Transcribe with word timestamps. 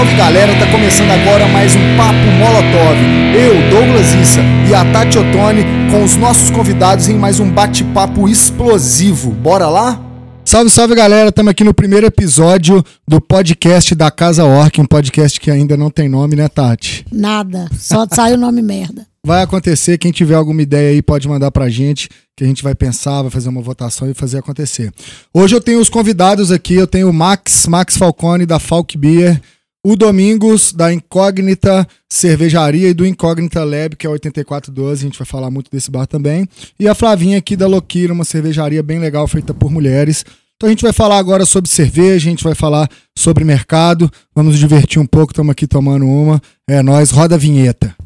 salve 0.00 0.14
galera, 0.14 0.58
tá 0.58 0.66
começando 0.72 1.10
agora 1.10 1.46
mais 1.48 1.76
um 1.76 1.96
Papo 1.98 2.14
Molotov. 2.38 2.96
Eu, 3.36 3.70
Douglas 3.70 4.14
Issa 4.14 4.40
e 4.70 4.74
a 4.74 4.82
Tati 4.90 5.18
Ottoni 5.18 5.62
com 5.90 6.02
os 6.02 6.16
nossos 6.16 6.48
convidados 6.48 7.06
em 7.06 7.18
mais 7.18 7.38
um 7.38 7.50
bate-papo 7.50 8.26
explosivo. 8.26 9.30
Bora 9.32 9.68
lá? 9.68 10.00
Salve, 10.42 10.70
salve 10.70 10.94
galera, 10.94 11.28
estamos 11.28 11.50
aqui 11.50 11.62
no 11.62 11.74
primeiro 11.74 12.06
episódio 12.06 12.82
do 13.06 13.20
podcast 13.20 13.94
da 13.94 14.10
Casa 14.10 14.42
Orc, 14.42 14.80
um 14.80 14.86
podcast 14.86 15.38
que 15.38 15.50
ainda 15.50 15.76
não 15.76 15.90
tem 15.90 16.08
nome, 16.08 16.34
né, 16.34 16.48
Tati? 16.48 17.04
Nada, 17.12 17.68
só 17.78 18.06
sai 18.10 18.32
o 18.32 18.38
nome 18.38 18.62
merda. 18.62 19.06
Vai 19.22 19.42
acontecer, 19.42 19.98
quem 19.98 20.12
tiver 20.12 20.34
alguma 20.34 20.62
ideia 20.62 20.92
aí 20.92 21.02
pode 21.02 21.28
mandar 21.28 21.50
pra 21.50 21.68
gente, 21.68 22.08
que 22.34 22.42
a 22.42 22.46
gente 22.46 22.62
vai 22.62 22.74
pensar, 22.74 23.20
vai 23.20 23.30
fazer 23.30 23.50
uma 23.50 23.60
votação 23.60 24.10
e 24.10 24.14
fazer 24.14 24.38
acontecer. 24.38 24.90
Hoje 25.34 25.54
eu 25.54 25.60
tenho 25.60 25.78
os 25.78 25.90
convidados 25.90 26.50
aqui, 26.50 26.72
eu 26.72 26.86
tenho 26.86 27.10
o 27.10 27.12
Max, 27.12 27.66
Max 27.66 27.98
Falcone 27.98 28.46
da 28.46 28.58
Falk 28.58 28.96
Beer, 28.96 29.38
o 29.84 29.96
Domingos 29.96 30.72
da 30.72 30.92
Incógnita 30.92 31.86
Cervejaria 32.08 32.88
e 32.88 32.94
do 32.94 33.06
Incógnita 33.06 33.64
Lab, 33.64 33.96
que 33.96 34.06
é 34.06 34.10
8412, 34.10 35.02
a 35.02 35.08
gente 35.08 35.18
vai 35.18 35.26
falar 35.26 35.50
muito 35.50 35.70
desse 35.70 35.90
bar 35.90 36.06
também, 36.06 36.46
e 36.78 36.86
a 36.86 36.94
Flavinha 36.94 37.38
aqui 37.38 37.56
da 37.56 37.66
Loquira, 37.66 38.12
uma 38.12 38.24
cervejaria 38.24 38.82
bem 38.82 38.98
legal 38.98 39.26
feita 39.26 39.54
por 39.54 39.70
mulheres. 39.70 40.24
Então 40.56 40.66
a 40.66 40.70
gente 40.70 40.82
vai 40.82 40.92
falar 40.92 41.16
agora 41.16 41.46
sobre 41.46 41.70
cerveja, 41.70 42.28
a 42.28 42.30
gente 42.30 42.44
vai 42.44 42.54
falar 42.54 42.86
sobre 43.16 43.44
mercado, 43.44 44.10
vamos 44.34 44.52
nos 44.52 44.60
divertir 44.60 45.00
um 45.00 45.06
pouco, 45.06 45.32
estamos 45.32 45.50
aqui 45.50 45.66
tomando 45.66 46.04
uma. 46.04 46.40
É 46.68 46.82
nós, 46.82 47.10
roda 47.10 47.36
a 47.36 47.38
vinheta. 47.38 47.96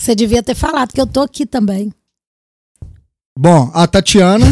Você 0.00 0.14
devia 0.14 0.42
ter 0.42 0.54
falado 0.54 0.92
que 0.92 1.00
eu 1.00 1.06
tô 1.06 1.20
aqui 1.20 1.44
também. 1.44 1.92
Bom, 3.38 3.70
a 3.74 3.86
Tatiana, 3.86 4.46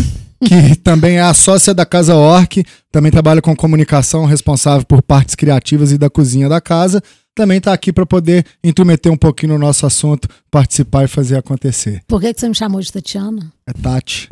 que 0.44 0.76
também 0.76 1.16
é 1.16 1.22
a 1.22 1.34
sócia 1.34 1.72
da 1.72 1.86
Casa 1.86 2.14
Orc, 2.14 2.64
também 2.90 3.10
trabalha 3.10 3.40
com 3.40 3.54
comunicação, 3.54 4.24
responsável 4.24 4.86
por 4.86 5.02
partes 5.02 5.34
criativas 5.34 5.92
e 5.92 5.98
da 5.98 6.10
cozinha 6.10 6.48
da 6.48 6.60
casa, 6.60 7.02
também 7.34 7.58
está 7.58 7.72
aqui 7.72 7.92
para 7.92 8.04
poder 8.04 8.44
intrometer 8.62 9.10
um 9.10 9.16
pouquinho 9.16 9.54
no 9.54 9.58
nosso 9.58 9.86
assunto, 9.86 10.28
participar 10.50 11.04
e 11.04 11.08
fazer 11.08 11.36
acontecer. 11.36 12.02
Por 12.06 12.20
que, 12.20 12.34
que 12.34 12.40
você 12.40 12.48
me 12.48 12.54
chamou 12.54 12.80
de 12.80 12.92
Tatiana? 12.92 13.52
É 13.66 13.72
Tati. 13.72 14.28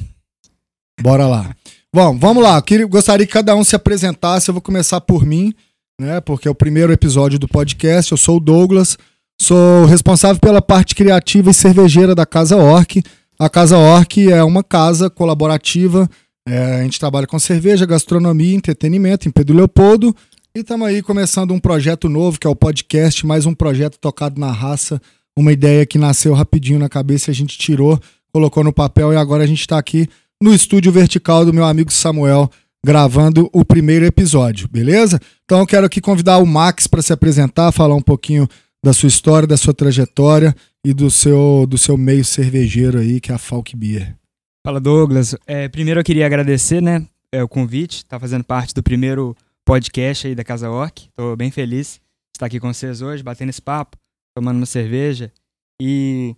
Bora 1.00 1.26
lá. 1.26 1.54
Bom, 1.94 2.18
vamos 2.18 2.42
lá. 2.42 2.62
Gostaria 2.88 3.26
que 3.26 3.32
cada 3.32 3.54
um 3.56 3.64
se 3.64 3.74
apresentasse. 3.74 4.50
Eu 4.50 4.54
vou 4.54 4.60
começar 4.60 5.00
por 5.00 5.24
mim, 5.24 5.54
né? 5.98 6.20
Porque 6.20 6.46
é 6.46 6.50
o 6.50 6.54
primeiro 6.54 6.92
episódio 6.92 7.38
do 7.38 7.48
podcast. 7.48 8.12
Eu 8.12 8.18
sou 8.18 8.36
o 8.36 8.40
Douglas, 8.40 8.98
Sou 9.40 9.86
responsável 9.86 10.38
pela 10.38 10.60
parte 10.60 10.94
criativa 10.94 11.50
e 11.50 11.54
cervejeira 11.54 12.14
da 12.14 12.26
Casa 12.26 12.58
Orc. 12.58 13.02
A 13.40 13.48
Casa 13.48 13.78
Orc 13.78 14.30
é 14.30 14.44
uma 14.44 14.62
casa 14.62 15.08
colaborativa. 15.08 16.06
É, 16.46 16.80
a 16.80 16.82
gente 16.82 17.00
trabalha 17.00 17.26
com 17.26 17.38
cerveja, 17.38 17.86
gastronomia, 17.86 18.54
entretenimento 18.54 19.26
em 19.26 19.30
Pedro 19.30 19.56
Leopoldo. 19.56 20.14
E 20.54 20.60
estamos 20.60 20.86
aí 20.86 21.00
começando 21.00 21.54
um 21.54 21.58
projeto 21.58 22.06
novo, 22.06 22.38
que 22.38 22.46
é 22.46 22.50
o 22.50 22.54
podcast, 22.54 23.24
mais 23.26 23.46
um 23.46 23.54
projeto 23.54 23.98
tocado 23.98 24.38
na 24.38 24.52
raça. 24.52 25.00
Uma 25.34 25.54
ideia 25.54 25.86
que 25.86 25.96
nasceu 25.96 26.34
rapidinho 26.34 26.78
na 26.78 26.86
cabeça, 26.86 27.30
a 27.30 27.34
gente 27.34 27.56
tirou, 27.56 27.98
colocou 28.30 28.62
no 28.62 28.74
papel 28.74 29.10
e 29.14 29.16
agora 29.16 29.42
a 29.42 29.46
gente 29.46 29.60
está 29.60 29.78
aqui 29.78 30.06
no 30.38 30.52
estúdio 30.52 30.92
vertical 30.92 31.42
do 31.42 31.54
meu 31.54 31.64
amigo 31.64 31.90
Samuel, 31.90 32.50
gravando 32.84 33.48
o 33.54 33.64
primeiro 33.64 34.04
episódio, 34.04 34.68
beleza? 34.68 35.18
Então 35.46 35.60
eu 35.60 35.66
quero 35.66 35.86
aqui 35.86 36.02
convidar 36.02 36.36
o 36.36 36.46
Max 36.46 36.86
para 36.86 37.00
se 37.00 37.10
apresentar, 37.10 37.72
falar 37.72 37.94
um 37.94 38.02
pouquinho 38.02 38.46
da 38.84 38.92
sua 38.92 39.08
história, 39.08 39.46
da 39.46 39.56
sua 39.56 39.74
trajetória 39.74 40.54
e 40.84 40.94
do 40.94 41.10
seu, 41.10 41.66
do 41.68 41.76
seu 41.76 41.96
meio 41.96 42.24
cervejeiro 42.24 42.98
aí, 42.98 43.20
que 43.20 43.30
é 43.30 43.34
a 43.34 43.38
Falk 43.38 43.76
Beer. 43.76 44.16
Fala, 44.64 44.80
Douglas. 44.80 45.34
É, 45.46 45.68
primeiro 45.68 46.00
eu 46.00 46.04
queria 46.04 46.26
agradecer, 46.26 46.80
né, 46.80 47.06
é, 47.32 47.42
o 47.42 47.48
convite, 47.48 48.04
tá 48.04 48.18
fazendo 48.18 48.44
parte 48.44 48.74
do 48.74 48.82
primeiro 48.82 49.36
podcast 49.64 50.26
aí 50.26 50.34
da 50.34 50.44
Casa 50.44 50.70
Orc. 50.70 51.08
Estou 51.08 51.36
bem 51.36 51.50
feliz 51.50 51.94
de 51.94 52.36
estar 52.36 52.46
aqui 52.46 52.58
com 52.58 52.72
vocês 52.72 53.02
hoje, 53.02 53.22
batendo 53.22 53.50
esse 53.50 53.62
papo, 53.62 53.96
tomando 54.34 54.56
uma 54.56 54.66
cerveja. 54.66 55.32
E 55.80 56.34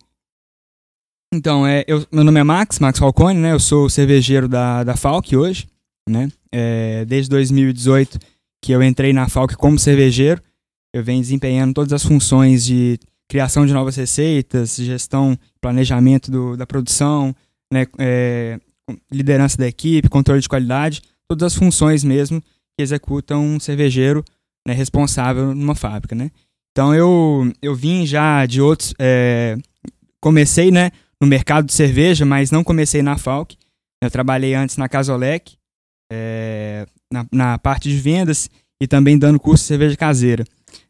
então, 1.33 1.65
é, 1.65 1.83
eu, 1.87 2.05
meu 2.11 2.23
nome 2.23 2.39
é 2.39 2.43
Max, 2.43 2.77
Max 2.77 2.99
Falcone, 2.99 3.39
né? 3.39 3.53
Eu 3.53 3.59
sou 3.59 3.89
cervejeiro 3.89 4.47
da, 4.47 4.83
da 4.83 4.95
Falk 4.95 5.35
hoje, 5.35 5.67
né? 6.07 6.31
É, 6.51 7.05
desde 7.05 7.29
2018 7.31 8.19
que 8.61 8.71
eu 8.71 8.83
entrei 8.83 9.11
na 9.11 9.27
Falk 9.27 9.55
como 9.57 9.79
cervejeiro 9.79 10.41
eu 10.93 11.03
venho 11.03 11.21
desempenhando 11.21 11.73
todas 11.73 11.91
as 11.91 12.03
funções 12.03 12.63
de 12.63 12.99
criação 13.27 13.65
de 13.65 13.73
novas 13.73 13.95
receitas, 13.95 14.75
gestão, 14.75 15.37
planejamento 15.59 16.29
do, 16.29 16.55
da 16.55 16.67
produção, 16.67 17.35
né, 17.71 17.87
é, 17.97 18.59
liderança 19.11 19.57
da 19.57 19.67
equipe, 19.67 20.09
controle 20.09 20.41
de 20.41 20.49
qualidade, 20.49 21.01
todas 21.27 21.53
as 21.53 21.55
funções 21.55 22.03
mesmo 22.03 22.41
que 22.41 22.83
executa 22.83 23.35
um 23.35 23.59
cervejeiro 23.59 24.23
né, 24.67 24.73
responsável 24.73 25.55
numa 25.55 25.75
fábrica, 25.75 26.15
né? 26.15 26.29
Então 26.71 26.93
eu, 26.93 27.51
eu 27.61 27.75
vim 27.75 28.05
já 28.05 28.45
de 28.45 28.59
outros, 28.61 28.93
é, 28.99 29.57
comecei 30.19 30.71
né, 30.71 30.91
no 31.21 31.27
mercado 31.27 31.65
de 31.65 31.73
cerveja, 31.73 32.25
mas 32.25 32.49
não 32.49 32.63
comecei 32.63 33.01
na 33.01 33.17
Falk. 33.17 33.55
Eu 34.01 34.09
trabalhei 34.09 34.55
antes 34.55 34.77
na 34.77 34.89
Casolec, 34.89 35.55
é, 36.11 36.87
na, 37.11 37.25
na 37.31 37.57
parte 37.59 37.89
de 37.89 37.97
vendas 37.97 38.49
e 38.81 38.87
também 38.87 39.17
dando 39.17 39.39
curso 39.39 39.63
de 39.63 39.67
cerveja 39.67 39.95
caseira. 39.95 40.43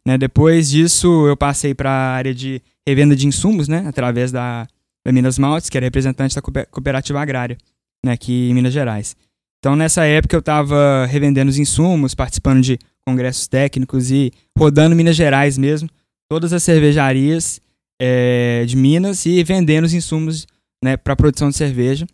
Né? 0.06 0.18
Depois 0.18 0.70
disso, 0.70 1.28
eu 1.28 1.38
passei 1.38 1.74
para 1.74 1.90
a 1.90 2.14
área 2.14 2.34
de 2.34 2.62
revenda 2.88 3.16
de 3.16 3.28
insumos, 3.28 3.68
né? 3.68 3.84
através 3.88 4.32
da, 4.32 4.68
da 5.06 5.12
Minas 5.12 5.38
Maltes, 5.40 5.70
que 5.70 5.78
era 5.78 5.86
representante 5.86 6.36
da 6.36 6.42
cooperativa 6.42 7.22
agrária 7.22 7.58
né? 8.06 8.12
aqui 8.12 8.50
em 8.50 8.54
Minas 8.54 8.74
Gerais. 8.74 9.16
Então, 9.60 9.76
nessa 9.76 10.04
época, 10.06 10.36
eu 10.36 10.42
estava 10.42 11.06
revendendo 11.06 11.50
os 11.50 11.58
insumos, 11.58 12.14
participando 12.14 12.62
de 12.62 12.78
congressos 13.06 13.48
técnicos 13.48 14.12
e 14.12 14.32
rodando 14.58 14.96
Minas 14.96 15.16
Gerais 15.16 15.58
mesmo, 15.58 15.90
todas 16.30 16.52
as 16.52 16.64
cervejarias 16.64 17.62
é, 18.02 18.66
de 18.66 18.76
Minas 18.76 19.26
e 19.26 19.44
vendendo 19.44 19.86
os 19.86 19.94
insumos 19.94 20.46
né, 20.84 20.98
para 20.98 21.14
a 21.14 21.16
produção 21.16 21.50
de 21.50 21.56
cerveja 21.56 22.06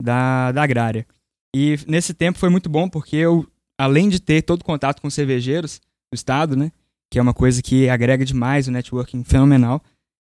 da, 0.00 0.52
da 0.52 0.62
agrária. 0.62 1.06
E 1.54 1.76
nesse 1.86 2.14
tempo 2.14 2.38
foi 2.38 2.48
muito 2.48 2.68
bom 2.68 2.88
porque 2.88 3.16
eu, 3.16 3.46
além 3.78 4.08
de 4.08 4.20
ter 4.20 4.42
todo 4.42 4.64
contato 4.64 5.02
com 5.02 5.10
cervejeiros 5.10 5.80
do 6.12 6.14
estado, 6.14 6.56
né, 6.56 6.70
que 7.12 7.18
é 7.18 7.22
uma 7.22 7.34
coisa 7.34 7.60
que 7.60 7.90
agrega 7.90 8.24
demais 8.24 8.66
o 8.66 8.70
networking 8.70 9.22
fenomenal. 9.22 9.82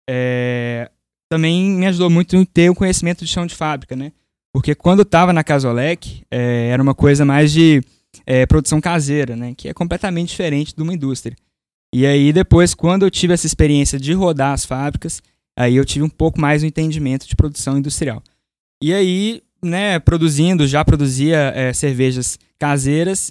É, 0.09 0.91
também 1.31 1.71
me 1.73 1.87
ajudou 1.87 2.09
muito 2.09 2.35
em 2.35 2.47
ter 2.47 2.71
o 2.71 2.75
conhecimento 2.75 3.27
de 3.27 3.31
chão 3.31 3.47
de 3.47 3.55
fábrica, 3.55 3.95
né? 3.95 4.11
Porque 4.55 4.75
quando 4.75 5.01
eu 5.01 5.03
estava 5.03 5.31
na 5.31 5.45
Casolec, 5.45 6.23
é, 6.31 6.71
era 6.71 6.83
uma 6.83 6.95
coisa 6.95 7.27
mais 7.27 7.53
de 7.53 7.83
é, 8.25 8.47
produção 8.47 8.81
caseira, 8.81 9.37
né? 9.37 9.53
Que 9.55 9.69
é 9.69 9.75
completamente 9.75 10.31
diferente 10.31 10.75
de 10.75 10.83
uma 10.83 10.95
indústria. 10.95 11.37
E 11.95 12.07
aí 12.07 12.33
depois, 12.33 12.73
quando 12.73 13.03
eu 13.03 13.11
tive 13.11 13.35
essa 13.35 13.47
experiência 13.47 14.01
de 14.01 14.15
rodar 14.15 14.55
as 14.55 14.65
fábricas, 14.65 15.21
aí 15.59 15.77
eu 15.77 15.85
tive 15.85 16.07
um 16.07 16.09
pouco 16.09 16.41
mais 16.41 16.63
o 16.63 16.67
entendimento 16.67 17.29
de 17.29 17.37
produção 17.37 17.77
industrial. 17.77 18.23
E 18.83 18.95
aí, 18.95 19.43
né, 19.63 19.99
produzindo, 19.99 20.67
já 20.67 20.83
produzia 20.83 21.53
é, 21.55 21.71
cervejas 21.75 22.39
caseiras, 22.59 23.31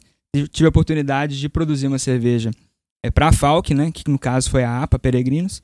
tive 0.52 0.68
a 0.68 0.70
oportunidade 0.70 1.40
de 1.40 1.50
produzir 1.50 1.88
uma 1.88 1.98
cerveja 1.98 2.52
é, 3.08 3.12
para 3.12 3.30
a 3.30 3.32
Falk, 3.32 3.74
né, 3.74 3.92
que 3.92 4.10
no 4.10 4.20
caso 4.20 4.50
foi 4.50 4.64
a 4.64 4.84
APA 4.84 5.00
Peregrinos. 5.00 5.62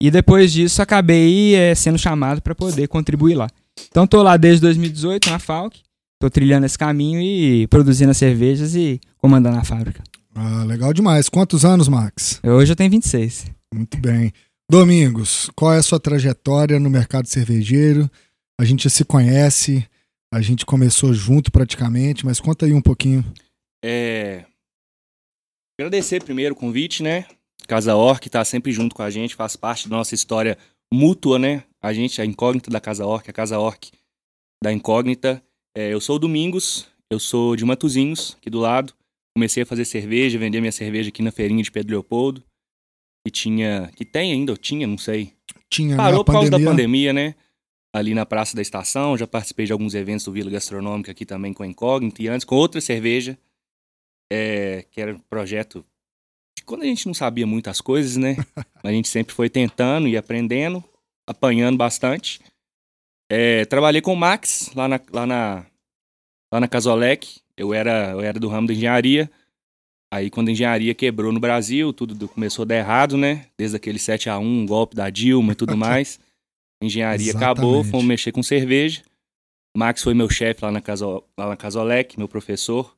E 0.00 0.10
depois 0.10 0.52
disso 0.52 0.82
acabei 0.82 1.54
é, 1.54 1.74
sendo 1.74 1.98
chamado 1.98 2.42
para 2.42 2.54
poder 2.54 2.88
contribuir 2.88 3.34
lá. 3.34 3.48
Então 3.88 4.04
estou 4.04 4.22
lá 4.22 4.36
desde 4.36 4.60
2018 4.62 5.30
na 5.30 5.38
Falk, 5.38 5.80
estou 6.14 6.30
trilhando 6.30 6.66
esse 6.66 6.76
caminho 6.76 7.20
e 7.20 7.66
produzindo 7.68 8.10
as 8.10 8.16
cervejas 8.16 8.74
e 8.74 9.00
comandando 9.18 9.58
a 9.58 9.64
fábrica. 9.64 10.02
Ah, 10.34 10.64
legal 10.64 10.92
demais. 10.92 11.28
Quantos 11.28 11.64
anos, 11.64 11.88
Max? 11.88 12.40
Hoje 12.42 12.72
eu 12.72 12.76
tenho 12.76 12.90
26. 12.90 13.46
Muito 13.72 13.98
bem. 13.98 14.32
Domingos, 14.70 15.50
qual 15.54 15.74
é 15.74 15.78
a 15.78 15.82
sua 15.82 16.00
trajetória 16.00 16.80
no 16.80 16.88
mercado 16.88 17.28
cervejeiro? 17.28 18.10
A 18.58 18.64
gente 18.64 18.88
se 18.88 19.04
conhece, 19.04 19.86
a 20.32 20.40
gente 20.40 20.64
começou 20.64 21.12
junto 21.12 21.52
praticamente, 21.52 22.24
mas 22.24 22.40
conta 22.40 22.66
aí 22.66 22.72
um 22.72 22.80
pouquinho. 22.80 23.24
É, 23.84 24.44
Agradecer 25.82 26.22
primeiro 26.22 26.54
o 26.54 26.56
convite, 26.56 27.02
né? 27.02 27.26
Casa 27.66 27.96
Orc 27.96 28.24
está 28.24 28.44
sempre 28.44 28.70
junto 28.70 28.94
com 28.94 29.02
a 29.02 29.10
gente, 29.10 29.34
faz 29.34 29.56
parte 29.56 29.88
da 29.88 29.96
nossa 29.96 30.14
história 30.14 30.56
mútua, 30.94 31.40
né? 31.40 31.64
A 31.82 31.92
gente, 31.92 32.22
a 32.22 32.24
incógnita 32.24 32.70
da 32.70 32.80
Casa 32.80 33.04
Orc, 33.04 33.28
a 33.28 33.32
Casa 33.32 33.58
Orc 33.58 33.90
da 34.62 34.72
incógnita. 34.72 35.42
É, 35.76 35.92
eu 35.92 36.00
sou 36.00 36.16
o 36.16 36.18
Domingos, 36.20 36.86
eu 37.10 37.18
sou 37.18 37.56
de 37.56 37.64
Matuzinhos, 37.64 38.36
aqui 38.38 38.48
do 38.48 38.60
lado. 38.60 38.94
Comecei 39.36 39.64
a 39.64 39.66
fazer 39.66 39.84
cerveja, 39.84 40.38
vender 40.38 40.60
minha 40.60 40.70
cerveja 40.70 41.08
aqui 41.08 41.20
na 41.20 41.32
feirinha 41.32 41.64
de 41.64 41.72
Pedro 41.72 41.90
Leopoldo. 41.90 42.44
Que 43.26 43.32
tinha. 43.32 43.90
Que 43.96 44.04
tem 44.04 44.30
ainda, 44.30 44.52
ou 44.52 44.56
tinha, 44.56 44.86
não 44.86 44.98
sei. 44.98 45.32
Tinha, 45.68 45.96
Parou 45.96 46.20
né? 46.20 46.24
por 46.24 46.32
causa 46.32 46.50
da 46.50 46.60
pandemia, 46.60 47.12
né? 47.12 47.34
Ali 47.92 48.14
na 48.14 48.24
Praça 48.24 48.54
da 48.54 48.62
Estação. 48.62 49.18
Já 49.18 49.26
participei 49.26 49.66
de 49.66 49.72
alguns 49.72 49.94
eventos 49.94 50.24
do 50.24 50.32
Vila 50.32 50.50
Gastronômica 50.50 51.10
aqui 51.10 51.26
também 51.26 51.52
com 51.52 51.64
a 51.64 51.66
Incógnita. 51.66 52.22
E 52.22 52.28
antes 52.28 52.44
com 52.44 52.54
outra 52.54 52.80
cerveja 52.80 53.36
é, 54.32 54.86
que 54.90 54.98
era 54.98 55.14
um 55.14 55.18
projeto 55.18 55.84
de 56.56 56.64
quando 56.64 56.82
a 56.82 56.86
gente 56.86 57.06
não 57.06 57.12
sabia 57.12 57.46
muitas 57.46 57.82
coisas, 57.82 58.16
né? 58.16 58.36
a 58.82 58.90
gente 58.90 59.08
sempre 59.08 59.34
foi 59.34 59.50
tentando 59.50 60.08
e 60.08 60.16
aprendendo, 60.16 60.82
apanhando 61.26 61.76
bastante. 61.76 62.40
É, 63.30 63.66
trabalhei 63.66 64.00
com 64.00 64.14
o 64.14 64.16
Max 64.16 64.70
lá 64.74 64.88
na, 64.88 65.00
lá 65.12 65.26
na, 65.26 65.66
lá 66.50 66.60
na 66.60 66.68
Casolec. 66.68 67.40
Eu 67.54 67.74
era, 67.74 68.12
eu 68.12 68.22
era 68.22 68.40
do 68.40 68.48
ramo 68.48 68.66
da 68.66 68.72
engenharia. 68.72 69.30
Aí 70.10 70.30
quando 70.30 70.48
a 70.48 70.52
engenharia 70.52 70.94
quebrou 70.94 71.30
no 71.30 71.40
Brasil, 71.40 71.92
tudo 71.92 72.26
começou 72.28 72.62
a 72.62 72.66
dar 72.66 72.76
errado, 72.76 73.18
né? 73.18 73.46
Desde 73.58 73.76
aquele 73.76 73.98
7 73.98 74.30
a 74.30 74.38
1 74.38 74.66
golpe 74.66 74.96
da 74.96 75.10
Dilma 75.10 75.52
e 75.52 75.56
tudo 75.56 75.76
mais. 75.76 76.18
Engenharia 76.82 77.30
Exatamente. 77.30 77.52
acabou, 77.52 77.84
fomos 77.84 78.06
mexer 78.06 78.32
com 78.32 78.42
cerveja. 78.42 79.02
Max 79.76 80.02
foi 80.02 80.14
meu 80.14 80.28
chefe 80.28 80.64
lá 80.64 80.70
na, 80.70 80.80
Caso, 80.80 81.22
lá 81.36 81.48
na 81.48 81.56
Casolec, 81.56 82.18
meu 82.18 82.28
professor. 82.28 82.94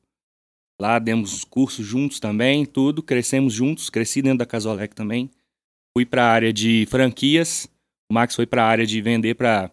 Lá 0.79 0.99
demos 0.99 1.43
cursos 1.43 1.85
juntos 1.85 2.19
também, 2.19 2.65
tudo. 2.65 3.01
Crescemos 3.01 3.53
juntos, 3.53 3.89
cresci 3.89 4.21
dentro 4.21 4.39
da 4.39 4.45
Casolec 4.45 4.93
também. 4.93 5.29
Fui 5.95 6.05
para 6.05 6.23
a 6.23 6.31
área 6.31 6.51
de 6.51 6.85
franquias. 6.89 7.67
O 8.11 8.13
Max 8.13 8.35
foi 8.35 8.45
para 8.45 8.63
a 8.63 8.67
área 8.67 8.85
de 8.85 9.01
vender 9.01 9.35
para 9.35 9.71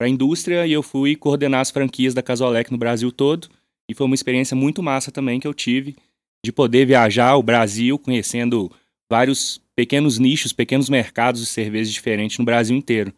a 0.00 0.08
indústria 0.08 0.66
e 0.66 0.72
eu 0.72 0.82
fui 0.82 1.14
coordenar 1.14 1.60
as 1.60 1.70
franquias 1.70 2.12
da 2.12 2.22
Casolec 2.22 2.70
no 2.72 2.78
Brasil 2.78 3.12
todo. 3.12 3.48
E 3.88 3.94
foi 3.94 4.06
uma 4.06 4.14
experiência 4.14 4.56
muito 4.56 4.82
massa 4.82 5.12
também 5.12 5.38
que 5.38 5.46
eu 5.46 5.54
tive 5.54 5.96
de 6.44 6.52
poder 6.52 6.86
viajar 6.86 7.36
o 7.36 7.42
Brasil 7.42 7.98
conhecendo 7.98 8.70
vários 9.10 9.60
pequenos 9.74 10.18
nichos, 10.18 10.52
pequenos 10.52 10.88
mercados 10.88 11.40
de 11.40 11.46
cervejas 11.46 11.92
diferentes 11.92 12.38
no 12.38 12.44
Brasil 12.44 12.76
inteiro. 12.76 13.12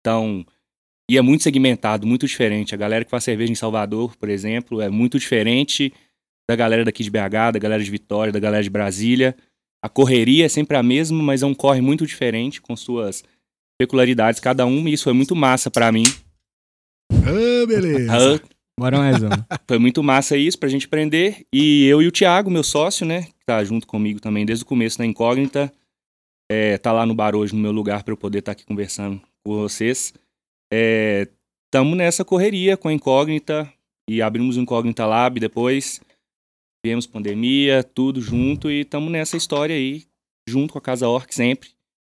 Então, 0.00 0.44
e 1.10 1.16
é 1.16 1.22
muito 1.22 1.42
segmentado, 1.42 2.06
muito 2.06 2.26
diferente. 2.26 2.74
A 2.74 2.78
galera 2.78 3.04
que 3.04 3.10
faz 3.10 3.24
cerveja 3.24 3.52
em 3.52 3.56
Salvador, 3.56 4.16
por 4.16 4.28
exemplo, 4.28 4.80
é 4.80 4.88
muito 4.88 5.18
diferente 5.18 5.92
da 6.48 6.56
galera 6.56 6.84
daqui 6.84 7.02
de 7.02 7.10
BH, 7.10 7.52
da 7.52 7.58
galera 7.58 7.82
de 7.82 7.90
Vitória, 7.90 8.32
da 8.32 8.40
galera 8.40 8.62
de 8.62 8.70
Brasília. 8.70 9.36
A 9.82 9.88
correria 9.88 10.46
é 10.46 10.48
sempre 10.48 10.76
a 10.76 10.82
mesma, 10.82 11.22
mas 11.22 11.42
é 11.42 11.46
um 11.46 11.54
corre 11.54 11.80
muito 11.80 12.06
diferente, 12.06 12.60
com 12.60 12.74
suas 12.76 13.22
peculiaridades 13.78 14.40
cada 14.40 14.66
um, 14.66 14.88
e 14.88 14.92
isso 14.92 15.04
foi 15.04 15.12
muito 15.12 15.36
massa 15.36 15.70
para 15.70 15.92
mim. 15.92 16.04
Ah, 17.12 17.66
beleza. 17.66 18.12
Ah, 18.12 18.58
Bora 18.78 18.96
mais 18.96 19.20
uma. 19.20 19.44
Foi 19.66 19.76
muito 19.76 20.04
massa 20.04 20.36
isso 20.36 20.56
pra 20.56 20.68
gente 20.68 20.86
aprender. 20.86 21.44
E 21.52 21.84
eu 21.86 22.00
e 22.00 22.06
o 22.06 22.12
Thiago, 22.12 22.48
meu 22.48 22.62
sócio, 22.62 23.04
né, 23.04 23.22
que 23.22 23.44
tá 23.44 23.62
junto 23.64 23.88
comigo 23.88 24.20
também 24.20 24.46
desde 24.46 24.64
o 24.64 24.68
começo 24.68 25.00
na 25.00 25.06
Incógnita, 25.06 25.72
é, 26.48 26.78
tá 26.78 26.92
lá 26.92 27.04
no 27.04 27.12
bar 27.12 27.34
hoje, 27.34 27.56
no 27.56 27.60
meu 27.60 27.72
lugar, 27.72 28.04
pra 28.04 28.12
eu 28.12 28.16
poder 28.16 28.38
estar 28.38 28.52
aqui 28.52 28.64
conversando 28.64 29.20
com 29.44 29.52
vocês. 29.56 30.14
É, 30.72 31.26
tamo 31.72 31.96
nessa 31.96 32.24
correria 32.24 32.76
com 32.76 32.86
a 32.86 32.92
Incógnita 32.92 33.68
e 34.08 34.22
abrimos 34.22 34.56
o 34.56 34.60
Incógnita 34.60 35.04
Lab 35.04 35.40
depois. 35.40 36.00
Viemos 36.84 37.06
pandemia, 37.06 37.82
tudo 37.82 38.20
junto 38.20 38.70
e 38.70 38.84
tamo 38.84 39.10
nessa 39.10 39.36
história 39.36 39.74
aí, 39.74 40.04
junto 40.48 40.72
com 40.72 40.78
a 40.78 40.82
Casa 40.82 41.08
Orc 41.08 41.34
sempre, 41.34 41.70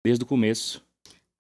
desde 0.06 0.24
o 0.24 0.28
começo. 0.28 0.82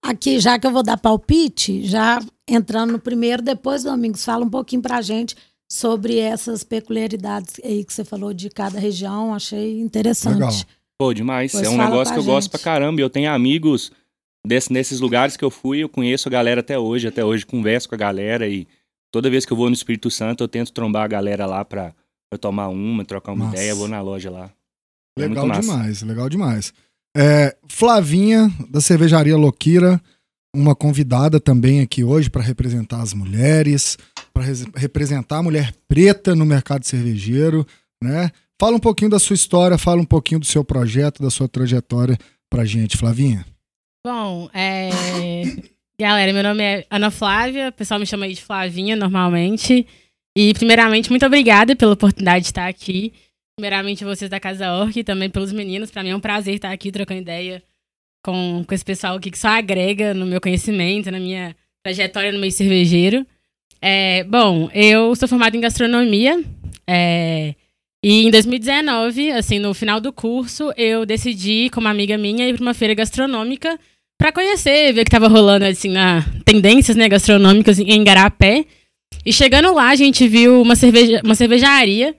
Aqui, 0.01 0.39
já 0.39 0.59
que 0.59 0.67
eu 0.67 0.71
vou 0.71 0.83
dar 0.83 0.97
palpite, 0.97 1.83
já 1.85 2.19
entrando 2.47 2.91
no 2.91 2.99
primeiro, 2.99 3.41
depois, 3.41 3.83
Domingos, 3.83 4.25
fala 4.25 4.43
um 4.43 4.49
pouquinho 4.49 4.81
pra 4.81 5.01
gente 5.01 5.35
sobre 5.71 6.17
essas 6.19 6.63
peculiaridades 6.63 7.55
aí 7.63 7.85
que 7.85 7.93
você 7.93 8.03
falou 8.03 8.33
de 8.33 8.49
cada 8.49 8.77
região. 8.79 9.33
Achei 9.33 9.79
interessante. 9.79 10.33
Legal. 10.35 10.51
Pô, 10.97 11.13
demais. 11.13 11.53
Pois 11.53 11.63
é 11.65 11.69
um 11.69 11.77
negócio 11.77 12.13
que 12.13 12.19
eu 12.19 12.23
gosto 12.25 12.43
gente. 12.47 12.51
pra 12.51 12.59
caramba. 12.59 12.99
Eu 12.99 13.09
tenho 13.09 13.31
amigos 13.31 13.91
desse- 14.45 14.71
nesses 14.71 14.99
lugares 14.99 15.37
que 15.37 15.43
eu 15.45 15.49
fui, 15.49 15.79
eu 15.79 15.89
conheço 15.89 16.27
a 16.27 16.31
galera 16.31 16.59
até 16.59 16.77
hoje. 16.77 17.07
Até 17.07 17.23
hoje 17.23 17.45
converso 17.45 17.87
com 17.87 17.95
a 17.95 17.97
galera 17.97 18.47
e 18.47 18.67
toda 19.09 19.29
vez 19.29 19.45
que 19.45 19.53
eu 19.53 19.57
vou 19.57 19.67
no 19.69 19.73
Espírito 19.73 20.11
Santo, 20.11 20.43
eu 20.43 20.47
tento 20.49 20.73
trombar 20.73 21.05
a 21.05 21.07
galera 21.07 21.45
lá 21.45 21.63
pra, 21.65 21.95
pra 22.33 22.37
tomar 22.37 22.69
uma, 22.69 23.05
trocar 23.05 23.31
uma 23.33 23.45
Massa. 23.45 23.57
ideia. 23.57 23.75
Vou 23.75 23.87
na 23.87 24.01
loja 24.01 24.29
lá. 24.31 24.49
É 25.17 25.27
Legal 25.27 25.45
massa. 25.45 25.61
demais, 25.61 26.01
legal 26.01 26.29
demais. 26.29 26.73
É, 27.15 27.55
Flavinha, 27.67 28.51
da 28.69 28.81
cervejaria 28.81 29.37
Loquira, 29.37 30.01
uma 30.55 30.75
convidada 30.75 31.39
também 31.39 31.81
aqui 31.81 32.03
hoje 32.03 32.29
para 32.31 32.41
representar 32.41 33.01
as 33.01 33.13
mulheres, 33.13 33.97
para 34.33 34.45
representar 34.75 35.37
a 35.37 35.43
mulher 35.43 35.75
preta 35.87 36.35
no 36.35 36.45
mercado 36.45 36.85
cervejeiro, 36.85 37.65
né? 38.03 38.31
Fala 38.59 38.77
um 38.77 38.79
pouquinho 38.79 39.11
da 39.11 39.19
sua 39.19 39.35
história, 39.35 39.77
fala 39.77 40.01
um 40.01 40.05
pouquinho 40.05 40.39
do 40.39 40.45
seu 40.45 40.63
projeto, 40.63 41.21
da 41.21 41.29
sua 41.29 41.47
trajetória 41.47 42.17
pra 42.49 42.65
gente, 42.65 42.97
Flavinha. 42.97 43.45
Bom, 44.05 44.49
é... 44.53 44.89
galera, 45.99 46.33
meu 46.33 46.41
nome 46.43 46.63
é 46.63 46.87
Ana 46.89 47.11
Flávia, 47.11 47.69
o 47.69 47.73
pessoal 47.73 47.99
me 47.99 48.07
chama 48.07 48.25
aí 48.25 48.33
de 48.33 48.41
Flavinha 48.41 48.95
normalmente. 48.95 49.85
E, 50.35 50.53
primeiramente, 50.53 51.09
muito 51.09 51.25
obrigada 51.25 51.75
pela 51.75 51.93
oportunidade 51.93 52.43
de 52.43 52.49
estar 52.49 52.67
aqui. 52.67 53.13
Primeiramente, 53.55 54.03
vocês 54.03 54.29
da 54.29 54.39
Casa 54.39 54.73
Orc 54.73 54.97
e 54.97 55.03
também 55.03 55.29
pelos 55.29 55.51
meninos. 55.51 55.91
Para 55.91 56.03
mim 56.03 56.09
é 56.09 56.15
um 56.15 56.19
prazer 56.19 56.55
estar 56.55 56.71
aqui 56.71 56.91
trocando 56.91 57.21
ideia 57.21 57.61
com, 58.23 58.63
com 58.67 58.73
esse 58.73 58.83
pessoal 58.83 59.17
aqui 59.17 59.29
que 59.29 59.37
só 59.37 59.49
agrega 59.49 60.13
no 60.13 60.25
meu 60.25 60.41
conhecimento, 60.41 61.11
na 61.11 61.19
minha 61.19 61.55
trajetória 61.83 62.31
no 62.31 62.39
meio 62.39 62.51
cervejeiro. 62.51 63.25
É, 63.81 64.23
bom, 64.23 64.69
eu 64.73 65.15
sou 65.15 65.27
formada 65.27 65.55
em 65.55 65.61
gastronomia. 65.61 66.41
é, 66.87 67.53
e 68.03 68.25
em 68.25 68.31
2019, 68.31 69.31
assim, 69.31 69.59
no 69.59 69.73
final 69.73 70.01
do 70.01 70.11
curso, 70.11 70.73
eu 70.75 71.05
decidi, 71.05 71.69
com 71.69 71.79
uma 71.79 71.89
amiga 71.89 72.17
minha, 72.17 72.49
ir 72.49 72.55
para 72.55 72.61
uma 72.61 72.73
feira 72.73 72.93
gastronômica 72.93 73.79
para 74.17 74.29
conhecer, 74.29 74.91
ver 74.91 75.01
o 75.01 75.03
que 75.05 75.09
estava 75.09 75.29
rolando, 75.29 75.63
assim, 75.63 75.89
na 75.89 76.21
tendências 76.43 76.97
né, 76.97 77.07
gastronômicas 77.07 77.79
em 77.79 78.01
Igarapé. 78.01 78.65
E 79.25 79.31
chegando 79.31 79.73
lá, 79.73 79.89
a 79.89 79.95
gente 79.95 80.27
viu 80.27 80.61
uma, 80.61 80.75
cerveja, 80.75 81.21
uma 81.23 81.35
cervejaria 81.35 82.15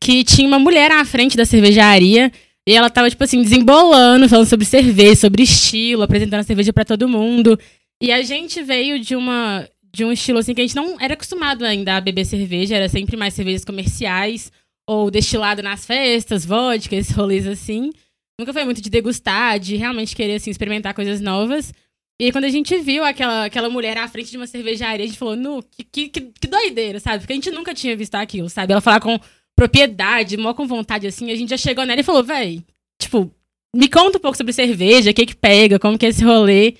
que 0.00 0.22
tinha 0.22 0.46
uma 0.46 0.58
mulher 0.58 0.90
à 0.90 1.04
frente 1.04 1.36
da 1.36 1.44
cervejaria 1.44 2.30
e 2.66 2.74
ela 2.74 2.88
tava, 2.88 3.10
tipo 3.10 3.22
assim, 3.22 3.42
desembolando, 3.42 4.28
falando 4.28 4.46
sobre 4.46 4.64
cerveja, 4.64 5.16
sobre 5.16 5.42
estilo, 5.42 6.02
apresentando 6.02 6.40
a 6.40 6.44
cerveja 6.44 6.72
para 6.72 6.84
todo 6.84 7.08
mundo. 7.08 7.58
E 8.02 8.12
a 8.12 8.22
gente 8.22 8.62
veio 8.62 8.98
de 8.98 9.16
uma 9.16 9.68
de 9.92 10.04
um 10.04 10.10
estilo 10.10 10.40
assim 10.40 10.52
que 10.52 10.60
a 10.60 10.64
gente 10.66 10.74
não 10.74 11.00
era 11.00 11.14
acostumado 11.14 11.64
ainda 11.64 11.96
a 11.96 12.00
beber 12.00 12.24
cerveja, 12.24 12.74
era 12.74 12.88
sempre 12.88 13.16
mais 13.16 13.32
cervejas 13.32 13.64
comerciais 13.64 14.50
ou 14.88 15.08
destilado 15.08 15.62
nas 15.62 15.86
festas, 15.86 16.44
vodka, 16.44 16.96
esses 16.96 17.14
rolês 17.14 17.46
assim. 17.46 17.92
Nunca 18.38 18.52
foi 18.52 18.64
muito 18.64 18.80
de 18.80 18.90
degustar, 18.90 19.60
de 19.60 19.76
realmente 19.76 20.16
querer 20.16 20.34
assim 20.34 20.50
experimentar 20.50 20.94
coisas 20.94 21.20
novas. 21.20 21.72
E 22.20 22.26
aí, 22.26 22.32
quando 22.32 22.44
a 22.44 22.48
gente 22.48 22.76
viu 22.78 23.04
aquela, 23.04 23.46
aquela 23.46 23.68
mulher 23.68 23.98
à 23.98 24.06
frente 24.06 24.30
de 24.30 24.36
uma 24.36 24.46
cervejaria, 24.46 25.04
a 25.04 25.08
gente 25.08 25.18
falou, 25.18 25.34
nu, 25.34 25.62
que, 25.90 26.08
que, 26.08 26.20
que, 26.20 26.46
doideira, 26.46 27.00
sabe? 27.00 27.18
Porque 27.18 27.32
a 27.32 27.36
gente 27.36 27.50
nunca 27.50 27.74
tinha 27.74 27.96
visto 27.96 28.14
aquilo, 28.14 28.48
sabe? 28.48 28.72
Ela 28.72 28.80
falar 28.80 29.00
com 29.00 29.18
propriedade, 29.56 30.36
mó 30.36 30.54
com 30.54 30.66
vontade, 30.66 31.06
assim, 31.06 31.30
a 31.30 31.34
gente 31.34 31.50
já 31.50 31.56
chegou 31.56 31.84
nela 31.84 32.00
e 32.00 32.04
falou, 32.04 32.22
véi, 32.22 32.62
tipo, 33.00 33.30
me 33.74 33.88
conta 33.88 34.18
um 34.18 34.20
pouco 34.20 34.36
sobre 34.36 34.52
cerveja, 34.52 35.10
o 35.10 35.14
que 35.14 35.26
que 35.26 35.34
pega, 35.34 35.78
como 35.78 35.98
que 35.98 36.06
é 36.06 36.08
esse 36.10 36.24
rolê. 36.24 36.74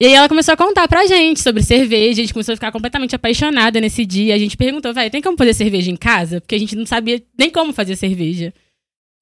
E 0.00 0.06
aí 0.06 0.12
ela 0.12 0.28
começou 0.28 0.52
a 0.52 0.56
contar 0.56 0.88
pra 0.88 1.06
gente 1.06 1.40
sobre 1.40 1.62
cerveja, 1.62 2.20
a 2.20 2.24
gente 2.24 2.32
começou 2.32 2.52
a 2.52 2.56
ficar 2.56 2.72
completamente 2.72 3.14
apaixonada 3.14 3.80
nesse 3.80 4.04
dia. 4.04 4.34
A 4.34 4.38
gente 4.38 4.56
perguntou, 4.56 4.92
véi, 4.92 5.08
tem 5.08 5.22
como 5.22 5.36
fazer 5.36 5.54
cerveja 5.54 5.90
em 5.90 5.96
casa? 5.96 6.40
Porque 6.40 6.56
a 6.56 6.58
gente 6.58 6.74
não 6.74 6.84
sabia 6.84 7.22
nem 7.38 7.48
como 7.48 7.72
fazer 7.72 7.94
cerveja. 7.94 8.52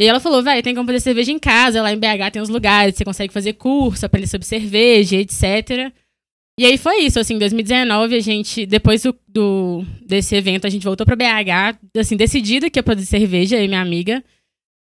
E 0.03 0.07
ela 0.07 0.21
falou, 0.21 0.43
véi, 0.43 0.63
tem 0.63 0.75
como 0.75 0.87
fazer 0.87 1.01
cerveja 1.01 1.31
em 1.33 1.39
casa, 1.39 1.81
lá 1.83 1.93
em 1.93 1.99
BH 1.99 2.31
tem 2.33 2.43
uns 2.43 2.49
lugares, 2.49 2.97
você 2.97 3.05
consegue 3.05 3.33
fazer 3.33 3.55
curso, 3.55 4.05
aprender 4.05 4.27
sobre 4.27 4.47
cerveja, 4.47 5.17
etc. 5.17 5.93
E 6.59 6.67
aí 6.67 6.77
foi 6.77 7.01
isso, 7.01 7.19
assim, 7.19 7.35
em 7.35 7.39
2019 7.39 8.15
a 8.15 8.21
gente, 8.21 8.67
depois 8.67 9.03
do, 9.03 9.17
do- 9.27 9.85
desse 10.07 10.35
evento, 10.37 10.67
a 10.67 10.71
gente 10.71 10.85
voltou 10.85 11.07
pra 11.07 11.17
BH, 11.17 11.79
assim, 11.99 12.17
decidida 12.17 12.69
que 12.69 12.79
ia 12.79 12.83
produzir 12.83 13.07
cerveja, 13.07 13.57
eu 13.57 13.65
e 13.65 13.69
minha 13.69 13.81
amiga. 13.81 14.23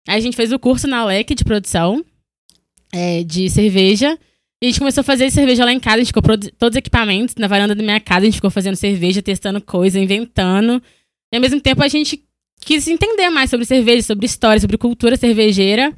Aí 0.07 0.17
a 0.17 0.19
gente 0.19 0.35
fez 0.35 0.51
o 0.51 0.57
curso 0.57 0.87
na 0.87 1.05
LEC 1.05 1.35
de 1.35 1.43
produção 1.43 2.03
é, 2.91 3.23
de 3.23 3.49
cerveja. 3.49 4.17
E 4.61 4.65
a 4.65 4.69
gente 4.69 4.79
começou 4.79 5.01
a 5.01 5.03
fazer 5.03 5.29
cerveja 5.31 5.63
lá 5.63 5.71
em 5.71 5.79
casa, 5.79 5.97
a 5.97 6.03
gente 6.03 6.11
comprou 6.11 6.37
todos 6.37 6.73
os 6.75 6.77
equipamentos 6.77 7.35
na 7.35 7.47
varanda 7.47 7.75
da 7.75 7.83
minha 7.83 7.99
casa, 7.99 8.21
a 8.21 8.25
gente 8.25 8.35
ficou 8.35 8.49
fazendo 8.49 8.75
cerveja, 8.75 9.21
testando 9.21 9.61
coisa, 9.61 9.99
inventando. 9.99 10.81
E 11.31 11.35
ao 11.37 11.41
mesmo 11.41 11.61
tempo 11.61 11.83
a 11.83 11.87
gente 11.87 12.21
quis 12.69 12.87
entender 12.87 13.31
mais 13.31 13.49
sobre 13.49 13.65
cerveja, 13.65 14.03
sobre 14.03 14.27
história, 14.27 14.61
sobre 14.61 14.77
cultura 14.77 15.17
cervejeira. 15.17 15.91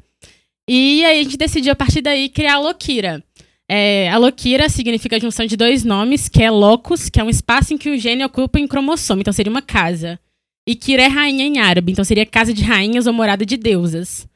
E 0.66 1.04
aí 1.04 1.20
a 1.20 1.22
gente 1.22 1.36
decidiu, 1.36 1.70
a 1.70 1.76
partir 1.76 2.00
daí, 2.00 2.30
criar 2.30 2.54
a 2.54 2.60
Loquira. 2.60 3.22
É, 3.70 4.08
a 4.08 4.16
Loquira 4.16 4.70
significa 4.70 5.16
a 5.16 5.18
junção 5.18 5.44
de 5.44 5.54
dois 5.54 5.84
nomes, 5.84 6.30
que 6.30 6.42
é 6.42 6.50
locus, 6.50 7.10
que 7.10 7.20
é 7.20 7.24
um 7.24 7.28
espaço 7.28 7.74
em 7.74 7.76
que 7.76 7.90
o 7.90 7.98
gene 7.98 8.24
ocupa 8.24 8.58
em 8.58 8.66
cromossomo, 8.66 9.20
então 9.20 9.34
seria 9.34 9.50
uma 9.50 9.60
casa. 9.60 10.18
E 10.66 10.74
Kira 10.74 11.02
é 11.02 11.08
rainha 11.08 11.44
em 11.44 11.58
árabe, 11.58 11.92
então 11.92 12.04
seria 12.06 12.24
casa 12.24 12.54
de 12.54 12.64
rainhas 12.64 13.06
ou 13.06 13.12
morada 13.12 13.44
de 13.44 13.58
deusas. 13.58 14.26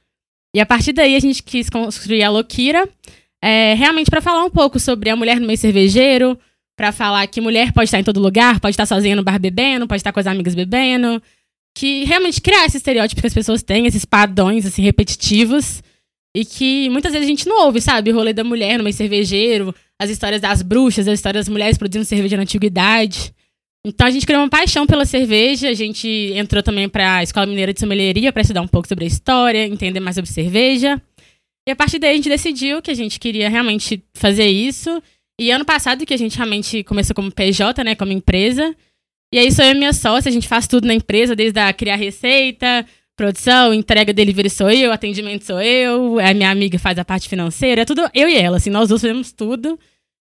E 0.55 0.61
a 0.61 0.66
partir 0.66 0.93
daí 0.93 1.16
a 1.16 1.21
gente 1.21 1.43
quis 1.43 1.71
construir 1.71 2.23
a 2.23 2.28
Loquira, 2.28 2.87
é, 3.43 3.73
realmente 3.73 4.11
para 4.11 4.21
falar 4.21 4.45
um 4.45 4.50
pouco 4.50 4.78
sobre 4.78 5.09
a 5.09 5.16
mulher 5.16 5.40
no 5.40 5.47
meio 5.47 5.59
cervejeiro, 5.59 6.38
para 6.76 6.93
falar 6.93 7.26
que 7.28 7.40
mulher 7.40 7.73
pode 7.73 7.87
estar 7.87 7.99
em 7.99 8.05
todo 8.05 8.21
lugar, 8.21 8.61
pode 8.61 8.75
estar 8.75 8.85
sozinha 8.85 9.16
no 9.16 9.23
bar 9.23 9.38
bebendo, 9.38 9.88
pode 9.88 10.00
estar 10.00 10.12
com 10.12 10.21
as 10.21 10.26
amigas 10.26 10.55
bebendo, 10.55 11.23
que 11.76 12.04
realmente 12.04 12.40
criar 12.40 12.64
esse 12.64 12.78
estereótipo 12.78 13.21
que 13.21 13.26
as 13.26 13.35
pessoas 13.35 13.62
têm, 13.62 13.87
esses 13.87 14.06
padrões 14.06 14.64
assim 14.64 14.80
repetitivos 14.80 15.83
e 16.35 16.42
que 16.42 16.88
muitas 16.88 17.12
vezes 17.12 17.26
a 17.26 17.28
gente 17.28 17.47
não 17.47 17.66
ouve, 17.66 17.83
sabe? 17.83 18.11
O 18.11 18.14
rolê 18.14 18.33
da 18.33 18.42
mulher 18.42 18.78
no 18.78 18.85
meio 18.85 18.97
cervejeiro, 18.97 19.75
as 20.00 20.09
histórias 20.09 20.40
das 20.40 20.62
bruxas, 20.62 21.06
as 21.06 21.18
histórias 21.18 21.45
das 21.45 21.52
mulheres 21.52 21.76
produzindo 21.76 22.06
cerveja 22.06 22.35
na 22.35 22.45
antiguidade. 22.45 23.30
Então 23.85 24.06
a 24.06 24.11
gente 24.11 24.25
criou 24.25 24.40
uma 24.40 24.49
paixão 24.49 24.87
pela 24.87 25.04
cerveja, 25.04 25.68
a 25.68 25.75
gente 25.75 26.09
entrou 26.35 26.62
também 26.62 26.88
para 26.88 27.16
a 27.16 27.23
Escola 27.23 27.45
Mineira 27.45 27.75
de 27.75 27.80
Sommelieria 27.80 28.33
para 28.33 28.40
estudar 28.40 28.62
um 28.62 28.68
pouco 28.68 28.88
sobre 28.88 29.04
a 29.04 29.09
história, 29.09 29.66
entender 29.66 30.00
mais 30.00 30.14
sobre 30.14 30.30
cerveja. 30.30 31.00
E 31.68 31.73
a 31.73 31.76
partir 31.76 31.99
daí 31.99 32.12
a 32.12 32.16
gente 32.16 32.30
decidiu 32.30 32.80
que 32.80 32.90
a 32.90 32.95
gente 32.95 33.21
queria 33.21 33.50
realmente 33.50 34.02
fazer 34.14 34.47
isso. 34.49 35.02
E 35.38 35.50
ano 35.50 35.64
passado 35.64 36.06
que 36.06 36.14
a 36.14 36.18
gente 36.18 36.38
realmente 36.38 36.83
começou 36.85 37.14
como 37.14 37.30
PJ, 37.30 37.85
né, 37.85 37.95
como 37.95 38.12
empresa. 38.12 38.75
E 39.33 39.38
aí 39.38 39.50
sou 39.50 39.64
eu 39.64 39.73
e 39.73 39.78
minha 39.78 39.92
sócia, 39.92 40.28
a 40.28 40.33
gente 40.33 40.47
faz 40.47 40.66
tudo 40.66 40.87
na 40.87 40.95
empresa, 40.95 41.35
desde 41.35 41.59
a 41.59 41.73
criar 41.73 41.97
receita, 41.97 42.87
produção, 43.16 43.75
entrega 43.75 44.12
delivery 44.12 44.49
sou 44.49 44.71
eu, 44.71 44.92
atendimento 44.92 45.45
sou 45.45 45.61
eu, 45.61 46.18
a 46.21 46.33
minha 46.33 46.50
amiga 46.50 46.78
faz 46.78 46.99
a 46.99 47.04
parte 47.04 47.28
financeira, 47.28 47.83
é 47.83 47.85
tudo 47.85 48.02
eu 48.14 48.28
e 48.28 48.37
ela, 48.37 48.59
assim, 48.59 48.71
nós 48.71 48.88
duas 48.88 49.00
fazemos 49.00 49.33
tudo 49.33 49.78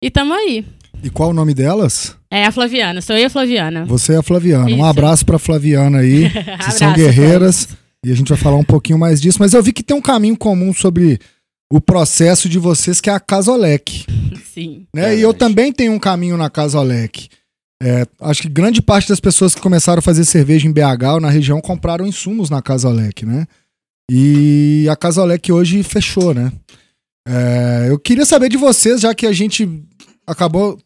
e 0.03 0.09
tamo 0.09 0.33
aí. 0.33 0.65
E 1.01 1.09
qual 1.09 1.29
o 1.29 1.33
nome 1.33 1.53
delas? 1.53 2.15
É 2.29 2.45
a 2.45 2.51
Flaviana, 2.51 3.01
sou 3.01 3.15
eu 3.15 3.21
e 3.21 3.25
a 3.25 3.29
Flaviana. 3.29 3.85
Você 3.85 4.13
é 4.13 4.17
a 4.17 4.23
Flaviana. 4.23 4.65
Um 4.65 4.75
Isso. 4.75 4.83
abraço 4.83 5.25
pra 5.25 5.39
Flaviana 5.39 5.99
aí. 5.99 6.29
Vocês 6.59 6.73
são 6.75 6.89
Abraço, 6.89 6.95
guerreiras 6.95 7.67
e 8.05 8.11
a 8.11 8.15
gente 8.15 8.29
vai 8.29 8.37
falar 8.37 8.57
um 8.57 8.63
pouquinho 8.63 8.99
mais 8.99 9.21
disso. 9.21 9.37
Mas 9.39 9.53
eu 9.53 9.63
vi 9.63 9.71
que 9.71 9.83
tem 9.83 9.95
um 9.95 10.01
caminho 10.01 10.37
comum 10.37 10.73
sobre 10.73 11.19
o 11.71 11.79
processo 11.79 12.49
de 12.49 12.59
vocês, 12.59 12.99
que 12.99 13.09
é 13.09 13.13
a 13.13 13.19
Casolec. 13.19 14.05
todos. 14.05 14.43
Sim. 14.53 14.87
Né? 14.93 15.17
E 15.17 15.21
eu 15.21 15.33
também 15.33 15.71
tenho 15.71 15.93
um 15.93 15.99
caminho 15.99 16.35
na 16.35 16.49
Casolec. 16.49 17.29
É, 17.81 18.05
acho 18.21 18.41
que 18.41 18.49
grande 18.49 18.81
parte 18.81 19.07
das 19.09 19.19
pessoas 19.21 19.55
que 19.55 19.61
começaram 19.61 19.99
a 19.99 20.01
fazer 20.01 20.25
cerveja 20.25 20.67
em 20.67 20.71
BH 20.71 21.13
ou 21.13 21.19
na 21.21 21.29
região 21.29 21.61
compraram 21.61 22.05
insumos 22.05 22.49
na 22.49 22.61
Casolec, 22.61 23.25
né? 23.25 23.47
E 24.11 24.87
a 24.89 24.95
Casolec 24.95 25.51
hoje 25.51 25.81
fechou, 25.83 26.33
né? 26.33 26.51
É, 27.27 27.85
eu 27.89 27.99
queria 27.99 28.25
saber 28.25 28.49
de 28.49 28.57
vocês, 28.57 29.01
já 29.01 29.13
que 29.13 29.25
a 29.25 29.31
gente 29.31 29.67
acabou 30.27 30.77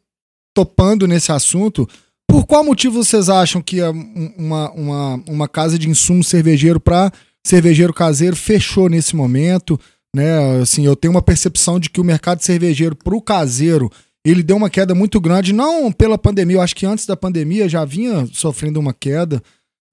topando 0.55 1.07
nesse 1.07 1.31
assunto, 1.31 1.87
por 2.29 2.45
qual 2.45 2.63
motivo 2.63 3.03
vocês 3.03 3.29
acham 3.29 3.61
que 3.61 3.81
um- 3.83 4.33
uma, 4.37 4.71
uma, 4.71 5.23
uma 5.27 5.47
casa 5.47 5.79
de 5.79 5.89
insumo 5.89 6.23
cervejeiro 6.23 6.79
para 6.79 7.11
cervejeiro 7.45 7.93
caseiro 7.93 8.35
fechou 8.35 8.87
nesse 8.89 9.15
momento? 9.15 9.79
Né? 10.15 10.59
Assim, 10.61 10.85
eu 10.85 10.95
tenho 10.95 11.11
uma 11.13 11.21
percepção 11.21 11.79
de 11.79 11.89
que 11.89 11.99
o 12.01 12.03
mercado 12.03 12.41
cervejeiro 12.41 12.95
para 12.95 13.15
o 13.15 13.21
caseiro 13.21 13.89
ele 14.25 14.41
deu 14.41 14.55
uma 14.55 14.69
queda 14.69 14.95
muito 14.95 15.19
grande, 15.19 15.51
não 15.51 15.91
pela 15.91 16.17
pandemia, 16.17 16.57
eu 16.57 16.61
acho 16.61 16.75
que 16.75 16.85
antes 16.85 17.05
da 17.05 17.17
pandemia 17.17 17.67
já 17.67 17.83
vinha 17.83 18.27
sofrendo 18.31 18.79
uma 18.79 18.93
queda. 18.93 19.41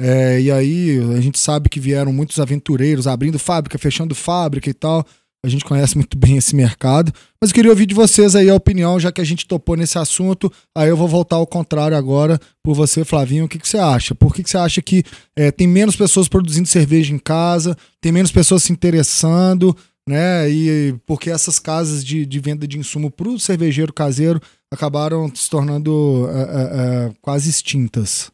É, 0.00 0.40
e 0.40 0.50
aí 0.50 0.98
a 1.16 1.20
gente 1.20 1.38
sabe 1.38 1.68
que 1.68 1.78
vieram 1.78 2.12
muitos 2.12 2.38
aventureiros 2.38 3.06
abrindo 3.06 3.38
fábrica, 3.38 3.78
fechando 3.78 4.14
fábrica 4.14 4.70
e 4.70 4.74
tal. 4.74 5.04
A 5.44 5.48
gente 5.48 5.64
conhece 5.64 5.96
muito 5.96 6.18
bem 6.18 6.36
esse 6.36 6.54
mercado. 6.54 7.12
Mas 7.40 7.50
eu 7.50 7.54
queria 7.54 7.70
ouvir 7.70 7.86
de 7.86 7.94
vocês 7.94 8.36
aí 8.36 8.50
a 8.50 8.54
opinião, 8.54 9.00
já 9.00 9.10
que 9.10 9.22
a 9.22 9.24
gente 9.24 9.46
topou 9.46 9.74
nesse 9.74 9.98
assunto. 9.98 10.52
Aí 10.76 10.88
eu 10.90 10.96
vou 10.96 11.08
voltar 11.08 11.36
ao 11.36 11.46
contrário 11.46 11.96
agora 11.96 12.38
por 12.62 12.74
você, 12.74 13.04
Flavinho. 13.04 13.46
O 13.46 13.48
que, 13.48 13.58
que 13.58 13.66
você 13.66 13.78
acha? 13.78 14.14
Por 14.14 14.34
que, 14.34 14.42
que 14.42 14.50
você 14.50 14.58
acha 14.58 14.82
que 14.82 15.02
é, 15.34 15.50
tem 15.50 15.66
menos 15.66 15.96
pessoas 15.96 16.28
produzindo 16.28 16.68
cerveja 16.68 17.14
em 17.14 17.18
casa, 17.18 17.74
tem 18.02 18.12
menos 18.12 18.30
pessoas 18.30 18.62
se 18.62 18.72
interessando, 18.72 19.74
né? 20.10 20.50
E 20.50 20.94
porque 21.06 21.30
essas 21.30 21.58
casas 21.58 22.04
de, 22.04 22.26
de 22.26 22.40
venda 22.40 22.66
de 22.66 22.76
insumo 22.78 23.10
para 23.10 23.28
o 23.28 23.38
cervejeiro 23.38 23.92
caseiro 23.92 24.40
acabaram 24.70 25.32
se 25.34 25.48
tornando 25.48 26.28
é, 26.28 26.40
é, 26.40 27.06
é, 27.08 27.12
quase 27.22 27.48
extintas. 27.48 28.30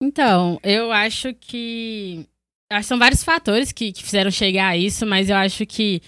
Então, 0.00 0.60
eu 0.62 0.92
acho 0.92 1.34
que. 1.34 2.26
Acho 2.70 2.82
que 2.82 2.88
são 2.88 2.98
vários 2.98 3.22
fatores 3.22 3.72
que, 3.72 3.92
que 3.92 4.02
fizeram 4.02 4.30
chegar 4.30 4.68
a 4.68 4.76
isso, 4.76 5.04
mas 5.04 5.28
eu 5.28 5.36
acho 5.36 5.66
que 5.66 6.00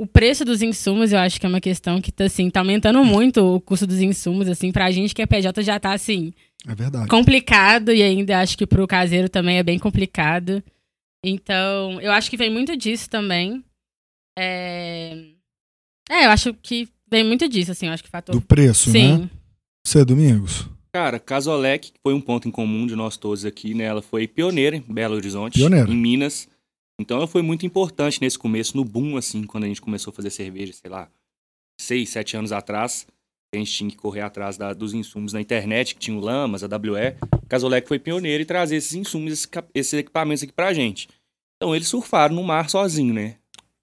o 0.00 0.06
preço 0.06 0.44
dos 0.44 0.62
insumos, 0.62 1.12
eu 1.12 1.18
acho 1.18 1.40
que 1.40 1.46
é 1.46 1.48
uma 1.48 1.60
questão 1.60 2.00
que 2.00 2.12
tá, 2.12 2.24
assim, 2.24 2.50
tá 2.50 2.60
aumentando 2.60 3.04
muito 3.04 3.40
o 3.56 3.60
custo 3.60 3.86
dos 3.86 4.00
insumos, 4.00 4.48
assim, 4.48 4.70
pra 4.70 4.90
gente 4.90 5.14
que 5.14 5.22
é 5.22 5.26
PJ 5.26 5.62
já 5.62 5.78
tá, 5.78 5.92
assim, 5.92 6.32
É 6.66 6.74
verdade. 6.74 7.08
complicado 7.08 7.92
e 7.92 8.02
ainda 8.02 8.40
acho 8.40 8.56
que 8.56 8.66
pro 8.66 8.86
caseiro 8.86 9.28
também 9.28 9.58
é 9.58 9.62
bem 9.62 9.78
complicado. 9.78 10.62
Então, 11.24 12.00
eu 12.00 12.12
acho 12.12 12.30
que 12.30 12.36
vem 12.36 12.50
muito 12.50 12.76
disso 12.76 13.08
também. 13.08 13.64
É, 14.38 15.12
é 16.10 16.26
eu 16.26 16.30
acho 16.30 16.54
que 16.54 16.88
vem 17.10 17.24
muito 17.24 17.48
disso, 17.48 17.70
assim, 17.72 17.86
eu 17.86 17.92
acho 17.92 18.02
que 18.04 18.10
fator. 18.10 18.34
Do 18.34 18.40
preço, 18.42 18.90
né? 18.90 18.98
Sim. 18.98 19.30
Você, 19.86 20.04
Domingos? 20.04 20.68
Cara, 20.92 21.18
Casolec 21.18 21.92
que 21.92 21.98
foi 22.02 22.14
um 22.14 22.20
ponto 22.20 22.46
em 22.48 22.50
comum 22.50 22.86
de 22.86 22.94
nós 22.94 23.16
todos 23.16 23.44
aqui, 23.44 23.74
né? 23.74 23.84
Ela 23.84 24.00
foi 24.02 24.26
pioneira 24.28 24.76
em 24.76 24.80
Belo 24.80 25.14
Horizonte, 25.16 25.58
Pioneira. 25.58 25.90
em 25.90 25.96
Minas. 25.96 26.48
Então 27.00 27.16
ela 27.16 27.26
foi 27.26 27.42
muito 27.42 27.66
importante 27.66 28.20
nesse 28.20 28.38
começo, 28.38 28.76
no 28.76 28.84
boom, 28.84 29.16
assim, 29.16 29.42
quando 29.44 29.64
a 29.64 29.66
gente 29.66 29.80
começou 29.80 30.12
a 30.12 30.14
fazer 30.14 30.30
cerveja, 30.30 30.72
sei 30.72 30.88
lá, 30.90 31.10
seis, 31.80 32.10
sete 32.10 32.36
anos 32.36 32.52
atrás. 32.52 33.06
A 33.52 33.58
gente 33.58 33.72
tinha 33.72 33.90
que 33.90 33.96
correr 33.96 34.20
atrás 34.20 34.56
da- 34.56 34.72
dos 34.72 34.94
insumos 34.94 35.32
na 35.32 35.40
internet, 35.40 35.94
que 35.94 36.00
tinha 36.00 36.16
o 36.16 36.20
Lamas, 36.20 36.62
a 36.62 36.68
WE. 36.68 37.16
Casolec 37.48 37.86
foi 37.86 37.98
pioneiro 37.98 38.42
em 38.42 38.46
trazer 38.46 38.76
esses 38.76 38.94
insumos, 38.94 39.48
esses 39.74 39.92
equipamentos 39.94 40.42
aqui 40.44 40.52
pra 40.52 40.72
gente. 40.72 41.08
Então 41.56 41.74
eles 41.74 41.88
surfaram 41.88 42.34
no 42.36 42.42
mar 42.44 42.68
sozinho, 42.70 43.12
né? 43.14 43.36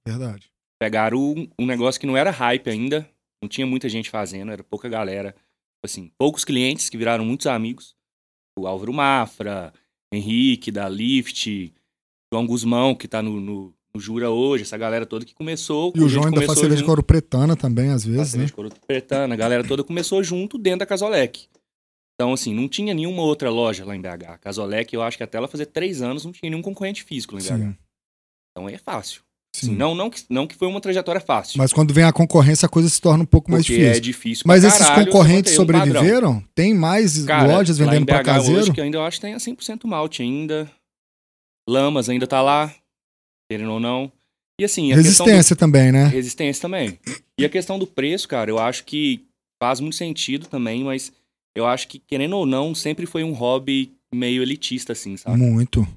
Verdade. 0.08 0.52
pegaram 0.82 1.20
um, 1.20 1.48
um 1.60 1.66
negócio 1.66 2.00
que 2.02 2.08
não 2.08 2.18
era 2.18 2.32
hype 2.32 2.70
ainda, 2.70 3.08
não 3.42 3.48
tinha 3.48 3.68
muita 3.68 3.88
gente 3.88 4.10
fazendo, 4.10 4.52
era 4.52 4.64
pouca 4.64 4.90
galera. 4.90 5.36
Assim, 5.84 6.12
poucos 6.18 6.44
clientes 6.46 6.90
que 6.90 6.98
viraram 6.98 7.26
muitos 7.26 7.48
amigos. 7.48 7.96
O 8.58 8.68
Álvaro 8.68 8.94
Mafra, 8.94 9.74
Henrique, 10.14 10.72
da 10.72 10.88
Lift, 10.90 11.74
João 12.34 12.46
Guzmão, 12.46 12.94
que 12.96 13.08
tá 13.08 13.22
no, 13.22 13.40
no- 13.40 13.74
no 13.94 14.00
Jura 14.00 14.30
hoje, 14.30 14.64
essa 14.64 14.78
galera 14.78 15.06
toda 15.06 15.26
que 15.26 15.34
começou. 15.34 15.92
E 15.96 16.02
o 16.02 16.08
João 16.08 16.26
ainda 16.28 16.42
faz 16.46 16.58
cerveja 16.60 16.82
de 16.82 16.86
couro 16.86 17.04
pretana 17.04 17.56
também, 17.58 17.90
às 17.90 18.04
faz 18.04 18.06
vezes, 18.06 18.18
né? 18.18 18.26
cerveja 18.32 18.48
de 18.48 18.54
couro 18.54 18.70
pretana, 18.88 19.34
a 19.34 19.38
galera 19.38 19.68
toda 19.68 19.84
começou 19.84 20.24
junto 20.24 20.58
dentro 20.58 20.80
da 20.80 20.86
Casolec. 20.86 21.48
Então, 22.16 22.32
assim, 22.34 22.54
não 22.54 22.70
tinha 22.70 22.94
nenhuma 22.94 23.22
outra 23.24 23.50
loja 23.50 23.84
lá 23.84 23.96
em 23.96 24.02
BH. 24.02 24.26
A 24.30 24.38
Casolec, 24.38 24.94
eu 24.94 25.02
acho 25.02 25.18
que 25.18 25.24
até 25.24 25.38
ela 25.38 25.48
fazer 25.48 25.66
três 25.66 26.02
anos 26.02 26.24
não 26.24 26.32
tinha 26.32 26.50
nenhum 26.50 26.62
concorrente 26.62 27.04
físico 27.04 27.36
lá 27.36 27.42
em 27.42 27.44
BH. 27.44 27.50
Sim, 27.50 27.78
Então 28.52 28.70
é 28.70 28.78
fácil. 28.78 29.24
Sim. 29.56 29.76
Não, 29.76 29.94
não, 29.96 30.10
que, 30.10 30.22
não 30.30 30.48
que 30.48 30.56
foi 30.56 30.68
uma 30.68 30.80
trajetória 30.82 31.20
fácil. 31.22 31.58
Mas 31.58 31.72
quando 31.74 31.94
vem 31.94 32.04
a 32.04 32.12
concorrência, 32.14 32.66
a 32.66 32.70
coisa 32.70 32.90
se 32.90 33.00
torna 33.02 33.24
um 33.24 33.28
pouco 33.28 33.52
mais 33.52 33.64
porque 33.66 33.74
difícil. 33.78 33.98
é 33.98 34.00
difícil 34.00 34.44
Mas 34.48 34.62
pra 34.62 34.70
esses 34.70 34.80
caralho 34.88 35.06
concorrentes 35.06 35.56
padrão. 35.58 35.82
sobreviveram? 35.82 36.44
Tem 36.56 36.74
mais 36.74 37.26
Cara, 37.26 37.48
lojas 37.56 37.78
vendendo 37.78 38.06
para 38.06 38.24
caseiro? 38.24 38.62
Hoje, 38.62 38.72
que 38.74 38.80
eu 38.80 38.84
ainda 38.84 39.02
acho 39.04 39.18
que 39.18 39.22
tem 39.22 39.34
a 39.34 39.38
100% 39.38 39.86
malte 39.86 40.22
ainda. 40.22 40.70
Lamas 41.70 42.10
ainda 42.10 42.26
tá 42.28 42.42
lá, 42.42 42.74
querendo 43.50 43.72
ou 43.74 43.80
não. 43.80 44.12
E 44.60 44.66
assim, 44.66 44.94
Resistência 44.94 45.56
também, 45.56 45.92
né? 45.92 46.06
do... 46.06 46.10
Resistência 46.12 46.62
também. 46.62 47.00
E 47.38 47.46
a 47.46 47.50
questão 47.50 47.80
do 47.80 47.88
preço, 47.88 48.28
cara, 48.28 48.50
eu 48.50 48.60
acho 48.60 48.84
que 48.84 49.26
faz 49.62 49.80
muito 49.80 49.96
sentido 49.96 50.48
também, 50.48 50.84
mas 50.84 51.12
eu 51.56 51.66
acho 51.66 51.88
que, 51.88 52.00
querendo 52.00 52.36
ou 52.38 52.46
não, 52.46 52.74
sempre 52.76 53.06
foi 53.06 53.24
um 53.24 53.34
hobby 53.34 53.92
meio 54.14 54.42
elitista, 54.42 54.94
assim, 54.94 55.18
sabe? 55.18 55.38
Muito. 55.38 55.88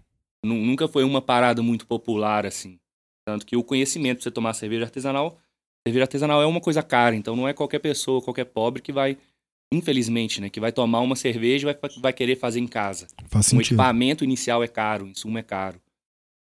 Nu- 0.44 0.54
Nunca 0.64 0.86
foi 0.88 1.04
uma 1.04 1.20
parada 1.20 1.62
muito 1.62 1.86
popular, 1.86 2.46
assim. 2.46 2.78
Tanto 3.26 3.46
que 3.46 3.56
o 3.56 3.64
conhecimento 3.64 4.18
pra 4.18 4.24
você 4.24 4.30
tomar 4.30 4.54
cerveja 4.54 4.84
artesanal, 4.84 5.38
cerveja 5.86 6.04
artesanal 6.04 6.42
é 6.42 6.46
uma 6.46 6.60
coisa 6.60 6.82
cara, 6.82 7.16
então 7.16 7.34
não 7.34 7.48
é 7.48 7.52
qualquer 7.52 7.78
pessoa, 7.78 8.20
qualquer 8.20 8.44
pobre 8.44 8.82
que 8.82 8.92
vai, 8.92 9.16
infelizmente, 9.72 10.40
né, 10.40 10.50
que 10.50 10.60
vai 10.60 10.70
tomar 10.72 11.00
uma 11.00 11.16
cerveja 11.16 11.68
e 11.68 11.72
vai, 11.72 11.90
vai 12.00 12.12
querer 12.12 12.36
fazer 12.36 12.60
em 12.60 12.66
casa. 12.66 13.06
Faz 13.28 13.46
O 13.46 13.50
sentido. 13.50 13.66
equipamento 13.68 14.24
inicial 14.24 14.62
é 14.62 14.68
caro, 14.68 15.06
o 15.06 15.08
insumo 15.08 15.38
é 15.38 15.42
caro. 15.42 15.80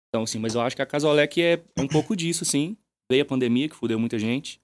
Então, 0.10 0.24
assim, 0.24 0.40
mas 0.40 0.56
eu 0.56 0.62
acho 0.62 0.76
que 0.76 0.82
a 0.82 0.86
Casolec 0.86 1.42
é 1.42 1.62
um 1.78 1.88
pouco 1.88 2.16
disso, 2.16 2.44
sim. 2.44 2.76
Veio 3.12 3.24
a 3.24 3.26
pandemia, 3.26 3.70
que 3.70 3.76
fudeu 3.76 4.00
muita 4.00 4.18
gente. 4.18 4.60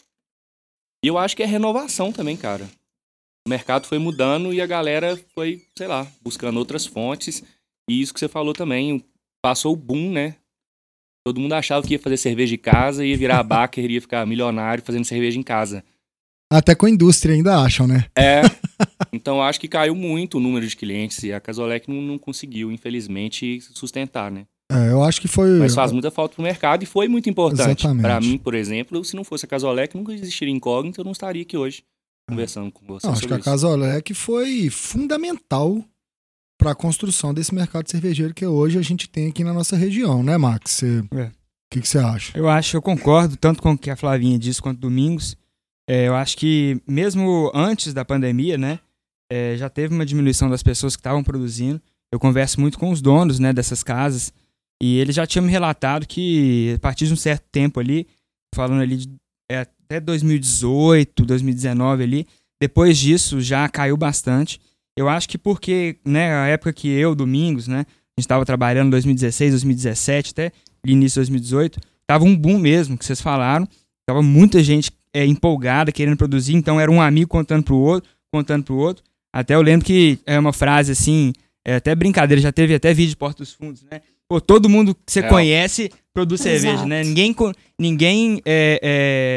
E 1.03 1.07
eu 1.07 1.17
acho 1.17 1.35
que 1.35 1.43
é 1.43 1.45
renovação 1.45 2.11
também, 2.11 2.35
cara. 2.35 2.67
O 3.45 3.49
mercado 3.49 3.85
foi 3.85 3.99
mudando 3.99 4.51
e 4.51 4.59
a 4.59 4.65
galera 4.65 5.15
foi, 5.35 5.63
sei 5.77 5.85
lá, 5.85 6.07
buscando 6.21 6.57
outras 6.57 6.85
fontes. 6.85 7.43
E 7.87 8.01
isso 8.01 8.11
que 8.11 8.19
você 8.19 8.27
falou 8.27 8.53
também, 8.53 9.05
passou 9.43 9.73
o 9.73 9.75
boom, 9.75 10.11
né? 10.11 10.35
Todo 11.25 11.39
mundo 11.39 11.53
achava 11.53 11.85
que 11.85 11.93
ia 11.93 11.99
fazer 11.99 12.17
cerveja 12.17 12.53
em 12.53 12.59
casa, 12.59 13.03
ia 13.03 13.17
virar 13.17 13.41
backer, 13.43 13.89
ia 13.89 14.01
ficar 14.01 14.25
milionário 14.27 14.83
fazendo 14.83 15.05
cerveja 15.05 15.39
em 15.39 15.43
casa. 15.43 15.83
Até 16.51 16.75
com 16.75 16.85
a 16.85 16.89
indústria 16.89 17.33
ainda 17.33 17.57
acham, 17.57 17.87
né? 17.87 18.05
É. 18.17 18.41
Então 19.11 19.37
eu 19.37 19.43
acho 19.43 19.59
que 19.59 19.69
caiu 19.69 19.95
muito 19.95 20.37
o 20.37 20.39
número 20.41 20.67
de 20.67 20.75
clientes 20.75 21.23
e 21.23 21.31
a 21.31 21.39
Casolec 21.39 21.89
não, 21.89 22.01
não 22.01 22.17
conseguiu, 22.17 22.69
infelizmente, 22.71 23.61
sustentar, 23.61 24.29
né? 24.29 24.45
É, 24.69 24.91
eu 24.91 25.01
acho 25.03 25.21
que 25.21 25.27
foi. 25.27 25.49
Mas 25.57 25.73
faz 25.73 25.91
muita 25.91 26.11
falta 26.11 26.35
pro 26.35 26.43
mercado 26.43 26.83
e 26.83 26.85
foi 26.85 27.07
muito 27.07 27.29
importante. 27.29 27.85
Exatamente. 27.85 28.01
Pra 28.01 28.19
mim, 28.19 28.37
por 28.37 28.53
exemplo, 28.53 29.03
se 29.05 29.15
não 29.15 29.23
fosse 29.23 29.45
a 29.45 29.47
Casolec, 29.47 29.95
nunca 29.95 30.13
existiria 30.13 30.53
incógnito, 30.53 30.99
eu 30.99 31.05
não 31.05 31.13
estaria 31.13 31.43
aqui 31.43 31.55
hoje 31.55 31.83
conversando 32.29 32.71
com 32.71 32.85
você 32.85 33.07
Não, 33.07 33.13
acho 33.13 33.27
que 33.27 33.33
a. 33.33 33.39
Casolec 33.39 34.13
foi 34.13 34.69
fundamental 34.69 35.83
para 36.65 36.71
a 36.71 36.75
construção 36.75 37.31
desse 37.31 37.53
mercado 37.53 37.87
cervejeiro 37.87 38.33
que 38.33 38.43
hoje 38.43 38.79
a 38.79 38.81
gente 38.81 39.07
tem 39.07 39.27
aqui 39.27 39.43
na 39.43 39.53
nossa 39.53 39.77
região, 39.77 40.23
né, 40.23 40.35
Max? 40.35 40.81
O 40.81 41.15
É. 41.19 41.31
que, 41.69 41.79
você 41.79 41.99
acha? 41.99 42.35
Eu 42.35 42.49
acho, 42.49 42.75
eu 42.75 42.81
concordo 42.81 43.37
tanto 43.37 43.61
com 43.61 43.73
o 43.73 43.77
que 43.77 43.91
a 43.91 43.95
Flavinha 43.95 44.39
disse 44.39 44.59
quanto 44.59 44.79
o 44.79 44.81
Domingos. 44.81 45.37
É, 45.87 46.07
eu 46.07 46.15
acho 46.15 46.35
que 46.35 46.81
mesmo 46.87 47.51
antes 47.53 47.93
da 47.93 48.03
pandemia, 48.03 48.57
né, 48.57 48.79
é, 49.31 49.55
já 49.57 49.69
teve 49.69 49.93
uma 49.93 50.03
diminuição 50.03 50.49
das 50.49 50.63
pessoas 50.63 50.95
que 50.95 51.01
estavam 51.01 51.23
produzindo. 51.23 51.79
Eu 52.11 52.19
converso 52.19 52.59
muito 52.59 52.79
com 52.79 52.89
os 52.89 52.99
donos, 52.99 53.37
né, 53.37 53.53
dessas 53.53 53.83
casas 53.83 54.33
e 54.81 54.97
eles 54.97 55.15
já 55.15 55.27
tinham 55.27 55.45
me 55.45 55.51
relatado 55.51 56.07
que 56.07 56.73
a 56.77 56.79
partir 56.79 57.05
de 57.05 57.13
um 57.13 57.17
certo 57.17 57.43
tempo 57.51 57.79
ali, 57.79 58.07
falando 58.55 58.81
ali 58.81 58.97
de, 58.97 59.09
é, 59.51 59.59
até 59.59 59.99
2018, 59.99 61.25
2019 61.25 62.01
ali, 62.03 62.27
depois 62.59 62.97
disso 62.97 63.39
já 63.39 63.69
caiu 63.69 63.95
bastante. 63.95 64.59
Eu 64.97 65.09
acho 65.09 65.27
que 65.27 65.37
porque, 65.37 65.97
né, 66.05 66.33
a 66.33 66.47
época 66.47 66.71
que 66.73 66.87
eu, 66.87 67.13
Domingos, 67.13 67.67
né, 67.67 67.79
a 67.79 67.81
gente 67.81 68.25
estava 68.25 68.45
trabalhando 68.45 68.87
em 68.87 68.91
2016, 68.91 69.51
2017, 69.51 70.31
até 70.31 70.51
início 70.85 71.21
de 71.21 71.31
2018, 71.31 71.79
tava 72.07 72.23
um 72.23 72.35
boom 72.35 72.57
mesmo, 72.57 72.97
que 72.97 73.05
vocês 73.05 73.19
falaram. 73.19 73.67
Tava 74.07 74.21
muita 74.21 74.63
gente 74.63 74.91
é, 75.13 75.25
empolgada, 75.25 75.91
querendo 75.91 76.15
produzir, 76.15 76.53
então 76.53 76.79
era 76.79 76.91
um 76.91 77.01
amigo 77.01 77.29
contando 77.29 77.63
pro 77.63 77.75
outro, 77.75 78.09
contando 78.31 78.63
pro 78.63 78.77
outro. 78.77 79.03
Até 79.33 79.55
eu 79.55 79.61
lembro 79.61 79.85
que 79.85 80.19
é 80.25 80.39
uma 80.39 80.53
frase 80.53 80.91
assim, 80.91 81.33
é 81.65 81.75
até 81.75 81.93
brincadeira, 81.95 82.41
já 82.41 82.51
teve 82.51 82.75
até 82.75 82.93
vídeo 82.93 83.09
de 83.09 83.17
Porta 83.17 83.39
dos 83.39 83.51
Fundos, 83.51 83.83
né? 83.83 84.01
pô, 84.27 84.41
todo 84.41 84.69
mundo 84.69 84.95
que 84.95 85.11
você 85.11 85.21
Real. 85.21 85.33
conhece 85.33 85.91
produz 86.13 86.41
Exato. 86.41 86.61
cerveja, 86.61 86.85
né? 86.85 87.03
Ninguém, 87.03 87.35
ninguém 87.79 88.41
é, 88.45 88.79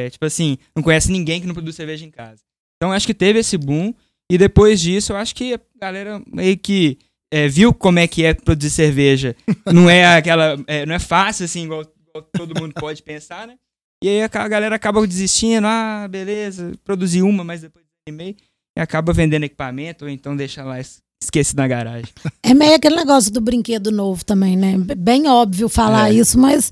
é, 0.07 0.11
tipo 0.11 0.25
assim, 0.25 0.59
não 0.75 0.83
conhece 0.83 1.11
ninguém 1.11 1.41
que 1.41 1.47
não 1.47 1.55
produz 1.55 1.77
cerveja 1.77 2.05
em 2.05 2.11
casa. 2.11 2.43
Então 2.77 2.93
acho 2.93 3.07
que 3.07 3.15
teve 3.15 3.39
esse 3.41 3.57
boom 3.57 3.93
e 4.31 4.37
depois 4.39 4.81
disso 4.81 5.13
eu 5.13 5.17
acho 5.17 5.35
que 5.35 5.55
a 5.55 5.61
galera 5.81 6.23
meio 6.33 6.57
que 6.59 6.99
é, 7.33 7.47
viu 7.49 7.73
como 7.75 7.99
é 7.99 8.07
que 8.09 8.25
é 8.25 8.33
produzir 8.35 8.71
cerveja. 8.71 9.37
não 9.73 9.89
é 9.89 10.17
aquela, 10.17 10.57
é, 10.67 10.87
não 10.87 10.95
é 10.95 10.99
fácil 10.99 11.45
assim 11.45 11.65
igual, 11.65 11.83
igual 11.83 12.27
todo 12.33 12.59
mundo 12.61 12.75
pode 12.75 13.03
pensar, 13.03 13.47
né? 13.47 13.55
E 14.03 14.09
aí 14.09 14.23
a 14.23 14.29
galera 14.49 14.77
acaba 14.77 15.05
desistindo, 15.07 15.67
ah, 15.67 16.07
beleza, 16.09 16.73
produzi 16.85 17.21
uma, 17.21 17.43
mas 17.43 17.63
depois 17.63 17.85
desanimei 18.07 18.37
e 18.77 18.81
acaba 18.81 19.13
vendendo 19.13 19.43
equipamento 19.45 20.05
ou 20.05 20.11
então 20.11 20.37
deixa 20.37 20.63
lá 20.63 20.79
es- 20.81 21.03
esquecido 21.23 21.57
na 21.59 21.67
garagem. 21.69 22.09
É 22.43 22.55
meio 22.55 22.75
aquele 22.77 22.95
negócio 22.97 23.31
do 23.33 23.41
brinquedo 23.41 23.91
novo 23.91 24.25
também, 24.25 24.57
né? 24.57 24.77
Bem 24.97 25.27
óbvio 25.27 25.69
falar 25.69 26.11
É. 26.11 26.15
isso, 26.15 26.39
mas 26.39 26.71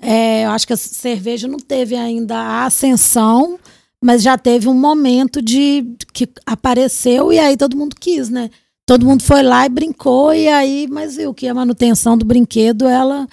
é, 0.00 0.44
eu 0.46 0.50
acho 0.50 0.66
que 0.66 0.72
a 0.72 0.76
cerveja 0.76 1.48
não 1.48 1.58
teve 1.58 1.96
ainda 1.96 2.36
a 2.36 2.64
ascensão, 2.66 3.58
mas 4.02 4.22
já 4.22 4.36
teve 4.38 4.68
um 4.68 4.74
momento 4.74 5.40
de 5.42 5.84
que 6.12 6.28
apareceu 6.46 7.32
e 7.32 7.38
aí 7.38 7.56
todo 7.56 7.76
mundo 7.76 7.96
quis, 7.98 8.28
né? 8.28 8.50
Todo 8.86 9.04
mundo 9.04 9.22
foi 9.22 9.42
lá 9.42 9.66
e 9.66 9.68
brincou, 9.68 10.32
e 10.34 10.48
aí, 10.48 10.86
mas 10.90 11.16
viu 11.16 11.34
que 11.34 11.46
a 11.46 11.52
manutenção 11.54 12.16
do 12.16 12.24
brinquedo, 12.24 12.86
ela 12.88 13.26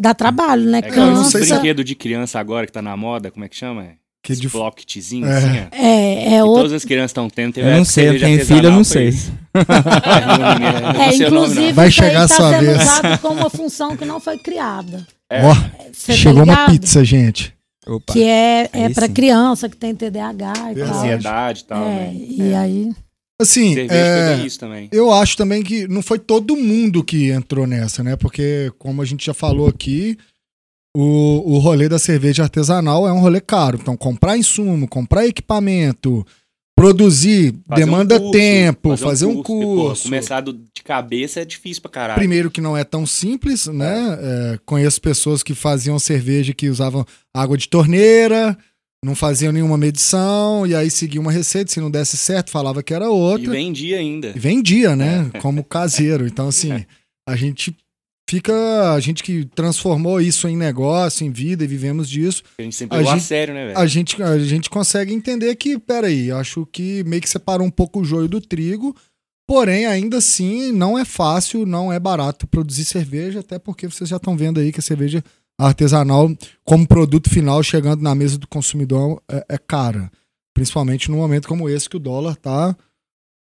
dá 0.00 0.12
trabalho, 0.12 0.64
né? 0.68 0.80
É 0.82 0.90
não 0.96 1.22
esse 1.22 1.32
Cansa. 1.32 1.54
brinquedo 1.54 1.84
de 1.84 1.94
criança 1.94 2.40
agora 2.40 2.66
que 2.66 2.72
tá 2.72 2.82
na 2.82 2.96
moda, 2.96 3.30
como 3.30 3.44
é 3.44 3.48
que 3.48 3.56
chama? 3.56 3.84
É? 3.84 3.90
Que 4.22 4.34
de- 4.34 4.48
Pocketzinho, 4.48 5.24
É. 5.24 5.36
assim. 5.36 5.56
É, 5.70 6.26
é 6.26 6.30
Que 6.30 6.42
outro. 6.42 6.62
todas 6.62 6.72
as 6.72 6.84
crianças 6.84 7.10
estão 7.12 7.30
tendo. 7.30 7.52
Teve 7.54 7.68
Eu 7.70 7.76
não 7.76 7.84
sei, 7.84 8.08
eu 8.08 8.18
tenho 8.18 8.44
filho, 8.44 8.66
eu 8.66 8.72
não 8.72 8.82
sei. 8.82 9.10
É, 9.54 11.08
É, 11.08 11.14
inclusive, 11.16 11.72
Vai 11.72 11.90
chegar 11.90 12.24
a 12.24 12.28
tá 12.28 12.34
sua 12.36 12.50
sendo 12.50 12.60
vez. 12.66 12.82
usado 12.82 13.18
como 13.20 13.40
uma 13.40 13.50
função 13.50 13.96
que 13.96 14.04
não 14.04 14.18
foi 14.20 14.36
criada. 14.38 15.06
É. 15.30 15.44
Ó, 15.46 15.54
Você 15.92 16.12
tá 16.12 16.18
chegou 16.18 16.42
uma 16.42 16.66
pizza, 16.66 17.04
gente. 17.04 17.54
Opa. 17.86 18.12
Que 18.12 18.22
é, 18.24 18.68
é 18.72 18.88
para 18.90 19.08
criança 19.08 19.68
que 19.68 19.76
tem 19.76 19.94
TDAH 19.94 20.72
e 20.72 20.74
Verdade. 20.74 20.80
tal. 20.90 20.96
Ansiedade 20.98 21.60
e 21.60 21.64
tal, 21.64 21.82
É, 21.84 21.88
né? 21.88 22.14
e 22.14 22.54
aí. 22.54 22.92
Assim, 23.40 23.74
Cerveja 23.74 23.94
é, 23.94 24.26
foi 24.28 24.36
bem 24.38 24.46
isso 24.46 24.58
também. 24.58 24.88
eu 24.90 25.12
acho 25.12 25.36
também 25.36 25.62
que 25.62 25.86
não 25.86 26.00
foi 26.02 26.18
todo 26.18 26.56
mundo 26.56 27.04
que 27.04 27.30
entrou 27.30 27.66
nessa, 27.66 28.02
né? 28.02 28.16
Porque, 28.16 28.72
como 28.78 29.02
a 29.02 29.04
gente 29.04 29.26
já 29.26 29.34
falou 29.34 29.68
aqui, 29.68 30.16
o, 30.96 31.42
o 31.54 31.58
rolê 31.58 31.86
da 31.88 31.98
cerveja 31.98 32.44
artesanal 32.44 33.06
é 33.06 33.12
um 33.12 33.20
rolê 33.20 33.40
caro. 33.40 33.78
Então, 33.80 33.94
comprar 33.96 34.38
insumo, 34.38 34.88
comprar 34.88 35.26
equipamento, 35.26 36.26
produzir, 36.76 37.54
Fazer 37.66 37.82
um 37.82 37.86
demanda 37.86 38.18
curso, 38.20 38.32
tempo, 38.32 38.96
fazer, 38.98 39.24
um 39.26 39.36
porque, 39.42 39.52
pô, 39.52 39.76
curso. 39.86 40.02
começar 40.04 40.40
do- 40.42 40.52
de 40.52 40.82
cabeça 40.84 41.40
é 41.40 41.44
difícil 41.44 41.80
pra 41.82 41.90
caralho. 41.90 42.18
Primeiro 42.18 42.50
que 42.50 42.60
não 42.60 42.76
é 42.76 42.84
tão 42.84 43.06
simples, 43.06 43.66
né? 43.66 44.18
É, 44.20 44.58
conheço 44.66 45.00
pessoas 45.00 45.42
que 45.42 45.54
faziam 45.54 45.98
cerveja 45.98 46.52
que 46.52 46.68
usavam 46.68 47.04
água 47.34 47.56
de 47.56 47.66
torneira, 47.68 48.56
não 49.04 49.14
faziam 49.14 49.52
nenhuma 49.52 49.78
medição, 49.78 50.66
e 50.66 50.74
aí 50.74 50.90
seguia 50.90 51.20
uma 51.20 51.32
receita, 51.32 51.72
se 51.72 51.80
não 51.80 51.90
desse 51.90 52.16
certo, 52.16 52.50
falava 52.50 52.82
que 52.82 52.92
era 52.92 53.06
E 53.06 53.08
outra. 53.08 53.50
vendia 53.50 53.98
ainda. 53.98 54.32
E 54.36 54.38
vendia, 54.38 54.94
né? 54.94 55.30
Como 55.40 55.64
caseiro. 55.64 56.26
Então, 56.26 56.48
assim, 56.48 56.70
a 57.26 57.34
gente 57.36 57.74
fica. 58.28 58.92
A 58.94 59.00
gente 59.00 59.22
que 59.22 59.44
transformou 59.46 60.20
isso 60.20 60.48
em 60.48 60.56
negócio, 60.56 61.26
em 61.26 61.30
vida 61.30 61.64
e 61.64 61.66
vivemos 61.66 62.08
disso, 62.08 62.42
A 62.58 62.62
gente 62.62 62.76
sempre 62.76 62.96
A 62.96 62.98
levou 62.98 63.12
a, 63.12 63.16
gente- 63.16 63.26
sério, 63.26 63.54
né, 63.54 63.66
velho? 63.66 63.78
a 63.78 63.86
gente, 63.86 64.22
a 64.22 64.38
gente 64.38 64.70
consegue 64.70 65.12
entender 65.12 65.54
que, 65.56 65.78
peraí, 65.78 66.30
acho 66.30 66.66
que 66.66 67.02
meio 67.04 67.22
que 67.22 67.28
separou 67.28 67.66
um 67.66 67.70
pouco 67.70 68.00
o 68.00 68.04
joio 68.04 68.28
do 68.28 68.40
trigo. 68.40 68.94
Porém, 69.48 69.86
ainda 69.86 70.18
assim, 70.18 70.72
não 70.72 70.98
é 70.98 71.04
fácil, 71.04 71.64
não 71.64 71.92
é 71.92 72.00
barato 72.00 72.48
produzir 72.48 72.84
cerveja, 72.84 73.40
até 73.40 73.60
porque 73.60 73.86
vocês 73.86 74.10
já 74.10 74.16
estão 74.16 74.36
vendo 74.36 74.58
aí 74.58 74.72
que 74.72 74.80
a 74.80 74.82
cerveja 74.82 75.22
artesanal, 75.58 76.28
como 76.64 76.86
produto 76.86 77.30
final, 77.30 77.62
chegando 77.62 78.02
na 78.02 78.14
mesa 78.14 78.36
do 78.38 78.48
consumidor, 78.48 79.22
é, 79.30 79.46
é 79.50 79.58
cara. 79.58 80.10
Principalmente 80.52 81.10
num 81.10 81.18
momento 81.18 81.46
como 81.46 81.68
esse, 81.68 81.88
que 81.88 81.96
o 81.96 82.00
dólar 82.00 82.34
tá 82.34 82.76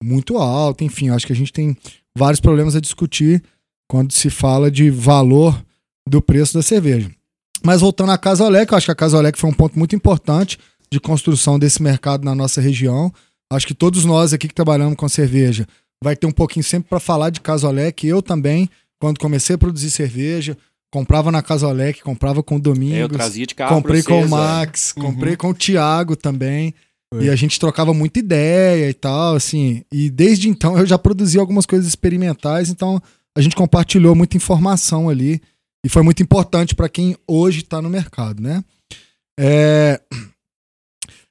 muito 0.04 0.38
alto. 0.38 0.84
Enfim, 0.84 1.10
acho 1.10 1.26
que 1.26 1.34
a 1.34 1.36
gente 1.36 1.54
tem 1.54 1.76
vários 2.18 2.42
problemas 2.42 2.76
a 2.76 2.82
discutir 2.82 3.42
quando 3.88 4.12
se 4.12 4.30
fala 4.30 4.69
de 4.69 4.89
valor 4.89 5.63
do 6.08 6.21
preço 6.21 6.54
da 6.54 6.62
cerveja. 6.62 7.10
Mas 7.63 7.82
voltando 7.82 8.12
à 8.12 8.17
Casa 8.17 8.43
Olec, 8.43 8.71
eu 8.71 8.78
acho 8.78 8.86
que 8.86 8.91
a 8.91 8.95
Casa 8.95 9.17
Olec 9.17 9.38
foi 9.38 9.50
um 9.50 9.54
ponto 9.54 9.78
muito 9.78 9.95
importante 9.95 10.58
de 10.91 11.00
construção 11.00 11.58
desse 11.58 11.82
mercado 11.82 12.23
na 12.23 12.36
nossa 12.36 12.62
região. 12.62 13.12
Acho 13.52 13.67
que 13.67 13.73
todos 13.73 14.06
nós 14.06 14.34
aqui 14.34 14.47
que 14.47 14.54
trabalhamos 14.54 14.95
com 14.95 15.08
cerveja 15.10 15.67
vai 16.04 16.15
ter 16.15 16.28
um 16.28 16.32
pouquinho 16.32 16.63
sempre 16.63 16.89
para 16.89 17.00
falar 17.00 17.30
de 17.30 17.41
Casa 17.41 17.67
Olec. 17.67 18.06
Eu 18.06 18.21
também, 18.21 18.69
quando 19.00 19.19
comecei 19.19 19.56
a 19.56 19.58
produzir 19.58 19.89
cerveja, 19.89 20.58
comprava 20.91 21.32
na 21.32 21.41
Casa 21.41 21.67
Olec, 21.67 22.02
comprava 22.02 22.43
com 22.43 22.56
o 22.56 22.58
É, 22.58 22.60
eu 22.60 22.62
Domingos, 22.62 23.17
trazia 23.17 23.45
de 23.45 23.56
carro 23.56 23.76
comprei 23.76 24.04
com 24.04 24.13
o 24.13 24.19
velho. 24.19 24.30
Max, 24.30 24.93
Uhum. 24.95 25.04
comprei 25.04 25.36
com 25.36 25.50
o 25.50 25.54
Thiago 25.54 26.15
também. 26.15 26.73
Foi. 27.13 27.26
E 27.26 27.30
a 27.30 27.36
gente 27.36 27.60
trocava 27.60 27.93
muita 27.93 28.19
ideia 28.19 28.89
e 28.89 28.93
tal, 28.93 29.36
assim. 29.36 29.84
E 29.91 30.10
desde 30.10 30.50
então 30.50 30.78
eu 30.78 30.86
já 30.86 30.97
produzi 30.97 31.39
algumas 31.39 31.65
coisas 31.65 31.88
experimentais, 31.88 32.69
então 32.69 33.02
a 33.38 33.41
gente 33.41 33.56
compartilhou 33.56 34.15
muita 34.15 34.36
informação 34.36 35.10
ali. 35.10 35.41
E 35.86 35.89
foi 35.89 36.02
muito 36.02 36.23
importante 36.23 36.73
para 36.73 36.89
quem 36.89 37.15
hoje 37.28 37.60
está 37.60 37.82
no 37.82 37.89
mercado, 37.89 38.41
né? 38.41 38.63
É, 39.39 40.02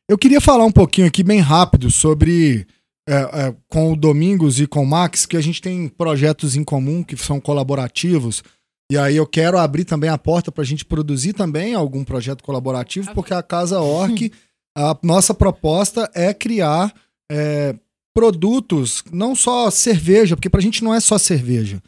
Eu 0.08 0.16
queria 0.16 0.40
falar 0.40 0.64
um 0.64 0.70
pouquinho 0.70 1.08
aqui, 1.08 1.24
bem 1.24 1.40
rápido, 1.40 1.90
sobre. 1.90 2.64
é, 3.08 3.14
é, 3.14 3.54
com 3.68 3.92
o 3.92 3.96
Domingos 3.96 4.60
e 4.60 4.66
com 4.66 4.82
o 4.82 4.86
Max, 4.86 5.26
que 5.26 5.36
a 5.36 5.40
gente 5.40 5.60
tem 5.60 5.88
projetos 5.88 6.54
em 6.56 6.62
comum 6.62 7.02
que 7.02 7.16
são 7.16 7.40
colaborativos. 7.40 8.42
E 8.90 8.96
aí 8.96 9.16
eu 9.16 9.26
quero 9.26 9.58
abrir 9.58 9.84
também 9.84 10.08
a 10.08 10.18
porta 10.18 10.52
para 10.52 10.62
a 10.62 10.66
gente 10.66 10.84
produzir 10.84 11.32
também 11.32 11.74
algum 11.74 12.04
projeto 12.04 12.44
colaborativo, 12.44 13.12
porque 13.14 13.34
a 13.34 13.42
Casa 13.42 13.80
Orc, 13.80 14.30
a 14.78 14.96
nossa 15.02 15.34
proposta 15.34 16.08
é 16.14 16.32
criar 16.32 16.94
é, 17.30 17.74
produtos, 18.14 19.02
não 19.12 19.34
só 19.34 19.70
cerveja, 19.70 20.36
porque 20.36 20.48
para 20.48 20.60
a 20.60 20.62
gente 20.62 20.82
não 20.84 20.94
é 20.94 21.00
só 21.00 21.18
cerveja, 21.18 21.82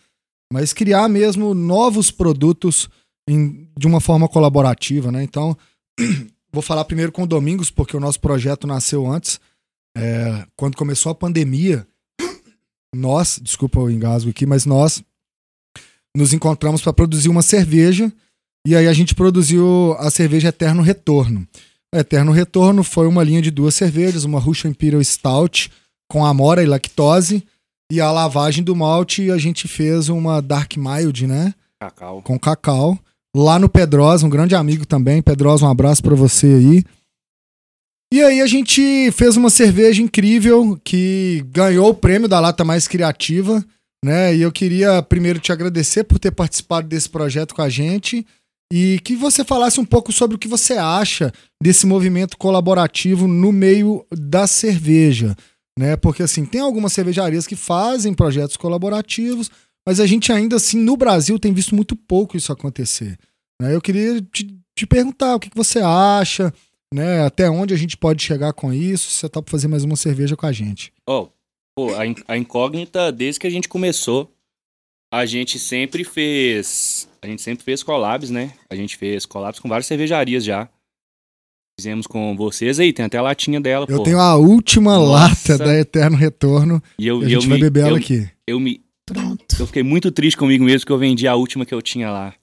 mas 0.53 0.73
criar 0.73 1.09
mesmo 1.09 1.55
novos 1.55 2.11
produtos 2.11 2.89
em- 3.29 3.69
de 3.79 3.87
uma 3.87 4.01
forma 4.01 4.29
colaborativa, 4.29 5.13
né? 5.13 5.23
Então, 5.23 5.57
vou 6.53 6.63
falar 6.63 6.85
primeiro 6.85 7.13
com 7.13 7.23
o 7.23 7.27
Domingos, 7.27 7.71
porque 7.71 7.97
o 7.97 8.01
nosso 8.01 8.21
projeto 8.21 8.67
nasceu 8.67 9.07
antes. 9.07 9.41
É, 9.97 10.47
quando 10.57 10.77
começou 10.77 11.11
a 11.11 11.15
pandemia, 11.15 11.87
nós, 12.95 13.39
desculpa 13.43 13.81
o 13.81 13.91
engasgo 13.91 14.31
aqui, 14.31 14.47
mas 14.47 14.65
nós 14.65 15.03
nos 16.17 16.33
encontramos 16.33 16.83
para 16.83 16.93
produzir 16.93 17.29
uma 17.29 17.43
cerveja 17.43 18.13
e 18.67 18.75
aí 18.75 18.87
a 18.89 18.93
gente 18.93 19.15
produziu 19.15 19.95
a 19.99 20.11
cerveja 20.11 20.49
Eterno 20.49 20.83
Retorno. 20.83 21.47
A 21.95 22.01
Eterno 22.01 22.33
Retorno 22.33 22.83
foi 22.83 23.07
uma 23.07 23.23
linha 23.25 23.41
de 23.41 23.51
duas 23.51 23.75
cervejas, 23.75 24.25
uma 24.25 24.41
Russian 24.41 24.71
Imperial 24.71 25.03
Stout 25.03 25.71
com 26.11 26.25
amora 26.25 26.63
e 26.63 26.67
lactose 26.67 27.47
e 27.91 28.01
a 28.01 28.11
lavagem 28.11 28.63
do 28.63 28.77
malte 28.77 29.31
a 29.31 29.39
gente 29.39 29.67
fez 29.67 30.09
uma 30.09 30.43
Dark 30.43 30.77
Mild, 30.77 31.27
né? 31.27 31.55
Cacau. 31.81 32.23
com 32.23 32.39
Cacau. 32.39 32.99
Lá 33.37 33.59
no 33.59 33.69
Pedrosa, 33.69 34.27
um 34.27 34.31
grande 34.31 34.55
amigo 34.55 34.87
também. 34.87 35.23
Pedrosa, 35.23 35.65
um 35.65 35.71
abraço 35.71 36.03
pra 36.03 36.15
você 36.15 36.47
aí. 36.47 36.85
E 38.13 38.23
aí 38.23 38.41
a 38.41 38.47
gente 38.47 39.11
fez 39.13 39.37
uma 39.37 39.51
cerveja 39.51 40.03
incrível 40.03 40.81
que 40.83 41.45
ganhou 41.49 41.91
o 41.91 41.95
prêmio 41.95 42.27
da 42.27 42.41
Lata 42.41 42.65
Mais 42.65 42.89
Criativa, 42.89 43.63
né? 44.03 44.35
E 44.35 44.41
eu 44.41 44.51
queria 44.51 45.03
primeiro 45.03 45.39
te 45.39 45.53
agradecer 45.53 46.05
por 46.05 46.19
ter 46.19 46.31
participado 46.31 46.89
desse 46.89 47.09
projeto 47.09 47.55
com 47.55 47.63
a 47.63 47.69
gente 47.69 48.27
e 48.73 48.99
que 49.05 49.15
você 49.15 49.45
falasse 49.45 49.79
um 49.79 49.85
pouco 49.85 50.11
sobre 50.13 50.37
o 50.37 50.39
que 50.39 50.49
você 50.49 50.75
acha 50.75 51.33
desse 51.63 51.87
movimento 51.87 52.37
colaborativo 52.37 53.29
no 53.29 53.53
meio 53.53 54.05
da 54.11 54.47
cerveja, 54.47 55.37
né? 55.79 55.97
Porque 55.97 56.25
assim, 56.25 56.45
tem 56.45 56.61
algumas 56.61 56.93
cervejarias 56.93 57.47
que 57.47 57.55
fazem 57.55 58.13
projetos 58.13 58.57
colaborativos, 58.57 59.49
mas 59.87 60.01
a 60.01 60.07
gente 60.07 60.33
ainda 60.33 60.57
assim 60.57 60.77
no 60.77 60.97
Brasil 60.97 61.39
tem 61.39 61.53
visto 61.53 61.73
muito 61.73 61.95
pouco 61.95 62.37
isso 62.37 62.53
acontecer. 62.53 63.17
né? 63.63 63.73
Eu 63.73 63.81
queria 63.81 64.21
te, 64.21 64.59
te 64.77 64.87
perguntar 64.87 65.37
o 65.37 65.41
que, 65.41 65.49
que 65.49 65.57
você 65.57 65.79
acha, 65.79 66.53
né? 66.93 67.25
Até 67.25 67.49
onde 67.49 67.73
a 67.73 67.77
gente 67.77 67.97
pode 67.97 68.21
chegar 68.25 68.53
com 68.53 68.73
isso? 68.73 69.09
Se 69.09 69.17
você 69.19 69.29
tá 69.29 69.41
para 69.41 69.53
fazer 69.53 69.69
mais 69.69 69.85
uma 69.85 69.95
cerveja 69.95 70.37
com 70.37 70.47
a 70.47 70.53
gente. 70.53 70.93
Ó, 71.09 71.29
pô, 71.77 71.95
a, 71.95 72.33
a 72.33 72.37
incógnita, 72.37 73.13
desde 73.13 73.39
que 73.39 73.47
a 73.47 73.51
gente 73.51 73.69
começou, 73.69 74.35
a 75.15 75.25
gente 75.25 75.61
sempre 75.61 76.03
fez. 76.03 77.09
A 77.23 77.29
gente 77.29 77.41
sempre 77.41 77.65
fez 77.65 77.85
collabs, 77.85 78.31
né? 78.31 78.53
A 78.69 78.75
gente 78.75 78.97
fez 78.97 79.25
collabs 79.25 79.61
com 79.61 79.69
várias 79.69 79.87
cervejarias 79.87 80.45
já. 80.45 80.69
Fizemos 81.79 82.09
com 82.09 82.35
vocês 82.37 82.81
aí, 82.81 82.93
tem 82.93 83.05
até 83.05 83.19
a 83.19 83.23
latinha 83.23 83.61
dela, 83.61 83.87
Eu 83.89 83.99
pô. 83.99 84.03
tenho 84.03 84.19
a 84.19 84.35
última 84.35 84.97
Nossa. 84.99 85.55
lata 85.55 85.59
da 85.65 85.79
Eterno 85.79 86.17
Retorno 86.17 86.83
E 86.99 87.07
eu, 87.07 87.23
e 87.23 87.27
a 87.27 87.29
e 87.29 87.33
eu 87.35 87.41
gente 87.41 87.49
vai 87.49 87.57
me- 87.59 87.63
beber 87.63 87.81
ela 87.83 87.91
eu, 87.91 87.97
aqui. 87.97 88.27
Eu, 88.49 88.59
me, 88.59 88.81
Pronto. 89.07 89.45
eu 89.61 89.65
fiquei 89.65 89.85
muito 89.85 90.11
triste 90.11 90.37
comigo 90.37 90.65
mesmo 90.65 90.85
que 90.85 90.91
eu 90.91 90.99
vendi 90.99 91.29
a 91.29 91.37
última 91.37 91.65
que 91.65 91.73
eu 91.73 91.81
tinha 91.81 92.11
lá. 92.11 92.35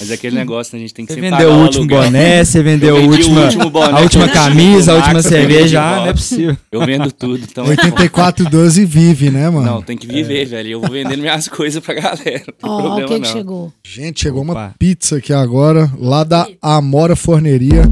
Mas 0.00 0.10
é 0.10 0.14
aquele 0.14 0.36
negócio, 0.36 0.74
né? 0.74 0.78
A 0.78 0.80
gente 0.82 0.94
tem 0.94 1.04
que 1.04 1.12
Você 1.12 1.20
sempre 1.20 1.36
vendeu 1.36 1.50
o 1.52 1.56
o 1.58 1.62
último 1.64 1.82
aluguel. 1.82 2.02
boné, 2.02 2.44
você 2.44 2.62
vendeu 2.62 2.96
vendi 2.96 3.08
última, 3.08 3.40
o 3.40 3.44
último 3.44 3.70
boné 3.70 3.98
a 3.98 4.00
última 4.02 4.24
tinha 4.28 4.34
camisa, 4.34 4.92
a 4.92 4.96
última 4.96 5.22
cerveja. 5.22 5.82
Ah, 5.82 5.96
não 5.96 6.06
é 6.06 6.12
possível. 6.12 6.56
Eu 6.72 6.80
vendo 6.86 7.10
tudo, 7.12 7.42
então... 7.42 7.64
8412 7.66 8.84
vive, 8.86 9.30
né, 9.30 9.50
mano? 9.50 9.66
Não, 9.66 9.82
tem 9.82 9.96
que 9.98 10.06
viver, 10.06 10.46
velho. 10.46 10.68
Eu 10.70 10.80
vou 10.80 10.90
vendendo 10.90 11.20
minhas 11.20 11.48
coisas 11.48 11.82
pra 11.82 11.94
galera. 11.94 12.44
Ó, 12.62 12.68
ó, 12.68 13.00
o 13.00 13.06
que, 13.06 13.20
que 13.20 13.28
chegou. 13.28 13.72
Gente, 13.84 14.20
chegou 14.20 14.42
uma 14.42 14.52
Opa. 14.52 14.74
pizza 14.78 15.16
aqui 15.16 15.32
agora, 15.32 15.90
lá 15.98 16.22
da 16.24 16.46
Amora 16.62 17.16
Forneria. 17.16 17.82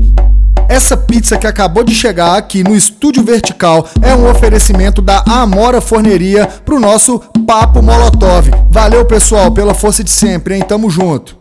Essa 0.77 0.95
pizza 0.95 1.39
que 1.39 1.47
acabou 1.47 1.83
de 1.83 1.95
chegar 1.95 2.37
aqui 2.37 2.63
no 2.63 2.77
Estúdio 2.77 3.25
Vertical 3.25 3.89
é 4.07 4.15
um 4.15 4.31
oferecimento 4.31 5.01
da 5.01 5.21
Amora 5.27 5.81
Forneria 5.81 6.47
pro 6.67 6.79
nosso 6.79 7.19
Papo 7.47 7.81
Molotov. 7.81 8.51
Valeu, 8.71 9.07
pessoal, 9.07 9.51
pela 9.55 9.73
força 9.73 10.05
de 10.05 10.11
sempre, 10.11 10.55
hein? 10.55 10.63
Tamo 10.63 10.91
junto. 10.91 11.35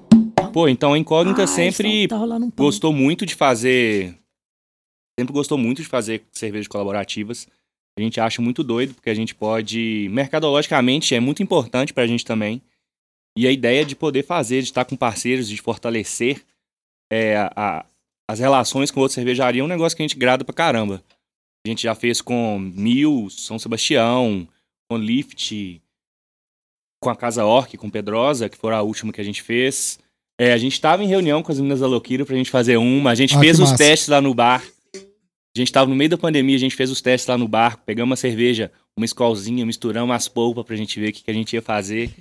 Pô, 0.53 0.69
então 0.69 0.93
a 0.93 0.97
Incógnita 0.97 1.41
Ai, 1.41 1.47
sempre 1.47 2.07
tá 2.07 2.15
um 2.15 2.49
gostou 2.55 2.93
muito 2.93 3.25
de 3.25 3.35
fazer. 3.35 4.15
Sempre 5.19 5.33
gostou 5.33 5.57
muito 5.57 5.81
de 5.81 5.87
fazer 5.89 6.23
cervejas 6.31 6.67
colaborativas. 6.69 7.45
A 7.99 8.01
gente 8.01 8.21
acha 8.21 8.41
muito 8.41 8.63
doido, 8.63 8.93
porque 8.93 9.09
a 9.09 9.13
gente 9.15 9.35
pode. 9.35 10.07
Mercadologicamente 10.11 11.13
é 11.13 11.19
muito 11.19 11.43
importante 11.43 11.93
pra 11.93 12.07
gente 12.07 12.23
também. 12.23 12.61
E 13.37 13.45
a 13.45 13.51
ideia 13.51 13.83
de 13.83 13.97
poder 13.97 14.23
fazer, 14.23 14.59
de 14.61 14.69
estar 14.69 14.85
com 14.85 14.95
parceiros, 14.95 15.49
de 15.49 15.57
fortalecer 15.61 16.41
é, 17.11 17.35
a- 17.53 17.85
as 18.29 18.39
relações 18.39 18.91
com 18.91 18.99
outra 18.99 19.15
cervejaria 19.15 19.61
é 19.61 19.63
um 19.63 19.67
negócio 19.67 19.95
que 19.95 20.01
a 20.01 20.05
gente 20.07 20.17
grada 20.17 20.43
pra 20.43 20.53
caramba. 20.53 21.03
A 21.65 21.69
gente 21.69 21.83
já 21.83 21.95
fez 21.95 22.21
com 22.21 22.59
Mil, 22.59 23.27
São 23.29 23.57
Sebastião, 23.57 24.47
com 24.89 24.97
Lift, 24.97 25.81
com 27.03 27.09
a 27.09 27.15
Casa 27.15 27.45
Orc, 27.45 27.75
com 27.77 27.89
Pedrosa, 27.89 28.49
que 28.49 28.57
foi 28.57 28.73
a 28.73 28.81
última 28.81 29.11
que 29.11 29.21
a 29.21 29.23
gente 29.23 29.41
fez. 29.41 29.99
É, 30.39 30.53
a 30.53 30.57
gente 30.57 30.73
estava 30.73 31.03
em 31.03 31.07
reunião 31.07 31.41
com 31.41 31.51
as 31.51 31.57
meninas 31.59 31.79
da 31.79 31.87
Loquira 31.87 32.25
pra 32.25 32.35
gente 32.35 32.51
fazer 32.51 32.77
uma. 32.77 33.11
A 33.11 33.15
gente 33.15 33.35
Ah, 33.35 33.39
fez 33.39 33.59
os 33.59 33.71
massa. 33.71 33.77
testes 33.77 34.07
lá 34.09 34.21
no 34.21 34.33
bar. 34.33 34.63
A 34.95 35.59
gente 35.59 35.71
tava 35.71 35.89
no 35.89 35.95
meio 35.95 36.09
da 36.09 36.17
pandemia, 36.17 36.55
a 36.55 36.59
gente 36.59 36.75
fez 36.75 36.91
os 36.91 37.01
testes 37.01 37.27
lá 37.27 37.37
no 37.37 37.47
bar, 37.47 37.77
pegamos 37.85 38.09
uma 38.09 38.15
cerveja, 38.17 38.69
uma 38.97 39.05
escolzinha, 39.05 39.65
misturamos 39.65 40.13
as 40.13 40.27
polpas 40.27 40.65
pra 40.65 40.75
gente 40.75 40.99
ver 40.99 41.09
o 41.09 41.13
que, 41.13 41.23
que 41.23 41.31
a 41.31 41.33
gente 41.33 41.53
ia 41.53 41.61
fazer. 41.61 42.11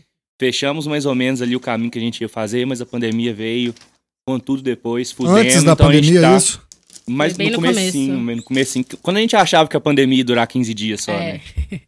Fechamos 0.40 0.86
mais 0.86 1.04
ou 1.04 1.14
menos 1.14 1.42
ali 1.42 1.56
o 1.56 1.60
caminho 1.60 1.90
que 1.90 1.98
a 1.98 2.00
gente 2.00 2.20
ia 2.20 2.28
fazer, 2.28 2.64
mas 2.64 2.80
a 2.80 2.86
pandemia 2.86 3.34
veio 3.34 3.74
com 4.26 4.38
tudo 4.38 4.62
depois, 4.62 5.12
fudendo. 5.12 5.36
Antes 5.36 5.62
da 5.62 5.72
então 5.72 5.86
pandemia, 5.86 6.20
tá- 6.20 6.36
isso? 6.36 6.62
Mas 7.06 7.36
no 7.36 7.44
no 7.44 7.52
comecinho, 7.56 8.14
começo. 8.16 8.36
no 8.38 8.42
comecinho. 8.42 8.84
Quando 9.02 9.18
a 9.18 9.20
gente 9.20 9.36
achava 9.36 9.68
que 9.68 9.76
a 9.76 9.80
pandemia 9.80 10.18
ia 10.18 10.24
durar 10.24 10.46
15 10.46 10.72
dias 10.72 11.02
só, 11.02 11.12
É. 11.12 11.34
né? 11.34 11.40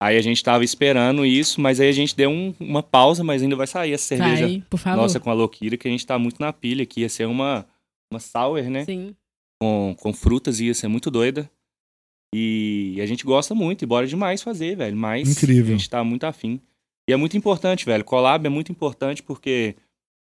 Aí 0.00 0.16
a 0.16 0.22
gente 0.22 0.42
tava 0.44 0.62
esperando 0.64 1.26
isso, 1.26 1.60
mas 1.60 1.80
aí 1.80 1.88
a 1.88 1.92
gente 1.92 2.14
deu 2.14 2.30
um- 2.30 2.54
uma 2.60 2.84
pausa, 2.84 3.24
mas 3.24 3.42
ainda 3.42 3.56
vai 3.56 3.66
sair 3.66 3.92
essa 3.92 4.04
cerveja 4.04 4.46
Vai, 4.46 4.62
por 4.70 4.78
favor. 4.78 4.96
nossa 5.02 5.18
com 5.18 5.28
a 5.28 5.32
Loquira, 5.34 5.76
que 5.76 5.88
a 5.88 5.90
gente 5.90 6.06
tá 6.06 6.16
muito 6.16 6.40
na 6.40 6.52
pilha, 6.52 6.86
que 6.86 7.00
ia 7.00 7.08
ser 7.08 7.26
uma, 7.26 7.66
uma 8.12 8.20
sour, 8.20 8.62
né? 8.70 8.84
Sim. 8.84 9.12
Com, 9.60 9.96
com 9.98 10.12
frutas, 10.12 10.60
ia 10.60 10.72
ser 10.72 10.86
muito 10.86 11.10
doida. 11.10 11.50
E 12.32 12.96
a 13.02 13.06
gente 13.06 13.24
gosta 13.24 13.56
muito, 13.56 13.82
e 13.82 13.86
bora 13.86 14.06
demais 14.06 14.40
fazer, 14.40 14.76
velho. 14.76 14.96
Mas 14.96 15.28
Incrível. 15.30 15.74
a 15.74 15.78
gente 15.78 15.90
tá 15.90 16.04
muito 16.04 16.22
afim. 16.24 16.60
E 17.10 17.12
é 17.12 17.16
muito 17.16 17.36
importante, 17.36 17.84
velho. 17.84 18.04
Collab 18.04 18.46
é 18.46 18.50
muito 18.50 18.70
importante 18.70 19.20
porque, 19.20 19.74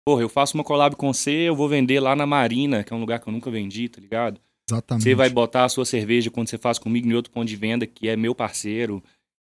porra, 0.07 0.23
eu 0.23 0.29
faço 0.29 0.57
uma 0.57 0.63
collab 0.63 0.95
com 0.95 1.13
você, 1.13 1.33
eu 1.33 1.57
vou 1.57 1.69
vender 1.69 1.99
lá 1.99 2.15
na 2.15 2.25
Marina, 2.25 2.85
que 2.85 2.93
é 2.93 2.97
um 2.97 3.01
lugar 3.01 3.19
que 3.19 3.29
eu 3.29 3.33
nunca 3.33 3.51
vendi, 3.51 3.89
tá 3.89 4.01
ligado? 4.01 4.41
Exatamente. 4.71 5.03
Você 5.03 5.15
vai 5.15 5.29
botar 5.29 5.65
a 5.65 5.69
sua 5.69 5.85
cerveja 5.85 6.31
quando 6.31 6.49
você 6.49 6.57
faz 6.57 6.79
comigo 6.79 7.09
em 7.09 7.15
outro 7.15 7.33
ponto 7.33 7.49
de 7.49 7.57
venda, 7.57 7.87
que 7.87 8.09
é 8.09 8.17
meu 8.17 8.35
parceiro. 8.35 9.03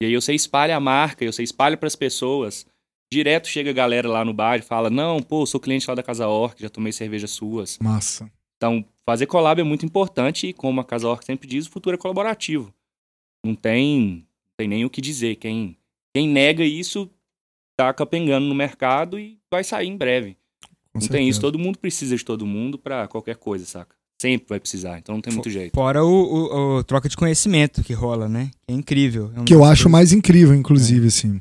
E 0.01 0.05
aí 0.05 0.15
você 0.15 0.33
espalha 0.33 0.75
a 0.75 0.79
marca, 0.79 1.25
você 1.31 1.43
espalha 1.43 1.77
pras 1.77 1.95
pessoas. 1.95 2.65
Direto 3.11 3.47
chega 3.47 3.69
a 3.69 3.73
galera 3.73 4.07
lá 4.07 4.25
no 4.25 4.33
bar 4.33 4.57
e 4.57 4.61
fala: 4.61 4.89
Não, 4.89 5.21
pô, 5.21 5.45
sou 5.45 5.59
cliente 5.59 5.87
lá 5.87 5.95
da 5.95 6.03
Casa 6.03 6.27
Orc, 6.27 6.61
já 6.61 6.69
tomei 6.69 6.91
cervejas 6.91 7.31
suas. 7.31 7.77
Massa. 7.79 8.31
Então, 8.57 8.85
fazer 9.05 9.25
collab 9.25 9.59
é 9.59 9.63
muito 9.63 9.85
importante 9.85 10.47
e, 10.47 10.53
como 10.53 10.81
a 10.81 10.85
Casa 10.85 11.07
Orc 11.07 11.23
sempre 11.25 11.47
diz, 11.47 11.65
o 11.65 11.71
futuro 11.71 11.95
é 11.95 11.97
colaborativo. 11.97 12.73
Não 13.43 13.55
tem, 13.55 14.27
não 14.45 14.53
tem 14.57 14.67
nem 14.67 14.85
o 14.85 14.89
que 14.89 15.01
dizer. 15.01 15.37
Quem, 15.37 15.77
quem 16.13 16.27
nega 16.27 16.63
isso 16.63 17.09
tá 17.87 17.93
capengando 17.93 18.45
no 18.45 18.53
mercado 18.55 19.17
e 19.19 19.37
vai 19.51 19.63
sair 19.63 19.87
em 19.87 19.95
breve. 19.97 20.35
Com 20.91 20.95
não 20.95 20.99
tem 21.01 21.07
certeza. 21.07 21.29
isso. 21.29 21.39
Todo 21.41 21.57
mundo 21.59 21.77
precisa 21.79 22.15
de 22.17 22.25
todo 22.25 22.45
mundo 22.45 22.77
pra 22.77 23.07
qualquer 23.07 23.35
coisa, 23.37 23.65
saca? 23.65 23.95
Sempre 24.21 24.47
vai 24.49 24.59
precisar, 24.59 24.97
então 24.99 25.15
não 25.15 25.21
tem 25.21 25.31
muito 25.33 25.49
jeito. 25.49 25.73
Fora 25.73 26.03
o, 26.03 26.09
o- 26.09 26.77
o 26.79 26.83
troca 26.83 27.07
de 27.07 27.15
conhecimento 27.15 27.81
que 27.81 27.93
rola, 27.93 28.27
né? 28.27 28.51
É 28.67 28.73
incrível. 28.73 29.31
É 29.35 29.43
Que 29.45 29.53
eu 29.53 29.59
das 29.61 29.69
acho 29.69 29.89
mais 29.89 30.11
incrível, 30.11 30.53
inclusive, 30.53 31.07
assim. 31.07 31.39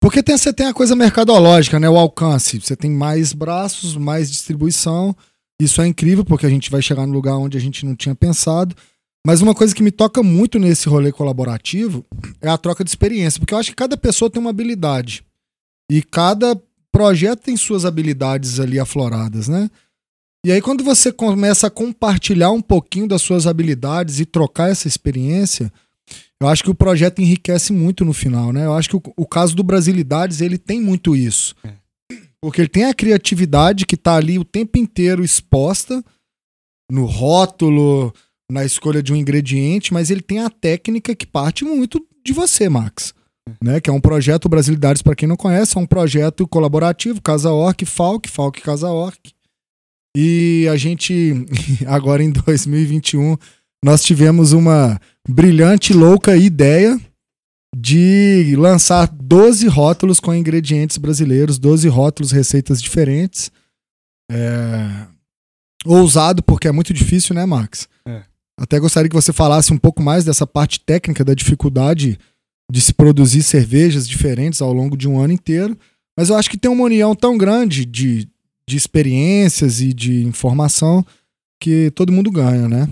Porque 0.00 0.22
tem, 0.22 0.36
você 0.36 0.52
tem 0.52 0.66
a 0.66 0.74
coisa 0.74 0.94
mercadológica, 0.94 1.80
né? 1.80 1.88
O 1.88 1.96
alcance. 1.96 2.60
Você 2.60 2.76
tem 2.76 2.90
mais 2.90 3.32
braços, 3.32 3.96
mais 3.96 4.30
distribuição. 4.30 5.16
Isso 5.60 5.80
é 5.80 5.86
incrível, 5.88 6.22
porque 6.24 6.44
a 6.44 6.50
gente 6.50 6.70
vai 6.70 6.82
chegar 6.82 7.06
no 7.06 7.12
lugar 7.14 7.36
onde 7.38 7.56
a 7.56 7.60
gente 7.60 7.86
não 7.86 7.96
tinha 7.96 8.14
pensado. 8.14 8.76
Mas 9.26 9.40
uma 9.40 9.54
coisa 9.54 9.74
que 9.74 9.82
me 9.82 9.90
toca 9.90 10.22
muito 10.22 10.58
nesse 10.58 10.86
rolê 10.88 11.10
colaborativo 11.10 12.04
é 12.42 12.48
a 12.48 12.58
troca 12.58 12.84
de 12.84 12.90
experiência. 12.90 13.40
Porque 13.40 13.54
eu 13.54 13.58
acho 13.58 13.70
que 13.70 13.76
cada 13.76 13.96
pessoa 13.96 14.30
tem 14.30 14.38
uma 14.40 14.50
habilidade. 14.50 15.24
E 15.90 16.02
cada 16.02 16.60
projeto 16.92 17.40
tem 17.40 17.56
suas 17.56 17.84
habilidades 17.84 18.60
ali 18.60 18.78
afloradas, 18.78 19.48
né? 19.48 19.70
E 20.44 20.52
aí, 20.52 20.60
quando 20.60 20.84
você 20.84 21.10
começa 21.10 21.66
a 21.66 21.70
compartilhar 21.70 22.50
um 22.50 22.62
pouquinho 22.62 23.08
das 23.08 23.22
suas 23.22 23.46
habilidades 23.46 24.20
e 24.20 24.24
trocar 24.24 24.70
essa 24.70 24.86
experiência, 24.86 25.72
eu 26.40 26.48
acho 26.48 26.62
que 26.62 26.70
o 26.70 26.74
projeto 26.74 27.20
enriquece 27.20 27.72
muito 27.72 28.04
no 28.04 28.12
final, 28.12 28.52
né? 28.52 28.64
Eu 28.64 28.74
acho 28.74 28.88
que 28.88 28.96
o, 28.96 29.02
o 29.16 29.26
caso 29.26 29.56
do 29.56 29.62
Brasilidades, 29.62 30.40
ele 30.40 30.56
tem 30.56 30.80
muito 30.80 31.16
isso. 31.16 31.56
É. 31.64 31.72
Porque 32.40 32.60
ele 32.60 32.68
tem 32.68 32.84
a 32.84 32.94
criatividade 32.94 33.84
que 33.84 33.96
tá 33.96 34.14
ali 34.14 34.38
o 34.38 34.44
tempo 34.44 34.78
inteiro 34.78 35.24
exposta 35.24 36.04
no 36.90 37.04
rótulo, 37.04 38.14
na 38.50 38.64
escolha 38.64 39.02
de 39.02 39.12
um 39.12 39.16
ingrediente, 39.16 39.92
mas 39.92 40.10
ele 40.10 40.22
tem 40.22 40.38
a 40.38 40.48
técnica 40.48 41.14
que 41.14 41.26
parte 41.26 41.64
muito 41.64 42.04
de 42.24 42.32
você, 42.32 42.68
Max. 42.68 43.12
Né? 43.62 43.80
Que 43.80 43.90
é 43.90 43.92
um 43.92 44.00
projeto 44.00 44.48
Brasilidades, 44.48 45.02
para 45.02 45.14
quem 45.14 45.28
não 45.28 45.36
conhece, 45.36 45.76
é 45.76 45.80
um 45.80 45.86
projeto 45.86 46.46
colaborativo, 46.46 47.22
Casa 47.22 47.50
Orc, 47.50 47.84
Falk, 47.84 48.28
Falk 48.28 48.60
Casa 48.60 48.88
Orc. 48.88 49.18
E 50.16 50.66
a 50.70 50.76
gente, 50.76 51.46
agora 51.86 52.22
em 52.22 52.30
2021, 52.30 53.36
nós 53.84 54.02
tivemos 54.02 54.52
uma 54.52 55.00
brilhante, 55.28 55.92
louca 55.92 56.36
ideia 56.36 56.98
de 57.76 58.56
lançar 58.56 59.06
12 59.08 59.68
rótulos 59.68 60.18
com 60.18 60.34
ingredientes 60.34 60.98
brasileiros, 60.98 61.58
12 61.58 61.88
rótulos, 61.88 62.32
receitas 62.32 62.82
diferentes. 62.82 63.52
É... 64.30 65.06
Ousado, 65.84 66.42
porque 66.42 66.66
é 66.66 66.72
muito 66.72 66.92
difícil, 66.92 67.34
né, 67.34 67.46
Max? 67.46 67.88
É. 68.06 68.22
Até 68.58 68.80
gostaria 68.80 69.08
que 69.08 69.14
você 69.14 69.32
falasse 69.32 69.72
um 69.72 69.78
pouco 69.78 70.02
mais 70.02 70.24
dessa 70.24 70.44
parte 70.46 70.80
técnica 70.80 71.24
da 71.24 71.34
dificuldade 71.34 72.18
de 72.70 72.80
se 72.80 72.92
produzir 72.92 73.42
cervejas 73.42 74.08
diferentes 74.08 74.60
ao 74.60 74.72
longo 74.72 74.96
de 74.96 75.08
um 75.08 75.18
ano 75.18 75.32
inteiro. 75.32 75.78
Mas 76.16 76.28
eu 76.28 76.36
acho 76.36 76.50
que 76.50 76.58
tem 76.58 76.70
uma 76.70 76.84
união 76.84 77.14
tão 77.14 77.38
grande 77.38 77.84
de, 77.84 78.28
de 78.68 78.76
experiências 78.76 79.80
e 79.80 79.92
de 79.92 80.24
informação 80.24 81.04
que 81.60 81.90
todo 81.92 82.12
mundo 82.12 82.30
ganha, 82.30 82.68
né? 82.68 82.88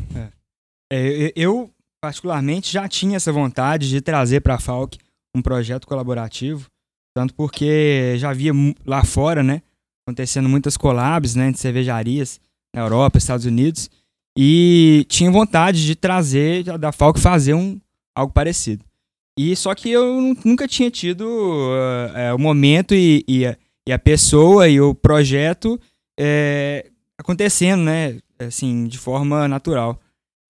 É, 0.93 1.11
eu, 1.13 1.33
eu, 1.37 1.71
particularmente, 2.01 2.73
já 2.73 2.89
tinha 2.89 3.17
essa 3.17 3.33
vontade 3.33 3.89
de 3.89 4.01
trazer 4.01 4.41
para 4.41 4.55
a 4.55 4.61
Falk 4.61 4.99
um 5.37 5.43
projeto 5.43 5.87
colaborativo, 5.87 6.69
tanto 7.15 7.35
porque 7.35 8.15
já 8.19 8.31
havia 8.31 8.53
lá 8.85 9.05
fora, 9.05 9.43
né, 9.43 9.61
acontecendo 10.07 10.49
muitas 10.49 10.77
collabs, 10.77 11.35
né, 11.35 11.51
de 11.51 11.59
cervejarias 11.59 12.41
na 12.75 12.83
Europa, 12.83 13.19
Estados 13.19 13.45
Unidos, 13.45 13.91
e 14.39 15.05
tinha 15.09 15.31
vontade 15.31 15.85
de 15.85 15.97
trazer, 15.97 16.65
da 16.79 16.93
Falk 16.93 17.19
fazer 17.19 17.55
um, 17.55 17.81
algo 18.15 18.33
parecido. 18.33 18.85
E 19.39 19.55
só 19.55 19.75
que 19.75 19.91
eu 19.91 20.21
nu- 20.21 20.37
nunca 20.45 20.67
tinha 20.67 20.91
tido 20.91 21.71
é, 22.15 22.33
o 22.33 22.39
momento 22.39 22.95
e, 22.95 23.23
e, 23.29 23.47
a, 23.47 23.57
e 23.87 23.93
a 23.93 23.99
pessoa 23.99 24.67
e 24.69 24.81
o 24.81 24.95
projeto 24.95 25.79
é, 26.19 26.87
acontecendo, 27.19 27.83
né, 27.83 28.17
assim, 28.39 28.87
de 28.87 28.99
forma 28.99 29.47
natural. 29.49 30.01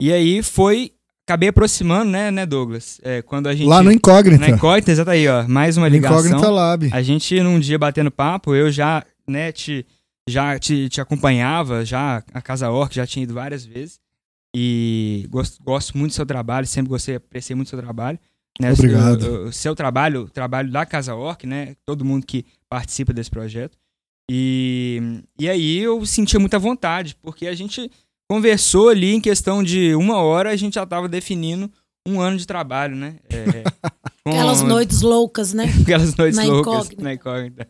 E 0.00 0.12
aí 0.12 0.42
foi. 0.42 0.92
Acabei 1.28 1.48
aproximando, 1.48 2.08
né, 2.08 2.30
né, 2.30 2.46
Douglas? 2.46 3.00
É, 3.02 3.20
quando 3.22 3.48
a 3.48 3.54
gente. 3.54 3.66
Lá 3.66 3.82
no 3.82 3.90
Incógnita. 3.90 4.38
Na 4.46 4.48
Incógnita, 4.54 4.92
exato 4.92 5.10
aí, 5.10 5.26
ó. 5.26 5.48
Mais 5.48 5.76
uma 5.76 5.88
ligação. 5.88 6.20
Incógnita 6.20 6.48
Lab. 6.48 6.88
A 6.92 7.02
gente, 7.02 7.40
num 7.42 7.58
dia 7.58 7.76
batendo 7.76 8.12
papo, 8.12 8.54
eu 8.54 8.70
já, 8.70 9.02
né, 9.26 9.50
te, 9.50 9.84
já 10.28 10.56
te, 10.60 10.88
te 10.88 11.00
acompanhava, 11.00 11.84
já 11.84 12.22
a 12.32 12.40
Casa 12.40 12.70
Orc, 12.70 12.94
já 12.94 13.04
tinha 13.04 13.24
ido 13.24 13.34
várias 13.34 13.64
vezes. 13.64 13.98
E 14.54 15.26
gosto, 15.28 15.60
gosto 15.64 15.98
muito 15.98 16.12
do 16.12 16.14
seu 16.14 16.24
trabalho, 16.24 16.64
sempre 16.66 16.90
gostei, 16.90 17.16
apreciei 17.16 17.56
muito 17.56 17.66
do 17.66 17.70
seu 17.70 17.80
trabalho. 17.82 18.18
Né, 18.60 18.72
Obrigado. 18.72 19.22
O, 19.22 19.44
o- 19.44 19.48
o 19.48 19.52
seu 19.52 19.74
trabalho, 19.74 20.22
o 20.22 20.30
trabalho 20.30 20.70
da 20.70 20.86
Casa 20.86 21.14
Orc, 21.14 21.46
né? 21.46 21.74
Todo 21.84 22.04
mundo 22.04 22.24
que 22.26 22.44
participa 22.70 23.12
desse 23.12 23.30
projeto. 23.30 23.76
E, 24.30 25.20
e 25.38 25.48
aí 25.48 25.78
eu 25.78 26.04
sentia 26.04 26.40
muita 26.40 26.58
vontade, 26.58 27.16
porque 27.22 27.46
a 27.46 27.54
gente 27.54 27.90
conversou 28.28 28.88
ali 28.88 29.14
em 29.14 29.20
questão 29.20 29.62
de 29.62 29.94
uma 29.94 30.18
hora, 30.18 30.50
a 30.50 30.56
gente 30.56 30.74
já 30.74 30.82
estava 30.82 31.08
definindo 31.08 31.70
um 32.08 32.20
ano 32.20 32.36
de 32.36 32.46
trabalho, 32.46 32.96
né? 32.96 33.16
É, 33.28 33.62
com- 34.24 34.30
Aquelas 34.30 34.62
noites 34.62 35.00
loucas, 35.02 35.52
né? 35.52 35.64
Aquelas 35.82 36.14
noites 36.16 36.36
Na 36.36 36.44
loucas 36.44 36.72
incógnita. 36.74 37.02
na 37.02 37.14
incógnita. 37.14 37.68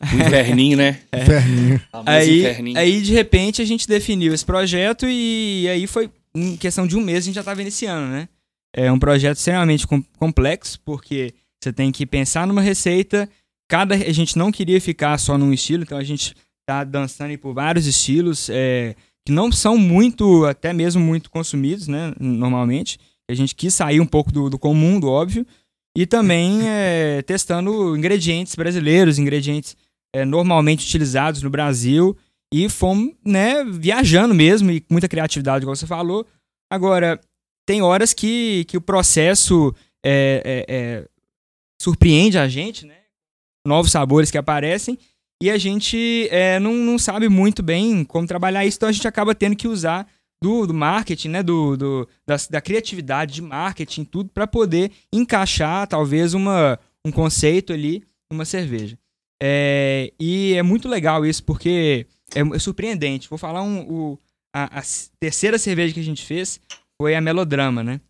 O 0.00 0.16
inferninho, 0.26 0.76
né? 0.78 1.00
Inferninho. 1.14 1.78
Famoso 1.90 2.08
Aí, 2.10 2.40
inferninho. 2.40 2.78
aí, 2.78 3.02
de 3.02 3.12
repente, 3.12 3.60
a 3.60 3.64
gente 3.64 3.86
definiu 3.86 4.32
esse 4.32 4.44
projeto 4.44 5.06
e 5.06 5.68
aí 5.68 5.86
foi, 5.86 6.10
em 6.34 6.56
questão 6.56 6.86
de 6.86 6.96
um 6.96 7.00
mês, 7.02 7.18
a 7.18 7.26
gente 7.26 7.34
já 7.34 7.42
estava 7.42 7.60
iniciando, 7.60 8.06
né? 8.10 8.26
É 8.74 8.90
um 8.90 8.98
projeto 8.98 9.36
extremamente 9.36 9.86
com- 9.86 10.02
complexo, 10.18 10.80
porque 10.84 11.34
você 11.62 11.72
tem 11.72 11.92
que 11.92 12.06
pensar 12.06 12.46
numa 12.46 12.62
receita. 12.62 13.28
Cada, 13.68 13.94
a 13.94 14.12
gente 14.12 14.36
não 14.36 14.50
queria 14.50 14.80
ficar 14.80 15.18
só 15.18 15.36
num 15.36 15.52
estilo, 15.52 15.82
então 15.82 15.98
a 15.98 16.04
gente 16.04 16.34
tá 16.66 16.84
dançando 16.84 17.36
por 17.38 17.52
vários 17.54 17.86
estilos 17.86 18.48
é, 18.50 18.94
que 19.26 19.32
não 19.32 19.52
são 19.52 19.76
muito, 19.76 20.44
até 20.44 20.72
mesmo 20.72 21.02
muito 21.02 21.30
consumidos, 21.30 21.88
né? 21.88 22.12
Normalmente. 22.18 22.98
A 23.30 23.34
gente 23.34 23.54
quis 23.54 23.72
sair 23.72 24.00
um 24.00 24.06
pouco 24.06 24.32
do, 24.32 24.50
do 24.50 24.58
comum, 24.58 24.98
do 24.98 25.08
óbvio. 25.08 25.46
E 25.96 26.06
também 26.06 26.60
é, 26.68 27.22
testando 27.22 27.96
ingredientes 27.96 28.54
brasileiros, 28.54 29.18
ingredientes 29.18 29.76
é, 30.14 30.24
normalmente 30.24 30.84
utilizados 30.84 31.42
no 31.42 31.50
Brasil 31.50 32.16
e 32.52 32.68
fomos, 32.68 33.14
né, 33.24 33.64
viajando 33.64 34.34
mesmo 34.34 34.70
e 34.70 34.80
com 34.80 34.92
muita 34.92 35.08
criatividade, 35.08 35.64
como 35.64 35.74
você 35.74 35.86
falou. 35.86 36.26
Agora, 36.70 37.18
tem 37.66 37.82
horas 37.82 38.12
que, 38.12 38.64
que 38.66 38.76
o 38.76 38.80
processo 38.80 39.74
é, 40.04 40.42
é, 40.44 40.74
é, 40.74 41.08
surpreende 41.80 42.38
a 42.38 42.48
gente, 42.48 42.86
né? 42.86 42.96
Novos 43.66 43.92
sabores 43.92 44.30
que 44.30 44.38
aparecem 44.38 44.98
e 45.42 45.50
a 45.50 45.58
gente 45.58 46.28
é, 46.30 46.58
não, 46.58 46.72
não 46.74 46.98
sabe 46.98 47.28
muito 47.28 47.62
bem 47.62 48.04
como 48.04 48.26
trabalhar 48.26 48.64
isso, 48.64 48.76
então 48.76 48.88
a 48.88 48.92
gente 48.92 49.06
acaba 49.08 49.34
tendo 49.34 49.56
que 49.56 49.68
usar 49.68 50.06
do, 50.42 50.66
do 50.66 50.74
marketing, 50.74 51.28
né? 51.28 51.42
Do, 51.42 51.76
do, 51.76 52.08
da, 52.26 52.36
da 52.50 52.60
criatividade 52.60 53.34
de 53.34 53.42
marketing, 53.42 54.04
tudo, 54.04 54.30
para 54.30 54.46
poder 54.46 54.90
encaixar 55.12 55.86
talvez 55.86 56.34
uma, 56.34 56.78
um 57.04 57.12
conceito 57.12 57.72
ali 57.72 58.04
numa 58.30 58.44
cerveja. 58.44 58.98
É, 59.42 60.12
e 60.20 60.54
é 60.54 60.62
muito 60.62 60.88
legal 60.88 61.26
isso, 61.26 61.42
porque 61.42 62.06
é, 62.34 62.40
é 62.40 62.58
surpreendente. 62.58 63.28
Vou 63.28 63.38
falar 63.38 63.62
um, 63.62 63.80
o, 63.80 64.18
a, 64.54 64.78
a 64.78 64.82
terceira 65.18 65.58
cerveja 65.58 65.94
que 65.94 66.00
a 66.00 66.04
gente 66.04 66.24
fez 66.24 66.60
foi 67.02 67.16
a 67.16 67.20
Melodrama, 67.20 67.82
né? 67.82 68.00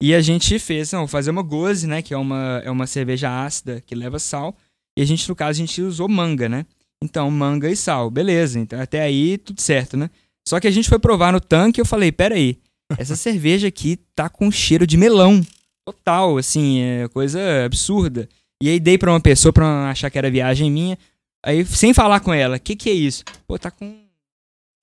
E 0.00 0.14
a 0.14 0.20
gente 0.20 0.56
fez, 0.60 0.92
não, 0.92 1.08
fazer 1.08 1.32
uma 1.32 1.42
goze, 1.42 1.84
né? 1.84 2.00
Que 2.00 2.14
é 2.14 2.16
uma, 2.16 2.62
é 2.64 2.70
uma 2.70 2.86
cerveja 2.86 3.44
ácida 3.44 3.82
que 3.84 3.92
leva 3.92 4.20
sal. 4.20 4.56
E 4.96 5.02
a 5.02 5.04
gente, 5.04 5.28
no 5.28 5.34
caso, 5.34 5.50
a 5.50 5.66
gente 5.66 5.82
usou 5.82 6.08
manga, 6.08 6.48
né? 6.48 6.64
Então, 7.02 7.28
manga 7.28 7.68
e 7.68 7.74
sal, 7.74 8.08
beleza. 8.08 8.60
Então, 8.60 8.80
até 8.80 9.00
aí, 9.00 9.36
tudo 9.36 9.60
certo, 9.60 9.96
né? 9.96 10.10
Só 10.46 10.60
que 10.60 10.68
a 10.68 10.70
gente 10.70 10.88
foi 10.88 11.00
provar 11.00 11.32
no 11.32 11.40
tanque 11.40 11.80
e 11.80 11.82
eu 11.82 11.84
falei, 11.84 12.12
peraí, 12.12 12.60
essa 12.96 13.16
cerveja 13.18 13.66
aqui 13.66 13.98
tá 14.14 14.28
com 14.28 14.48
cheiro 14.48 14.86
de 14.86 14.96
melão. 14.96 15.44
Total, 15.84 16.38
assim, 16.38 16.82
é 16.82 17.08
coisa 17.08 17.40
absurda. 17.64 18.28
E 18.62 18.68
aí 18.68 18.78
dei 18.78 18.96
pra 18.96 19.10
uma 19.10 19.20
pessoa 19.20 19.52
pra 19.52 19.90
achar 19.90 20.08
que 20.08 20.18
era 20.18 20.30
viagem 20.30 20.70
minha. 20.70 20.96
Aí, 21.44 21.66
sem 21.66 21.92
falar 21.92 22.20
com 22.20 22.32
ela, 22.32 22.58
o 22.58 22.60
que 22.60 22.76
que 22.76 22.88
é 22.88 22.94
isso? 22.94 23.24
Pô, 23.44 23.58
tá 23.58 23.72
com... 23.72 24.06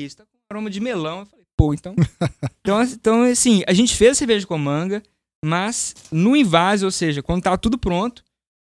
Isso, 0.02 0.18
tá 0.18 0.26
com 0.26 0.38
aroma 0.52 0.70
de 0.70 0.82
melão. 0.82 1.22
Eu 1.22 1.26
falei, 1.28 1.43
então... 1.72 1.94
então, 2.62 2.82
então, 2.82 3.24
assim, 3.24 3.62
a 3.68 3.74
gente 3.74 3.96
fez 3.96 4.14
a 4.14 4.16
cerveja 4.16 4.48
com 4.48 4.58
manga, 4.58 5.04
mas 5.46 5.94
no 6.12 6.36
invase, 6.36 6.84
ou 6.84 6.90
seja, 6.90 7.22
quando 7.22 7.44
tá 7.44 7.56
tudo 7.56 7.78
pronto, 7.78 8.24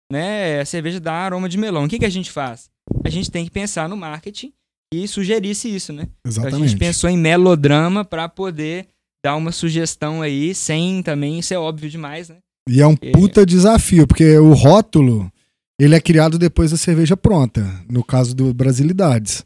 né, 0.09 0.61
a 0.61 0.65
cerveja 0.65 1.01
dá 1.01 1.13
aroma 1.13 1.49
de 1.49 1.57
melão. 1.57 1.83
O 1.83 1.89
que 1.89 1.99
que 1.99 2.05
a 2.05 2.09
gente 2.09 2.31
faz? 2.31 2.69
A 3.03 3.09
gente 3.09 3.29
tem 3.29 3.43
que 3.43 3.51
pensar 3.51 3.89
no 3.89 3.97
marketing 3.97 4.53
e 4.93 5.07
sugerisse 5.07 5.73
isso, 5.73 5.91
né? 5.91 6.03
Então, 6.03 6.43
a 6.43 6.47
Exatamente. 6.47 6.69
gente 6.69 6.79
pensou 6.79 7.09
em 7.09 7.17
melodrama 7.17 8.05
pra 8.05 8.29
poder 8.29 8.87
dar 9.25 9.35
uma 9.35 9.51
sugestão 9.51 10.21
aí, 10.21 10.55
sem 10.55 11.03
também 11.03 11.41
ser 11.41 11.57
óbvio 11.57 11.89
demais, 11.89 12.29
né? 12.29 12.37
E 12.69 12.81
é 12.81 12.87
um 12.87 12.95
puta 12.95 13.45
desafio, 13.45 14.05
porque 14.05 14.37
o 14.37 14.53
rótulo, 14.53 15.31
ele 15.79 15.95
é 15.95 16.01
criado 16.01 16.37
depois 16.37 16.71
da 16.71 16.77
cerveja 16.77 17.15
pronta, 17.15 17.65
no 17.89 18.03
caso 18.03 18.35
do 18.35 18.53
Brasilidades. 18.53 19.45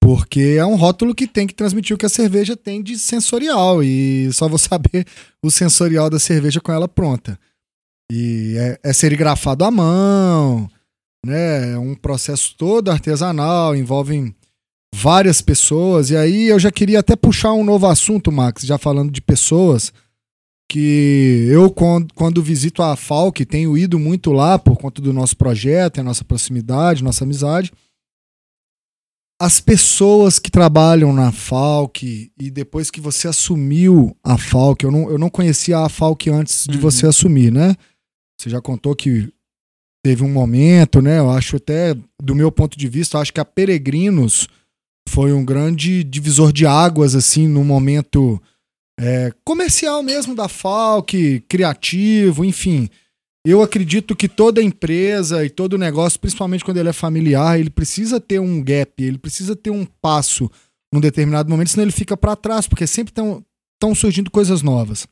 Porque 0.00 0.56
é 0.58 0.64
um 0.64 0.76
rótulo 0.76 1.14
que 1.14 1.26
tem 1.26 1.46
que 1.46 1.54
transmitir 1.54 1.94
o 1.94 1.98
que 1.98 2.06
a 2.06 2.10
cerveja 2.10 2.56
tem 2.56 2.82
de 2.82 2.98
sensorial, 2.98 3.82
e 3.82 4.30
só 4.32 4.48
vou 4.48 4.58
saber 4.58 5.06
o 5.44 5.50
sensorial 5.50 6.08
da 6.08 6.18
cerveja 6.18 6.60
com 6.60 6.72
ela 6.72 6.88
pronta. 6.88 7.38
E 8.10 8.54
é, 8.56 8.80
é 8.82 8.92
serigrafado 8.92 9.64
à 9.64 9.70
mão, 9.70 10.70
né? 11.24 11.72
É 11.72 11.78
um 11.78 11.94
processo 11.94 12.54
todo 12.56 12.90
artesanal, 12.90 13.76
envolve 13.76 14.34
várias 14.94 15.40
pessoas. 15.40 16.10
E 16.10 16.16
aí 16.16 16.48
eu 16.48 16.58
já 16.58 16.70
queria 16.70 17.00
até 17.00 17.14
puxar 17.14 17.52
um 17.52 17.64
novo 17.64 17.86
assunto, 17.86 18.32
Max, 18.32 18.62
já 18.62 18.78
falando 18.78 19.10
de 19.10 19.20
pessoas 19.20 19.92
que 20.70 21.48
eu, 21.50 21.70
quando, 21.70 22.12
quando 22.14 22.42
visito 22.42 22.82
a 22.82 22.94
Falk, 22.94 23.44
tenho 23.46 23.76
ido 23.76 23.98
muito 23.98 24.32
lá 24.32 24.58
por 24.58 24.76
conta 24.76 25.00
do 25.00 25.14
nosso 25.14 25.36
projeto, 25.36 26.00
a 26.00 26.04
nossa 26.04 26.24
proximidade, 26.24 27.02
nossa 27.02 27.24
amizade. 27.24 27.72
As 29.40 29.60
pessoas 29.60 30.38
que 30.40 30.50
trabalham 30.50 31.12
na 31.12 31.30
Falk 31.30 32.32
e 32.40 32.50
depois 32.50 32.90
que 32.90 33.00
você 33.00 33.28
assumiu 33.28 34.16
a 34.22 34.36
Falk, 34.36 34.84
eu 34.84 34.90
não, 34.90 35.08
eu 35.10 35.16
não 35.18 35.30
conhecia 35.30 35.78
a 35.78 35.88
Falk 35.88 36.28
antes 36.28 36.64
de 36.66 36.76
Uhum. 36.76 36.82
você 36.82 37.06
assumir, 37.06 37.52
né? 37.52 37.76
Você 38.40 38.50
já 38.50 38.60
contou 38.60 38.96
que 38.96 39.32
teve 40.04 40.24
um 40.24 40.28
momento, 40.32 41.00
né? 41.00 41.18
Eu 41.20 41.30
acho 41.30 41.56
até, 41.56 41.94
do 42.20 42.34
meu 42.34 42.50
ponto 42.50 42.76
de 42.76 42.88
vista, 42.88 43.16
eu 43.16 43.20
acho 43.20 43.32
que 43.32 43.40
a 43.40 43.44
Peregrinos 43.44 44.48
foi 45.08 45.32
um 45.32 45.44
grande 45.44 46.02
divisor 46.02 46.52
de 46.52 46.66
águas, 46.66 47.14
assim, 47.14 47.46
no 47.46 47.62
momento 47.64 48.42
é, 49.00 49.32
comercial 49.44 50.02
mesmo 50.02 50.34
da 50.34 50.48
Falk, 50.48 51.40
criativo, 51.48 52.44
enfim. 52.44 52.88
Eu 53.50 53.62
acredito 53.62 54.14
que 54.14 54.28
toda 54.28 54.62
empresa 54.62 55.42
e 55.42 55.48
todo 55.48 55.78
negócio, 55.78 56.20
principalmente 56.20 56.62
quando 56.62 56.76
ele 56.76 56.90
é 56.90 56.92
familiar, 56.92 57.58
ele 57.58 57.70
precisa 57.70 58.20
ter 58.20 58.38
um 58.38 58.62
gap, 58.62 59.02
ele 59.02 59.16
precisa 59.16 59.56
ter 59.56 59.70
um 59.70 59.86
passo 59.86 60.50
num 60.92 61.00
determinado 61.00 61.48
momento, 61.48 61.70
senão 61.70 61.84
ele 61.84 61.90
fica 61.90 62.14
para 62.14 62.36
trás, 62.36 62.68
porque 62.68 62.86
sempre 62.86 63.10
estão 63.10 63.94
surgindo 63.94 64.30
coisas 64.30 64.60
novas. 64.60 65.08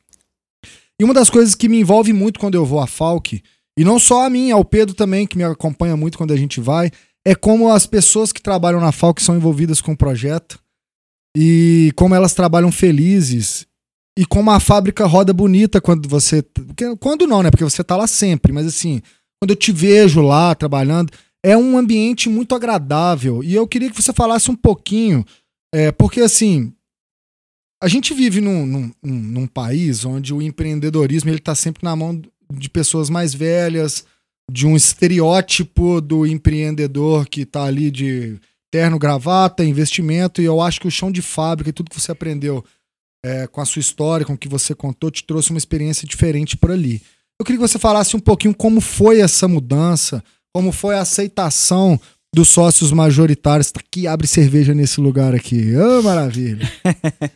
E 1.01 1.03
uma 1.03 1.15
das 1.15 1.31
coisas 1.31 1.55
que 1.55 1.67
me 1.67 1.79
envolve 1.79 2.13
muito 2.13 2.39
quando 2.39 2.53
eu 2.53 2.63
vou 2.63 2.79
à 2.79 2.85
Falk, 2.85 3.41
e 3.75 3.83
não 3.83 3.97
só 3.97 4.23
a 4.23 4.29
mim, 4.29 4.51
ao 4.51 4.63
Pedro 4.63 4.93
também, 4.93 5.25
que 5.25 5.35
me 5.35 5.43
acompanha 5.43 5.97
muito 5.97 6.15
quando 6.15 6.31
a 6.31 6.37
gente 6.37 6.61
vai, 6.61 6.91
é 7.25 7.33
como 7.33 7.71
as 7.71 7.87
pessoas 7.87 8.31
que 8.31 8.39
trabalham 8.39 8.79
na 8.79 8.91
Falk 8.91 9.19
são 9.19 9.35
envolvidas 9.35 9.81
com 9.81 9.93
o 9.93 9.97
projeto 9.97 10.59
e 11.35 11.91
como 11.95 12.13
elas 12.13 12.35
trabalham 12.35 12.71
felizes 12.71 13.65
e 14.17 14.25
como 14.25 14.49
a 14.49 14.59
fábrica 14.59 15.05
roda 15.05 15.31
bonita 15.31 15.79
quando 15.79 16.09
você. 16.09 16.43
Quando 16.99 17.27
não, 17.27 17.43
né? 17.43 17.51
Porque 17.51 17.63
você 17.63 17.83
tá 17.83 17.95
lá 17.95 18.07
sempre, 18.07 18.51
mas 18.51 18.65
assim, 18.65 19.01
quando 19.39 19.51
eu 19.51 19.55
te 19.55 19.71
vejo 19.71 20.21
lá 20.21 20.55
trabalhando, 20.55 21.13
é 21.45 21.55
um 21.55 21.77
ambiente 21.77 22.27
muito 22.27 22.55
agradável. 22.55 23.43
E 23.43 23.53
eu 23.53 23.67
queria 23.67 23.89
que 23.91 24.01
você 24.01 24.11
falasse 24.11 24.49
um 24.49 24.55
pouquinho, 24.55 25.23
é, 25.73 25.91
porque 25.91 26.21
assim. 26.21 26.73
A 27.81 27.87
gente 27.87 28.11
vive 28.11 28.41
num, 28.41 28.65
num, 28.65 28.91
num- 29.03 29.19
num 29.19 29.47
país 29.47 30.03
onde 30.03 30.33
o 30.33 30.41
empreendedorismo 30.41 31.29
ele 31.29 31.37
tá 31.37 31.53
sempre 31.53 31.83
na 31.83 31.95
mão 31.95 32.19
de 32.51 32.69
pessoas 32.71 33.07
mais 33.07 33.35
velhas, 33.35 34.03
de 34.51 34.65
um 34.65 34.75
estereótipo 34.75 36.01
do 36.01 36.25
empreendedor 36.25 37.27
que 37.27 37.45
tá 37.45 37.65
ali 37.65 37.91
de 37.91 38.39
terno, 38.71 38.97
gravata, 38.97 39.63
investimento, 39.63 40.41
e 40.41 40.45
eu 40.45 40.59
acho 40.59 40.81
que 40.81 40.87
o 40.87 40.91
chão 40.91 41.11
de 41.11 41.21
fábrica 41.21 41.69
e 41.69 41.73
tudo 41.73 41.91
que 41.91 42.01
você 42.01 42.11
aprendeu 42.11 42.65
é, 43.23 43.47
com 43.47 43.61
a 43.61 43.65
sua 43.65 43.79
história, 43.79 44.25
com 44.25 44.33
o 44.33 44.37
que 44.37 44.47
você 44.47 44.73
contou, 44.75 45.09
te 45.11 45.23
trouxe 45.23 45.49
uma 45.51 45.57
experiência 45.57 46.07
diferente 46.07 46.55
por 46.57 46.71
ali. 46.71 47.01
Eu 47.39 47.45
queria 47.45 47.59
que 47.61 47.67
você 47.67 47.77
falasse 47.79 48.15
um 48.15 48.19
pouquinho 48.19 48.53
como 48.55 48.81
foi 48.81 49.19
essa 49.19 49.47
mudança, 49.47 50.23
como 50.53 50.71
foi 50.71 50.95
a 50.95 51.01
aceitação 51.01 51.99
dos 52.33 52.49
sócios 52.49 52.91
majoritários 52.91 53.71
Tá 53.71 53.79
que 53.91 54.07
abre 54.07 54.27
cerveja 54.27 54.73
nesse 54.73 54.99
lugar 54.99 55.33
aqui. 55.35 55.75
Ô, 55.75 56.01
maravilha! 56.03 56.67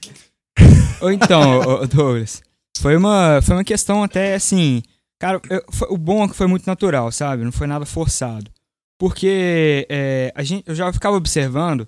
Ou 1.01 1.11
então, 1.11 1.85
Douglas, 1.87 2.41
foi 2.77 2.95
uma, 2.95 3.41
foi 3.41 3.55
uma 3.55 3.63
questão 3.63 4.03
até 4.03 4.35
assim. 4.35 4.81
Cara, 5.19 5.39
eu- 5.49 5.63
foi- 5.71 5.87
o 5.91 5.97
bom 5.97 6.23
é 6.23 6.27
que 6.27 6.35
foi 6.35 6.47
muito 6.47 6.65
natural, 6.65 7.11
sabe? 7.11 7.43
Não 7.43 7.51
foi 7.51 7.67
nada 7.67 7.85
forçado. 7.85 8.51
Porque 8.99 9.87
é, 9.89 10.31
a 10.35 10.43
gente, 10.43 10.63
eu 10.67 10.75
já 10.75 10.91
ficava 10.93 11.15
observando 11.17 11.87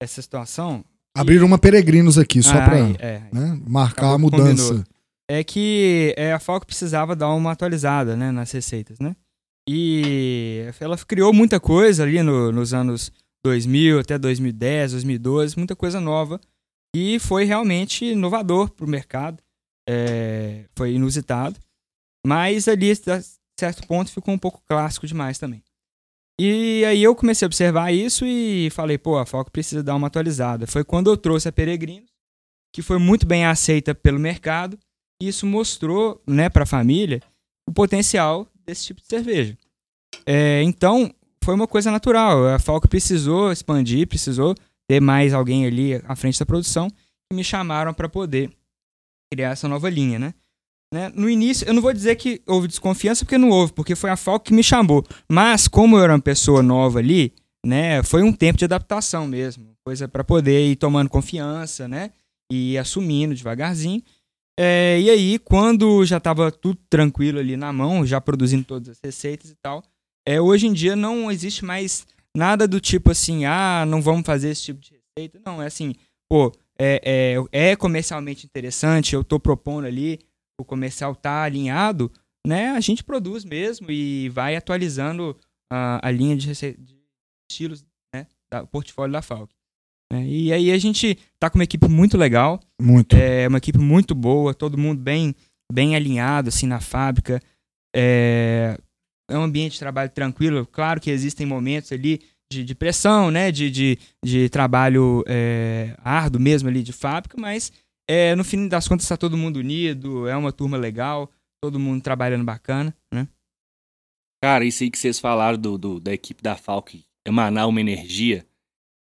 essa 0.00 0.20
situação. 0.22 0.84
Abriram 1.16 1.46
uma 1.46 1.58
Peregrinos 1.58 2.18
aqui, 2.18 2.42
só 2.42 2.58
Ah, 2.58 2.64
pra 2.64 2.78
é, 2.98 3.22
né, 3.32 3.60
marcar 3.66 4.14
a 4.14 4.18
mudança. 4.18 4.62
combinou. 4.68 4.84
é 5.30 5.44
que 5.44 6.12
é, 6.16 6.32
a 6.32 6.38
Falco 6.40 6.66
precisava 6.66 7.14
dar 7.16 7.30
uma 7.32 7.52
atualizada 7.52 8.16
né, 8.16 8.30
nas 8.30 8.50
receitas, 8.50 8.98
né? 8.98 9.14
E 9.68 10.66
ela 10.80 10.96
criou 10.98 11.32
muita 11.32 11.58
coisa 11.58 12.02
ali 12.02 12.22
no- 12.22 12.52
nos 12.52 12.74
anos 12.74 13.10
2000 13.44 13.98
até 14.00 14.18
2010, 14.18 14.92
2012, 14.92 15.56
muita 15.56 15.74
coisa 15.74 16.00
nova. 16.00 16.38
E 16.94 17.18
foi 17.18 17.44
realmente 17.44 18.04
inovador 18.04 18.70
para 18.70 18.84
o 18.84 18.88
mercado. 18.88 19.42
é, 19.86 20.64
foi 20.74 20.94
inusitado. 20.94 21.60
Mas 22.26 22.66
ali, 22.68 22.90
a 22.92 23.22
certo 23.60 23.86
ponto, 23.86 24.10
ficou 24.10 24.32
um 24.32 24.38
pouco 24.38 24.62
clássico 24.66 25.06
demais 25.06 25.36
também. 25.38 25.62
E 26.40 26.84
aí 26.84 27.02
eu 27.02 27.14
comecei 27.14 27.46
a 27.46 27.48
observar 27.48 27.92
isso 27.92 28.26
e 28.26 28.68
falei, 28.70 28.98
pô, 28.98 29.18
a 29.18 29.26
Falco 29.26 29.50
precisa 29.50 29.82
dar 29.82 29.94
uma 29.94 30.08
atualizada. 30.08 30.66
Foi 30.66 30.82
quando 30.84 31.10
eu 31.10 31.16
trouxe 31.16 31.48
a 31.48 31.52
Peregrinos, 31.52 32.10
que 32.72 32.82
foi 32.82 32.98
muito 32.98 33.24
bem 33.24 33.46
aceita 33.46 33.94
pelo 33.94 34.18
mercado. 34.18 34.78
E 35.22 35.28
isso 35.28 35.46
mostrou 35.46 36.20
né, 36.26 36.48
para 36.48 36.64
a 36.64 36.66
família 36.66 37.22
o 37.68 37.72
potencial 37.72 38.48
desse 38.66 38.86
tipo 38.86 39.00
de 39.00 39.06
cerveja. 39.06 39.56
É, 40.26 40.62
então, 40.62 41.14
foi 41.42 41.54
uma 41.54 41.68
coisa 41.68 41.90
natural. 41.90 42.48
A 42.48 42.58
Falco 42.58 42.88
precisou 42.88 43.52
expandir, 43.52 44.08
precisou 44.08 44.54
ter 44.88 45.00
mais 45.00 45.32
alguém 45.32 45.66
ali 45.66 45.94
à 46.04 46.16
frente 46.16 46.38
da 46.38 46.46
produção 46.46 46.88
e 47.30 47.34
me 47.34 47.44
chamaram 47.44 47.94
para 47.94 48.08
poder 48.08 48.50
criar 49.32 49.50
essa 49.50 49.68
nova 49.68 49.88
linha, 49.88 50.18
né? 50.18 50.34
Né? 50.94 51.10
No 51.12 51.28
início, 51.28 51.66
eu 51.66 51.74
não 51.74 51.82
vou 51.82 51.92
dizer 51.92 52.14
que 52.14 52.40
houve 52.46 52.68
desconfiança, 52.68 53.24
porque 53.24 53.36
não 53.36 53.50
houve, 53.50 53.72
porque 53.72 53.96
foi 53.96 54.10
a 54.10 54.16
Falco 54.16 54.46
que 54.46 54.54
me 54.54 54.62
chamou. 54.62 55.04
Mas, 55.28 55.66
como 55.66 55.96
eu 55.96 56.04
era 56.04 56.12
uma 56.12 56.20
pessoa 56.20 56.62
nova 56.62 57.00
ali, 57.00 57.34
né, 57.66 58.00
foi 58.04 58.22
um 58.22 58.32
tempo 58.32 58.58
de 58.58 58.64
adaptação 58.64 59.26
mesmo. 59.26 59.74
Coisa 59.84 60.06
para 60.06 60.22
poder 60.22 60.70
ir 60.70 60.76
tomando 60.76 61.10
confiança, 61.10 61.88
né? 61.88 62.12
E 62.50 62.78
assumindo 62.78 63.34
devagarzinho. 63.34 64.02
É, 64.58 65.00
e 65.00 65.10
aí, 65.10 65.38
quando 65.40 66.04
já 66.04 66.18
estava 66.18 66.52
tudo 66.52 66.78
tranquilo 66.88 67.40
ali 67.40 67.56
na 67.56 67.72
mão, 67.72 68.06
já 68.06 68.20
produzindo 68.20 68.64
todas 68.64 68.90
as 68.90 69.00
receitas 69.02 69.50
e 69.50 69.56
tal, 69.60 69.82
é, 70.26 70.40
hoje 70.40 70.68
em 70.68 70.72
dia 70.72 70.94
não 70.94 71.30
existe 71.30 71.64
mais 71.64 72.06
nada 72.36 72.68
do 72.68 72.80
tipo 72.80 73.10
assim, 73.10 73.44
ah, 73.44 73.84
não 73.86 74.00
vamos 74.00 74.24
fazer 74.24 74.50
esse 74.50 74.62
tipo 74.62 74.80
de 74.80 74.92
receita. 74.92 75.40
Não, 75.44 75.60
é 75.60 75.66
assim, 75.66 75.94
pô, 76.30 76.52
é, 76.78 77.36
é, 77.52 77.70
é 77.72 77.76
comercialmente 77.76 78.46
interessante, 78.46 79.14
eu 79.14 79.22
estou 79.22 79.40
propondo 79.40 79.86
ali, 79.86 80.20
o 80.58 80.64
comercial 80.64 81.14
tá 81.14 81.42
alinhado, 81.42 82.10
né? 82.46 82.70
A 82.70 82.80
gente 82.80 83.02
produz 83.02 83.44
mesmo 83.44 83.90
e 83.90 84.28
vai 84.28 84.56
atualizando 84.56 85.36
a, 85.70 86.06
a 86.06 86.10
linha 86.10 86.36
de, 86.36 86.52
de 86.52 86.98
estilos, 87.50 87.84
né? 88.14 88.26
Da, 88.50 88.66
portfólio 88.66 89.12
da 89.12 89.22
Falk. 89.22 89.52
É, 90.12 90.24
e 90.24 90.52
aí 90.52 90.70
a 90.70 90.78
gente 90.78 91.18
tá 91.38 91.50
com 91.50 91.58
uma 91.58 91.64
equipe 91.64 91.88
muito 91.88 92.16
legal. 92.16 92.60
Muito. 92.80 93.16
É 93.16 93.48
uma 93.48 93.58
equipe 93.58 93.78
muito 93.78 94.14
boa, 94.14 94.54
todo 94.54 94.78
mundo 94.78 95.00
bem, 95.00 95.34
bem 95.72 95.96
alinhado 95.96 96.48
assim 96.48 96.66
na 96.66 96.80
fábrica. 96.80 97.40
É, 97.94 98.78
é 99.28 99.38
um 99.38 99.42
ambiente 99.42 99.72
de 99.72 99.78
trabalho 99.78 100.10
tranquilo. 100.10 100.66
Claro 100.66 101.00
que 101.00 101.10
existem 101.10 101.46
momentos 101.46 101.90
ali 101.90 102.20
de, 102.52 102.62
de 102.62 102.74
pressão, 102.74 103.30
né? 103.30 103.50
De, 103.50 103.70
de, 103.70 103.98
de 104.24 104.48
trabalho 104.48 105.24
é, 105.26 105.96
árduo 105.98 106.40
mesmo 106.40 106.68
ali 106.68 106.82
de 106.82 106.92
fábrica, 106.92 107.36
mas 107.40 107.72
é, 108.08 108.34
no 108.34 108.44
fim 108.44 108.68
das 108.68 108.86
contas 108.86 109.04
está 109.04 109.16
todo 109.16 109.36
mundo 109.36 109.58
unido, 109.58 110.28
é 110.28 110.36
uma 110.36 110.52
turma 110.52 110.76
legal, 110.76 111.30
todo 111.62 111.78
mundo 111.78 112.02
trabalhando 112.02 112.44
bacana, 112.44 112.94
né? 113.12 113.28
Cara, 114.42 114.64
isso 114.64 114.82
aí 114.82 114.90
que 114.90 114.98
vocês 114.98 115.18
falaram 115.18 115.56
do, 115.58 115.78
do 115.78 116.00
da 116.00 116.12
equipe 116.12 116.42
da 116.42 116.54
Falk 116.54 117.02
emanar 117.26 117.66
uma 117.66 117.80
energia, 117.80 118.46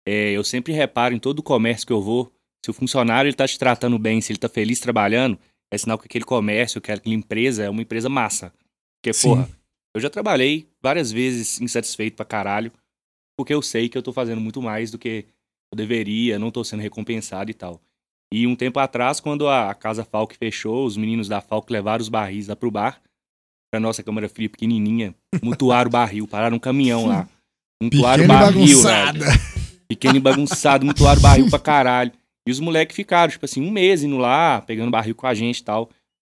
é, 0.07 0.31
eu 0.31 0.43
sempre 0.43 0.73
reparo 0.73 1.15
em 1.15 1.19
todo 1.19 1.39
o 1.39 1.43
comércio 1.43 1.87
que 1.87 1.93
eu 1.93 2.01
vou, 2.01 2.31
se 2.63 2.69
o 2.69 2.73
funcionário 2.73 3.29
está 3.29 3.47
te 3.47 3.57
tratando 3.57 3.97
bem, 3.97 4.21
se 4.21 4.31
ele 4.31 4.37
está 4.37 4.47
feliz 4.47 4.79
trabalhando, 4.79 5.39
é 5.71 5.77
sinal 5.77 5.97
que 5.97 6.05
aquele 6.05 6.23
comércio, 6.23 6.79
que 6.79 6.91
aquela 6.91 7.15
empresa 7.15 7.63
é 7.63 7.69
uma 7.69 7.81
empresa 7.81 8.07
massa. 8.07 8.53
Porque, 9.01 9.11
Sim. 9.11 9.29
porra, 9.29 9.49
eu 9.95 9.99
já 9.99 10.09
trabalhei 10.09 10.69
várias 10.81 11.11
vezes 11.11 11.59
insatisfeito 11.59 12.15
pra 12.15 12.25
caralho, 12.25 12.71
porque 13.37 13.53
eu 13.53 13.61
sei 13.61 13.89
que 13.89 13.97
eu 13.97 14.03
tô 14.03 14.13
fazendo 14.13 14.39
muito 14.39 14.61
mais 14.61 14.91
do 14.91 14.97
que 14.97 15.25
eu 15.71 15.75
deveria, 15.75 16.37
não 16.37 16.51
tô 16.51 16.63
sendo 16.63 16.81
recompensado 16.81 17.49
e 17.49 17.53
tal. 17.53 17.81
E 18.33 18.47
um 18.47 18.55
tempo 18.55 18.79
atrás, 18.79 19.19
quando 19.19 19.47
a 19.47 19.75
Casa 19.75 20.03
Falk 20.03 20.35
fechou, 20.35 20.87
os 20.87 20.97
meninos 20.97 21.27
da 21.27 21.39
Falk 21.39 21.71
levaram 21.71 22.01
os 22.01 22.09
barris 22.09 22.47
lá 22.47 22.55
pro 22.55 22.71
bar, 22.71 22.99
pra 23.71 23.79
nossa 23.79 24.01
câmera 24.01 24.27
fria 24.27 24.49
pequenininha, 24.49 25.13
mutuaram 25.39 25.87
o 25.87 25.91
barril, 25.91 26.27
pararam 26.27 26.57
um 26.57 26.59
caminhão 26.59 27.05
lá. 27.05 27.29
Mutuaram 27.79 28.23
o 28.23 28.27
barril, 28.27 28.81
velho. 28.81 29.21
Pequeno 29.87 30.17
e 30.17 30.19
bagunçado, 30.19 30.83
mutuaram 30.83 31.19
o 31.19 31.21
barril 31.21 31.47
pra 31.47 31.59
caralho. 31.59 32.11
E 32.47 32.51
os 32.51 32.59
moleques 32.59 32.95
ficaram, 32.95 33.31
tipo 33.31 33.45
assim, 33.45 33.61
um 33.61 33.69
mês 33.69 34.01
indo 34.01 34.17
lá, 34.17 34.61
pegando 34.61 34.89
barril 34.89 35.13
com 35.13 35.27
a 35.27 35.35
gente 35.35 35.59
e 35.59 35.63
tal. 35.63 35.91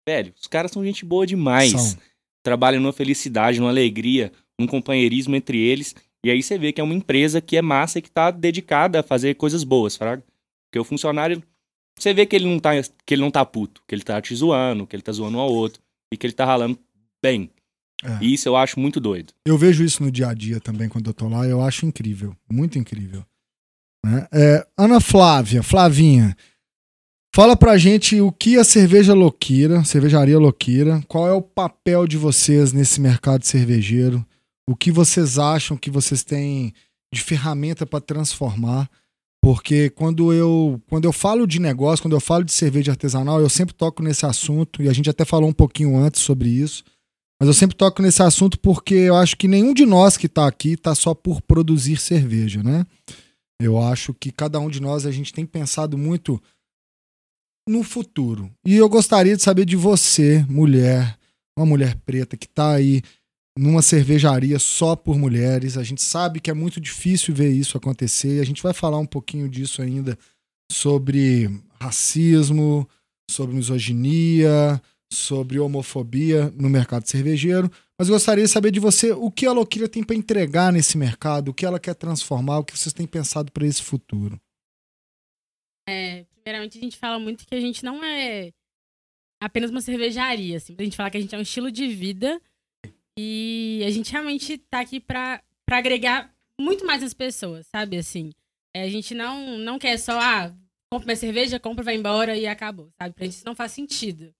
Velho, 0.09 0.33
os 0.41 0.47
caras 0.47 0.71
são 0.71 0.83
gente 0.83 1.05
boa 1.05 1.27
demais. 1.27 1.69
São 1.69 1.99
trabalham 2.43 2.81
numa 2.81 2.91
felicidade, 2.91 3.59
numa 3.59 3.69
alegria, 3.69 4.31
num 4.59 4.65
companheirismo 4.65 5.35
entre 5.35 5.59
eles. 5.59 5.95
E 6.25 6.31
aí 6.31 6.41
você 6.41 6.57
vê 6.57 6.73
que 6.73 6.81
é 6.81 6.83
uma 6.83 6.95
empresa 6.95 7.39
que 7.39 7.55
é 7.55 7.61
massa 7.61 7.99
e 7.99 8.01
que 8.01 8.09
tá 8.09 8.31
dedicada 8.31 9.01
a 9.01 9.03
fazer 9.03 9.35
coisas 9.35 9.63
boas, 9.63 9.95
fraga. 9.95 10.23
Porque 10.67 10.79
o 10.79 10.83
funcionário, 10.83 11.43
você 12.01 12.13
vê 12.13 12.25
que 12.25 12.35
ele 12.35 12.45
não 12.45 12.59
tá, 12.59 12.71
que 13.05 13.13
ele 13.13 13.21
não 13.21 13.31
tá 13.31 13.45
puto, 13.45 13.81
que 13.87 13.95
ele 13.95 14.03
tá 14.03 14.21
te 14.21 14.35
zoando, 14.35 14.87
que 14.87 14.95
ele 14.95 15.03
tá 15.03 15.11
zoando 15.11 15.37
um 15.37 15.41
ao 15.41 15.51
outro 15.51 15.81
e 16.11 16.17
que 16.17 16.25
ele 16.25 16.33
tá 16.33 16.45
ralando 16.45 16.77
bem. 17.23 17.49
É. 18.03 18.23
E 18.23 18.33
isso 18.33 18.49
eu 18.49 18.55
acho 18.55 18.79
muito 18.79 18.99
doido. 18.99 19.33
Eu 19.45 19.57
vejo 19.57 19.83
isso 19.83 20.03
no 20.03 20.11
dia 20.11 20.29
a 20.29 20.33
dia 20.33 20.59
também 20.59 20.89
quando 20.89 21.07
eu 21.07 21.13
tô 21.13 21.27
lá, 21.27 21.45
eu 21.45 21.61
acho 21.61 21.85
incrível, 21.85 22.35
muito 22.49 22.79
incrível. 22.79 23.23
Né? 24.03 24.27
É, 24.31 24.67
Ana 24.77 24.99
Flávia, 24.99 25.61
Flavinha, 25.61 26.35
Fala 27.33 27.55
pra 27.55 27.77
gente 27.77 28.19
o 28.19 28.29
que 28.29 28.57
a 28.57 28.63
cerveja 28.65 29.13
Loquira, 29.13 29.85
cervejaria 29.85 30.37
Loquira, 30.37 31.01
qual 31.07 31.29
é 31.29 31.31
o 31.31 31.41
papel 31.41 32.05
de 32.05 32.17
vocês 32.17 32.73
nesse 32.73 32.99
mercado 32.99 33.45
cervejeiro, 33.45 34.25
o 34.69 34.75
que 34.75 34.91
vocês 34.91 35.39
acham 35.39 35.77
que 35.77 35.89
vocês 35.89 36.25
têm 36.25 36.73
de 37.13 37.21
ferramenta 37.21 37.85
para 37.85 38.01
transformar, 38.01 38.89
porque 39.41 39.89
quando 39.89 40.31
eu, 40.31 40.79
quando 40.87 41.05
eu 41.05 41.11
falo 41.11 41.47
de 41.47 41.59
negócio, 41.59 42.03
quando 42.03 42.15
eu 42.15 42.21
falo 42.21 42.43
de 42.43 42.53
cerveja 42.53 42.91
artesanal, 42.91 43.41
eu 43.41 43.49
sempre 43.49 43.73
toco 43.73 44.03
nesse 44.03 44.25
assunto, 44.25 44.83
e 44.83 44.87
a 44.87 44.93
gente 44.93 45.09
até 45.09 45.25
falou 45.25 45.49
um 45.49 45.53
pouquinho 45.53 45.97
antes 45.97 46.21
sobre 46.21 46.47
isso, 46.47 46.83
mas 47.39 47.47
eu 47.47 47.53
sempre 47.55 47.75
toco 47.75 48.03
nesse 48.03 48.21
assunto 48.21 48.59
porque 48.59 48.93
eu 48.93 49.15
acho 49.15 49.35
que 49.35 49.47
nenhum 49.47 49.73
de 49.73 49.83
nós 49.83 50.15
que 50.15 50.27
está 50.27 50.47
aqui 50.47 50.73
está 50.73 50.93
só 50.93 51.15
por 51.15 51.41
produzir 51.41 51.97
cerveja, 51.97 52.61
né? 52.61 52.85
Eu 53.59 53.81
acho 53.81 54.13
que 54.13 54.31
cada 54.31 54.59
um 54.59 54.69
de 54.69 54.79
nós, 54.79 55.07
a 55.07 55.11
gente 55.11 55.33
tem 55.33 55.43
pensado 55.43 55.97
muito 55.97 56.39
no 57.67 57.83
futuro. 57.83 58.51
E 58.63 58.75
eu 58.75 58.87
gostaria 58.87 59.35
de 59.35 59.41
saber 59.41 59.65
de 59.65 59.75
você, 59.75 60.45
mulher, 60.47 61.17
uma 61.57 61.65
mulher 61.65 61.95
preta 62.05 62.37
que 62.37 62.45
está 62.45 62.73
aí 62.73 63.01
numa 63.57 63.81
cervejaria 63.81 64.59
só 64.59 64.95
por 64.95 65.17
mulheres. 65.17 65.77
A 65.77 65.83
gente 65.83 66.01
sabe 66.01 66.39
que 66.39 66.49
é 66.49 66.53
muito 66.53 66.79
difícil 66.79 67.33
ver 67.33 67.51
isso 67.51 67.77
acontecer. 67.77 68.41
A 68.41 68.45
gente 68.45 68.63
vai 68.63 68.73
falar 68.73 68.97
um 68.97 69.05
pouquinho 69.05 69.49
disso 69.49 69.81
ainda 69.81 70.17
sobre 70.71 71.49
racismo, 71.79 72.87
sobre 73.29 73.55
misoginia, 73.55 74.81
sobre 75.11 75.59
homofobia 75.59 76.51
no 76.51 76.69
mercado 76.69 77.07
cervejeiro. 77.07 77.69
Mas 77.99 78.09
gostaria 78.09 78.43
de 78.43 78.49
saber 78.49 78.71
de 78.71 78.79
você 78.79 79.11
o 79.11 79.29
que 79.29 79.45
a 79.45 79.51
Loquira 79.51 79.87
tem 79.87 80.03
para 80.03 80.15
entregar 80.15 80.71
nesse 80.71 80.97
mercado, 80.97 81.49
o 81.49 81.53
que 81.53 81.65
ela 81.65 81.79
quer 81.79 81.93
transformar, 81.93 82.59
o 82.59 82.63
que 82.63 82.77
vocês 82.77 82.93
têm 82.93 83.05
pensado 83.05 83.51
para 83.51 83.65
esse 83.65 83.81
futuro. 83.81 84.39
É, 85.87 86.25
primeiramente, 86.41 86.77
a 86.77 86.81
gente 86.81 86.97
fala 86.97 87.19
muito 87.19 87.45
que 87.45 87.53
a 87.53 87.59
gente 87.59 87.83
não 87.83 88.03
é 88.03 88.51
apenas 89.41 89.69
uma 89.69 89.81
cervejaria. 89.81 90.57
Assim, 90.57 90.75
a 90.77 90.83
gente 90.83 90.95
fala 90.95 91.09
que 91.09 91.17
a 91.17 91.21
gente 91.21 91.35
é 91.35 91.37
um 91.37 91.41
estilo 91.41 91.71
de 91.71 91.87
vida 91.89 92.41
e 93.17 93.83
a 93.85 93.89
gente 93.89 94.11
realmente 94.11 94.57
tá 94.57 94.79
aqui 94.79 94.99
para 94.99 95.41
agregar 95.69 96.33
muito 96.59 96.85
mais 96.85 97.03
as 97.03 97.13
pessoas, 97.13 97.67
sabe? 97.67 97.97
Assim, 97.97 98.31
é, 98.75 98.83
a 98.83 98.89
gente 98.89 99.13
não, 99.13 99.57
não 99.57 99.79
quer 99.79 99.97
só, 99.97 100.19
ah, 100.19 100.53
compra 100.91 101.07
minha 101.07 101.15
cerveja, 101.15 101.59
compra, 101.59 101.83
vai 101.83 101.95
embora 101.95 102.37
e 102.37 102.47
acabou, 102.47 102.91
sabe? 103.01 103.13
Pra 103.13 103.25
gente 103.25 103.35
isso 103.35 103.45
não 103.45 103.55
faz 103.55 103.71
sentido. 103.71 104.33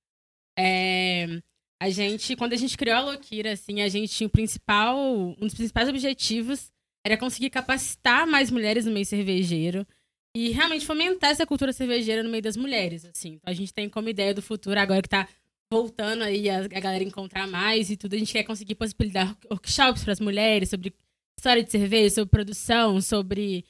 É, 0.58 1.42
a 1.82 1.90
gente, 1.90 2.36
quando 2.36 2.54
a 2.54 2.58
gente 2.58 2.78
criou 2.78 2.98
a 2.98 3.02
Loquira, 3.02 3.54
assim, 3.54 3.82
a 3.82 3.90
gente 3.90 4.14
tinha 4.14 4.28
o 4.28 4.32
principal, 4.32 4.98
um 4.98 5.36
dos 5.40 5.54
principais 5.54 5.90
objetivos 5.90 6.72
era 7.04 7.18
conseguir 7.18 7.50
capacitar 7.50 8.28
mais 8.28 8.52
mulheres 8.52 8.86
no 8.86 8.92
meio 8.92 9.06
cervejeiro, 9.06 9.88
e 10.36 10.50
realmente 10.50 10.86
fomentar 10.86 11.32
essa 11.32 11.46
cultura 11.46 11.74
cervejeira 11.74 12.24
no 12.24 12.30
meio 12.30 12.42
das 12.42 12.56
mulheres, 12.56 13.06
assim. 13.06 13.34
Então 13.34 13.52
a 13.52 13.54
gente 13.54 13.74
tem 13.74 13.90
como 13.90 14.08
ideia 14.10 14.34
do 14.34 14.42
futuro, 14.42 14.80
agora 14.80 15.02
que 15.02 15.10
tá 15.10 15.28
voltando 15.72 16.24
aí 16.24 16.50
a, 16.50 16.60
a 16.60 16.80
galera 16.80 17.04
encontrar 17.04 17.48
mais 17.48 17.90
e 17.90 17.96
tudo, 17.96 18.14
a 18.14 18.18
gente 18.18 18.34
quer 18.34 18.44
conseguir 18.44 18.76
possibilitar 18.76 19.38
workshops 19.50 20.04
para 20.04 20.12
as 20.12 20.20
mulheres 20.20 20.70
sobre 20.70 20.94
história 21.40 21.64
de 21.64 21.72
cerveja, 21.72 22.16
sobre 22.16 22.30
produção, 22.30 23.00
sobre 23.00 23.64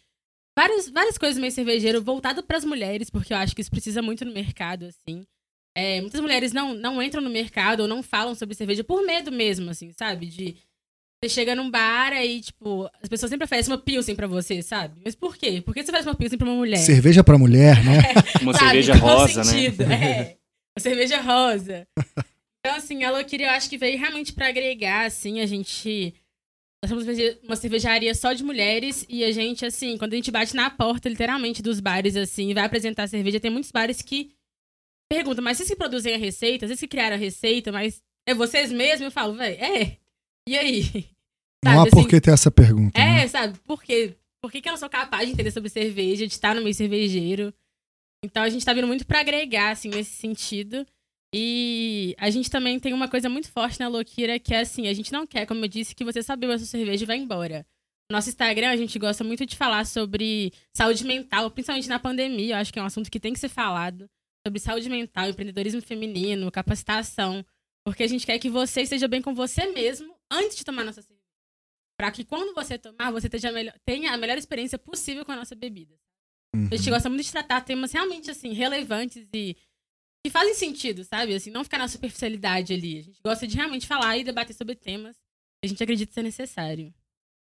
várias, 0.58 0.90
várias 0.90 1.18
coisas 1.18 1.40
meio 1.40 1.52
cervejeiro 1.52 2.02
voltado 2.02 2.42
para 2.42 2.58
as 2.58 2.66
mulheres, 2.66 3.12
porque 3.12 3.32
eu 3.32 3.38
acho 3.38 3.56
que 3.56 3.62
isso 3.62 3.70
precisa 3.70 4.02
muito 4.02 4.26
no 4.26 4.34
mercado, 4.34 4.86
assim. 4.86 5.24
É, 5.78 6.02
muitas 6.02 6.20
mulheres 6.20 6.52
não, 6.52 6.74
não 6.74 7.02
entram 7.02 7.22
no 7.22 7.30
mercado 7.30 7.82
ou 7.82 7.88
não 7.88 8.02
falam 8.02 8.34
sobre 8.34 8.56
cerveja 8.56 8.84
por 8.84 9.06
medo 9.06 9.32
mesmo, 9.32 9.70
assim, 9.70 9.94
sabe? 9.94 10.26
De 10.26 10.58
você 11.24 11.30
chega 11.30 11.56
num 11.56 11.70
bar 11.70 12.14
e, 12.14 12.42
tipo, 12.42 12.90
as 13.02 13.08
pessoas 13.08 13.30
sempre 13.30 13.46
oferecem 13.46 13.72
uma 13.72 13.80
pilsen 13.80 14.16
pra 14.16 14.26
você, 14.26 14.64
sabe? 14.64 15.00
Mas 15.06 15.16
por 15.16 15.38
quê? 15.38 15.62
Por 15.62 15.72
que 15.72 15.84
você 15.84 15.92
faz 15.92 16.06
uma 16.06 16.16
pilsen 16.16 16.38
pra 16.38 16.48
uma 16.48 16.58
mulher? 16.58 16.80
Cerveja 16.80 17.24
pra 17.24 17.38
mulher, 17.38 17.86
né? 17.86 18.00
É, 18.00 18.42
uma 18.42 18.54
sabe? 18.54 18.66
cerveja 18.66 18.96
rosa, 18.96 19.44
né? 19.44 19.66
É, 19.94 20.38
uma 20.76 20.82
cerveja 20.82 21.22
rosa. 21.22 21.88
Então, 22.60 22.78
assim, 22.78 23.04
a 23.04 23.12
Loquira 23.12 23.44
eu 23.44 23.50
acho 23.50 23.70
que 23.70 23.78
veio 23.78 23.98
realmente 23.98 24.34
pra 24.34 24.50
agregar, 24.50 25.06
assim, 25.06 25.40
a 25.40 25.46
gente... 25.46 26.14
Nós 26.84 26.90
somos 26.90 27.06
uma 27.44 27.56
cervejaria 27.56 28.14
só 28.16 28.34
de 28.34 28.44
mulheres 28.44 29.06
e 29.08 29.24
a 29.24 29.32
gente, 29.32 29.66
assim, 29.66 29.98
quando 29.98 30.14
a 30.14 30.16
gente 30.16 30.32
bate 30.32 30.56
na 30.56 30.70
porta, 30.70 31.10
literalmente, 31.10 31.62
dos 31.62 31.80
bares, 31.80 32.16
assim, 32.16 32.54
vai 32.54 32.64
apresentar 32.64 33.08
cerveja, 33.08 33.40
tem 33.40 33.52
muitos 33.52 33.72
bares 33.72 34.02
que 34.02 34.32
perguntam, 35.12 35.44
mas 35.44 35.58
vocês 35.58 35.70
que 35.70 35.76
produzem 35.76 36.16
a 36.16 36.18
receita, 36.18 36.66
vocês 36.66 36.80
que 36.80 36.88
criaram 36.88 37.16
a 37.16 37.20
receita, 37.20 37.72
mas 37.72 38.02
é 38.28 38.34
vocês 38.34 38.72
mesmos? 38.72 39.02
Eu 39.02 39.12
falo, 39.12 39.36
velho, 39.36 39.64
é, 39.64 39.98
e 40.48 40.58
aí? 40.58 40.84
Sabe, 40.84 41.08
Não 41.66 41.80
há 41.80 41.82
assim, 41.84 41.92
por 41.92 42.08
que 42.08 42.22
ter 42.22 42.32
essa 42.32 42.50
pergunta. 42.50 43.00
É, 43.00 43.06
né? 43.06 43.28
sabe? 43.28 43.60
Por 43.60 43.84
quê? 43.84 44.16
Por 44.42 44.52
que, 44.52 44.62
que 44.62 44.68
eu 44.68 44.72
não 44.72 44.80
sou 44.80 44.90
capaz 44.90 45.28
de 45.28 45.34
entender 45.34 45.52
sobre 45.52 45.70
cerveja, 45.70 46.26
de 46.26 46.34
estar 46.34 46.56
no 46.56 46.64
meio 46.64 46.74
cervejeiro? 46.74 47.54
Então 48.24 48.44
a 48.44 48.50
gente 48.50 48.66
tá 48.66 48.74
vindo 48.74 48.88
muito 48.88 49.06
para 49.06 49.20
agregar, 49.20 49.72
assim, 49.72 49.90
nesse 49.90 50.12
sentido. 50.12 50.86
E 51.34 52.14
a 52.20 52.30
gente 52.30 52.50
também 52.50 52.80
tem 52.80 52.94
uma 52.94 53.08
coisa 53.08 53.30
muito 53.30 53.50
forte 53.50 53.80
na 53.80 53.88
Loquira, 53.88 54.38
que 54.38 54.54
é 54.54 54.60
assim, 54.60 54.88
a 54.88 54.94
gente 54.94 55.12
não 55.12 55.26
quer, 55.26 55.46
como 55.46 55.64
eu 55.64 55.70
disse, 55.70 55.96
que 55.96 56.04
você 56.04 56.22
só 56.22 56.36
beba 56.36 56.56
a 56.56 56.58
sua 56.58 56.68
cerveja 56.68 57.04
e 57.04 57.08
vá 57.08 57.16
embora. 57.16 57.66
Nosso 58.12 58.28
Instagram, 58.28 58.70
a 58.70 58.76
gente 58.76 59.00
gosta 59.00 59.24
muito 59.24 59.46
de 59.46 59.56
falar 59.56 59.86
sobre 59.86 60.52
saúde 60.74 61.06
mental, 61.06 61.50
principalmente 61.50 61.88
na 61.88 61.98
pandemia. 61.98 62.56
Eu 62.56 62.60
acho 62.60 62.74
que 62.74 62.78
é 62.78 62.82
um 62.82 62.86
assunto 62.86 63.10
que 63.10 63.20
tem 63.20 63.32
que 63.32 63.40
ser 63.40 63.48
falado. 63.48 64.10
Sobre 64.46 64.60
saúde 64.60 64.90
mental, 64.90 65.30
empreendedorismo 65.30 65.82
feminino, 65.82 66.52
capacitação. 66.52 67.46
Porque 67.86 68.04
a 68.04 68.08
gente 68.08 68.26
quer 68.26 68.38
que 68.38 68.50
você 68.50 68.82
esteja 68.82 69.08
bem 69.08 69.22
com 69.22 69.34
você 69.34 69.68
mesmo 69.68 70.14
antes 70.30 70.58
de 70.58 70.66
tomar 70.66 70.84
nossa 70.84 71.02
cerveja. 71.02 71.22
Para 71.98 72.12
que 72.12 72.26
quando 72.26 72.54
você 72.54 72.78
tomar, 72.78 73.12
você 73.12 73.30
tenha 73.86 74.12
a 74.12 74.18
melhor 74.18 74.38
experiência 74.38 74.78
possível 74.78 75.24
com 75.24 75.32
a 75.32 75.36
nossa 75.38 75.56
bebida. 75.56 75.96
Uhum. 76.56 76.68
A 76.72 76.76
gente 76.76 76.90
gosta 76.90 77.10
muito 77.10 77.24
de 77.24 77.32
tratar 77.32 77.62
temas 77.62 77.92
realmente, 77.92 78.30
assim, 78.30 78.54
relevantes 78.54 79.26
e 79.34 79.56
que 80.26 80.32
fazem 80.32 80.54
sentido, 80.54 81.04
sabe? 81.04 81.34
Assim, 81.34 81.50
não 81.50 81.64
ficar 81.64 81.78
na 81.78 81.88
superficialidade 81.88 82.74
ali. 82.74 83.00
A 83.00 83.02
gente 83.04 83.20
gosta 83.24 83.48
de 83.48 83.56
realmente 83.56 83.88
falar 83.88 84.18
e 84.18 84.24
debater 84.24 84.56
sobre 84.56 84.76
temas 84.76 85.16
que 85.16 85.66
a 85.66 85.68
gente 85.68 85.82
acredita 85.84 86.14
ser 86.14 86.24
necessário. 86.24 86.94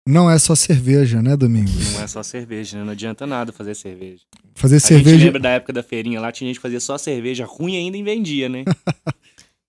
Não 0.09 0.31
é 0.31 0.39
só 0.39 0.55
cerveja, 0.55 1.21
né, 1.21 1.37
Domingos? 1.37 1.93
Não 1.93 2.01
é 2.03 2.07
só 2.07 2.23
cerveja, 2.23 2.79
né? 2.79 2.85
Não 2.85 2.93
adianta 2.93 3.27
nada 3.27 3.53
fazer 3.53 3.75
cerveja. 3.75 4.23
Fazer 4.55 4.77
A 4.77 4.79
gente 4.79 4.89
cerveja. 4.89 5.25
lembra 5.25 5.41
da 5.41 5.51
época 5.51 5.73
da 5.73 5.83
feirinha 5.83 6.21
lá, 6.21 6.31
tinha 6.31 6.47
gente 6.49 6.57
que 6.57 6.63
fazia 6.63 6.79
só 6.81 6.97
cerveja 6.97 7.45
ruim 7.45 7.77
ainda 7.77 7.97
e 7.97 8.03
vendia, 8.03 8.49
né? 8.49 8.65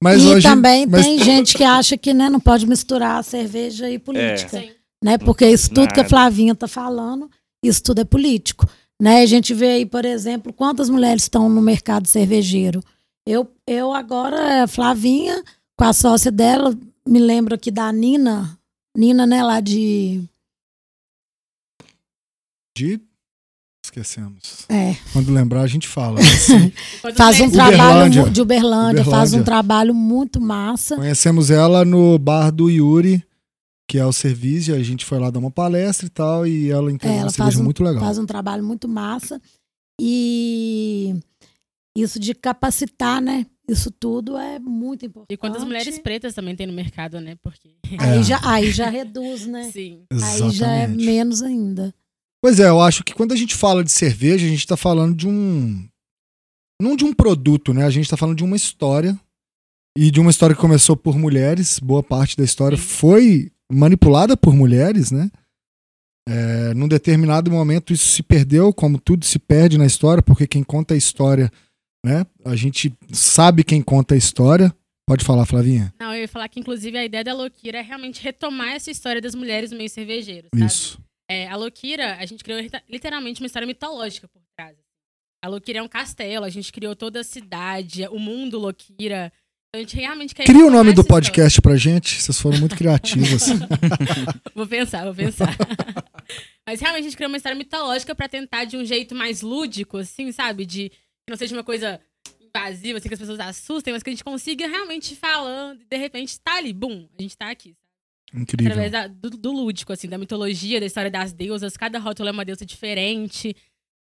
Mas 0.01 0.21
e 0.23 0.27
hoje. 0.27 0.47
também 0.47 0.85
mas- 0.85 1.03
tem 1.03 1.17
gente 1.17 1.57
que 1.57 1.63
acha 1.63 1.97
que 1.97 2.13
né, 2.13 2.29
não 2.29 2.39
pode 2.39 2.67
misturar 2.67 3.23
cerveja 3.23 3.89
e 3.89 3.97
política. 3.97 4.61
Sim. 4.61 4.69
né? 5.03 5.17
Porque 5.17 5.47
isso 5.49 5.69
tudo 5.69 5.87
que 5.87 5.99
a 5.99 6.03
nada. 6.03 6.09
Flavinha 6.09 6.53
tá 6.53 6.67
falando, 6.67 7.27
isso 7.65 7.81
tudo 7.81 8.01
é 8.01 8.05
político. 8.05 8.69
Né? 9.01 9.21
A 9.21 9.25
gente 9.25 9.53
vê 9.53 9.73
aí, 9.73 9.85
por 9.85 10.05
exemplo, 10.05 10.51
quantas 10.51 10.89
mulheres 10.89 11.23
estão 11.23 11.47
no 11.49 11.61
mercado 11.61 12.07
cervejeiro. 12.07 12.83
Eu, 13.27 13.49
eu 13.67 13.93
agora, 13.93 14.63
a 14.63 14.67
Flavinha, 14.67 15.43
com 15.77 15.83
a 15.85 15.93
sócia 15.93 16.31
dela, 16.31 16.75
me 17.07 17.19
lembro 17.19 17.53
aqui 17.55 17.69
da 17.69 17.91
Nina, 17.91 18.57
Nina, 18.97 19.27
né, 19.27 19.43
lá 19.43 19.59
de. 19.59 20.23
de- 22.77 22.99
Esquecemos. 23.85 24.65
É, 24.67 24.95
Quando 25.13 25.31
lembrar, 25.31 25.61
a 25.61 25.67
gente 25.67 25.87
fala. 25.87 26.19
Assim, 26.19 26.71
faz 27.15 27.39
um 27.39 27.45
Uberlândia. 27.45 27.77
trabalho 27.77 28.25
mu- 28.25 28.29
de 28.29 28.41
Uberlândia, 28.41 29.03
faz 29.05 29.13
um 29.13 29.37
Uberlândia. 29.37 29.43
trabalho 29.45 29.93
muito 29.95 30.41
massa. 30.41 30.95
conhecemos 30.97 31.49
ela 31.49 31.85
no 31.85 32.17
bar 32.19 32.51
do 32.51 32.69
Yuri, 32.69 33.23
que 33.87 33.97
é 33.97 34.05
o 34.05 34.11
serviço. 34.11 34.73
A 34.73 34.83
gente 34.83 35.05
foi 35.05 35.19
lá 35.19 35.29
dar 35.29 35.39
uma 35.39 35.51
palestra 35.51 36.05
e 36.05 36.09
tal. 36.09 36.45
E 36.45 36.69
ela 36.69 36.91
entendeu 36.91 37.15
É, 37.15 37.19
ela 37.19 37.25
uma 37.27 37.31
faz 37.31 37.35
cerveja 37.35 37.59
um- 37.61 37.63
muito 37.63 37.83
legal. 37.83 38.01
Faz 38.03 38.17
um 38.17 38.25
trabalho 38.25 38.63
muito 38.63 38.87
massa. 38.87 39.41
E 39.99 41.15
isso 41.97 42.19
de 42.19 42.33
capacitar, 42.33 43.21
né? 43.21 43.45
Isso 43.69 43.91
tudo 43.91 44.37
é 44.37 44.59
muito 44.59 45.05
importante. 45.05 45.33
E 45.33 45.37
quantas 45.37 45.63
mulheres 45.63 45.99
pretas 45.99 46.33
também 46.33 46.55
tem 46.55 46.65
no 46.67 46.73
mercado, 46.73 47.19
né? 47.19 47.35
Porque. 47.41 47.75
Aí, 47.99 48.19
É. 48.19 48.23
já, 48.23 48.39
aí 48.43 48.71
já 48.71 48.89
reduz, 48.89 49.45
né? 49.45 49.69
Sim. 49.73 50.03
Aí 50.11 50.49
já 50.51 50.71
é 50.71 50.83
Exatamente. 50.83 51.05
menos 51.05 51.41
ainda. 51.41 51.93
Pois 52.41 52.59
é, 52.59 52.69
eu 52.69 52.79
acho 52.79 53.03
que 53.03 53.13
quando 53.13 53.33
a 53.33 53.35
gente 53.35 53.55
fala 53.55 53.83
de 53.83 53.91
cerveja, 53.91 54.45
a 54.45 54.49
gente 54.49 54.65
tá 54.67 54.77
falando 54.77 55.15
de 55.15 55.27
um. 55.27 55.85
Não 56.81 56.95
de 56.95 57.03
um 57.03 57.11
produto, 57.13 57.73
né? 57.73 57.83
A 57.83 57.89
gente 57.89 58.09
tá 58.09 58.15
falando 58.15 58.37
de 58.37 58.43
uma 58.43 58.55
história. 58.55 59.19
E 59.97 60.11
de 60.11 60.19
uma 60.21 60.29
história 60.29 60.55
que 60.55 60.61
começou 60.61 60.95
por 60.95 61.17
mulheres. 61.17 61.79
Boa 61.79 62.03
parte 62.03 62.37
da 62.37 62.43
história 62.43 62.77
Sim. 62.77 62.83
foi 62.83 63.51
manipulada 63.71 64.35
por 64.35 64.53
mulheres, 64.53 65.11
né? 65.11 65.29
É, 66.27 66.73
num 66.73 66.87
determinado 66.87 67.49
momento 67.49 67.93
isso 67.93 68.07
se 68.07 68.21
perdeu, 68.21 68.73
como 68.73 68.99
tudo 68.99 69.23
se 69.23 69.39
perde 69.39 69.77
na 69.77 69.85
história, 69.85 70.21
porque 70.21 70.45
quem 70.45 70.63
conta 70.63 70.93
a 70.93 70.97
história, 70.97 71.49
né? 72.05 72.25
A 72.43 72.55
gente 72.55 72.93
sabe 73.13 73.63
quem 73.63 73.81
conta 73.81 74.13
a 74.13 74.17
história. 74.17 74.73
Pode 75.07 75.23
falar, 75.23 75.45
Flavinha? 75.45 75.93
Não, 75.97 76.13
eu 76.13 76.21
ia 76.21 76.27
falar 76.27 76.49
que, 76.49 76.59
inclusive, 76.59 76.97
a 76.97 77.05
ideia 77.05 77.23
da 77.23 77.33
Loquira 77.33 77.77
é 77.77 77.81
realmente 77.81 78.21
retomar 78.21 78.73
essa 78.73 78.91
história 78.91 79.21
das 79.21 79.33
mulheres 79.33 79.71
no 79.71 79.77
meio 79.77 79.89
cervejeiro, 79.89 80.49
sabe? 80.53 80.65
Isso. 80.65 80.99
É, 81.29 81.47
a 81.47 81.55
Loquira, 81.55 82.17
a 82.17 82.25
gente 82.25 82.43
criou 82.43 82.59
literalmente 82.89 83.39
uma 83.41 83.47
história 83.47 83.65
mitológica 83.65 84.27
por 84.27 84.41
trás. 84.57 84.77
A 85.41 85.47
Loquira 85.47 85.79
é 85.79 85.81
um 85.81 85.87
castelo, 85.87 86.45
a 86.45 86.49
gente 86.49 86.73
criou 86.73 86.93
toda 86.93 87.21
a 87.21 87.23
cidade, 87.23 88.05
o 88.07 88.19
mundo 88.19 88.59
Loquira. 88.59 89.31
A 89.77 89.81
gente 89.81 89.95
realmente 89.95 90.33
quer. 90.33 90.43
Cria 90.45 90.65
o 90.65 90.71
nome 90.71 90.91
do 90.91 91.03
podcast 91.05 91.61
pra 91.61 91.75
gente, 91.77 92.19
vocês 92.21 92.39
foram 92.41 92.59
muito 92.59 92.75
criativos. 92.75 93.43
Vou 94.55 94.65
pensar, 94.65 95.05
vou 95.05 95.13
pensar. 95.13 95.55
Mas 96.67 96.81
realmente 96.81 97.01
a 97.05 97.07
gente 97.09 97.15
criou 97.15 97.29
uma 97.29 97.37
história 97.37 97.55
mitológica 97.57 98.15
pra 98.15 98.27
tentar 98.27 98.65
de 98.65 98.75
um 98.75 98.83
jeito 98.83 99.13
mais 99.13 99.41
lúdico, 99.41 99.97
assim, 99.97 100.31
sabe? 100.31 100.65
De 100.65 100.89
que 100.89 101.29
não 101.29 101.37
seja 101.37 101.55
uma 101.55 101.63
coisa 101.63 102.01
invasiva, 102.41 102.97
assim, 102.97 103.07
que 103.07 103.13
as 103.13 103.19
pessoas 103.19 103.39
assustem, 103.39 103.93
mas 103.93 104.01
que 104.01 104.09
a 104.09 104.13
gente 104.13 104.23
consiga 104.23 104.67
realmente 104.67 105.15
falando 105.15 105.81
e 105.81 105.85
de 105.85 105.97
repente 105.97 106.39
tá 106.39 106.55
ali, 106.57 106.73
bum, 106.73 107.07
a 107.17 107.21
gente 107.21 107.37
tá 107.37 107.49
aqui. 107.51 107.75
Incrível. 108.33 108.71
Através 108.71 108.91
da- 108.91 109.07
do, 109.07 109.29
do 109.29 109.51
lúdico, 109.51 109.93
assim, 109.93 110.09
da 110.09 110.17
mitologia, 110.17 110.79
da 110.79 110.85
história 110.87 111.11
das 111.11 111.31
deusas. 111.31 111.77
Cada 111.77 111.99
rótulo 111.99 112.29
é 112.29 112.31
uma 112.31 112.43
deusa 112.43 112.65
diferente, 112.65 113.55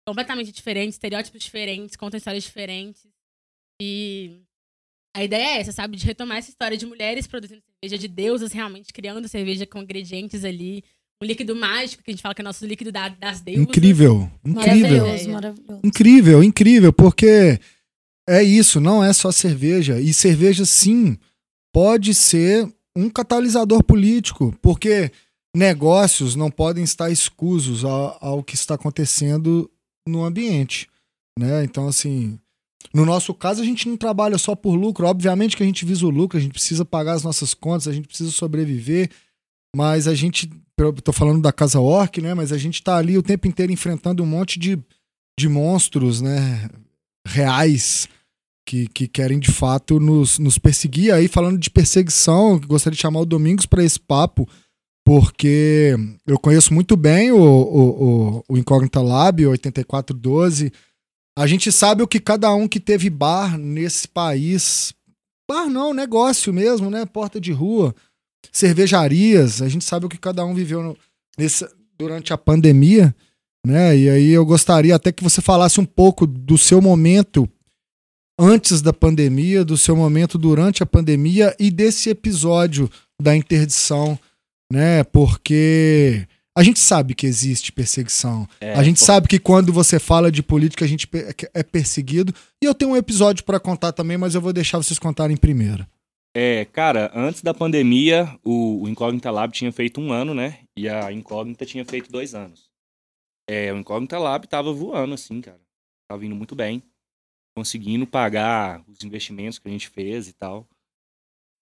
completamente 0.05 0.51
diferente, 0.51 0.93
estereótipos 0.93 1.43
diferentes, 1.43 1.95
contam 1.95 2.17
histórias 2.17 2.43
diferentes. 2.43 3.05
E 3.81 4.41
a 5.19 5.23
ideia 5.23 5.57
é 5.57 5.59
essa, 5.61 5.71
sabe? 5.71 5.97
De 5.97 6.05
retomar 6.05 6.37
essa 6.37 6.49
história 6.49 6.77
de 6.77 6.85
mulheres 6.85 7.25
produzindo 7.27 7.61
cerveja, 7.83 7.97
de 7.99 8.07
deusas 8.07 8.51
realmente 8.51 8.93
criando 8.93 9.27
cerveja 9.27 9.65
com 9.65 9.81
ingredientes 9.81 10.43
ali. 10.43 10.83
Um 11.21 11.25
líquido 11.25 11.55
mágico, 11.55 12.03
que 12.03 12.11
a 12.11 12.13
gente 12.13 12.21
fala 12.21 12.35
que 12.35 12.41
é 12.41 12.43
o 12.43 12.45
nosso 12.45 12.65
líquido 12.65 12.91
da- 12.91 13.09
das 13.09 13.41
deusas. 13.41 13.63
Incrível, 13.63 14.31
incrível. 14.45 14.63
Maravilhoso, 14.99 15.29
maravilhoso. 15.29 15.81
Incrível, 15.83 16.43
incrível, 16.43 16.93
porque 16.93 17.59
é 18.29 18.43
isso, 18.43 18.79
não 18.79 19.03
é 19.03 19.11
só 19.13 19.31
cerveja. 19.31 19.99
E 19.99 20.13
cerveja, 20.13 20.63
sim, 20.65 21.17
pode 21.73 22.13
ser 22.13 22.71
um 22.95 23.09
catalisador 23.09 23.83
político, 23.83 24.55
porque 24.61 25.11
negócios 25.55 26.35
não 26.35 26.51
podem 26.51 26.83
estar 26.83 27.09
escusos 27.09 27.83
ao, 27.83 28.17
ao 28.21 28.43
que 28.43 28.53
está 28.53 28.75
acontecendo 28.75 29.69
no 30.07 30.23
ambiente. 30.23 30.87
Né? 31.39 31.63
Então, 31.63 31.87
assim, 31.87 32.39
no 32.93 33.05
nosso 33.05 33.33
caso, 33.33 33.61
a 33.61 33.65
gente 33.65 33.87
não 33.87 33.97
trabalha 33.97 34.37
só 34.37 34.55
por 34.55 34.75
lucro. 34.75 35.07
Obviamente 35.07 35.57
que 35.57 35.63
a 35.63 35.65
gente 35.65 35.85
visa 35.85 36.05
o 36.05 36.09
lucro, 36.09 36.37
a 36.37 36.41
gente 36.41 36.53
precisa 36.53 36.85
pagar 36.85 37.13
as 37.13 37.23
nossas 37.23 37.53
contas, 37.53 37.87
a 37.87 37.93
gente 37.93 38.07
precisa 38.07 38.31
sobreviver, 38.31 39.09
mas 39.75 40.07
a 40.07 40.15
gente. 40.15 40.49
Tô 41.03 41.11
falando 41.11 41.41
da 41.41 41.51
Casa 41.51 41.79
Orc, 41.79 42.21
né? 42.21 42.35
Mas 42.35 42.51
a 42.51 42.57
gente 42.57 42.83
tá 42.83 42.97
ali 42.97 43.17
o 43.17 43.23
tempo 43.23 43.47
inteiro 43.47 43.71
enfrentando 43.71 44.21
um 44.21 44.27
monte 44.27 44.59
de, 44.59 44.77
de 45.37 45.49
monstros, 45.49 46.21
né? 46.21 46.69
Reais 47.27 48.07
que, 48.67 48.87
que 48.87 49.07
querem 49.07 49.39
de 49.39 49.51
fato 49.51 49.99
nos, 49.99 50.37
nos 50.37 50.59
perseguir. 50.59 51.13
Aí, 51.13 51.27
falando 51.27 51.57
de 51.57 51.69
perseguição, 51.69 52.59
gostaria 52.59 52.95
de 52.95 53.01
chamar 53.01 53.21
o 53.21 53.25
Domingos 53.25 53.65
para 53.65 53.83
esse 53.83 53.99
papo, 53.99 54.47
porque 55.05 55.95
eu 56.27 56.37
conheço 56.37 56.73
muito 56.73 56.95
bem 56.97 57.31
o, 57.31 57.39
o, 57.39 58.03
o, 58.03 58.43
o 58.49 58.57
Incógnita 58.57 59.01
Lab, 59.01 59.47
8412. 59.47 60.71
A 61.37 61.45
gente 61.45 61.71
sabe 61.71 62.01
o 62.01 62.07
que 62.07 62.19
cada 62.19 62.51
um 62.51 62.67
que 62.67 62.79
teve 62.79 63.11
bar 63.11 63.59
nesse 63.59 64.07
país. 64.07 64.91
Bar 65.47 65.69
não, 65.69 65.93
negócio 65.93 66.51
mesmo, 66.51 66.89
né? 66.89 67.05
Porta 67.05 67.39
de 67.39 67.51
rua, 67.51 67.95
cervejarias. 68.51 69.61
A 69.61 69.69
gente 69.69 69.85
sabe 69.85 70.07
o 70.07 70.09
que 70.09 70.17
cada 70.17 70.43
um 70.43 70.55
viveu 70.55 70.81
no- 70.81 70.97
nesse, 71.37 71.67
durante 71.95 72.33
a 72.33 72.37
pandemia, 72.39 73.15
né? 73.63 73.95
E 73.95 74.09
aí 74.09 74.29
eu 74.31 74.43
gostaria 74.43 74.95
até 74.95 75.11
que 75.11 75.23
você 75.23 75.39
falasse 75.39 75.79
um 75.79 75.85
pouco 75.85 76.25
do 76.25 76.57
seu 76.57 76.81
momento 76.81 77.47
antes 78.39 78.81
da 78.81 78.91
pandemia, 78.91 79.63
do 79.63 79.77
seu 79.77 79.95
momento 79.95 80.39
durante 80.39 80.81
a 80.81 80.87
pandemia 80.87 81.55
e 81.59 81.69
desse 81.69 82.09
episódio 82.09 82.89
da 83.21 83.35
interdição, 83.35 84.17
né? 84.73 85.03
Porque 85.03 86.27
a 86.57 86.63
gente 86.63 86.79
sabe 86.79 87.13
que 87.13 87.27
existe 87.27 87.71
perseguição. 87.71 88.49
É, 88.59 88.73
a 88.73 88.81
gente 88.81 88.97
pô, 88.97 89.05
sabe 89.05 89.27
que 89.27 89.37
quando 89.37 89.71
você 89.71 89.99
fala 89.99 90.31
de 90.31 90.41
política, 90.41 90.83
a 90.83 90.87
gente 90.87 91.07
é 91.53 91.61
perseguido. 91.61 92.33
E 92.63 92.65
eu 92.65 92.73
tenho 92.73 92.91
um 92.91 92.97
episódio 92.97 93.45
pra 93.45 93.59
contar 93.59 93.91
também, 93.91 94.17
mas 94.17 94.33
eu 94.33 94.41
vou 94.41 94.51
deixar 94.51 94.79
vocês 94.79 94.97
contarem 94.97 95.37
primeiro. 95.37 95.85
É, 96.35 96.65
cara, 96.65 97.11
antes 97.13 97.43
da 97.43 97.53
pandemia, 97.53 98.35
o, 98.43 98.81
o 98.81 98.89
Incógnita 98.89 99.29
Lab 99.29 99.53
tinha 99.53 99.71
feito 99.71 100.01
um 100.01 100.11
ano, 100.11 100.33
né? 100.33 100.61
E 100.75 100.89
a 100.89 101.11
Incógnita 101.11 101.63
tinha 101.63 101.85
feito 101.85 102.11
dois 102.11 102.33
anos. 102.33 102.67
É, 103.47 103.71
o 103.71 103.77
Incógnita 103.77 104.17
Lab 104.17 104.47
tava 104.47 104.73
voando, 104.73 105.13
assim, 105.13 105.39
cara. 105.39 105.61
Tava 106.09 106.25
indo 106.25 106.35
muito 106.35 106.55
bem. 106.55 106.81
Conseguindo 107.55 108.07
pagar 108.07 108.83
os 108.87 109.03
investimentos 109.03 109.59
que 109.59 109.67
a 109.67 109.71
gente 109.71 109.89
fez 109.89 110.27
e 110.27 110.33
tal. 110.33 110.67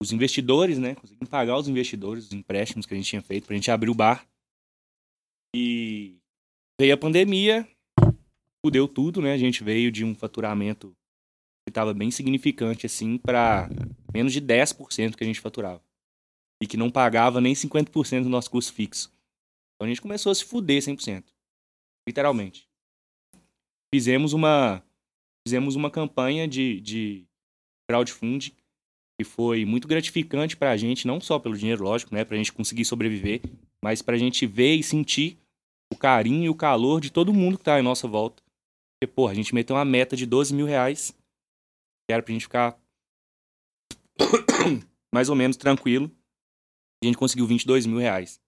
Os 0.01 0.13
investidores, 0.13 0.77
né? 0.77 0.95
Conseguindo 0.95 1.29
pagar 1.29 1.57
os 1.57 1.67
investidores, 1.67 2.27
os 2.27 2.33
empréstimos 2.33 2.85
que 2.85 2.93
a 2.93 2.97
gente 2.97 3.09
tinha 3.09 3.21
feito 3.21 3.45
pra 3.45 3.55
gente 3.57 3.69
abrir 3.69 3.89
o 3.89 3.93
bar. 3.93 4.25
E 5.57 6.17
veio 6.77 6.93
a 6.93 6.97
pandemia, 6.97 7.65
fudeu 8.61 8.89
tudo, 8.89 9.21
né? 9.21 9.31
A 9.31 9.37
gente 9.37 9.63
veio 9.63 9.89
de 9.89 10.03
um 10.03 10.13
faturamento 10.13 10.93
que 11.65 11.71
tava 11.71 11.93
bem 11.93 12.11
significante, 12.11 12.85
assim, 12.85 13.17
pra 13.17 13.69
menos 14.13 14.33
de 14.33 14.41
10% 14.41 15.15
que 15.15 15.23
a 15.23 15.27
gente 15.27 15.39
faturava. 15.39 15.81
E 16.61 16.67
que 16.67 16.75
não 16.75 16.91
pagava 16.91 17.39
nem 17.39 17.53
50% 17.53 18.23
do 18.23 18.29
nosso 18.29 18.51
custo 18.51 18.73
fixo. 18.73 19.09
Então 19.75 19.85
a 19.85 19.87
gente 19.87 20.01
começou 20.01 20.29
a 20.29 20.35
se 20.35 20.43
fuder 20.43 20.81
100%. 20.81 21.23
Literalmente. 22.05 22.67
Fizemos 23.93 24.33
uma 24.33 24.83
fizemos 25.47 25.75
uma 25.77 25.89
campanha 25.89 26.49
de, 26.49 26.81
de 26.81 27.25
crowdfunding 27.89 28.51
que 29.17 29.23
foi 29.23 29.63
muito 29.63 29.87
gratificante 29.87 30.57
pra 30.57 30.75
gente, 30.75 31.07
não 31.07 31.21
só 31.21 31.39
pelo 31.39 31.57
dinheiro, 31.57 31.83
lógico, 31.83 32.13
né, 32.13 32.25
pra 32.25 32.35
gente 32.35 32.51
conseguir 32.51 32.83
sobreviver, 32.83 33.41
mas 33.81 34.01
pra 34.01 34.17
gente 34.17 34.45
ver 34.45 34.75
e 34.75 34.83
sentir 34.83 35.39
o 35.95 35.97
carinho 35.99 36.43
e 36.45 36.49
o 36.49 36.55
calor 36.55 37.01
de 37.01 37.11
todo 37.11 37.33
mundo 37.33 37.57
que 37.57 37.63
tá 37.63 37.79
em 37.79 37.83
nossa 37.83 38.07
volta. 38.07 38.43
Porque, 38.93 39.11
porra, 39.11 39.31
a 39.31 39.35
gente 39.35 39.53
meteu 39.53 39.75
uma 39.75 39.85
meta 39.85 40.15
de 40.15 40.25
12 40.25 40.53
mil 40.53 40.65
reais, 40.65 41.11
que 42.07 42.13
era 42.13 42.21
pra 42.21 42.33
gente 42.33 42.43
ficar 42.43 42.77
mais 45.13 45.29
ou 45.29 45.35
menos 45.35 45.57
tranquilo. 45.57 46.09
E 47.03 47.07
a 47.07 47.07
gente 47.07 47.17
conseguiu 47.17 47.45
22 47.45 47.85
mil 47.85 47.97
reais. 47.97 48.39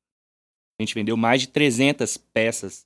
A 0.79 0.83
gente 0.83 0.93
vendeu 0.93 1.17
mais 1.17 1.41
de 1.41 1.47
300 1.49 2.17
peças 2.17 2.85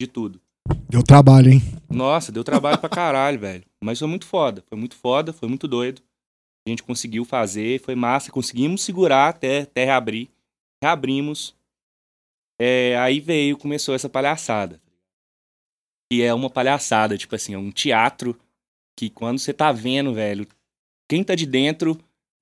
de 0.00 0.06
tudo. 0.06 0.40
Deu 0.88 1.02
trabalho, 1.02 1.50
hein? 1.52 1.60
Nossa, 1.90 2.32
deu 2.32 2.42
trabalho 2.44 2.78
pra 2.78 2.88
caralho, 2.88 3.38
velho. 3.40 3.64
Mas 3.82 3.98
foi 3.98 4.08
muito 4.08 4.26
foda. 4.26 4.62
Foi 4.66 4.78
muito 4.78 4.96
foda, 4.96 5.32
foi 5.32 5.48
muito 5.48 5.68
doido. 5.68 6.02
A 6.66 6.70
gente 6.70 6.82
conseguiu 6.82 7.24
fazer, 7.24 7.80
foi 7.80 7.94
massa. 7.94 8.30
Conseguimos 8.30 8.82
segurar 8.82 9.28
até, 9.28 9.62
até 9.62 9.84
reabrir. 9.84 10.28
Reabrimos. 10.82 11.54
É, 12.64 12.96
aí 12.96 13.18
veio, 13.18 13.58
começou 13.58 13.92
essa 13.92 14.08
palhaçada. 14.08 14.80
E 16.12 16.22
é 16.22 16.32
uma 16.32 16.48
palhaçada, 16.48 17.18
tipo 17.18 17.34
assim, 17.34 17.54
é 17.54 17.58
um 17.58 17.72
teatro 17.72 18.38
que 18.96 19.10
quando 19.10 19.40
você 19.40 19.52
tá 19.52 19.72
vendo, 19.72 20.14
velho, 20.14 20.46
quem 21.10 21.24
tá 21.24 21.34
de 21.34 21.44
dentro 21.44 21.98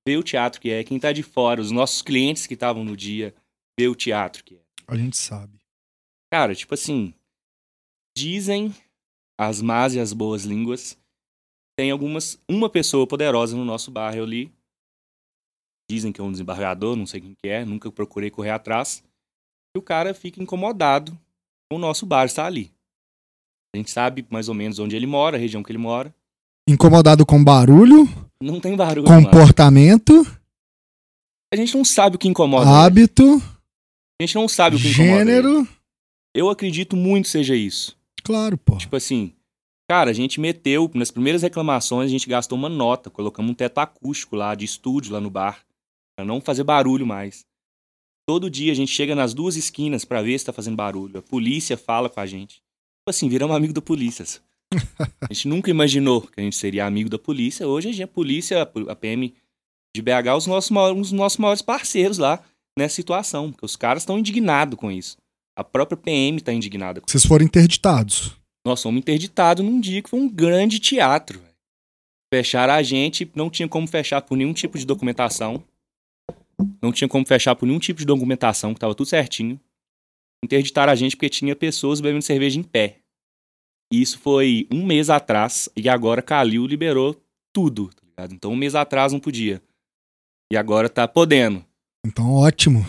vê 0.06 0.18
o 0.18 0.22
teatro 0.22 0.60
que 0.60 0.68
é, 0.68 0.84
quem 0.84 1.00
tá 1.00 1.10
de 1.10 1.22
fora, 1.22 1.62
os 1.62 1.70
nossos 1.70 2.02
clientes 2.02 2.46
que 2.46 2.52
estavam 2.52 2.84
no 2.84 2.94
dia, 2.94 3.34
vê 3.78 3.88
o 3.88 3.94
teatro 3.94 4.44
que 4.44 4.56
é. 4.56 4.60
A 4.86 4.94
gente 4.94 5.16
sabe. 5.16 5.58
Cara, 6.30 6.54
tipo 6.54 6.74
assim, 6.74 7.14
dizem 8.14 8.74
as 9.38 9.62
más 9.62 9.94
e 9.94 10.00
as 10.00 10.12
boas 10.12 10.44
línguas, 10.44 10.98
tem 11.78 11.90
algumas, 11.90 12.38
uma 12.46 12.68
pessoa 12.68 13.06
poderosa 13.06 13.56
no 13.56 13.64
nosso 13.64 13.90
bairro 13.90 14.24
ali, 14.24 14.52
dizem 15.90 16.12
que 16.12 16.20
é 16.20 16.24
um 16.24 16.30
desembargador, 16.30 16.94
não 16.94 17.06
sei 17.06 17.22
quem 17.22 17.34
que 17.34 17.48
é, 17.48 17.64
nunca 17.64 17.90
procurei 17.90 18.30
correr 18.30 18.50
atrás, 18.50 19.02
e 19.74 19.78
o 19.78 19.82
cara 19.82 20.12
fica 20.14 20.42
incomodado 20.42 21.12
com 21.70 21.76
o 21.76 21.78
nosso 21.80 22.04
bar 22.06 22.24
estar 22.26 22.46
ali. 22.46 22.72
A 23.74 23.78
gente 23.78 23.90
sabe 23.90 24.26
mais 24.30 24.48
ou 24.48 24.54
menos 24.54 24.78
onde 24.78 24.96
ele 24.96 25.06
mora, 25.06 25.36
a 25.36 25.40
região 25.40 25.62
que 25.62 25.70
ele 25.70 25.78
mora. 25.78 26.14
Incomodado 26.68 27.24
com 27.24 27.42
barulho, 27.42 28.08
Não 28.42 28.60
tem 28.60 28.76
barulho 28.76 29.06
comportamento, 29.06 30.26
A 31.52 31.56
gente 31.56 31.76
não 31.76 31.84
sabe 31.84 32.16
o 32.16 32.18
que 32.18 32.28
incomoda. 32.28 32.66
ele. 32.68 32.76
hábito, 32.78 33.22
A 34.20 34.22
gente 34.22 34.34
não 34.34 34.48
sabe 34.48 34.76
o 34.76 34.78
que 34.78 34.88
incomoda. 34.88 35.12
ele. 35.20 35.30
gênero. 35.30 35.68
Eu 36.34 36.48
acredito 36.48 36.96
muito 36.96 37.28
seja 37.28 37.54
isso. 37.56 37.96
Claro, 38.22 38.56
pô. 38.58 38.76
Tipo 38.76 38.94
assim, 38.96 39.32
cara, 39.88 40.10
a 40.10 40.12
gente 40.12 40.40
meteu, 40.40 40.90
nas 40.94 41.10
primeiras 41.10 41.42
reclamações, 41.42 42.06
a 42.08 42.10
gente 42.12 42.28
gastou 42.28 42.56
uma 42.58 42.68
nota, 42.68 43.10
colocamos 43.10 43.50
um 43.50 43.54
teto 43.54 43.78
acústico 43.78 44.36
lá, 44.36 44.54
de 44.54 44.64
estúdio 44.64 45.12
lá 45.12 45.20
no 45.20 45.30
bar, 45.30 45.64
pra 46.16 46.24
não 46.24 46.40
fazer 46.40 46.62
barulho 46.64 47.06
mais. 47.06 47.44
Todo 48.26 48.50
dia 48.50 48.70
a 48.72 48.74
gente 48.74 48.92
chega 48.92 49.14
nas 49.14 49.34
duas 49.34 49.56
esquinas 49.56 50.04
pra 50.04 50.22
ver 50.22 50.38
se 50.38 50.44
tá 50.46 50.52
fazendo 50.52 50.76
barulho. 50.76 51.18
A 51.18 51.22
polícia 51.22 51.76
fala 51.76 52.08
com 52.08 52.20
a 52.20 52.26
gente. 52.26 52.56
Tipo 52.56 53.08
assim, 53.08 53.28
viramos 53.28 53.56
amigo 53.56 53.72
da 53.72 53.80
polícia. 53.82 54.24
A 55.28 55.32
gente 55.32 55.48
nunca 55.48 55.68
imaginou 55.70 56.20
que 56.22 56.38
a 56.40 56.42
gente 56.44 56.54
seria 56.54 56.86
amigo 56.86 57.08
da 57.10 57.18
polícia. 57.18 57.66
Hoje 57.66 57.88
a 57.88 57.92
gente, 57.92 58.02
a 58.04 58.06
polícia, 58.06 58.62
a 58.62 58.94
PM 58.94 59.34
de 59.96 60.00
BH, 60.02 60.36
os 60.36 60.46
nossos, 60.46 60.70
maiores- 60.70 61.00
os 61.06 61.10
nossos 61.12 61.38
maiores 61.38 61.60
parceiros 61.62 62.18
lá 62.18 62.40
nessa 62.78 62.94
situação. 62.94 63.50
Porque 63.50 63.64
os 63.66 63.74
caras 63.74 64.02
estão 64.02 64.16
indignados 64.16 64.78
com 64.78 64.92
isso. 64.92 65.16
A 65.58 65.64
própria 65.64 65.96
PM 65.96 66.40
tá 66.40 66.52
indignada 66.52 67.00
com 67.00 67.06
Vocês 67.10 67.26
foram 67.26 67.44
interditados. 67.44 68.36
nós 68.64 68.80
fomos 68.80 69.00
interditados 69.00 69.64
num 69.64 69.80
dia 69.80 70.02
que 70.02 70.08
foi 70.10 70.20
um 70.20 70.28
grande 70.28 70.78
teatro. 70.78 71.42
Fecharam 72.32 72.74
a 72.74 72.82
gente, 72.82 73.28
não 73.34 73.50
tinha 73.50 73.66
como 73.68 73.88
fechar 73.88 74.22
por 74.22 74.36
nenhum 74.36 74.52
tipo 74.52 74.78
de 74.78 74.86
documentação. 74.86 75.64
Não 76.82 76.92
tinha 76.92 77.08
como 77.08 77.26
fechar 77.26 77.54
por 77.54 77.66
nenhum 77.66 77.78
tipo 77.78 78.00
de 78.00 78.06
documentação, 78.06 78.74
que 78.74 78.80
tava 78.80 78.94
tudo 78.94 79.08
certinho. 79.08 79.60
Interditaram 80.44 80.92
a 80.92 80.96
gente 80.96 81.16
porque 81.16 81.28
tinha 81.28 81.54
pessoas 81.54 82.00
bebendo 82.00 82.22
cerveja 82.22 82.58
em 82.58 82.62
pé. 82.62 82.98
E 83.92 84.00
isso 84.00 84.18
foi 84.18 84.66
um 84.72 84.84
mês 84.86 85.10
atrás, 85.10 85.68
e 85.76 85.88
agora 85.88 86.22
Calil 86.22 86.66
liberou 86.66 87.16
tudo, 87.52 87.88
tá 87.88 88.02
ligado? 88.06 88.34
Então 88.34 88.52
um 88.52 88.56
mês 88.56 88.74
atrás 88.74 89.12
não 89.12 89.20
podia. 89.20 89.60
E 90.52 90.56
agora 90.56 90.88
tá 90.88 91.06
podendo. 91.06 91.64
Então, 92.06 92.32
ótimo. 92.32 92.84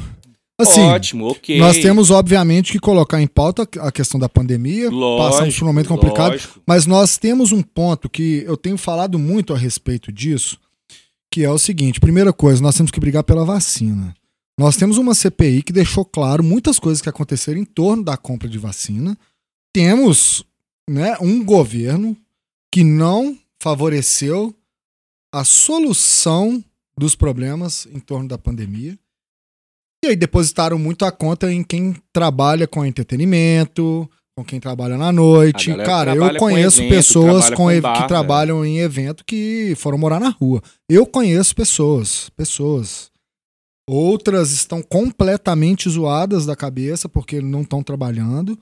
Assim, 0.62 0.82
Ótimo, 0.82 1.28
ok. 1.28 1.58
nós 1.58 1.80
temos, 1.80 2.12
obviamente, 2.12 2.72
que 2.72 2.80
colocar 2.80 3.20
em 3.20 3.26
pauta 3.26 3.68
a 3.80 3.92
questão 3.92 4.20
da 4.20 4.30
pandemia. 4.30 4.92
Lógico, 4.92 5.32
passamos 5.32 5.58
por 5.58 5.64
um 5.64 5.68
momento 5.68 5.88
complicado. 5.88 6.32
lógico. 6.34 6.62
Mas 6.68 6.86
nós 6.86 7.18
temos 7.18 7.52
um 7.52 7.64
ponto 7.64 8.08
que 8.08 8.44
eu 8.46 8.56
tenho 8.56 8.78
falado 8.78 9.18
muito 9.18 9.54
a 9.54 9.58
respeito 9.58 10.12
disso, 10.12 10.60
que 11.32 11.44
é 11.44 11.50
o 11.50 11.58
seguinte: 11.58 12.00
primeira 12.00 12.34
coisa, 12.34 12.62
nós 12.62 12.76
temos 12.76 12.92
que 12.92 13.00
brigar 13.00 13.24
pela 13.24 13.46
vacina. 13.46 14.14
Nós 14.60 14.76
temos 14.76 14.98
uma 14.98 15.16
CPI 15.16 15.64
que 15.64 15.74
deixou 15.74 16.06
claro 16.06 16.44
muitas 16.44 16.78
coisas 16.78 17.02
que 17.02 17.10
aconteceram 17.10 17.60
em 17.60 17.66
torno 17.66 18.04
da 18.04 18.18
compra 18.18 18.48
de 18.48 18.60
vacina. 18.60 19.18
Temos 19.74 20.46
né, 20.88 21.18
um 21.22 21.44
governo 21.44 22.16
que 22.72 22.84
não 22.84 23.38
favoreceu 23.60 24.54
a 25.34 25.44
solução 25.44 26.64
dos 26.98 27.16
problemas 27.16 27.88
em 27.88 28.00
torno 28.00 28.28
da 28.28 28.38
pandemia. 28.38 29.00
E 30.04 30.08
aí 30.08 30.16
depositaram 30.16 30.78
muito 30.78 31.06
a 31.06 31.12
conta 31.12 31.52
em 31.52 31.64
quem 31.64 31.96
trabalha 32.12 32.68
com 32.68 32.86
entretenimento, 32.86 34.10
com 34.42 34.46
quem 34.46 34.60
trabalha 34.60 34.98
na 34.98 35.12
noite. 35.12 35.74
Cara, 35.78 36.12
eu 36.12 36.18
trabalha 36.18 36.40
com 36.40 36.46
conheço 36.46 36.82
evento, 36.82 36.96
pessoas 36.96 37.50
com 37.50 37.56
com 37.56 37.82
bar, 37.82 38.02
que 38.02 38.08
trabalham 38.08 38.66
em 38.66 38.80
evento 38.80 39.24
que 39.26 39.74
foram 39.78 39.98
morar 39.98 40.20
na 40.20 40.30
rua. 40.30 40.62
Eu 40.90 41.06
conheço 41.06 41.56
pessoas, 41.56 42.30
pessoas. 42.36 43.12
Outras 43.88 44.52
estão 44.52 44.82
completamente 44.82 45.90
zoadas 45.90 46.46
da 46.46 46.56
cabeça 46.56 47.08
porque 47.08 47.42
não 47.42 47.62
estão 47.62 47.84
trabalhando. 47.84 48.58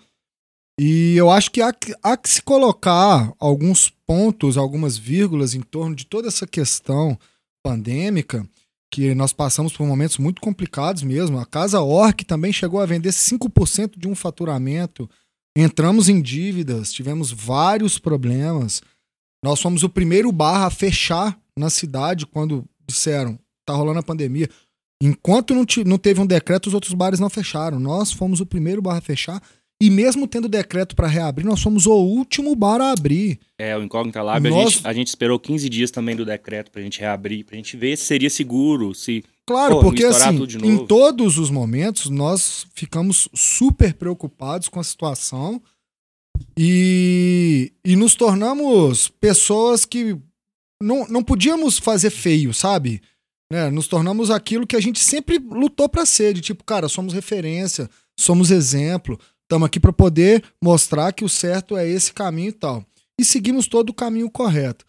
E 0.80 1.16
eu 1.18 1.30
acho 1.30 1.52
que 1.52 1.62
há, 1.62 1.74
que 1.74 1.94
há 2.02 2.16
que 2.16 2.30
se 2.30 2.42
colocar 2.42 3.34
alguns 3.38 3.92
pontos, 4.08 4.58
algumas 4.58 4.98
vírgulas 4.98 5.54
em 5.54 5.62
torno 5.62 5.96
de 5.96 6.06
toda 6.06 6.28
essa 6.30 6.48
questão 6.48 7.18
pandêmica, 7.62 8.48
que 8.92 9.14
nós 9.14 9.34
passamos 9.34 9.74
por 9.76 9.86
momentos 9.86 10.18
muito 10.18 10.42
complicados 10.42 11.04
mesmo. 11.04 11.38
A 11.38 11.46
Casa 11.46 11.82
Orc 11.82 12.24
também 12.24 12.52
chegou 12.52 12.80
a 12.80 12.86
vender 12.86 13.10
5% 13.10 13.98
de 13.98 14.08
um 14.08 14.16
faturamento. 14.16 15.10
Entramos 15.58 16.08
em 16.10 16.22
dívidas, 16.22 16.94
tivemos 16.94 17.32
vários 17.32 17.98
problemas. 18.00 18.82
Nós 19.44 19.62
fomos 19.62 19.84
o 19.84 19.90
primeiro 19.90 20.32
bar 20.32 20.66
a 20.66 20.70
fechar 20.70 21.40
na 21.58 21.70
cidade 21.70 22.26
quando 22.26 22.66
disseram 22.88 23.38
tá 23.66 23.74
rolando 23.74 24.00
a 24.00 24.04
pandemia. 24.04 24.50
Enquanto 25.02 25.54
não, 25.54 25.66
não 25.86 25.98
teve 25.98 26.20
um 26.20 26.26
decreto, 26.26 26.68
os 26.68 26.74
outros 26.74 26.94
bares 26.94 27.20
não 27.20 27.30
fecharam. 27.30 27.80
Nós 27.80 28.12
fomos 28.12 28.42
o 28.42 28.46
primeiro 28.46 28.82
bar 28.82 28.98
a 28.98 29.02
fechar. 29.02 29.42
E 29.82 29.90
mesmo 29.90 30.28
tendo 30.28 30.50
decreto 30.50 30.94
para 30.94 31.08
reabrir, 31.08 31.46
nós 31.46 31.62
fomos 31.62 31.86
o 31.86 31.94
último 31.94 32.54
bar 32.54 32.82
a 32.82 32.92
abrir. 32.92 33.40
É, 33.58 33.78
o 33.78 33.84
Incógnita 33.84 34.22
Lab, 34.22 34.46
a, 34.46 34.50
Nós- 34.52 34.74
gente, 34.74 34.88
a 34.88 34.92
gente 34.92 35.08
esperou 35.08 35.40
15 35.40 35.70
dias 35.70 35.90
também 35.90 36.18
do 36.18 36.26
decreto 36.26 36.70
pra 36.70 36.82
gente 36.82 37.00
reabrir, 37.00 37.46
pra 37.46 37.56
gente 37.56 37.78
ver 37.78 37.98
se 37.98 38.04
seria 38.06 38.30
seguro, 38.30 38.94
se... 38.94 39.24
Claro, 39.50 39.78
Pô, 39.78 39.82
porque 39.82 40.04
assim, 40.04 40.46
em 40.64 40.86
todos 40.86 41.40
os 41.40 41.50
momentos 41.50 42.08
nós 42.08 42.68
ficamos 42.76 43.28
super 43.34 43.96
preocupados 43.96 44.70
com 44.70 44.80
a 44.80 44.84
situação 44.84 45.60
e, 46.56 47.74
e 47.84 47.96
nos 47.96 48.14
tornamos 48.14 49.10
pessoas 49.10 49.86
que 49.86 50.16
não, 50.80 51.08
não 51.08 51.24
podíamos 51.24 51.80
fazer 51.80 52.12
feio, 52.12 52.54
sabe? 52.54 53.02
Né? 53.52 53.72
Nos 53.72 53.88
tornamos 53.88 54.30
aquilo 54.30 54.68
que 54.68 54.76
a 54.76 54.80
gente 54.80 55.00
sempre 55.00 55.40
lutou 55.40 55.90
pra 55.90 56.06
ser, 56.06 56.36
de 56.36 56.42
tipo, 56.42 56.64
cara, 56.64 56.88
somos 56.88 57.12
referência, 57.12 57.90
somos 58.20 58.52
exemplo, 58.52 59.20
estamos 59.42 59.66
aqui 59.66 59.80
pra 59.80 59.92
poder 59.92 60.44
mostrar 60.64 61.12
que 61.12 61.26
o 61.26 61.30
certo 61.30 61.76
é 61.76 61.90
esse 61.90 62.14
caminho 62.14 62.50
e 62.50 62.54
tal. 62.54 62.86
E 63.20 63.26
seguimos 63.26 63.66
todo 63.66 63.90
o 63.90 63.96
caminho 63.96 64.30
correto. 64.30 64.86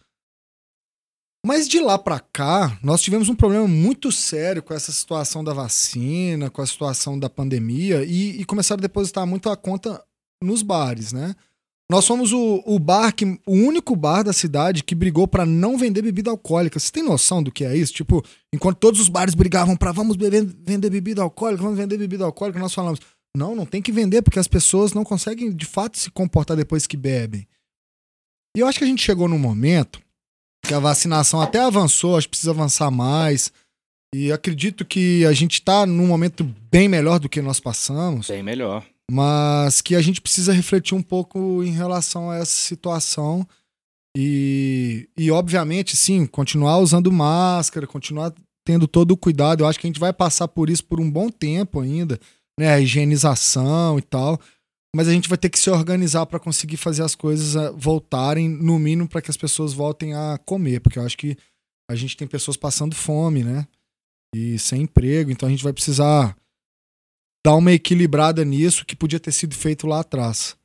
Mas 1.53 1.67
de 1.67 1.81
lá 1.81 1.99
pra 1.99 2.17
cá, 2.17 2.79
nós 2.81 3.01
tivemos 3.01 3.27
um 3.27 3.35
problema 3.35 3.67
muito 3.67 4.09
sério 4.09 4.63
com 4.63 4.73
essa 4.73 4.89
situação 4.89 5.43
da 5.43 5.53
vacina, 5.53 6.49
com 6.49 6.61
a 6.61 6.65
situação 6.65 7.19
da 7.19 7.29
pandemia, 7.29 8.05
e, 8.05 8.39
e 8.39 8.45
começaram 8.45 8.79
a 8.79 8.81
depositar 8.81 9.27
muito 9.27 9.49
a 9.49 9.57
conta 9.57 10.01
nos 10.41 10.61
bares, 10.61 11.11
né? 11.11 11.35
Nós 11.91 12.07
fomos 12.07 12.31
o, 12.31 12.63
o 12.65 12.79
bar 12.79 13.13
que, 13.13 13.25
o 13.45 13.51
único 13.51 13.97
bar 13.97 14.23
da 14.23 14.31
cidade 14.31 14.81
que 14.81 14.95
brigou 14.95 15.27
pra 15.27 15.45
não 15.45 15.77
vender 15.77 16.01
bebida 16.01 16.31
alcoólica. 16.31 16.79
Você 16.79 16.89
tem 16.89 17.03
noção 17.03 17.43
do 17.43 17.51
que 17.51 17.65
é 17.65 17.75
isso? 17.75 17.91
Tipo, 17.91 18.23
enquanto 18.53 18.77
todos 18.77 19.01
os 19.01 19.09
bares 19.09 19.35
brigavam 19.35 19.75
pra 19.75 19.91
vamos 19.91 20.15
beber, 20.15 20.45
vender 20.45 20.89
bebida 20.89 21.21
alcoólica, 21.21 21.63
vamos 21.63 21.77
vender 21.77 21.97
bebida 21.97 22.23
alcoólica, 22.23 22.59
nós 22.59 22.73
falamos, 22.73 23.01
não, 23.35 23.57
não 23.57 23.65
tem 23.65 23.81
que 23.81 23.91
vender 23.91 24.21
porque 24.21 24.39
as 24.39 24.47
pessoas 24.47 24.93
não 24.93 25.03
conseguem 25.03 25.51
de 25.51 25.65
fato 25.65 25.97
se 25.97 26.09
comportar 26.11 26.55
depois 26.55 26.87
que 26.87 26.95
bebem. 26.95 27.45
E 28.55 28.61
eu 28.61 28.67
acho 28.67 28.77
que 28.77 28.85
a 28.85 28.87
gente 28.87 29.03
chegou 29.03 29.27
num 29.27 29.37
momento 29.37 29.99
que 30.63 30.73
a 30.73 30.79
vacinação 30.79 31.41
até 31.41 31.59
avançou, 31.59 32.17
acho 32.17 32.27
que 32.27 32.31
precisa 32.31 32.51
avançar 32.51 32.89
mais. 32.91 33.51
E 34.13 34.31
acredito 34.31 34.83
que 34.85 35.25
a 35.25 35.31
gente 35.33 35.53
está 35.53 35.85
num 35.85 36.07
momento 36.07 36.43
bem 36.69 36.87
melhor 36.89 37.19
do 37.19 37.29
que 37.29 37.41
nós 37.41 37.59
passamos, 37.59 38.27
Bem 38.27 38.43
melhor. 38.43 38.83
mas 39.09 39.79
que 39.81 39.95
a 39.95 40.01
gente 40.01 40.19
precisa 40.21 40.51
refletir 40.53 40.93
um 40.95 41.01
pouco 41.01 41.63
em 41.63 41.71
relação 41.71 42.29
a 42.29 42.37
essa 42.37 42.51
situação. 42.51 43.47
E, 44.17 45.07
e 45.17 45.31
obviamente, 45.31 45.95
sim, 45.95 46.25
continuar 46.25 46.77
usando 46.79 47.11
máscara, 47.11 47.87
continuar 47.87 48.33
tendo 48.65 48.85
todo 48.87 49.11
o 49.11 49.17
cuidado. 49.17 49.63
Eu 49.63 49.67
acho 49.67 49.79
que 49.79 49.87
a 49.87 49.89
gente 49.89 49.99
vai 49.99 50.11
passar 50.11 50.47
por 50.49 50.69
isso 50.69 50.83
por 50.83 50.99
um 50.99 51.09
bom 51.09 51.29
tempo 51.29 51.79
ainda. 51.79 52.19
né, 52.59 52.73
a 52.73 52.79
higienização 52.81 53.97
e 53.97 54.01
tal. 54.01 54.39
Mas 54.95 55.07
a 55.07 55.13
gente 55.13 55.29
vai 55.29 55.37
ter 55.37 55.49
que 55.49 55.59
se 55.59 55.69
organizar 55.69 56.25
para 56.25 56.39
conseguir 56.39 56.77
fazer 56.77 57.03
as 57.03 57.15
coisas 57.15 57.55
ah, 57.55 57.71
voltarem, 57.71 58.49
no 58.49 58.77
mínimo, 58.77 59.07
para 59.07 59.21
que 59.21 59.31
as 59.31 59.37
pessoas 59.37 59.73
voltem 59.73 60.13
a 60.13 60.37
comer, 60.45 60.81
porque 60.81 60.99
eu 60.99 61.03
acho 61.03 61.17
que 61.17 61.37
a 61.89 61.95
gente 61.95 62.17
tem 62.17 62.27
pessoas 62.27 62.57
passando 62.57 62.93
fome, 62.93 63.43
né? 63.43 63.65
E 64.35 64.59
sem 64.59 64.83
emprego, 64.83 65.31
então 65.31 65.47
a 65.47 65.49
gente 65.49 65.63
vai 65.63 65.73
precisar 65.73 66.35
dar 67.45 67.55
uma 67.55 67.71
equilibrada 67.71 68.43
nisso 68.45 68.85
que 68.85 68.95
podia 68.95 69.19
ter 69.19 69.31
sido 69.31 69.55
feito 69.55 69.87
lá 69.87 70.01
atrás. 70.01 70.55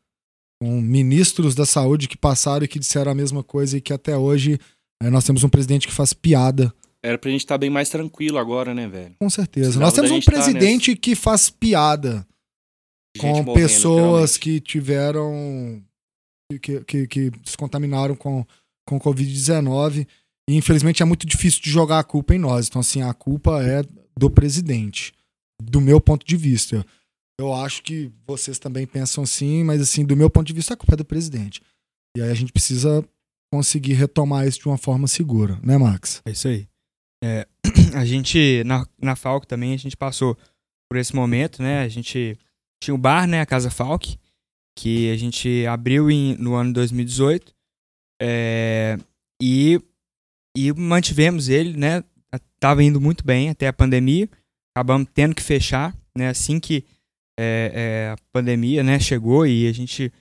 Com 0.60 0.80
ministros 0.80 1.54
da 1.54 1.66
saúde 1.66 2.08
que 2.08 2.16
passaram 2.16 2.64
e 2.64 2.68
que 2.68 2.78
disseram 2.78 3.12
a 3.12 3.14
mesma 3.14 3.42
coisa 3.42 3.76
e 3.76 3.80
que 3.80 3.92
até 3.92 4.16
hoje 4.16 4.58
eh, 5.02 5.10
nós 5.10 5.24
temos 5.24 5.44
um 5.44 5.48
presidente 5.48 5.86
que 5.86 5.92
faz 5.92 6.12
piada. 6.12 6.72
Era 7.02 7.18
pra 7.18 7.30
gente 7.30 7.42
estar 7.42 7.58
bem 7.58 7.70
mais 7.70 7.88
tranquilo 7.88 8.38
agora, 8.38 8.74
né, 8.74 8.88
velho? 8.88 9.14
Com 9.18 9.30
certeza. 9.30 9.78
Nós 9.78 9.92
temos 9.92 10.10
um 10.10 10.20
tá 10.20 10.32
presidente 10.32 10.96
que 10.96 11.14
faz 11.14 11.50
piada 11.50 12.26
com 13.16 13.28
morrendo, 13.28 13.54
pessoas 13.54 14.36
que 14.36 14.60
tiveram. 14.60 15.82
que, 16.62 16.80
que, 16.84 17.06
que 17.06 17.32
se 17.44 17.56
contaminaram 17.56 18.14
com, 18.14 18.46
com 18.86 18.98
Covid-19. 18.98 20.06
E 20.48 20.54
infelizmente 20.56 21.02
é 21.02 21.06
muito 21.06 21.26
difícil 21.26 21.60
de 21.60 21.70
jogar 21.70 21.98
a 21.98 22.04
culpa 22.04 22.34
em 22.34 22.38
nós. 22.38 22.68
Então, 22.68 22.80
assim, 22.80 23.02
a 23.02 23.12
culpa 23.12 23.62
é 23.62 23.82
do 24.16 24.30
presidente, 24.30 25.12
do 25.60 25.80
meu 25.80 26.00
ponto 26.00 26.24
de 26.24 26.36
vista. 26.36 26.84
Eu 27.38 27.52
acho 27.52 27.82
que 27.82 28.10
vocês 28.26 28.58
também 28.58 28.86
pensam 28.86 29.24
assim, 29.24 29.62
mas 29.62 29.80
assim, 29.80 30.04
do 30.04 30.16
meu 30.16 30.30
ponto 30.30 30.46
de 30.46 30.52
vista, 30.52 30.74
a 30.74 30.76
culpa 30.76 30.94
é 30.94 30.96
do 30.96 31.04
presidente. 31.04 31.60
E 32.16 32.22
aí 32.22 32.30
a 32.30 32.34
gente 32.34 32.52
precisa 32.52 33.04
conseguir 33.52 33.92
retomar 33.92 34.46
isso 34.46 34.60
de 34.60 34.68
uma 34.68 34.78
forma 34.78 35.06
segura, 35.06 35.58
né, 35.62 35.76
Max? 35.76 36.22
É 36.24 36.30
isso 36.30 36.48
aí. 36.48 36.66
É, 37.22 37.46
a 37.94 38.04
gente, 38.04 38.62
na, 38.64 38.86
na 39.00 39.16
Falco 39.16 39.46
também, 39.46 39.74
a 39.74 39.76
gente 39.76 39.96
passou 39.96 40.36
por 40.90 40.98
esse 40.98 41.14
momento, 41.14 41.62
né? 41.62 41.80
A 41.80 41.88
gente 41.88 42.38
tinha 42.80 42.94
o 42.94 42.98
bar, 42.98 43.26
né? 43.26 43.40
A 43.40 43.46
Casa 43.46 43.70
Falk, 43.70 44.18
que 44.76 45.10
a 45.10 45.16
gente 45.16 45.66
abriu 45.66 46.10
em, 46.10 46.36
no 46.36 46.54
ano 46.54 46.72
2018. 46.72 47.54
é, 48.20 48.98
e, 49.42 49.80
e 50.56 50.72
mantivemos 50.72 51.48
ele, 51.48 51.76
né? 51.76 52.02
Tava 52.58 52.82
indo 52.82 53.00
muito 53.00 53.24
bem 53.24 53.50
até 53.50 53.68
a 53.68 53.72
pandemia. 53.72 54.28
Acabamos 54.74 55.08
tendo 55.12 55.34
que 55.34 55.42
fechar, 55.42 55.94
né? 56.16 56.28
Assim 56.28 56.58
que 56.58 56.84
é, 57.38 57.72
é, 57.74 58.10
a 58.12 58.16
pandemia, 58.32 58.82
né? 58.82 58.98
Chegou 58.98 59.46
e 59.46 59.68
a 59.68 59.72
gente, 59.72 60.12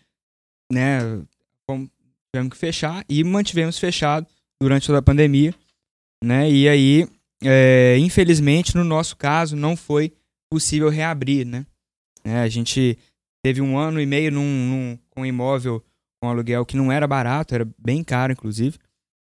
né? 0.71 0.99
Tivemos 1.67 2.51
que 2.51 2.57
fechar 2.57 3.05
e 3.07 3.23
mantivemos 3.23 3.79
fechado 3.79 4.27
durante 4.61 4.87
toda 4.87 4.99
a 4.99 5.01
pandemia 5.01 5.53
né? 6.25 6.49
E 6.49 6.67
aí, 6.67 7.07
é, 7.43 7.97
infelizmente, 7.99 8.75
no 8.75 8.83
nosso 8.83 9.15
caso, 9.15 9.55
não 9.55 9.75
foi 9.75 10.11
possível 10.51 10.89
reabrir, 10.89 11.45
né? 11.45 11.65
É, 12.25 12.39
a 12.39 12.47
gente 12.49 12.97
teve 13.43 13.61
um 13.61 13.77
ano 13.77 14.01
e 14.01 14.05
meio 14.05 14.31
num, 14.31 14.41
num- 14.43 14.99
com 15.11 15.21
um 15.21 15.25
imóvel 15.25 15.83
com 16.21 16.29
aluguel 16.29 16.65
que 16.65 16.75
não 16.75 16.91
era 16.91 17.05
barato, 17.07 17.53
era 17.53 17.67
bem 17.77 18.03
caro, 18.03 18.33
inclusive, 18.33 18.79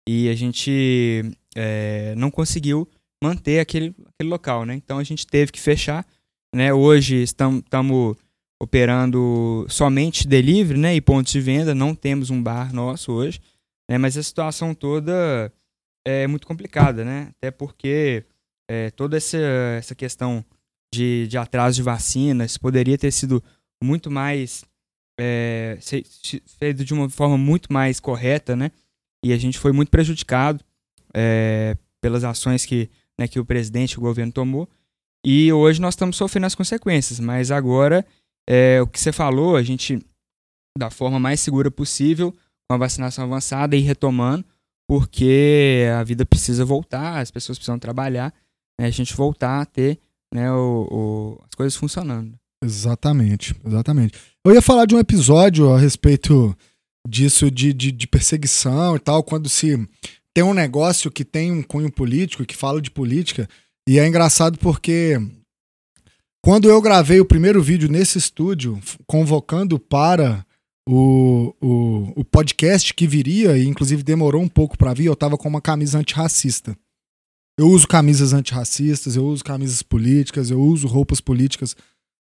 e 0.08 0.30
a 0.30 0.36
gente 0.36 1.24
é, 1.56 2.14
não 2.16 2.30
conseguiu 2.30 2.88
manter 3.24 3.60
aquele, 3.60 3.96
aquele 4.14 4.30
local, 4.30 4.66
né? 4.66 4.76
Então 4.76 5.00
a 5.00 5.04
gente 5.04 5.26
teve 5.26 5.52
que 5.52 5.60
fechar, 5.60 6.06
né? 6.54 6.74
Hoje 6.74 7.16
estamos 7.24 7.64
operando 8.62 9.66
somente 9.70 10.28
delivery, 10.28 10.80
né? 10.80 10.96
E 10.96 11.02
pontos 11.02 11.32
de 11.34 11.42
venda, 11.42 11.74
não 11.74 11.96
temos 11.96 12.30
um 12.30 12.42
bar 12.42 12.74
nosso 12.74 13.12
hoje, 13.12 13.40
né? 13.90 13.98
Mas 13.98 14.18
a 14.18 14.24
situação 14.24 14.76
toda 14.76 15.52
é 16.06 16.28
muito 16.28 16.46
complicada, 16.46 17.04
né? 17.04 17.30
Até 17.38 17.50
porque 17.50 18.26
é, 18.70 18.92
toda 18.92 19.18
essa, 19.18 19.38
essa 19.78 19.96
questão 19.96 20.46
de, 20.94 21.28
de 21.28 21.38
atraso 21.38 21.76
de 21.76 21.82
vacinas 21.82 22.58
poderia 22.58 22.98
ter 22.98 23.12
sido 23.12 23.44
muito 23.84 24.12
mais 24.12 24.64
é, 25.20 25.78
feito 26.60 26.86
de 26.86 26.94
uma 26.94 27.10
forma 27.10 27.38
muito 27.38 27.74
mais 27.74 28.00
correta, 28.00 28.56
né? 28.56 28.72
E 29.26 29.34
a 29.34 29.38
gente 29.38 29.58
foi 29.58 29.72
muito 29.72 29.90
prejudicado 29.90 30.64
é, 31.14 31.76
pelas 32.02 32.24
ações 32.24 32.66
que, 32.66 32.90
né, 33.20 33.28
que 33.28 33.40
o 33.40 33.46
presidente 33.46 33.98
o 33.98 34.02
governo 34.02 34.32
tomou. 34.32 34.70
E 35.26 35.52
hoje 35.52 35.82
nós 35.82 35.94
estamos 35.94 36.16
sofrendo 36.16 36.46
as 36.46 36.56
consequências, 36.56 37.20
mas 37.20 37.50
agora 37.50 38.06
é, 38.48 38.82
o 38.82 38.88
que 38.88 39.00
você 39.00 39.12
falou, 39.12 39.56
a 39.56 39.64
gente 39.64 40.00
da 40.78 40.90
forma 40.90 41.20
mais 41.20 41.40
segura 41.40 41.72
possível, 41.72 42.32
com 42.68 42.76
a 42.76 42.78
vacinação 42.78 43.24
avançada 43.24 43.76
e 43.76 43.80
retomando, 43.80 44.44
porque 44.88 45.86
a 45.98 46.04
vida 46.04 46.26
precisa 46.26 46.66
voltar, 46.66 47.20
as 47.20 47.32
pessoas 47.32 47.58
precisam 47.58 47.80
trabalhar, 47.80 48.34
né, 48.80 48.88
a 48.88 48.92
gente 48.92 49.16
voltar 49.16 49.62
a 49.62 49.66
ter 49.66 50.00
né, 50.34 50.52
o- 50.52 50.88
o- 50.92 51.44
as 51.48 51.56
coisas 51.56 51.76
funcionando. 51.76 52.34
Exatamente, 52.64 53.54
exatamente. 53.66 54.14
Eu 54.46 54.54
ia 54.54 54.62
falar 54.62 54.86
de 54.86 54.96
um 54.96 55.00
episódio 55.00 55.72
a 55.72 55.78
respeito 55.80 56.56
disso 57.08 57.52
de, 57.52 57.74
de, 57.74 57.92
de 57.92 58.08
perseguição 58.08 58.96
e 58.96 59.00
tal, 59.00 59.22
quando 59.24 59.50
se 59.50 59.78
tem 60.34 60.44
um 60.44 60.54
negócio 60.54 61.12
que 61.12 61.24
tem 61.26 61.52
um 61.52 61.62
cunho 61.62 61.92
político, 61.92 62.46
que 62.46 62.56
fala 62.56 62.82
de 62.82 62.90
política, 62.90 63.48
e 63.88 64.00
é 64.00 64.08
engraçado 64.08 64.58
porque 64.58 65.18
quando 66.44 66.70
eu 66.70 66.82
gravei 66.82 67.20
o 67.20 67.26
primeiro 67.26 67.62
vídeo 67.62 67.90
nesse 67.90 68.18
estúdio, 68.18 68.80
convocando 69.06 69.78
para 69.80 70.46
o, 70.88 71.54
o, 71.62 72.14
o 72.22 72.26
podcast 72.26 72.94
que 72.94 73.08
viria, 73.08 73.58
e 73.58 73.66
inclusive 73.68 74.04
demorou 74.04 74.42
um 74.42 74.50
pouco 74.50 74.78
para 74.78 74.94
vir, 74.94 75.06
eu 75.06 75.16
tava 75.16 75.38
com 75.38 75.48
uma 75.48 75.62
camisa 75.62 75.98
antirracista. 76.00 76.76
Eu 77.60 77.68
uso 77.70 77.88
camisas 77.88 78.34
antirracistas, 78.34 79.16
eu 79.16 79.26
uso 79.26 79.44
camisas 79.44 79.84
políticas, 79.84 80.50
eu 80.50 80.60
uso 80.60 80.88
roupas 80.88 81.22
políticas 81.22 81.76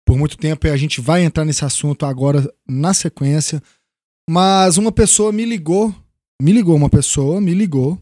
por 0.05 0.17
muito 0.17 0.36
tempo 0.38 0.65
e 0.65 0.72
a 0.72 0.78
gente 0.78 0.99
vai 0.99 1.24
entrar 1.24 1.45
nesse 1.45 1.63
assunto 1.63 2.05
agora 2.05 2.51
na 2.67 2.93
sequência. 2.93 3.61
Mas 4.30 4.78
uma 4.78 4.91
pessoa 4.91 5.32
me 5.32 5.45
ligou, 5.45 5.93
me 6.41 6.51
ligou, 6.51 6.76
uma 6.76 6.89
pessoa 6.89 7.39
me 7.39 7.53
ligou 7.53 7.99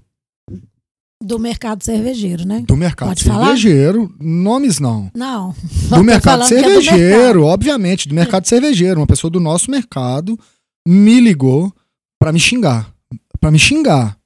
Do 1.22 1.38
mercado 1.38 1.84
cervejeiro, 1.84 2.46
né? 2.46 2.64
do 2.66 2.78
mercado 2.78 3.10
Pode 3.10 3.24
falar? 3.26 3.46
cervejeiro, 3.48 4.16
nomes 4.20 4.80
não, 4.80 5.12
Não. 5.14 5.54
do 5.90 6.04
mercado 6.04 6.46
falando 6.46 6.50
que 6.50 6.56
é 6.56 6.62
do 6.62 6.68
cervejeiro, 6.84 7.44
obviamente, 7.44 8.08
do 8.08 8.16
mercado 8.16 8.48
cervejeiro, 8.48 9.00
uma 9.00 9.08
pessoa 9.08 9.30
do 9.30 9.40
nosso 9.40 9.70
mercado 9.70 10.40
me 10.88 11.20
ligou 11.20 11.74
pra 12.18 12.32
me 12.32 12.40
xingar, 12.40 12.94
Pra 13.42 13.52
me 13.52 13.60
xingar. 13.60 14.18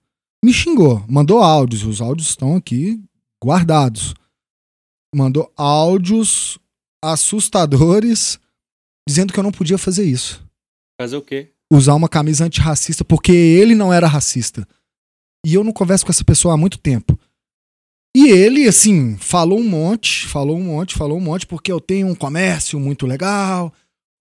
Me 0.44 0.52
xingou, 0.52 1.04
mandou 1.08 1.40
áudios, 1.42 1.84
os 1.84 2.02
áudios 2.02 2.30
estão 2.30 2.56
aqui 2.56 3.02
guardados. 3.44 4.14
Mandou 5.16 5.52
áudios 5.56 6.60
assustadores 7.04 8.40
dizendo 9.08 9.32
que 9.32 9.40
eu 9.40 9.44
não 9.44 9.52
podia 9.52 9.78
fazer 9.78 10.04
isso. 10.04 10.44
Fazer 11.00 11.18
o 11.18 11.22
quê? 11.22 11.54
usar 11.76 11.96
uma 11.96 12.10
camisa 12.10 12.46
antirracista 12.46 13.04
porque 13.04 13.32
ele 13.32 13.76
não 13.76 13.92
era 13.92 14.08
racista. 14.08 14.68
E 15.46 15.54
eu 15.54 15.64
não 15.64 15.74
converso 15.74 16.06
com 16.06 16.12
essa 16.12 16.24
pessoa 16.24 16.54
há 16.54 16.58
muito 16.58 16.78
tempo. 16.78 17.20
E 18.16 18.30
ele, 18.30 18.68
assim, 18.68 19.18
falou 19.18 19.60
um 19.60 19.68
monte, 19.68 20.28
falou 20.28 20.58
um 20.58 20.64
monte, 20.64 20.94
falou 20.94 21.18
um 21.18 21.22
monte, 21.22 21.48
porque 21.48 21.72
eu 21.72 21.82
tenho 21.82 22.08
um 22.08 22.16
comércio 22.16 22.80
muito 22.80 23.08
legal, 23.08 23.74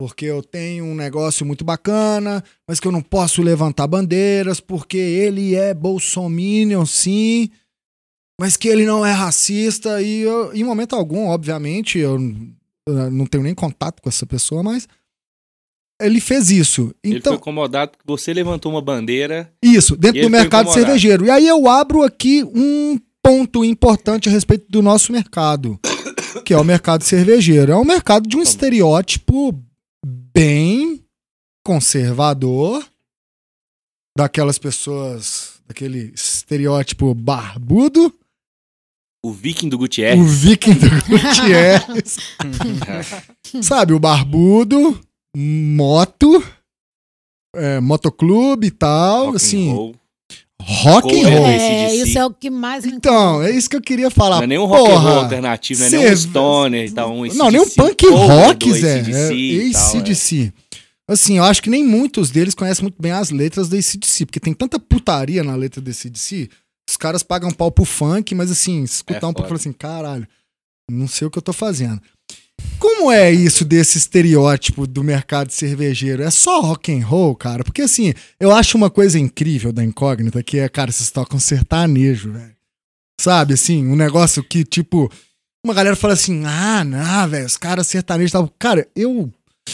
porque 0.03 0.25
eu 0.25 0.43
tenho 0.43 0.85
um 0.85 0.97
negócio 0.97 1.47
muito 1.47 1.65
bacana, 1.65 2.43
mas 2.67 2.81
que 2.81 2.89
eu 2.89 2.91
não 2.91 3.01
posso 3.01 3.41
levantar 3.41 3.87
bandeiras, 3.87 4.59
porque 4.59 4.97
ele 4.97 5.55
é 5.55 5.73
bolsominion, 5.73 6.85
sim, 6.85 7.49
mas 8.37 8.57
que 8.57 8.67
ele 8.67 8.85
não 8.85 9.07
é 9.07 9.13
racista. 9.13 10.03
E 10.03 10.23
eu, 10.23 10.53
em 10.53 10.65
momento 10.65 10.97
algum, 10.97 11.29
obviamente, 11.29 12.01
eu, 12.01 12.19
eu 12.85 13.11
não 13.13 13.27
tenho 13.27 13.45
nem 13.45 13.55
contato 13.55 14.03
com 14.03 14.09
essa 14.09 14.27
pessoa, 14.27 14.61
mas 14.61 14.89
ele 16.01 16.21
fez 16.21 16.51
isso. 16.51 16.93
Ele 17.05 17.19
Então, 17.19 17.35
foi 17.35 17.39
incomodado 17.39 17.93
porque 17.93 18.05
você 18.05 18.35
levantou 18.35 18.73
uma 18.73 18.83
bandeira. 18.83 19.53
isso, 19.63 19.97
dentro 19.97 20.21
do 20.21 20.27
ele 20.27 20.31
mercado 20.31 20.73
cervejeiro. 20.73 21.27
E 21.27 21.31
aí 21.31 21.47
eu 21.47 21.69
abro 21.69 22.03
aqui 22.03 22.43
um 22.43 22.99
ponto 23.23 23.65
importante 23.65 24.29
a 24.29 24.33
respeito 24.33 24.67
do 24.69 24.83
nosso 24.83 25.13
mercado, 25.13 25.79
que 26.45 26.53
é 26.53 26.59
o 26.59 26.65
mercado 26.65 27.05
cervejeiro. 27.05 27.71
É 27.71 27.77
um 27.77 27.85
mercado 27.85 28.29
de 28.29 28.37
um 28.37 28.41
Tá 28.41 28.51
estereótipo 28.51 29.65
bem 30.35 31.05
conservador, 31.65 32.85
daquelas 34.17 34.59
pessoas, 34.59 35.61
daquele 35.67 36.13
estereótipo 36.15 37.15
barbudo, 37.15 38.13
O 39.25 39.33
Viking 39.33 39.69
do 39.69 39.77
o 39.77 39.79
Gutierrez. 39.79 40.43
viking 40.43 40.75
do 40.75 40.89
Gutierrez, 41.09 42.17
sabe, 43.63 43.93
o 43.93 44.01
barbudo, 44.01 45.01
moto, 45.37 46.43
é, 47.55 47.81
motoclube 47.81 48.67
e 48.67 48.71
tal, 48.71 49.27
rock 49.27 49.33
and 49.33 49.37
assim, 49.37 49.95
rock 50.65 51.23
and 51.23 51.29
roll. 51.29 51.47
É, 51.47 51.95
isso 51.95 52.19
é 52.19 52.25
o 52.25 52.31
que 52.31 52.51
mais 52.51 52.85
me 52.85 52.93
Então, 52.93 53.43
é 53.43 53.51
isso 53.51 53.69
que 53.69 53.77
eu 53.77 53.81
queria 53.81 54.11
falar. 54.11 54.37
Não 54.37 54.43
é 54.45 54.47
nem 54.47 54.59
um 54.59 54.65
rock 54.65 54.91
and 54.91 54.95
roll 54.95 55.03
Porra, 55.03 55.23
alternativo, 55.23 55.81
não 55.81 55.87
é 55.87 55.91
nem 55.91 56.11
um 56.11 56.17
stoner 56.17 56.87
e 56.87 56.91
tal. 56.91 57.13
Um 57.13 57.27
Não, 57.35 57.51
nem 57.51 57.61
um 57.61 57.69
punk 57.69 58.07
rock, 58.09 58.73
Zé. 58.73 59.01
AC/DC 59.01 59.33
É 59.33 59.35
e 59.35 59.73
é. 59.73 59.77
ACDC. 59.77 60.53
Assim, 61.09 61.37
eu 61.39 61.45
acho 61.45 61.63
que 61.63 61.69
nem 61.69 61.85
muitos 61.85 62.31
deles 62.31 62.55
conhecem 62.55 62.83
muito 62.83 63.01
bem 63.01 63.13
as 63.13 63.31
letras 63.31 63.69
do 63.69 63.77
ACDC, 63.77 64.25
porque 64.27 64.41
tem 64.41 64.55
tanta 64.55 64.79
putaria 64.79 65.43
na 65.43 65.55
letra 65.55 65.81
do 65.81 65.91
ACDC, 65.91 66.49
os 66.89 66.97
caras 66.97 67.23
pagam 67.23 67.51
pau 67.51 67.71
pro 67.71 67.85
funk, 67.85 68.35
mas 68.35 68.51
assim, 68.51 68.83
escutar 68.83 69.27
É 69.27 69.29
um 69.29 69.33
pouco, 69.33 69.49
foda. 69.49 69.49
fala 69.49 69.57
assim, 69.61 69.73
caralho, 69.73 70.27
não 70.91 71.09
sei 71.09 71.27
o 71.27 71.31
que 71.31 71.39
eu 71.39 71.43
tô 71.43 71.53
fazendo. 71.53 72.01
Como 72.79 73.13
é 73.13 73.31
isso 73.31 73.65
desse 73.65 73.99
estereótipo 73.99 74.87
do 74.87 75.05
mercado 75.05 75.51
cervejeiro? 75.51 76.23
É 76.23 76.31
só 76.31 76.61
rock 76.61 76.93
and 76.93 77.07
roll, 77.07 77.35
cara? 77.37 77.63
Porque 77.63 77.83
assim, 77.83 78.13
eu 78.41 78.51
acho 78.51 78.77
uma 78.77 78.91
coisa 78.91 79.19
incrível 79.19 79.73
da 79.73 79.85
incógnita 79.85 80.43
que 80.43 80.59
é, 80.59 80.69
cara, 80.69 80.91
vocês 80.91 81.11
tocam 81.11 81.39
sertanejo, 81.39 82.33
velho. 82.33 82.57
Sabe, 83.21 83.55
assim, 83.55 83.87
um 83.87 83.95
negócio 83.95 84.43
que, 84.43 84.65
tipo, 84.65 85.11
uma 85.65 85.75
galera 85.75 85.95
fala 85.95 86.15
assim: 86.15 86.43
ah, 86.45 86.83
não, 86.83 87.29
velho, 87.29 87.47
os 87.47 87.57
caras 87.57 87.87
sertanejos 87.87 88.31
estavam. 88.31 88.51
Cara, 88.59 88.89
eu. 88.97 89.31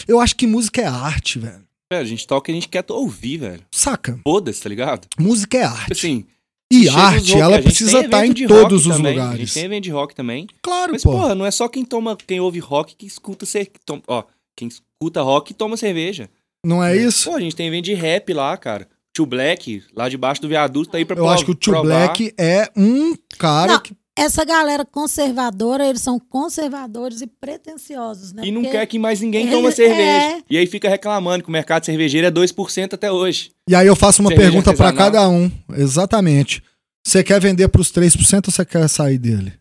Eu 0.07 0.19
acho 0.19 0.35
que 0.35 0.45
música 0.45 0.81
é 0.81 0.85
arte, 0.85 1.39
velho. 1.39 1.63
É, 1.91 1.97
a 1.97 2.03
gente 2.03 2.27
toca 2.27 2.51
e 2.51 2.53
a 2.53 2.55
gente 2.55 2.69
quer 2.69 2.85
ouvir, 2.89 3.37
velho. 3.39 3.63
Saca? 3.71 4.19
Foda-se, 4.23 4.61
tá 4.61 4.69
ligado? 4.69 5.07
Música 5.17 5.57
é 5.57 5.63
arte. 5.63 5.93
Assim, 5.93 6.25
e 6.71 6.87
arte, 6.89 7.31
rock- 7.31 7.41
ela 7.41 7.57
a 7.57 7.61
precisa 7.61 7.99
estar 8.01 8.19
em 8.19 8.25
evento 8.25 8.37
de 8.37 8.47
todos 8.47 8.85
os 8.85 8.95
também, 8.95 9.11
A 9.17 9.23
lugares. 9.23 9.39
gente 9.39 9.53
tem 9.53 9.63
evento 9.65 9.83
de 9.83 9.89
rock 9.91 10.15
também. 10.15 10.47
Claro, 10.61 10.91
Mas, 10.93 11.03
pô. 11.03 11.11
porra, 11.11 11.33
não 11.35 11.45
é 11.45 11.51
só 11.51 11.67
quem 11.67 11.83
toma, 11.83 12.15
quem 12.27 12.39
ouve 12.39 12.59
rock 12.59 12.95
que 12.95 13.05
escuta 13.05 13.45
ser, 13.45 13.71
ó, 14.07 14.23
quem 14.55 14.67
escuta 14.67 15.21
rock 15.21 15.53
toma 15.53 15.75
cerveja. 15.77 16.29
Não 16.65 16.83
é 16.83 16.95
isso? 16.95 17.29
Pô, 17.29 17.35
a 17.37 17.39
gente 17.39 17.55
tem 17.55 17.67
evento 17.67 17.85
de 17.85 17.93
rap 17.93 18.33
lá, 18.33 18.55
cara. 18.57 18.87
Tio 19.15 19.25
Black, 19.25 19.81
lá 19.95 20.07
debaixo 20.07 20.41
do 20.41 20.47
viaduto, 20.47 20.91
tá 20.91 20.97
aí 20.97 21.05
pra 21.05 21.17
Eu 21.17 21.27
acho 21.27 21.43
que 21.45 21.51
o 21.51 21.55
Tio 21.55 21.73
provar. 21.73 21.87
Black 22.07 22.33
é 22.37 22.69
um 22.75 23.15
cara 23.37 23.73
Não, 23.73 23.79
que. 23.79 23.93
Essa 24.19 24.43
galera 24.45 24.83
conservadora, 24.85 25.87
eles 25.87 26.01
são 26.01 26.19
conservadores 26.19 27.21
e 27.21 27.27
pretensiosos, 27.27 28.33
né? 28.33 28.43
E 28.45 28.51
não 28.51 28.61
Porque 28.61 28.77
quer 28.77 28.85
que 28.85 28.99
mais 28.99 29.21
ninguém 29.21 29.49
toma 29.49 29.71
cerveja. 29.71 30.01
é. 30.37 30.41
E 30.49 30.57
aí 30.57 30.67
fica 30.67 30.89
reclamando 30.89 31.43
que 31.43 31.49
o 31.49 31.51
mercado 31.53 31.85
cervejeiro 31.85 32.27
é 32.27 32.31
2% 32.31 32.93
até 32.93 33.11
hoje. 33.11 33.51
E 33.69 33.75
aí 33.75 33.87
eu 33.87 33.95
faço 33.95 34.21
uma 34.21 34.29
Cerveja 34.29 34.49
pergunta 34.51 34.73
pra 34.73 34.87
artesanal. 34.87 35.11
cada 35.11 35.29
um. 35.29 35.51
Exatamente. 35.77 36.61
Você 37.05 37.23
quer 37.23 37.39
vender 37.39 37.67
pros 37.69 37.91
3% 37.91 38.47
ou 38.47 38.51
você 38.51 38.65
quer 38.65 38.87
sair 38.89 39.17
dele? 39.17 39.53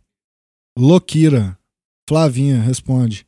Louquira. 0.76 1.56
Flavinha, 2.08 2.60
responde. 2.60 3.26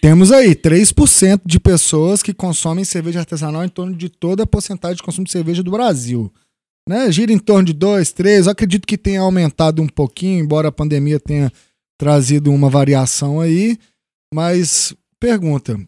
Temos 0.00 0.30
aí 0.30 0.54
3% 0.54 1.42
de 1.44 1.58
pessoas 1.58 2.22
que 2.22 2.32
consomem 2.32 2.84
cerveja 2.84 3.20
artesanal 3.20 3.64
em 3.64 3.68
torno 3.68 3.96
de 3.96 4.08
toda 4.08 4.44
a 4.44 4.46
porcentagem 4.46 4.96
de 4.96 5.02
consumo 5.02 5.24
de 5.24 5.32
cerveja 5.32 5.62
do 5.62 5.70
Brasil. 5.70 6.32
Né? 6.88 7.10
Gira 7.10 7.32
em 7.32 7.38
torno 7.38 7.64
de 7.64 7.72
2, 7.72 8.12
3. 8.12 8.46
Eu 8.46 8.52
acredito 8.52 8.86
que 8.86 8.96
tenha 8.96 9.20
aumentado 9.20 9.82
um 9.82 9.88
pouquinho, 9.88 10.42
embora 10.42 10.68
a 10.68 10.72
pandemia 10.72 11.18
tenha 11.18 11.52
trazido 11.98 12.52
uma 12.52 12.70
variação 12.70 13.40
aí. 13.40 13.76
Mas, 14.32 14.94
pergunta: 15.18 15.78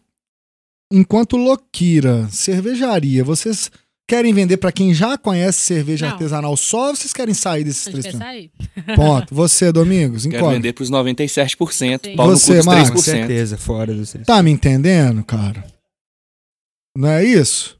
enquanto 0.91 1.37
Loquira, 1.37 2.27
cervejaria, 2.29 3.23
vocês 3.23 3.71
querem 4.11 4.33
vender 4.33 4.57
para 4.57 4.73
quem 4.73 4.93
já 4.93 5.17
conhece 5.17 5.61
cerveja 5.61 6.05
Não. 6.05 6.13
artesanal 6.13 6.57
só 6.57 6.89
ou 6.89 6.95
vocês 6.97 7.13
querem 7.13 7.33
sair 7.33 7.63
desses 7.63 7.85
quer 7.85 8.11
3%? 8.11 8.17
sair. 8.17 8.51
Ponto. 8.93 9.33
Você, 9.33 9.71
Domingos, 9.71 10.23
Quero 10.23 10.35
enquadra. 10.35 10.55
vender 10.57 10.73
pros 10.73 10.91
97%, 10.91 12.05
Sim. 12.05 12.15
pau 12.17 12.27
no 12.27 12.37
Você, 12.37 12.61
Marcos? 12.61 12.89
Com 12.89 12.97
3%. 12.97 13.01
certeza, 13.03 13.57
fora 13.57 13.93
dos 13.93 14.11
três. 14.11 14.27
Tá 14.27 14.43
me 14.43 14.51
entendendo, 14.51 15.23
cara? 15.23 15.65
Não 16.97 17.07
é 17.07 17.23
isso? 17.23 17.79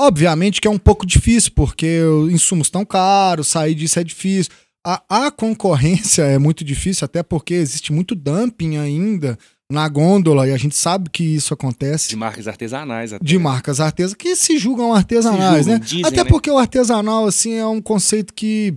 Obviamente 0.00 0.60
que 0.60 0.68
é 0.68 0.70
um 0.70 0.78
pouco 0.78 1.04
difícil, 1.04 1.50
porque 1.52 2.00
os 2.02 2.30
insumos 2.32 2.68
estão 2.68 2.84
caros, 2.84 3.48
sair 3.48 3.74
disso 3.74 3.98
é 3.98 4.04
difícil. 4.04 4.52
A, 4.86 5.26
a 5.26 5.30
concorrência 5.32 6.22
é 6.30 6.38
muito 6.38 6.62
difícil, 6.62 7.04
até 7.04 7.24
porque 7.24 7.54
existe 7.54 7.92
muito 7.92 8.14
dumping 8.14 8.76
ainda 8.76 9.36
na 9.70 9.88
gôndola, 9.88 10.46
e 10.46 10.52
a 10.52 10.56
gente 10.56 10.76
sabe 10.76 11.10
que 11.10 11.24
isso 11.24 11.52
acontece. 11.52 12.08
De 12.08 12.16
marcas 12.16 12.46
artesanais 12.46 13.12
até. 13.12 13.24
de 13.24 13.38
marcas 13.38 13.80
artesanais 13.80 14.14
que 14.14 14.36
se 14.36 14.58
julgam 14.58 14.94
artesanais, 14.94 15.64
Se 15.66 15.70
julgam, 15.72 15.78
né? 15.80 15.84
dizem, 15.84 16.04
Até 16.04 16.22
né? 16.22 16.30
porque 16.30 16.50
o 16.50 16.58
artesanal 16.58 17.26
assim 17.26 17.54
é 17.54 17.66
um 17.66 17.80
conceito 17.82 18.32
que 18.32 18.74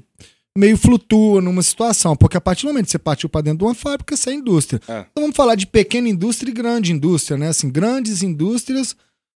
meio 0.57 0.75
flutua 0.77 1.41
numa 1.41 1.61
situação, 1.61 2.15
porque 2.15 2.37
a 2.37 2.41
partir 2.41 2.63
do 2.63 2.69
momento 2.69 2.85
que 2.85 2.91
você 2.91 2.99
partiu 2.99 3.29
para 3.29 3.41
dentro 3.41 3.59
de 3.59 3.63
uma 3.65 3.75
fábrica, 3.75 4.17
você 4.17 4.31
é 4.31 4.33
indústria. 4.33 4.81
É. 4.87 5.05
Então 5.11 5.23
vamos 5.23 5.35
falar 5.35 5.55
de 5.55 5.67
pequena 5.67 6.09
indústria 6.09 6.49
e 6.49 6.53
grande 6.53 6.91
indústria, 6.91 7.37
né? 7.37 7.49
Assim, 7.49 7.69
grandes 7.69 8.23
indústrias 8.23 8.95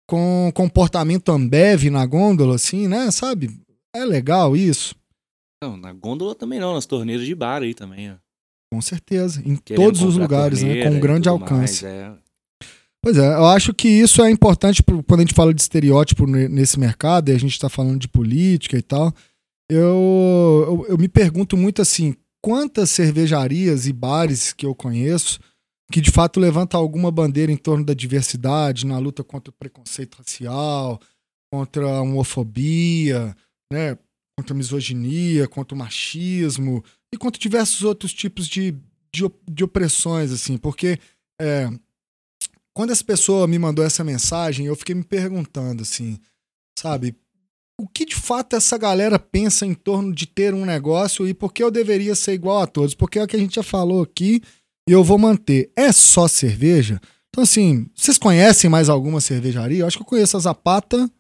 com 0.08 0.52
comportamento 0.54 1.32
Ambev 1.32 1.89
na 1.89 2.06
gôndola, 2.06 2.56
assim, 2.56 2.88
né? 2.88 3.10
Sabe? 3.12 3.50
É 3.95 4.06
legal 4.06 4.56
isso, 4.56 4.95
Não, 5.64 5.76
na 5.76 5.91
gôndola 5.91 6.36
também 6.36 6.60
não, 6.60 6.74
nas 6.76 6.86
torneiras 6.86 7.26
de 7.26 7.34
bar 7.34 7.64
aí 7.64 7.74
também, 7.74 8.12
ó. 8.12 8.16
Com 8.72 8.82
certeza, 8.82 9.41
em 9.45 9.55
Querendo 9.55 9.84
todos 9.84 10.01
os 10.01 10.15
lugares, 10.15 10.61
né? 10.61 10.84
Com 10.84 10.95
e 10.95 10.99
grande 10.99 11.28
alcance. 11.28 11.84
mais, 11.84 11.84
é. 11.84 12.13
Pois 13.01 13.17
é, 13.17 13.34
eu 13.34 13.45
acho 13.45 13.74
que 13.74 13.88
isso 13.88 14.22
é 14.22 14.30
importante 14.30 14.84
quando 14.84 15.20
a 15.22 15.24
gente 15.24 15.34
fala 15.34 15.53
de 15.53 15.61
estereótipo 15.61 16.28
ne- 16.28 16.49
nesse 16.49 16.78
mercado, 16.78 17.30
e 17.30 17.34
a 17.34 17.39
gente 17.39 17.53
está 17.53 17.70
falando 17.70 17.99
de 17.99 18.07
política 18.07 18.78
e 18.78 18.82
tal. 18.82 19.13
Eu, 19.72 20.65
eu, 20.67 20.86
eu 20.89 20.97
me 20.97 21.07
pergunto 21.07 21.55
muito 21.55 21.82
assim: 21.82 22.15
quantas 22.43 22.89
cervejarias 22.89 23.88
e 23.88 23.93
bares 23.93 24.51
que 24.51 24.65
eu 24.65 24.76
conheço 24.76 25.39
que 25.91 26.01
de 26.01 26.11
fato 26.11 26.39
levantam 26.39 26.80
alguma 26.80 27.09
bandeira 27.09 27.51
em 27.51 27.57
torno 27.57 27.84
da 27.84 27.93
diversidade, 27.95 28.86
na 28.86 28.99
luta 28.99 29.24
contra 29.24 29.49
o 29.49 29.55
preconceito 29.57 30.17
racial, 30.20 30.99
contra 31.51 31.84
a 31.89 32.01
homofobia, 32.01 33.36
né? 33.74 33.97
contra 34.38 34.53
a 34.53 34.57
misoginia, 34.57 35.47
contra 35.47 35.76
o 35.76 35.78
machismo 35.78 36.84
e 37.14 37.18
contra 37.18 37.39
diversos 37.39 37.84
outros 37.84 38.14
tipos 38.14 38.47
de, 38.47 38.72
de, 39.14 39.30
de 39.49 39.64
opressões, 39.64 40.32
assim, 40.32 40.57
porque. 40.57 40.99
é, 41.39 41.70
quando 42.80 42.91
essa 42.91 43.03
pessoa 43.03 43.45
me 43.45 43.60
mandou 43.60 43.84
essa 43.84 44.05
mensagem, 44.05 44.66
eu 44.66 44.76
fiquei 44.76 44.95
me 44.95 45.03
perguntando 45.03 45.82
assim, 45.82 46.18
sabe, 46.78 47.14
o 47.78 47.86
que 47.86 48.05
de 48.05 48.16
fato 48.16 48.55
essa 48.55 48.78
galera 48.78 49.20
pensa 49.20 49.66
em 49.66 49.74
torno 49.74 50.14
de 50.14 50.26
ter 50.26 50.53
um 50.53 50.66
negócio 50.66 51.28
e 51.28 51.34
por 51.34 51.51
que 51.51 51.62
eu 51.62 51.70
deveria 51.70 52.16
ser 52.16 52.32
igual 52.32 52.62
a 52.62 52.68
todos? 52.68 52.95
Porque 52.95 53.20
é 53.20 53.24
o 53.24 53.28
que 53.28 53.36
a 53.36 53.39
gente 53.39 53.55
já 53.55 53.64
falou 53.64 54.01
aqui 54.01 54.41
e 54.88 54.93
eu 54.93 55.03
vou 55.03 55.18
manter. 55.18 55.70
É 55.76 55.91
só 55.91 56.26
cerveja? 56.26 57.01
Então, 57.30 57.43
assim, 57.43 57.86
vocês 57.93 58.18
conhecem 58.18 58.70
mais 58.70 58.88
alguma 58.88 59.20
cervejaria? 59.20 59.80
Eu 59.80 59.88
acho 59.88 59.97
que 59.97 60.03
eu 60.03 60.07
conheço 60.07 60.38
a 60.38 60.39
Zapata, 60.39 61.12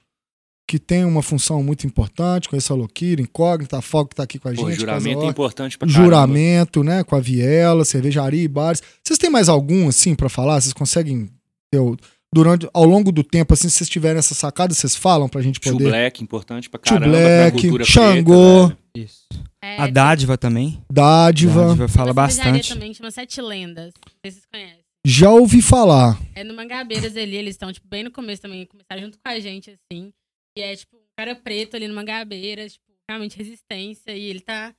que 0.69 0.77
tem 0.77 1.03
uma 1.03 1.23
função 1.23 1.63
muito 1.63 1.87
importante, 1.87 2.47
conheço 2.47 2.71
a 2.71 2.75
Loquira, 2.75 3.19
Incógnita, 3.21 3.79
a 3.79 3.81
Fogo 3.81 4.09
que 4.09 4.15
tá 4.15 4.21
aqui 4.23 4.37
com 4.37 4.49
a 4.49 4.53
Pô, 4.53 4.69
gente. 4.69 4.79
juramento 4.79 5.23
é 5.23 5.27
importante 5.27 5.77
pra 5.79 5.87
caramba. 5.87 6.03
Juramento, 6.05 6.83
né? 6.83 7.03
Com 7.03 7.15
a 7.15 7.19
Viela, 7.19 7.83
cervejaria 7.83 8.43
e 8.43 8.47
bares. 8.47 8.83
Vocês 9.03 9.17
têm 9.17 9.31
mais 9.31 9.49
algum, 9.49 9.87
assim, 9.87 10.13
pra 10.13 10.29
falar? 10.29 10.61
Vocês 10.61 10.71
conseguem 10.73 11.27
ter 11.71 11.79
o- 11.79 11.97
durante, 12.31 12.69
ao 12.71 12.85
longo 12.85 13.11
do 13.11 13.23
tempo, 13.23 13.51
assim, 13.55 13.67
se 13.67 13.77
vocês 13.77 13.89
tiverem 13.89 14.19
essa 14.19 14.35
sacada, 14.35 14.71
vocês 14.71 14.95
falam 14.95 15.27
pra 15.27 15.41
gente 15.41 15.59
Tio 15.59 15.71
poder. 15.73 15.89
Black, 15.89 16.21
importante 16.23 16.69
pra 16.69 16.79
Tio 16.79 16.93
caramba, 16.99 17.17
pra 17.17 17.25
Black, 17.49 17.61
cultura 17.61 17.85
Xangô. 17.85 18.67
preta, 18.67 18.79
né? 18.95 19.03
Isso. 19.03 19.27
É, 19.63 19.77
A 19.81 19.87
dádiva 19.87 20.37
também. 20.37 20.79
Dádiva. 20.91 21.65
Dádiva 21.65 21.87
fala 21.87 22.13
bastante. 22.13 22.69
também 22.69 22.93
chama 22.93 23.09
Sete 23.09 23.41
Lendas. 23.41 23.91
Não 24.05 24.13
sei 24.23 24.31
se 24.31 24.37
vocês 24.37 24.45
conhecem. 24.51 24.79
Já 25.05 25.31
ouvi 25.31 25.61
falar. 25.61 26.19
É 26.35 26.43
no 26.43 26.53
Mangabeiras 26.55 27.15
ali, 27.17 27.35
eles 27.35 27.55
estão, 27.55 27.71
tipo, 27.73 27.87
bem 27.87 28.03
no 28.03 28.11
começo 28.11 28.41
também, 28.41 28.65
começaram 28.67 29.01
junto 29.01 29.17
com 29.17 29.29
a 29.31 29.39
gente, 29.39 29.71
assim. 29.71 30.11
E 30.57 30.61
é, 30.61 30.75
tipo, 30.75 30.97
um 30.97 31.01
cara 31.17 31.35
preto 31.35 31.75
ali 31.75 31.87
no 31.87 31.93
Mangabeiras, 31.95 32.73
tipo, 32.73 32.85
realmente 33.09 33.37
resistência. 33.37 34.11
E 34.15 34.23
ele 34.25 34.39
tá. 34.41 34.73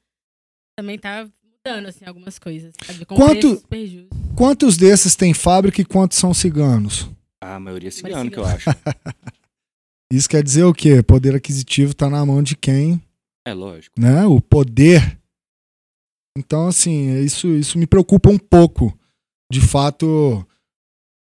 Também 0.78 0.98
tá 0.98 1.28
mudando, 1.44 1.86
assim, 1.86 2.04
algumas 2.04 2.38
coisas. 2.38 2.72
Sabe? 2.84 3.04
Com 3.04 3.14
Quanto-. 3.16 3.62
Quantos 4.36 4.76
desses 4.76 5.14
têm 5.16 5.34
fábrica 5.34 5.80
e 5.80 5.84
quantos 5.84 6.18
são 6.18 6.32
ciganos? 6.32 7.08
Ah, 7.42 7.56
a 7.56 7.60
maioria 7.60 7.88
é 7.88 7.90
Mas 7.90 7.94
cigano, 7.94 8.30
que 8.30 8.38
eu 8.38 8.44
cigano. 8.44 8.56
acho. 8.56 8.70
Isso 10.12 10.28
quer 10.28 10.42
dizer 10.42 10.64
o 10.64 10.74
quê? 10.74 11.02
Poder 11.02 11.34
aquisitivo 11.36 11.94
tá 11.94 12.10
na 12.10 12.24
mão 12.26 12.42
de 12.42 12.56
quem, 12.56 13.00
É 13.46 13.52
lógico. 13.54 13.98
né? 14.00 14.26
O 14.26 14.40
poder. 14.40 15.16
Então, 16.36 16.66
assim, 16.68 17.22
isso, 17.22 17.46
isso 17.48 17.78
me 17.78 17.86
preocupa 17.86 18.28
um 18.28 18.38
pouco. 18.38 18.96
De 19.52 19.60
fato, 19.60 20.44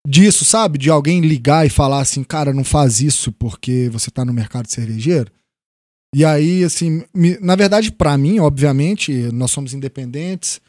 disso, 0.07 0.45
sabe? 0.45 0.77
De 0.77 0.89
alguém 0.89 1.19
ligar 1.21 1.65
e 1.65 1.69
falar 1.69 1.99
assim, 1.99 2.23
cara, 2.23 2.53
não 2.53 2.63
faz 2.63 3.01
isso 3.01 3.31
porque 3.33 3.89
você 3.91 4.09
tá 4.09 4.23
no 4.23 4.33
mercado 4.33 4.67
cervejeiro. 4.71 5.31
E 6.15 6.23
aí, 6.23 6.63
assim, 6.63 7.03
me- 7.13 7.37
na 7.39 7.55
verdade, 7.55 7.91
pra 7.91 8.17
mim, 8.17 8.39
obviamente, 8.39 9.11
nós 9.33 9.51
somos 9.51 9.73
independentes. 9.73 10.61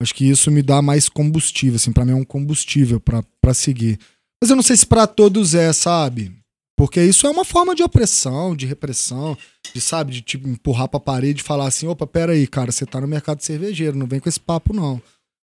Acho 0.00 0.14
que 0.14 0.24
isso 0.28 0.50
me 0.50 0.62
dá 0.62 0.80
mais 0.80 1.08
combustível, 1.08 1.76
assim, 1.76 1.92
para 1.92 2.04
mim 2.04 2.12
é 2.12 2.16
um 2.16 2.24
combustível 2.24 3.00
pra 3.00 3.54
seguir. 3.54 3.98
Mas 4.42 4.50
eu 4.50 4.56
não 4.56 4.62
sei 4.62 4.76
se 4.76 4.86
pra 4.86 5.06
todos 5.06 5.54
é, 5.54 5.72
sabe? 5.72 6.32
Porque 6.76 7.00
isso 7.02 7.26
é 7.26 7.30
uma 7.30 7.44
forma 7.44 7.74
de 7.74 7.82
opressão, 7.82 8.54
de 8.54 8.66
repressão, 8.66 9.36
de, 9.72 9.80
sabe, 9.80 10.12
de 10.12 10.20
tipo, 10.22 10.48
empurrar 10.48 10.88
pra 10.88 10.98
parede 11.00 11.40
e 11.40 11.44
falar 11.44 11.68
assim, 11.68 11.86
opa, 11.86 12.06
peraí, 12.06 12.46
cara, 12.46 12.72
você 12.72 12.84
tá 12.84 13.00
no 13.00 13.06
mercado 13.06 13.40
cervejeiro, 13.42 13.96
não 13.96 14.06
vem 14.06 14.18
com 14.20 14.28
esse 14.28 14.40
papo, 14.40 14.72
não. 14.74 15.00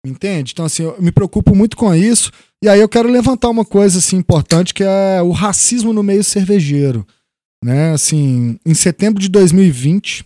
Entende? 0.05 0.51
Então, 0.53 0.65
assim, 0.65 0.83
eu 0.83 1.01
me 1.01 1.11
preocupo 1.11 1.55
muito 1.55 1.75
com 1.77 1.93
isso. 1.95 2.31
E 2.65 2.67
aí 2.67 2.79
eu 2.79 2.89
quero 2.89 3.07
levantar 3.07 3.47
uma 3.51 3.63
coisa, 3.63 3.99
assim, 3.99 4.15
importante, 4.15 4.73
que 4.73 4.83
é 4.83 5.21
o 5.21 5.29
racismo 5.29 5.93
no 5.93 6.01
meio 6.01 6.23
cervejeiro. 6.23 7.05
Né? 7.63 7.91
Assim, 7.91 8.59
em 8.65 8.73
setembro 8.73 9.21
de 9.21 9.29
2020, 9.29 10.25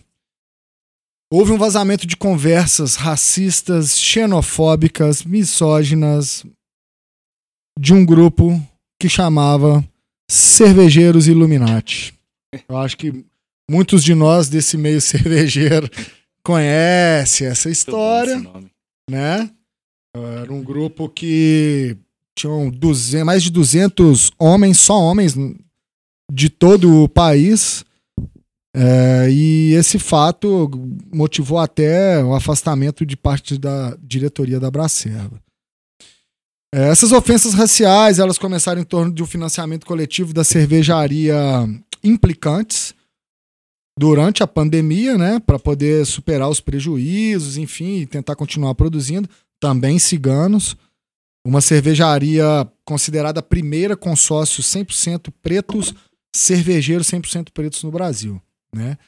houve 1.30 1.52
um 1.52 1.58
vazamento 1.58 2.06
de 2.06 2.16
conversas 2.16 2.96
racistas, 2.96 3.98
xenofóbicas, 3.98 5.22
misóginas 5.22 6.46
de 7.78 7.92
um 7.92 8.06
grupo 8.06 8.58
que 8.98 9.06
chamava 9.06 9.86
Cervejeiros 10.30 11.28
Illuminati. 11.28 12.14
Eu 12.66 12.78
acho 12.78 12.96
que 12.96 13.22
muitos 13.70 14.02
de 14.02 14.14
nós 14.14 14.48
desse 14.48 14.78
meio 14.78 15.02
cervejeiro 15.02 15.90
conhece 16.42 17.44
essa 17.44 17.68
história, 17.68 18.42
né? 19.10 19.50
Era 20.16 20.50
um 20.50 20.64
grupo 20.64 21.06
que 21.06 21.98
tinham 22.40 22.70
200, 22.70 23.24
mais 23.24 23.42
de 23.42 23.50
200 23.50 24.32
homens, 24.38 24.78
só 24.78 24.98
homens 25.00 25.34
de 26.32 26.48
todo 26.48 27.04
o 27.04 27.08
país. 27.08 27.84
É, 28.74 29.28
e 29.30 29.72
esse 29.74 29.98
fato 29.98 30.70
motivou 31.12 31.58
até 31.58 32.22
o 32.22 32.34
afastamento 32.34 33.04
de 33.04 33.16
parte 33.16 33.58
da 33.58 33.96
diretoria 34.00 34.60
da 34.60 34.70
Bracerva. 34.70 35.40
É, 36.72 36.88
essas 36.88 37.10
ofensas 37.10 37.52
raciais 37.52 38.20
elas 38.20 38.38
começaram 38.38 38.80
em 38.80 38.84
torno 38.84 39.12
de 39.12 39.22
um 39.22 39.26
financiamento 39.26 39.84
coletivo 39.84 40.32
da 40.32 40.44
cervejaria 40.44 41.36
Implicantes 42.02 42.94
durante 43.98 44.42
a 44.42 44.46
pandemia, 44.46 45.18
né, 45.18 45.40
para 45.40 45.58
poder 45.58 46.06
superar 46.06 46.48
os 46.48 46.60
prejuízos, 46.60 47.58
enfim, 47.58 47.98
e 47.98 48.06
tentar 48.06 48.36
continuar 48.36 48.74
produzindo. 48.74 49.28
Também 49.60 49.98
ciganos, 49.98 50.76
uma 51.46 51.60
cervejaria 51.60 52.44
considerada 52.84 53.40
a 53.40 53.42
primeira 53.42 53.96
consórcio 53.96 54.62
100% 54.62 55.32
pretos, 55.42 55.94
cervejeiros 56.34 57.08
100% 57.08 57.50
pretos 57.52 57.82
no 57.82 57.90
Brasil, 57.90 58.40
né? 58.74 58.98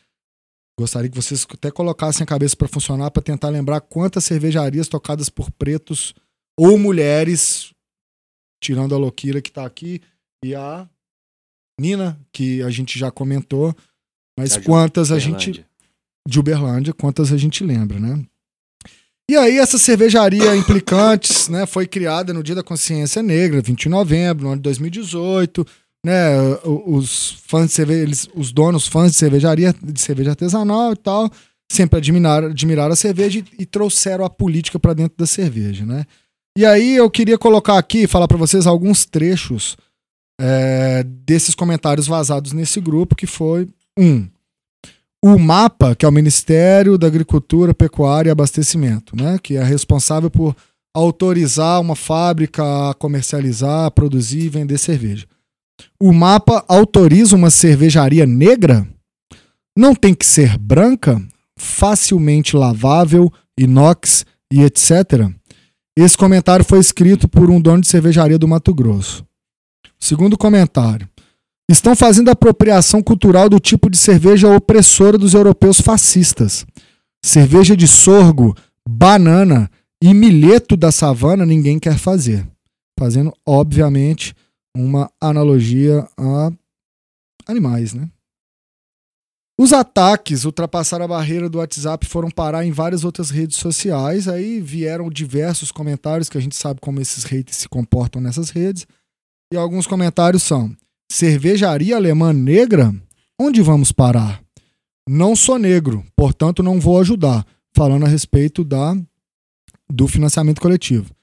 Gostaria 0.79 1.11
que 1.11 1.17
vocês 1.17 1.47
até 1.49 1.71
colocassem 1.71 2.25
a 2.25 2.27
cabeça 2.27 2.57
para 2.57 2.67
funcionar 2.67 3.11
para 3.11 3.23
tentar 3.23 3.51
lembrar 3.51 3.81
quantas 3.83 4.25
cervejarias 4.25 4.89
tocadas 4.89 5.29
por 5.29 5.51
pretos 5.51 6.15
ou 6.59 6.79
mulheres, 6.79 7.73
tirando 8.63 8.95
a 8.95 8.99
Loquira 8.99 9.43
que 9.43 9.51
está 9.51 9.67
aqui 9.67 10.01
e 10.43 10.55
a 10.55 10.89
Nina, 11.79 12.19
que 12.33 12.63
a 12.63 12.71
gente 12.71 12.99
já 12.99 13.11
comentou, 13.11 13.75
mas 14.39 14.57
quantas 14.57 15.13
a 15.13 15.19
gente 15.19 15.65
de 16.27 16.41
Uberlândia, 16.41 16.95
quantas 16.95 17.33
a 17.33 17.37
gente 17.37 17.65
lembra, 17.65 17.99
né? 17.99 18.25
E 19.31 19.37
aí 19.37 19.59
essa 19.59 19.79
cervejaria 19.79 20.55
Implicantes, 20.57 21.49
né, 21.49 21.65
foi 21.65 21.87
criada 21.87 22.33
no 22.33 22.43
Dia 22.43 22.57
da 22.57 22.63
Consciência 22.63 23.23
Negra, 23.23 23.63
20 23.63 23.83
de 23.83 23.89
novembro, 23.89 24.45
no 24.45 24.51
ano 24.51 24.57
de 24.57 24.63
2018, 24.63 25.67
né, 26.05 26.33
os 26.65 27.43
fãs 27.47 27.67
de 27.67 27.73
cerveja, 27.73 28.03
eles, 28.03 28.29
os 28.35 28.53
donos, 28.53 28.87
fãs 28.87 29.13
de 29.13 29.19
cervejaria, 29.19 29.75
de 29.83 30.01
cerveja 30.01 30.31
artesanal 30.31 30.93
e 30.93 30.97
tal, 30.97 31.31
sempre 31.71 31.99
admiraram, 31.99 32.49
admiraram 32.49 32.93
a 32.93 32.97
cerveja 32.97 33.39
e, 33.39 33.63
e 33.63 33.67
trouxeram 33.67 34.25
a 34.25 34.31
política 34.31 34.79
para 34.79 34.95
dentro 34.95 35.17
da 35.17 35.27
cerveja, 35.27 35.87
né? 35.87 36.05
E 36.59 36.67
aí 36.67 36.97
eu 36.97 37.09
queria 37.11 37.39
colocar 37.39 37.79
aqui, 37.79 38.07
falar 38.07 38.29
para 38.29 38.37
vocês 38.37 38.67
alguns 38.67 39.07
trechos 39.07 39.77
é, 40.39 41.03
desses 41.03 41.55
comentários 41.55 42.07
vazados 42.07 42.53
nesse 42.53 42.79
grupo, 42.81 43.17
que 43.17 43.27
foi 43.27 43.67
um, 43.99 44.29
o 45.25 45.39
MAPA, 45.39 45.95
que 45.95 46.05
é 46.05 46.09
o 46.09 46.13
Ministério 46.13 46.99
da 46.99 47.07
Agricultura, 47.07 47.73
Pecuária 47.73 48.29
e 48.29 48.33
Abastecimento, 48.33 49.15
né, 49.15 49.39
que 49.41 49.57
é 49.57 49.63
responsável 49.63 50.29
por 50.29 50.57
autorizar 50.95 51.81
uma 51.81 51.95
fábrica 51.95 52.91
a 52.91 52.95
comercializar, 52.95 53.91
produzir 53.93 54.41
e 54.41 54.49
vender 54.49 54.79
cerveja. 54.79 55.27
O 56.01 56.13
MAPA 56.13 56.65
autoriza 56.69 57.37
uma 57.37 57.51
cervejaria 57.51 58.27
negra? 58.27 58.87
Não 59.77 59.95
tem 59.95 60.13
que 60.13 60.27
ser 60.27 60.59
branca, 60.59 61.21
facilmente 61.57 62.57
lavável, 62.57 63.33
inox 63.59 64.27
e 64.53 64.63
etc. 64.63 65.31
Esse 65.97 66.17
comentário 66.17 66.65
foi 66.65 66.79
escrito 66.79 67.29
por 67.29 67.49
um 67.49 67.61
dono 67.61 67.81
de 67.81 67.89
cervejaria 67.89 68.39
do 68.39 68.49
Mato 68.49 68.75
Grosso. 68.75 69.25
Segundo 69.99 70.37
comentário. 70.37 71.09
Estão 71.73 71.97
fazendo 71.97 72.29
apropriação 72.29 73.03
cultural 73.03 73.49
do 73.49 73.59
tipo 73.59 73.89
de 73.89 73.97
cerveja 73.97 74.55
opressora 74.55 75.17
dos 75.17 75.33
europeus 75.33 75.81
fascistas. 75.81 76.67
Cerveja 77.25 77.75
de 77.75 77.89
sorgo, 77.89 78.55
banana 78.87 79.71
e 80.03 80.13
milheto 80.13 80.77
da 80.77 80.93
savana 80.93 81.47
ninguém 81.47 81.79
quer 81.79 81.97
fazer. 81.97 82.47
Fazendo, 83.01 83.33
obviamente, 83.47 84.35
uma 84.77 85.11
analogia 85.19 86.07
a 86.15 86.53
animais, 87.47 87.95
né? 87.95 88.07
Os 89.59 89.73
ataques 89.73 90.45
ultrapassaram 90.45 91.07
a 91.07 91.09
barreira 91.09 91.49
do 91.49 91.57
WhatsApp 91.57 92.05
foram 92.05 92.31
parar 92.31 92.67
em 92.67 92.71
várias 92.71 93.03
outras 93.03 93.31
redes 93.31 93.57
sociais. 93.57 94.29
Aí 94.29 94.61
vieram 94.61 95.09
diversos 95.09 95.73
comentários 95.73 96.29
que 96.29 96.37
a 96.37 96.41
gente 96.41 96.55
sabe 96.55 96.81
como 96.83 97.01
esses 97.01 97.25
haters 97.25 97.57
se 97.57 97.69
comportam 97.69 98.21
nessas 98.21 98.51
redes. 98.51 98.87
E 99.51 99.57
alguns 99.57 99.87
comentários 99.87 100.43
são: 100.43 100.77
cervejaria 101.13 101.97
alemã 101.97 102.33
negra? 102.33 102.95
Onde 103.39 103.61
vamos 103.61 103.93
parar? 103.93 104.43
Não 105.07 105.37
sou 105.37 105.59
negro, 105.59 106.05
portanto 106.17 106.63
não 106.63 106.81
vou 106.81 106.99
ajudar. 107.01 107.47
Falando 107.75 108.05
a 108.05 108.09
respeito 108.09 108.65
da 108.65 108.97
do 109.91 110.09
financiamento 110.09 110.61
coletivo. 110.61 111.15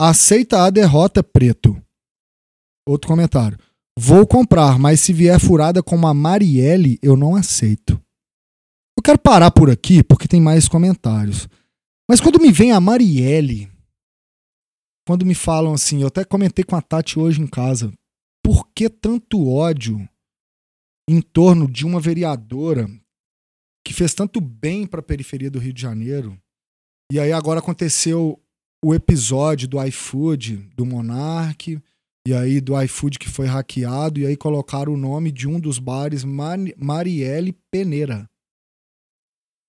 Aceita 0.00 0.64
a 0.64 0.70
derrota, 0.70 1.22
preto. 1.22 1.80
Outro 2.86 3.08
comentário. 3.08 3.58
Vou 3.98 4.26
comprar, 4.26 4.78
mas 4.78 5.00
se 5.00 5.12
vier 5.12 5.38
furada 5.40 5.82
como 5.82 6.06
a 6.06 6.14
Marielle, 6.14 6.98
eu 7.02 7.16
não 7.16 7.34
aceito. 7.34 8.00
Eu 8.96 9.02
quero 9.02 9.18
parar 9.18 9.50
por 9.50 9.70
aqui 9.70 10.02
porque 10.02 10.28
tem 10.28 10.40
mais 10.40 10.68
comentários. 10.68 11.48
Mas 12.08 12.20
quando 12.20 12.40
me 12.40 12.52
vem 12.52 12.72
a 12.72 12.80
Marielle, 12.80 13.70
quando 15.06 15.26
me 15.26 15.34
falam 15.34 15.74
assim, 15.74 16.02
eu 16.02 16.08
até 16.08 16.24
comentei 16.24 16.64
com 16.64 16.76
a 16.76 16.82
Tati 16.82 17.18
hoje 17.18 17.40
em 17.40 17.46
casa, 17.46 17.92
por 18.44 18.68
que 18.74 18.90
tanto 18.90 19.48
ódio 19.48 20.06
em 21.08 21.22
torno 21.22 21.66
de 21.66 21.86
uma 21.86 21.98
vereadora 21.98 22.86
que 23.86 23.94
fez 23.94 24.12
tanto 24.14 24.40
bem 24.40 24.86
para 24.86 25.00
a 25.00 25.02
periferia 25.02 25.50
do 25.50 25.58
Rio 25.58 25.72
de 25.72 25.80
Janeiro? 25.80 26.38
E 27.10 27.18
aí 27.18 27.32
agora 27.32 27.60
aconteceu 27.60 28.38
o 28.84 28.94
episódio 28.94 29.66
do 29.66 29.82
iFood, 29.82 30.56
do 30.76 30.84
Monark, 30.84 31.82
e 32.26 32.34
aí 32.34 32.60
do 32.60 32.80
iFood 32.82 33.18
que 33.18 33.28
foi 33.28 33.46
hackeado, 33.46 34.20
e 34.20 34.26
aí 34.26 34.36
colocaram 34.36 34.92
o 34.92 34.96
nome 34.96 35.32
de 35.32 35.48
um 35.48 35.58
dos 35.58 35.78
bares, 35.78 36.22
Mari- 36.24 36.74
Marielle 36.76 37.52
Peneira. 37.70 38.28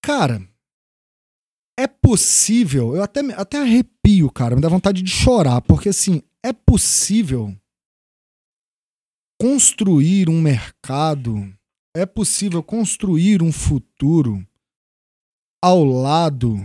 Cara, 0.03 0.47
é 1.77 1.87
possível, 1.87 2.95
eu 2.95 3.03
até, 3.03 3.21
até 3.33 3.57
arrepio, 3.61 4.29
cara, 4.31 4.55
me 4.55 4.61
dá 4.61 4.69
vontade 4.69 5.01
de 5.01 5.11
chorar, 5.11 5.61
porque 5.61 5.89
assim, 5.89 6.21
é 6.43 6.53
possível 6.53 7.55
construir 9.39 10.29
um 10.29 10.41
mercado, 10.41 11.35
é 11.95 12.05
possível 12.05 12.63
construir 12.63 13.41
um 13.41 13.51
futuro 13.51 14.45
ao 15.63 15.83
lado 15.83 16.57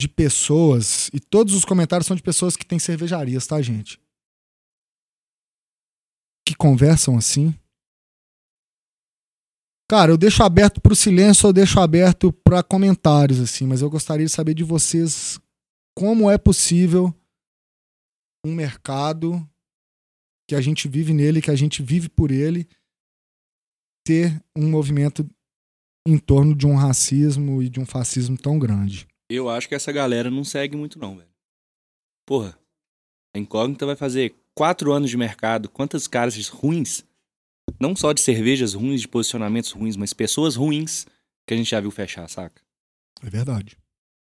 de 0.00 0.08
pessoas, 0.08 1.08
e 1.12 1.20
todos 1.20 1.54
os 1.54 1.64
comentários 1.64 2.06
são 2.06 2.16
de 2.16 2.22
pessoas 2.22 2.56
que 2.56 2.66
têm 2.66 2.78
cervejarias, 2.78 3.46
tá, 3.46 3.60
gente? 3.62 4.00
Que 6.46 6.54
conversam 6.54 7.16
assim. 7.16 7.54
Cara, 9.88 10.10
eu 10.10 10.18
deixo 10.18 10.42
aberto 10.42 10.80
pro 10.80 10.96
silêncio, 10.96 11.46
eu 11.46 11.52
deixo 11.52 11.80
aberto 11.80 12.32
para 12.32 12.62
comentários, 12.62 13.40
assim, 13.40 13.66
mas 13.66 13.82
eu 13.82 13.88
gostaria 13.88 14.26
de 14.26 14.32
saber 14.32 14.52
de 14.52 14.64
vocês 14.64 15.40
como 15.96 16.30
é 16.30 16.36
possível 16.36 17.14
um 18.44 18.54
mercado 18.54 19.48
que 20.46 20.54
a 20.54 20.60
gente 20.60 20.88
vive 20.88 21.12
nele, 21.12 21.42
que 21.42 21.50
a 21.50 21.56
gente 21.56 21.82
vive 21.82 22.08
por 22.08 22.30
ele, 22.30 22.68
ter 24.04 24.40
um 24.54 24.70
movimento 24.70 25.28
em 26.06 26.18
torno 26.18 26.54
de 26.54 26.66
um 26.66 26.76
racismo 26.76 27.62
e 27.62 27.68
de 27.68 27.80
um 27.80 27.86
fascismo 27.86 28.38
tão 28.38 28.58
grande. 28.58 29.08
Eu 29.28 29.48
acho 29.48 29.68
que 29.68 29.74
essa 29.74 29.90
galera 29.90 30.30
não 30.30 30.44
segue 30.44 30.76
muito, 30.76 30.98
não, 30.98 31.16
velho. 31.16 31.28
Porra, 32.24 32.56
a 33.34 33.38
Incógnita 33.38 33.84
vai 33.84 33.96
fazer 33.96 34.34
quatro 34.54 34.92
anos 34.92 35.10
de 35.10 35.16
mercado. 35.16 35.68
Quantas 35.68 36.06
caras 36.06 36.48
ruins, 36.48 37.04
não 37.80 37.96
só 37.96 38.12
de 38.12 38.20
cervejas 38.20 38.74
ruins, 38.74 39.00
de 39.00 39.08
posicionamentos 39.08 39.72
ruins, 39.72 39.96
mas 39.96 40.12
pessoas 40.12 40.54
ruins 40.54 41.06
que 41.46 41.54
a 41.54 41.56
gente 41.56 41.70
já 41.70 41.80
viu 41.80 41.90
fechar, 41.90 42.28
saca? 42.28 42.62
É 43.22 43.28
verdade. 43.28 43.76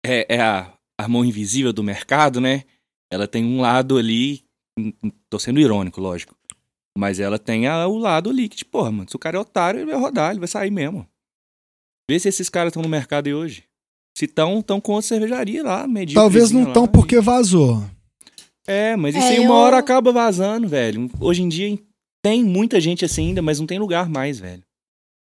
É, 0.06 0.36
é 0.36 0.42
a, 0.42 0.74
a 0.98 1.08
mão 1.08 1.26
invisível 1.26 1.74
do 1.74 1.84
mercado, 1.84 2.40
né? 2.40 2.64
Ela 3.12 3.28
tem 3.28 3.44
um 3.44 3.62
lado 3.62 3.98
ali. 3.98 4.43
Tô 5.30 5.40
sendo 5.40 5.60
irônico, 5.60 6.02
lógico. 6.02 6.36
Mas 6.98 7.20
ela 7.20 7.40
tem 7.40 7.68
a- 7.68 7.88
o 7.88 7.98
lado 7.98 8.30
ali 8.30 8.48
que, 8.48 8.58
tipo, 8.58 8.72
porra, 8.72 8.92
mano, 8.92 9.10
se 9.10 9.16
o 9.16 9.20
cara 9.20 9.38
é 9.38 9.40
otário, 9.40 9.80
ele 9.80 9.92
vai 9.92 10.00
rodar, 10.00 10.32
ele 10.32 10.40
vai 10.40 10.48
sair 10.48 10.72
mesmo. 10.72 11.08
Vê 12.10 12.20
se 12.20 12.28
esses 12.30 12.50
caras 12.50 12.70
estão 12.72 12.84
no 12.84 12.90
mercado 12.90 13.28
aí 13.28 13.34
hoje. 13.34 13.64
Se 14.16 14.26
estão, 14.26 14.60
estão 14.60 14.80
com 14.80 14.92
outra 14.94 15.08
cervejaria 15.08 15.64
lá, 15.64 15.88
medíocrezinha 15.88 16.14
Talvez 16.24 16.52
não 16.52 16.68
estão 16.68 16.86
e- 16.86 16.90
porque 16.90 17.20
vazou. 17.20 17.84
É, 18.68 18.96
mas 18.96 19.16
isso 19.16 19.26
É, 19.26 19.30
aí 19.32 19.40
uma 19.40 19.50
eu- 19.56 19.60
hora 19.60 19.78
acaba 19.78 20.12
vazando, 20.12 20.68
velho. 20.68 21.10
Hoje 21.20 21.42
em 21.42 21.50
dia 21.50 21.78
tem 22.24 22.44
muita 22.44 22.80
gente 22.80 23.04
assim 23.04 23.30
ainda, 23.30 23.42
mas 23.42 23.60
não 23.60 23.66
tem 23.68 23.80
lugar 23.80 24.08
mais, 24.08 24.40
velho. 24.40 24.64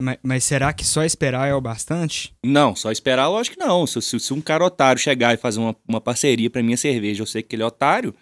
Mas, 0.01 0.19
mas 0.23 0.45
será 0.45 0.73
que 0.73 0.85
só 0.85 1.05
esperar 1.05 1.49
é 1.49 1.55
o 1.55 1.61
bastante? 1.61 2.33
Não, 2.45 2.75
só 2.75 2.91
esperar, 2.91 3.29
lógico 3.29 3.57
que 3.57 3.63
não. 3.65 3.87
Se, 3.87 4.01
se- 4.01 4.19
se 4.21 4.33
um 4.33 4.41
cara 4.41 4.65
otário 4.65 5.01
chegar 5.01 5.35
e 5.35 5.37
fazer 5.37 5.59
uma, 5.61 5.77
uma 5.87 6.01
parceria 6.01 6.49
pra 6.49 6.63
minha 6.63 6.77
cerveja, 6.77 7.23
eu 7.23 7.27
sei 7.27 7.43
que 7.43 7.55
ele 7.55 7.63
é 7.63 7.67
otário, 7.67 8.15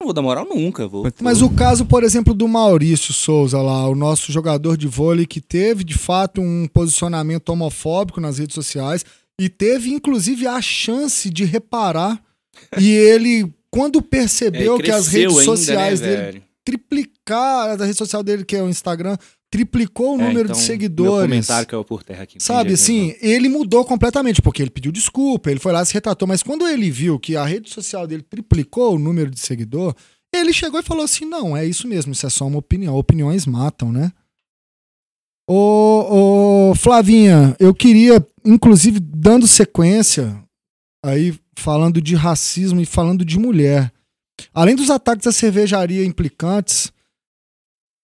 não 0.00 0.06
vou 0.06 0.14
dar 0.14 0.22
moral 0.22 0.46
nunca. 0.46 0.88
Vou, 0.88 1.06
Mas 1.20 1.42
o 1.42 1.50
caso, 1.50 1.84
por 1.84 2.02
exemplo, 2.02 2.32
do 2.32 2.48
Maurício 2.48 3.12
Souza 3.12 3.60
lá, 3.60 3.86
o 3.88 3.94
nosso 3.94 4.32
jogador 4.32 4.76
de 4.76 4.88
vôlei 4.88 5.26
que 5.26 5.40
teve 5.40 5.84
de 5.84 5.96
fato 5.96 6.40
um 6.40 6.66
posicionamento 6.66 7.50
homofóbico 7.50 8.20
nas 8.20 8.38
redes 8.38 8.54
sociais 8.54 9.04
e 9.38 9.48
teve 9.48 9.90
inclusive 9.90 10.46
a 10.46 10.60
chance 10.60 11.28
de 11.30 11.44
reparar. 11.44 12.20
E 12.78 12.90
ele, 12.90 13.52
quando 13.70 14.02
percebeu 14.02 14.76
É, 14.76 14.82
que 14.82 14.90
as 14.90 15.06
redes 15.08 15.32
ainda, 15.38 15.44
sociais 15.44 16.00
né, 16.00 16.06
dele 16.08 16.22
velho? 16.22 16.42
triplicar, 16.64 17.80
a 17.80 17.84
rede 17.84 17.96
social 17.98 18.22
dele, 18.22 18.44
que 18.44 18.56
é 18.56 18.62
o 18.62 18.68
Instagram, 18.68 19.16
triplicou 19.50 20.16
o 20.16 20.20
É, 20.20 20.24
número 20.24 20.40
então, 20.46 20.52
de 20.52 20.58
Meu 20.58 20.66
seguidores. 20.66 21.28
comentário 21.28 21.66
caiu 21.66 21.84
por 21.84 22.02
terra 22.04 22.22
aqui. 22.22 22.40
Sabe, 22.40 22.72
assim, 22.74 23.14
ele 23.20 23.48
mudou 23.48 23.84
completamente, 23.84 24.40
porque 24.40 24.62
ele 24.62 24.70
pediu 24.70 24.92
desculpa, 24.92 25.50
ele 25.50 25.58
foi 25.60 25.72
lá 25.72 25.84
se 25.84 25.92
retratou, 25.92 26.28
mas 26.28 26.42
quando 26.42 26.66
ele 26.68 26.90
viu 26.90 27.18
que 27.18 27.36
a 27.36 27.44
rede 27.44 27.68
social 27.68 28.06
dele 28.06 28.22
triplicou 28.22 28.94
o 28.94 28.98
número 28.98 29.30
de 29.30 29.40
seguidor, 29.40 29.94
ele 30.32 30.52
chegou 30.52 30.78
e 30.78 30.84
falou 30.84 31.04
assim: 31.04 31.24
não, 31.24 31.56
é 31.56 31.66
isso 31.66 31.88
mesmo, 31.88 32.12
isso 32.12 32.24
é 32.26 32.30
só 32.30 32.46
uma 32.46 32.58
opinião. 32.58 32.94
Opiniões 32.96 33.44
matam, 33.46 33.90
né? 33.92 34.12
Ô, 35.48 36.70
ô 36.70 36.74
Flavinha, 36.76 37.56
eu 37.58 37.74
queria, 37.74 38.24
inclusive, 38.44 39.00
dando 39.00 39.48
sequência, 39.48 40.40
aí 41.04 41.34
falando 41.58 42.00
de 42.00 42.14
racismo 42.14 42.80
e 42.80 42.86
falando 42.86 43.24
de 43.24 43.36
mulher. 43.38 43.92
Além 44.54 44.76
dos 44.76 44.90
ataques 44.90 45.26
à 45.26 45.32
cervejaria 45.32 46.04
implicantes, 46.04 46.92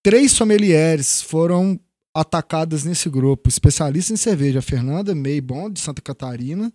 três 0.06 0.30
sommeliers 0.30 1.20
foram 1.20 1.80
atacadas 2.14 2.84
nesse 2.84 3.10
grupo. 3.10 3.48
Especialistas 3.48 4.12
em 4.12 4.22
cerveja, 4.22 4.60
a 4.60 4.62
Fernanda 4.62 5.12
Meibon, 5.16 5.68
de 5.68 5.80
Santa 5.80 6.00
Catarina, 6.00 6.72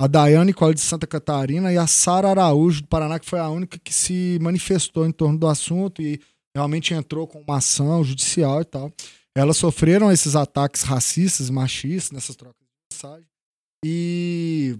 a 0.00 0.06
Daiane 0.06 0.52
Cole, 0.52 0.74
de 0.74 0.80
Santa 0.80 1.04
Catarina, 1.04 1.72
e 1.72 1.76
a 1.76 1.88
Sara 1.88 2.28
Araújo, 2.28 2.82
do 2.82 2.86
Paraná, 2.86 3.18
que 3.18 3.28
foi 3.28 3.40
a 3.40 3.48
única 3.48 3.76
que 3.76 3.92
se 3.92 4.38
manifestou 4.40 5.04
em 5.04 5.10
torno 5.10 5.36
do 5.36 5.48
assunto 5.48 6.00
e 6.00 6.20
realmente 6.54 6.94
entrou 6.94 7.26
com 7.26 7.40
uma 7.40 7.56
ação 7.56 8.04
judicial 8.04 8.60
e 8.60 8.64
tal. 8.64 8.92
Elas 9.34 9.56
sofreram 9.56 10.12
esses 10.12 10.36
ataques 10.36 10.82
racistas, 10.82 11.50
machistas, 11.50 12.12
nessas 12.12 12.36
trocas 12.36 12.54
de 12.60 12.94
mensagem. 12.94 13.26
E. 13.84 14.78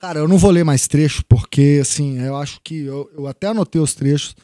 Cara, 0.00 0.18
eu 0.18 0.26
não 0.26 0.36
vou 0.36 0.50
ler 0.50 0.64
mais 0.64 0.88
trecho, 0.88 1.24
porque, 1.28 1.78
assim, 1.80 2.18
eu 2.18 2.36
acho 2.36 2.60
que. 2.60 2.82
Eu, 2.82 3.08
eu 3.16 3.28
até 3.28 3.46
anotei 3.46 3.80
os 3.80 3.94
trechos, 3.94 4.34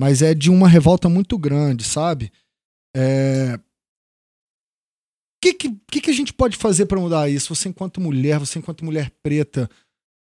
mas 0.00 0.22
é 0.22 0.34
de 0.34 0.50
uma 0.50 0.68
revolta 0.68 1.08
muito 1.08 1.38
grande, 1.38 1.84
sabe? 1.84 2.32
É. 2.96 3.54
O 3.54 3.60
que, 5.42 5.54
que, 5.54 6.00
que, 6.00 6.10
a 6.10 6.14
gente 6.14 6.32
pode 6.32 6.56
fazer 6.56 6.86
para 6.86 7.00
mudar 7.00 7.28
isso? 7.28 7.54
Você, 7.54 7.68
enquanto 7.68 8.00
mulher, 8.00 8.38
você, 8.38 8.60
enquanto 8.60 8.84
mulher 8.84 9.10
preta, 9.22 9.68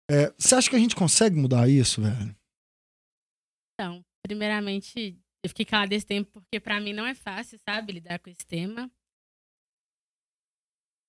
é, 0.10 0.32
você 0.38 0.56
acha 0.56 0.70
que 0.70 0.76
a 0.76 0.80
gente 0.80 0.96
consegue 0.96 1.36
mudar 1.36 1.68
isso, 1.68 2.02
velho? 2.02 2.36
Então, 3.74 4.06
primeiramente, 4.24 5.20
eu 5.44 5.50
fiquei 5.50 5.66
calada 5.66 5.96
esse 5.96 6.06
tempo 6.06 6.32
porque 6.32 6.60
pra 6.60 6.80
mim 6.80 6.94
não 6.94 7.06
é 7.06 7.16
fácil, 7.16 7.60
sabe, 7.68 7.94
lidar 7.94 8.20
com 8.20 8.30
esse 8.30 8.46
tema. 8.46 8.92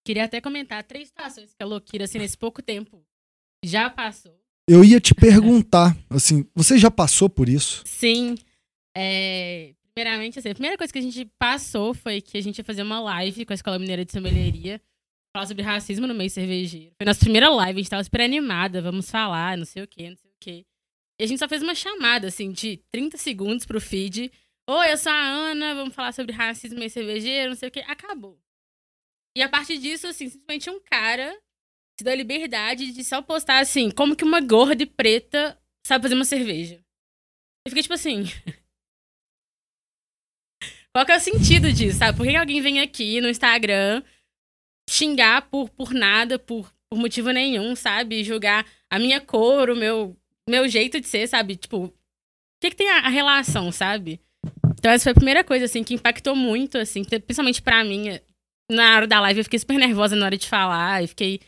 Queria 0.07 0.25
até 0.25 0.41
comentar 0.41 0.83
três 0.85 1.09
situações 1.09 1.53
que 1.53 1.63
a 1.63 1.67
Loquira, 1.67 2.05
assim, 2.05 2.19
nesse 2.19 2.37
pouco 2.37 2.63
tempo, 2.63 3.05
já 3.65 3.91
passou. 3.91 4.41
Eu 4.69 4.85
ia 4.85 5.01
te 5.01 5.13
perguntar, 5.17 5.97
assim, 6.09 6.49
você 6.55 6.79
já 6.79 6.91
passou 6.91 7.29
por 7.29 7.49
isso? 7.49 7.83
Sim. 7.87 8.35
É, 8.97 9.75
primeiramente, 9.95 10.39
assim, 10.39 10.51
a 10.51 10.55
primeira 10.55 10.77
coisa 10.77 10.93
que 10.93 10.99
a 10.99 11.03
gente 11.03 11.25
passou 11.39 11.95
foi 11.95 12.21
que 12.21 12.39
a 12.39 12.41
gente 12.41 12.59
ia 12.59 12.65
fazer 12.65 12.83
uma 12.83 13.01
live 13.01 13.45
com 13.45 13.53
a 13.53 13.55
Escola 13.55 13.79
Mineira 13.79 14.05
de 14.05 14.13
Sommelieria, 14.13 14.81
falar 15.35 15.47
sobre 15.47 15.63
racismo 15.63 16.07
no 16.07 16.15
meio 16.15 16.31
cervejeiro. 16.31 16.93
Foi 16.97 17.07
nossa 17.07 17.21
primeira 17.21 17.49
live, 17.49 17.79
a 17.79 17.83
gente 17.83 17.91
tava 17.91 18.05
super 18.05 18.21
animada, 18.21 18.81
vamos 18.81 19.11
falar, 19.11 19.57
não 19.57 19.65
sei 19.65 19.83
o 19.83 19.87
quê, 19.87 20.11
não 20.11 20.17
sei 20.17 20.31
o 20.31 20.35
quê. 20.41 20.67
E 21.21 21.25
a 21.25 21.27
gente 21.27 21.39
só 21.39 21.49
fez 21.49 21.63
uma 21.63 21.75
chamada, 21.75 22.29
assim, 22.29 22.53
de 22.53 22.77
30 22.93 23.19
segundos 23.19 23.67
pro 23.67 23.81
feed. 23.81 24.31
Oi, 24.71 24.93
eu 24.93 24.97
sou 24.97 25.11
a 25.11 25.17
Ana, 25.17 25.75
vamos 25.75 25.95
falar 25.95 26.13
sobre 26.13 26.33
racismo 26.33 26.75
no 26.75 26.81
meio 26.81 26.91
cervejeiro, 26.91 27.51
não 27.51 27.57
sei 27.57 27.69
o 27.69 27.73
quê. 27.73 27.81
Acabou. 27.87 28.39
E 29.37 29.43
a 29.43 29.49
partir 29.49 29.79
disso, 29.79 30.07
assim, 30.07 30.29
simplesmente 30.29 30.71
um 30.71 30.81
cara 30.81 31.33
se 31.99 32.05
deu 32.05 32.13
a 32.13 32.17
liberdade 32.17 32.93
de 32.93 33.05
só 33.05 33.21
postar, 33.21 33.59
assim, 33.59 33.91
como 33.91 34.15
que 34.15 34.25
uma 34.25 34.41
gorda 34.41 34.83
e 34.83 34.87
preta 34.87 35.61
sabe 35.85 36.03
fazer 36.03 36.15
uma 36.15 36.25
cerveja. 36.25 36.77
Eu 37.67 37.71
fiquei 37.71 37.83
tipo 37.83 37.95
assim. 37.95 38.25
Qual 40.95 41.05
que 41.05 41.13
é 41.13 41.17
o 41.17 41.21
sentido 41.21 41.73
disso, 41.73 41.99
sabe? 41.99 42.17
Por 42.17 42.27
que, 42.27 42.35
alguém 42.35 42.61
vem 42.61 42.81
aqui 42.81 43.21
no 43.21 43.29
Instagram 43.29 44.03
xingar 44.89 45.43
por, 45.43 45.69
por 45.69 45.93
nada, 45.93 46.39
por, 46.39 46.73
por 46.91 46.99
motivo 46.99 47.31
nenhum, 47.31 47.77
sabe? 47.77 48.25
Julgar 48.25 48.67
a 48.91 48.99
minha 48.99 49.21
cor, 49.21 49.71
o 49.71 49.77
meu, 49.77 50.17
meu 50.49 50.67
jeito 50.69 51.01
de 51.01 51.07
ser, 51.07 51.29
sabe? 51.29 51.57
Tipo, 51.57 51.85
o 51.87 51.95
que, 52.61 52.71
que 52.71 52.77
tem 52.77 52.89
a, 52.89 53.01
a 53.01 53.09
relação, 53.09 53.71
sabe? 53.71 54.21
Então 54.79 54.91
essa 54.91 55.05
foi 55.05 55.13
a 55.13 55.15
primeira 55.15 55.45
coisa, 55.45 55.67
assim, 55.67 55.85
que 55.85 55.95
impactou 55.95 56.35
muito, 56.35 56.79
assim, 56.79 57.05
principalmente 57.05 57.61
pra 57.61 57.85
mim. 57.85 58.19
Na 58.71 58.97
hora 58.97 59.07
da 59.07 59.21
live 59.21 59.41
eu 59.41 59.45
fiquei 59.45 59.59
super 59.59 59.79
nervosa 59.79 60.17
na 60.17 60.27
hora 60.27 60.37
de 60.37 60.49
falar, 60.49 61.03
e 61.03 61.07
fiquei, 61.07 61.41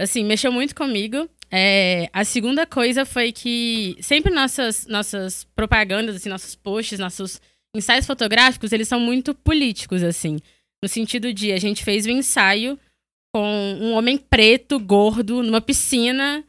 assim, 0.00 0.24
mexeu 0.24 0.50
muito 0.50 0.74
comigo. 0.74 1.28
É, 1.50 2.08
a 2.12 2.24
segunda 2.24 2.66
coisa 2.66 3.04
foi 3.04 3.30
que 3.30 3.96
sempre 4.00 4.32
nossas, 4.34 4.86
nossas 4.86 5.44
propagandas, 5.54 6.16
assim, 6.16 6.28
nossos 6.28 6.56
posts, 6.56 6.98
nossos 6.98 7.40
ensaios 7.76 8.06
fotográficos, 8.06 8.72
eles 8.72 8.88
são 8.88 8.98
muito 8.98 9.34
políticos, 9.34 10.02
assim. 10.02 10.38
No 10.82 10.88
sentido 10.88 11.32
de, 11.32 11.52
a 11.52 11.58
gente 11.58 11.84
fez 11.84 12.06
o 12.06 12.08
um 12.08 12.12
ensaio 12.12 12.78
com 13.34 13.78
um 13.80 13.92
homem 13.92 14.16
preto, 14.16 14.78
gordo, 14.78 15.42
numa 15.42 15.60
piscina, 15.60 16.44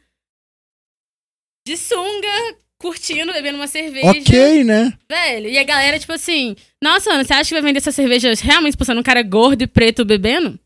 de 1.66 1.76
sunga, 1.76 2.56
curtindo, 2.80 3.32
bebendo 3.32 3.58
uma 3.58 3.66
cerveja. 3.66 4.08
Ok, 4.08 4.64
né? 4.64 4.96
Velho, 5.10 5.48
e 5.48 5.58
a 5.58 5.64
galera, 5.64 5.98
tipo 5.98 6.12
assim, 6.12 6.56
nossa, 6.82 7.12
Ana, 7.12 7.24
você 7.24 7.34
acha 7.34 7.48
que 7.48 7.54
vai 7.54 7.62
vender 7.62 7.78
essa 7.78 7.92
cerveja 7.92 8.32
realmente 8.40 8.70
expulsando 8.70 9.00
um 9.00 9.04
cara 9.04 9.22
gordo 9.22 9.62
e 9.62 9.66
preto 9.66 10.04
bebendo? 10.04 10.58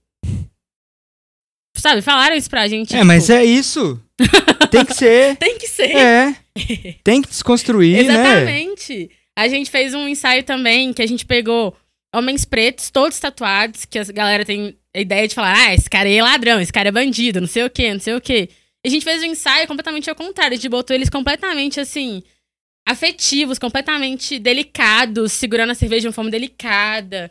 Sabe, 1.77 2.03
falaram 2.03 2.37
isso 2.37 2.49
pra 2.49 2.69
gente. 2.69 2.95
É, 2.95 2.99
tipo, 2.99 3.07
mas 3.07 3.29
é 3.29 3.45
isso. 3.45 4.01
Tem 4.71 4.85
que 4.85 4.95
ser. 4.95 5.37
Tem 5.43 5.59
que 5.59 5.67
ser. 5.67 5.97
É. 5.97 6.37
Tem 7.03 7.21
que 7.21 7.29
desconstruir, 7.29 8.05
né? 8.07 8.13
Exatamente. 8.13 9.11
A 9.37 9.49
gente 9.49 9.71
fez 9.71 9.95
um 9.95 10.07
ensaio 10.07 10.43
também 10.43 10.93
que 10.93 11.03
a 11.03 11.07
gente 11.07 11.25
pegou 11.25 11.77
homens 12.15 12.45
pretos, 12.45 12.91
todos 12.91 13.19
tatuados, 13.19 13.85
que 13.85 13.99
a 13.99 14.05
galera 14.05 14.45
tem 14.45 14.77
a 14.95 15.01
ideia 15.01 15.27
de 15.27 15.35
falar, 15.35 15.57
ah, 15.57 15.75
esse 15.75 15.89
cara 15.89 16.09
é 16.09 16.23
ladrão, 16.23 16.61
esse 16.61 16.73
cara 16.73 16.89
é 16.89 16.93
bandido, 16.93 17.41
não 17.41 17.49
sei 17.49 17.65
o 17.65 17.71
quê, 17.71 17.93
não 17.93 18.01
sei 18.01 18.15
o 18.15 18.21
quê. 18.21 18.51
E 18.85 18.89
a 18.89 18.91
gente 18.91 19.05
fez 19.05 19.23
um 19.23 19.27
ensaio 19.27 19.67
completamente 19.67 20.11
ao 20.11 20.17
contrário, 20.17 20.53
a 20.53 20.57
gente 20.57 20.69
botou 20.69 20.95
eles 20.95 21.09
completamente 21.09 21.81
assim, 21.81 22.23
afetivos, 22.87 23.59
completamente 23.59 24.39
delicados, 24.39 25.33
segurando 25.33 25.71
a 25.71 25.75
cerveja 25.75 26.03
de 26.03 26.07
uma 26.09 26.13
forma 26.13 26.31
delicada. 26.31 27.31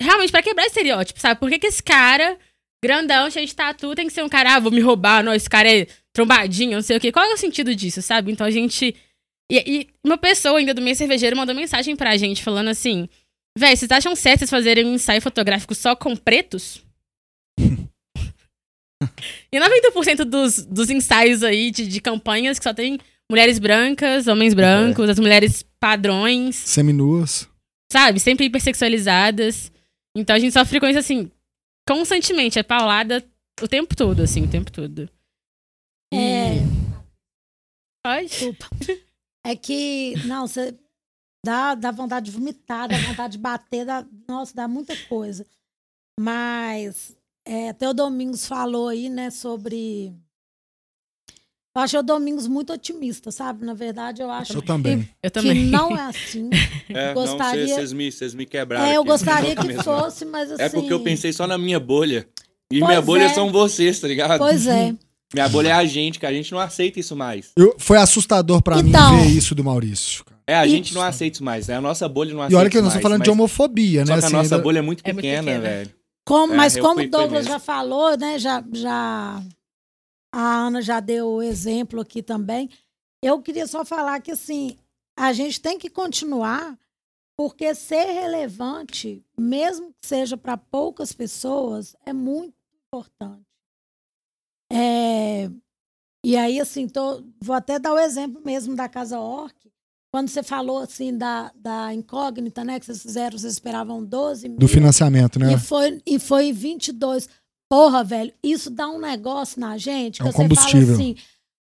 Realmente, 0.00 0.30
pra 0.30 0.42
quebrar 0.42 0.66
estereótipo, 0.66 1.20
sabe? 1.20 1.40
Por 1.40 1.50
que, 1.50 1.58
que 1.58 1.66
esse 1.66 1.82
cara, 1.82 2.38
grandão, 2.82 3.28
cheio 3.30 3.46
de 3.46 3.54
tatu, 3.54 3.94
tem 3.94 4.06
que 4.06 4.12
ser 4.12 4.22
um 4.22 4.28
cara, 4.28 4.54
ah, 4.54 4.60
vou 4.60 4.72
me 4.72 4.80
roubar, 4.80 5.22
não, 5.22 5.34
esse 5.34 5.50
cara 5.50 5.70
é 5.70 5.86
trombadinho, 6.12 6.72
não 6.72 6.82
sei 6.82 6.96
o 6.96 7.00
quê. 7.00 7.10
Qual 7.10 7.24
é 7.24 7.34
o 7.34 7.36
sentido 7.36 7.74
disso, 7.74 8.00
sabe? 8.00 8.32
Então 8.32 8.46
a 8.46 8.50
gente. 8.50 8.94
E, 9.50 9.58
e 9.58 9.88
uma 10.04 10.16
pessoa 10.16 10.58
ainda 10.58 10.74
do 10.74 10.82
meio 10.82 10.96
cervejeiro 10.96 11.36
mandou 11.36 11.54
mensagem 11.54 11.96
pra 11.96 12.16
gente 12.16 12.42
falando 12.42 12.68
assim: 12.68 13.08
Véi, 13.56 13.76
vocês 13.76 13.90
acham 13.90 14.16
certo 14.16 14.40
vocês 14.40 14.50
fazerem 14.50 14.86
um 14.86 14.94
ensaio 14.94 15.20
fotográfico 15.20 15.74
só 15.74 15.94
com 15.94 16.16
pretos? 16.16 16.82
e 19.52 19.58
90% 19.58 20.24
dos, 20.24 20.64
dos 20.64 20.90
ensaios 20.90 21.42
aí 21.42 21.70
de, 21.70 21.86
de 21.86 22.00
campanhas 22.00 22.58
que 22.58 22.64
só 22.64 22.72
tem 22.72 22.98
mulheres 23.30 23.58
brancas, 23.58 24.26
homens 24.26 24.54
brancos, 24.54 25.08
é. 25.08 25.12
as 25.12 25.18
mulheres 25.18 25.64
padrões. 25.78 26.56
Seminuas. 26.56 27.48
Sabe? 27.90 28.20
Sempre 28.20 28.46
hipersexualizadas. 28.46 29.70
Então 30.16 30.36
a 30.36 30.38
gente 30.38 30.52
sofre 30.52 30.80
com 30.80 30.86
isso 30.86 30.98
assim, 30.98 31.30
constantemente. 31.86 32.58
É 32.58 32.62
paulada 32.62 33.22
o 33.60 33.68
tempo 33.68 33.94
todo, 33.94 34.22
assim, 34.22 34.44
o 34.44 34.48
tempo 34.50 34.72
todo. 34.72 35.10
É. 36.12 36.58
Pode? 38.04 38.28
Desculpa. 38.28 38.66
É 39.44 39.56
que, 39.56 40.14
não, 40.26 40.46
você 40.46 40.74
dá, 41.44 41.74
dá 41.74 41.90
vontade 41.90 42.26
de 42.26 42.32
vomitar, 42.32 42.88
dá 42.88 42.96
vontade 42.98 43.32
de 43.32 43.38
bater, 43.38 43.84
dá, 43.84 44.06
nossa, 44.28 44.54
dá 44.54 44.68
muita 44.68 44.96
coisa. 45.08 45.44
Mas 46.18 47.16
é, 47.46 47.70
até 47.70 47.88
o 47.88 47.94
Domingos 47.94 48.46
falou 48.46 48.88
aí, 48.88 49.08
né, 49.08 49.30
sobre. 49.30 50.12
Eu 51.74 51.82
acho 51.82 51.98
o 51.98 52.02
Domingos 52.02 52.46
muito 52.46 52.72
otimista, 52.72 53.30
sabe? 53.30 53.64
Na 53.64 53.72
verdade, 53.72 54.20
eu 54.20 54.30
acho 54.30 54.52
eu 54.58 54.62
também. 54.62 55.02
Que, 55.02 55.08
eu 55.22 55.30
também. 55.30 55.54
que 55.54 55.70
não 55.70 55.96
é 55.96 56.02
assim. 56.02 56.50
É, 56.94 57.14
gostaria... 57.14 57.74
Vocês 57.74 58.34
me, 58.34 58.36
me 58.36 58.44
quebraram. 58.44 58.84
É, 58.84 58.96
eu 58.96 59.00
aqui, 59.00 59.10
gostaria 59.10 59.56
que 59.56 59.66
mesmo. 59.66 59.82
fosse, 59.82 60.26
mas 60.26 60.52
assim. 60.52 60.62
É 60.62 60.68
porque 60.68 60.92
eu 60.92 61.00
pensei 61.00 61.32
só 61.32 61.46
na 61.46 61.56
minha 61.56 61.80
bolha. 61.80 62.28
E 62.70 62.78
Pois 62.78 62.88
minha 62.88 63.00
bolha 63.00 63.24
é. 63.24 63.28
são 63.30 63.50
vocês, 63.50 63.98
tá 63.98 64.06
ligado? 64.06 64.38
Pois 64.38 64.66
é. 64.66 64.94
Minha 65.34 65.48
bolha 65.48 65.68
é 65.68 65.72
a 65.72 65.84
gente, 65.84 66.18
que 66.18 66.26
a 66.26 66.32
gente 66.32 66.52
não 66.52 66.58
aceita 66.58 67.00
isso 67.00 67.16
mais. 67.16 67.52
Eu- 67.56 67.74
foi 67.78 67.96
assustador 67.98 68.60
pra 68.62 68.78
Então. 68.80 69.16
mim 69.16 69.22
ver 69.22 69.28
isso 69.30 69.54
do 69.54 69.64
Maurício. 69.64 70.24
É, 70.46 70.56
a 70.56 70.66
gente 70.66 70.86
Isso. 70.86 70.94
não 70.94 71.02
aceita 71.02 71.36
isso 71.36 71.44
mais. 71.44 71.68
É 71.68 71.74
a 71.74 71.80
nossa 71.80 72.08
bolha 72.08 72.34
não 72.34 72.40
E 72.40 72.44
aceita 72.46 72.60
olha 72.60 72.68
que 72.70 72.76
eu 72.76 72.82
não 72.82 72.86
mais, 72.88 72.96
estou 72.96 73.02
falando 73.08 73.22
de 73.22 73.30
mas- 73.30 73.38
homofobia, 73.38 74.00
né? 74.00 74.06
Só 74.06 74.12
que 74.12 74.24
a 74.24 74.26
assim, 74.26 74.36
nossa 74.36 74.54
ainda- 74.56 74.62
bolha 74.64 74.78
é 74.80 74.82
muito 74.82 75.00
É 75.04 75.12
muito 75.12 75.22
pequena, 75.24 75.42
pequena. 75.44 75.60
velho. 75.60 75.94
Como, 76.26 76.52
É, 76.52 76.56
mas 76.56 76.76
como 76.76 77.00
o 77.00 77.08
Douglas 77.08 77.46
já 77.46 77.58
falou, 77.58 78.16
né? 78.18 78.38
Já, 78.38 78.62
já 78.72 79.42
a 80.34 80.40
Ana 80.66 80.82
já 80.82 81.00
deu 81.00 81.28
o 81.28 81.42
exemplo 81.42 82.00
aqui 82.00 82.22
também. 82.22 82.68
Eu 83.24 83.40
queria 83.40 83.66
só 83.66 83.84
falar 83.84 84.20
que 84.20 84.32
assim 84.32 84.76
a 85.16 85.32
gente 85.32 85.60
tem 85.60 85.78
que 85.78 85.88
continuar 85.88 86.76
porque 87.38 87.74
ser 87.74 88.04
relevante, 88.12 89.22
mesmo 89.38 89.88
que 90.00 90.06
seja 90.08 90.36
para 90.36 90.56
poucas 90.56 91.12
pessoas, 91.12 91.94
é 92.04 92.12
muito 92.12 92.54
importante. 92.86 93.42
E 96.24 96.36
aí, 96.36 96.60
assim, 96.60 96.88
tô, 96.88 97.22
vou 97.40 97.54
até 97.54 97.78
dar 97.78 97.92
o 97.92 97.98
exemplo 97.98 98.40
mesmo 98.44 98.76
da 98.76 98.88
Casa 98.88 99.18
Orc. 99.18 99.54
Quando 100.14 100.28
você 100.28 100.42
falou, 100.42 100.78
assim, 100.78 101.16
da, 101.16 101.50
da 101.54 101.92
incógnita, 101.92 102.62
né? 102.64 102.78
Que 102.78 102.86
vocês 102.86 103.02
fizeram, 103.02 103.36
vocês 103.36 103.54
esperavam 103.54 104.04
12 104.04 104.48
mil. 104.48 104.58
Do 104.58 104.68
financiamento, 104.68 105.38
né? 105.38 105.54
E 105.54 105.58
foi, 105.58 106.02
e 106.06 106.18
foi 106.18 106.52
22. 106.52 107.28
Porra, 107.68 108.04
velho, 108.04 108.32
isso 108.42 108.70
dá 108.70 108.88
um 108.88 109.00
negócio 109.00 109.58
na 109.58 109.78
gente 109.78 110.20
que 110.20 110.22
É 110.22 110.28
um 110.28 110.32
você 110.32 110.36
fala 110.36 110.48
combustível. 110.48 110.94
assim: 110.94 111.16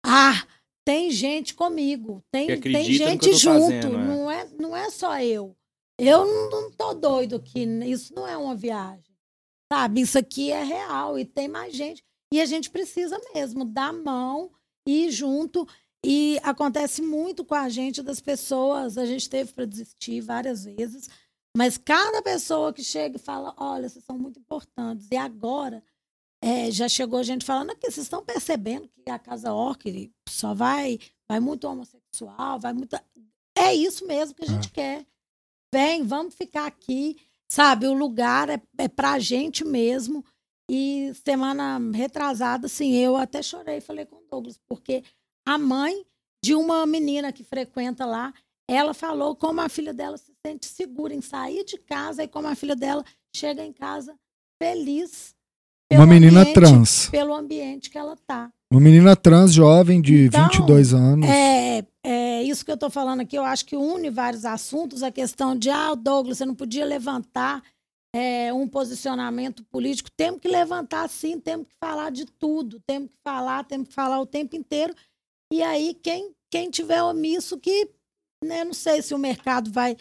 ah, 0.05 0.45
tem 0.85 1.09
gente 1.09 1.55
comigo, 1.55 2.23
tem, 2.31 2.47
Que 2.47 2.71
tem 2.71 2.85
gente 2.85 3.29
que 3.29 3.33
junto, 3.33 3.59
fazendo, 3.59 3.97
é. 3.97 4.05
não, 4.05 4.31
é, 4.31 4.47
não 4.59 4.77
é 4.77 4.89
só 4.91 5.19
eu. 5.19 5.57
Eu 5.99 6.25
não, 6.25 6.49
não 6.51 6.71
tô 6.71 6.93
doido 6.93 7.37
aqui, 7.37 7.63
isso 7.85 8.13
não 8.13 8.27
é 8.27 8.37
uma 8.37 8.55
viagem. 8.55 9.03
Sabe, 9.73 10.01
isso 10.01 10.17
aqui 10.17 10.51
é 10.51 10.63
real 10.63 11.17
e 11.17 11.25
tem 11.25 11.47
mais 11.47 11.75
gente. 11.75 12.03
E 12.33 12.41
a 12.41 12.45
gente 12.45 12.69
precisa 12.69 13.19
mesmo 13.33 13.65
dar 13.65 13.89
a 13.89 13.93
mão 13.93 14.51
e 14.87 15.05
ir 15.05 15.11
junto. 15.11 15.67
E 16.05 16.39
acontece 16.43 17.01
muito 17.01 17.43
com 17.43 17.55
a 17.55 17.69
gente 17.69 18.01
das 18.01 18.21
pessoas, 18.21 18.97
a 18.97 19.05
gente 19.05 19.29
teve 19.29 19.51
para 19.51 19.65
desistir 19.65 20.21
várias 20.21 20.63
vezes, 20.63 21.09
mas 21.55 21.77
cada 21.77 22.21
pessoa 22.21 22.71
que 22.71 22.83
chega 22.83 23.17
e 23.17 23.19
fala, 23.19 23.53
olha, 23.57 23.89
vocês 23.89 24.05
são 24.05 24.17
muito 24.17 24.39
importantes. 24.39 25.07
E 25.11 25.17
agora 25.17 25.83
é, 26.41 26.69
já 26.69 26.87
chegou 26.87 27.23
gente 27.23 27.43
falando 27.43 27.75
que 27.75 27.89
vocês 27.89 28.05
estão 28.05 28.23
percebendo 28.23 28.87
que 28.87 29.09
a 29.09 29.17
Casa 29.17 29.51
Orc 29.51 30.13
só 30.29 30.53
vai, 30.53 30.99
vai 31.27 31.39
muito 31.39 31.67
homossexual, 31.67 32.59
vai 32.59 32.73
muito. 32.73 32.95
É 33.57 33.73
isso 33.73 34.05
mesmo 34.05 34.35
que 34.35 34.43
a 34.43 34.47
gente 34.47 34.71
quer. 34.71 35.05
Vem, 35.73 36.03
vamos 36.03 36.35
ficar 36.35 36.67
aqui. 36.67 37.17
Sabe, 37.49 37.87
o 37.87 37.93
lugar 37.93 38.49
é, 38.49 38.61
é 38.77 38.87
pra 38.87 39.17
gente 39.19 39.65
mesmo. 39.65 40.23
E 40.69 41.11
semana 41.25 41.79
retrasada, 41.93 42.65
assim, 42.65 42.93
eu 42.95 43.15
até 43.15 43.41
chorei, 43.41 43.79
falei 43.79 44.05
com 44.05 44.17
o 44.17 44.23
Douglas, 44.29 44.59
porque 44.67 45.03
a 45.47 45.57
mãe 45.57 46.05
de 46.43 46.53
uma 46.53 46.85
menina 46.85 47.31
que 47.31 47.43
frequenta 47.43 48.05
lá, 48.05 48.33
ela 48.69 48.93
falou 48.93 49.35
como 49.35 49.61
a 49.61 49.69
filha 49.69 49.93
dela 49.93 50.17
se 50.17 50.33
sente 50.45 50.65
segura 50.65 51.13
em 51.13 51.21
sair 51.21 51.63
de 51.63 51.77
casa 51.77 52.23
e 52.23 52.27
como 52.27 52.47
a 52.47 52.55
filha 52.55 52.75
dela 52.75 53.03
chega 53.35 53.63
em 53.63 53.71
casa 53.71 54.13
feliz. 54.61 55.33
Uma 55.91 56.05
menina 56.05 56.41
ambiente- 56.41 56.53
trans. 56.53 57.09
Pelo 57.09 57.33
ambiente 57.33 57.89
que 57.89 57.97
ela 57.97 58.17
tá. 58.27 58.51
Uma 58.69 58.81
menina 58.81 59.15
trans 59.15 59.53
jovem 59.53 60.01
de 60.01 60.25
Então, 60.25 60.43
22 60.49 60.93
anos. 60.93 61.29
É, 61.29 61.85
é 62.03 62.43
isso 62.43 62.65
que 62.65 62.71
eu 62.71 62.75
tô 62.77 62.89
falando 62.89 63.21
aqui. 63.21 63.37
Eu 63.37 63.45
acho 63.45 63.65
que 63.65 63.77
une 63.77 64.09
vários 64.09 64.43
assuntos. 64.43 65.01
A 65.01 65.09
questão 65.11 65.55
de, 65.55 65.69
ah, 65.69 65.95
Douglas, 65.95 66.39
você 66.39 66.45
não 66.45 66.53
podia 66.55 66.83
levantar 66.83 67.63
é, 68.15 68.53
um 68.53 68.67
posicionamento 68.67 69.63
político. 69.65 70.09
Temos 70.15 70.39
que 70.41 70.47
levantar 70.47 71.07
sim, 71.09 71.39
temos 71.39 71.67
que 71.67 71.73
falar 71.79 72.09
de 72.11 72.25
tudo. 72.25 72.81
Temos 72.87 73.09
que 73.09 73.17
falar, 73.23 73.63
temos 73.63 73.89
que 73.89 73.93
falar 73.93 74.19
o 74.19 74.25
tempo 74.25 74.55
inteiro. 74.55 74.93
E 75.51 75.61
aí, 75.61 75.93
quem, 76.01 76.31
quem 76.51 76.69
tiver 76.69 77.01
omisso, 77.03 77.57
que 77.57 77.89
né, 78.43 78.63
não 78.63 78.73
sei 78.73 79.01
se 79.01 79.13
o 79.13 79.17
mercado 79.17 79.71
vai, 79.71 79.95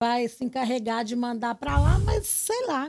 vai 0.00 0.28
se 0.28 0.44
encarregar 0.44 1.04
de 1.04 1.16
mandar 1.16 1.54
para 1.54 1.78
lá, 1.78 1.98
mas 1.98 2.26
sei 2.26 2.66
lá. 2.66 2.88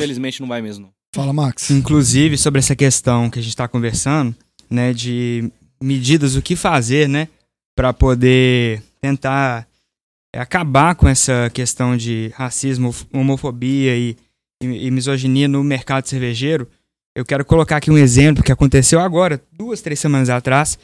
Felizmente 0.00 0.40
não 0.40 0.48
vai 0.48 0.60
mesmo. 0.60 0.86
não. 0.86 0.94
Fala, 1.14 1.32
Max. 1.32 1.70
Inclusive, 1.70 2.36
sobre 2.36 2.58
essa 2.58 2.74
questão 2.74 3.30
que 3.30 3.38
a 3.38 3.42
gente 3.42 3.52
está 3.52 3.68
conversando, 3.68 4.34
né, 4.68 4.92
de 4.92 5.50
medidas, 5.80 6.34
o 6.34 6.42
que 6.42 6.56
fazer, 6.56 7.08
né, 7.08 7.28
para 7.76 7.92
poder 7.92 8.82
tentar 9.00 9.68
é, 10.34 10.40
acabar 10.40 10.94
com 10.96 11.06
essa 11.08 11.48
questão 11.54 11.96
de 11.96 12.30
racismo, 12.34 12.92
homofobia 13.12 13.96
e, 13.96 14.16
e- 14.62 14.86
e 14.86 14.90
misoginia 14.90 15.46
no 15.46 15.62
mercado 15.62 16.06
cervejeiro, 16.08 16.68
eu 17.14 17.24
quero 17.24 17.44
colocar 17.44 17.76
aqui 17.76 17.90
um 17.90 17.98
exemplo 17.98 18.42
que 18.42 18.50
aconteceu 18.50 18.98
agora, 19.00 19.40
duas, 19.52 19.80
três 19.80 20.00
semanas 20.00 20.28
atrás, 20.28 20.76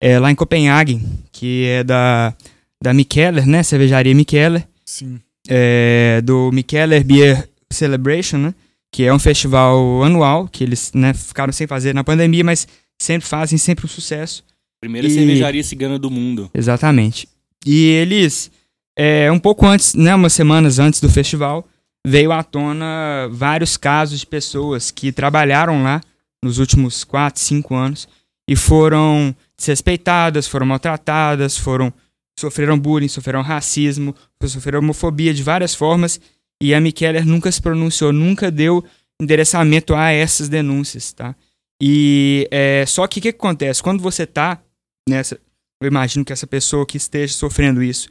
é, 0.00 0.18
lá 0.18 0.30
em 0.30 0.34
Copenhague, 0.34 1.00
que 1.32 1.64
é 1.66 1.82
da, 1.82 2.34
da 2.82 2.92
Mikkeller, 2.92 3.46
né, 3.46 3.62
cervejaria 3.62 4.14
Mikkeller, 4.14 4.68
Sim. 4.84 5.18
é, 5.48 6.20
do 6.22 6.50
Mikkeller 6.52 7.02
Beer 7.04 7.48
Celebration, 7.72 8.36
né? 8.38 8.54
Que 8.92 9.04
é 9.04 9.12
um 9.12 9.18
festival 9.18 10.02
anual, 10.02 10.48
que 10.48 10.64
eles 10.64 10.92
né, 10.94 11.12
ficaram 11.14 11.52
sem 11.52 11.66
fazer 11.66 11.94
na 11.94 12.02
pandemia, 12.04 12.42
mas 12.44 12.66
sempre 13.00 13.28
fazem, 13.28 13.58
sempre 13.58 13.84
um 13.84 13.88
sucesso. 13.88 14.42
Primeira 14.80 15.06
E- 15.06 15.10
cervejaria 15.10 15.62
cigana 15.64 15.98
do 15.98 16.10
mundo. 16.10 16.50
Exatamente. 16.54 17.28
E 17.66 17.84
eles, 17.86 18.50
é, 18.98 19.30
um 19.30 19.38
pouco 19.38 19.64
antes, 19.64 19.94
né, 19.94 20.12
umas 20.12 20.32
semanas 20.32 20.80
antes 20.80 21.00
do 21.00 21.08
festival, 21.08 21.64
veio 22.04 22.32
à 22.32 22.42
tona 22.42 23.28
vários 23.30 23.76
casos 23.76 24.18
de 24.18 24.26
pessoas 24.26 24.90
que 24.90 25.12
trabalharam 25.12 25.84
lá 25.84 26.00
nos 26.42 26.58
últimos 26.58 27.04
4, 27.04 27.40
5 27.40 27.74
anos 27.76 28.08
e 28.50 28.56
foram 28.56 29.34
desrespeitadas, 29.56 30.48
foram 30.48 30.66
maltratadas, 30.66 31.56
foram 31.56 31.92
sofreram 32.38 32.78
bullying, 32.78 33.08
sofreram 33.08 33.42
racismo, 33.42 34.14
sofreram 34.44 34.78
homofobia 34.80 35.32
de 35.32 35.42
várias 35.42 35.74
formas 35.74 36.20
e 36.60 36.74
a 36.74 36.80
Mikeller 36.80 37.24
nunca 37.26 37.50
se 37.52 37.62
pronunciou, 37.62 38.12
nunca 38.12 38.50
deu 38.50 38.84
endereçamento 39.20 39.94
a 39.94 40.10
essas 40.10 40.48
denúncias, 40.48 41.12
tá? 41.12 41.36
E 41.80 42.48
é, 42.50 42.84
só 42.86 43.06
que 43.06 43.18
o 43.18 43.22
que, 43.22 43.32
que 43.32 43.36
acontece? 43.38 43.82
Quando 43.82 44.02
você 44.02 44.26
tá 44.26 44.60
nessa, 45.08 45.38
eu 45.80 45.86
imagino 45.86 46.24
que 46.24 46.32
essa 46.32 46.46
pessoa 46.46 46.86
que 46.86 46.96
esteja 46.96 47.34
sofrendo 47.34 47.82
isso, 47.82 48.08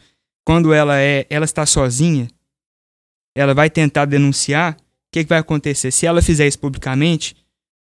quando 0.47 0.71
ela 0.73 0.97
é, 0.97 1.25
ela 1.29 1.43
está 1.43 1.65
sozinha, 1.65 2.29
ela 3.35 3.53
vai 3.53 3.69
tentar 3.69 4.05
denunciar, 4.05 4.75
o 4.75 4.75
que, 5.11 5.23
que 5.25 5.29
vai 5.29 5.39
acontecer? 5.39 5.91
Se 5.91 6.05
ela 6.05 6.21
fizer 6.21 6.47
isso 6.47 6.57
publicamente 6.57 7.35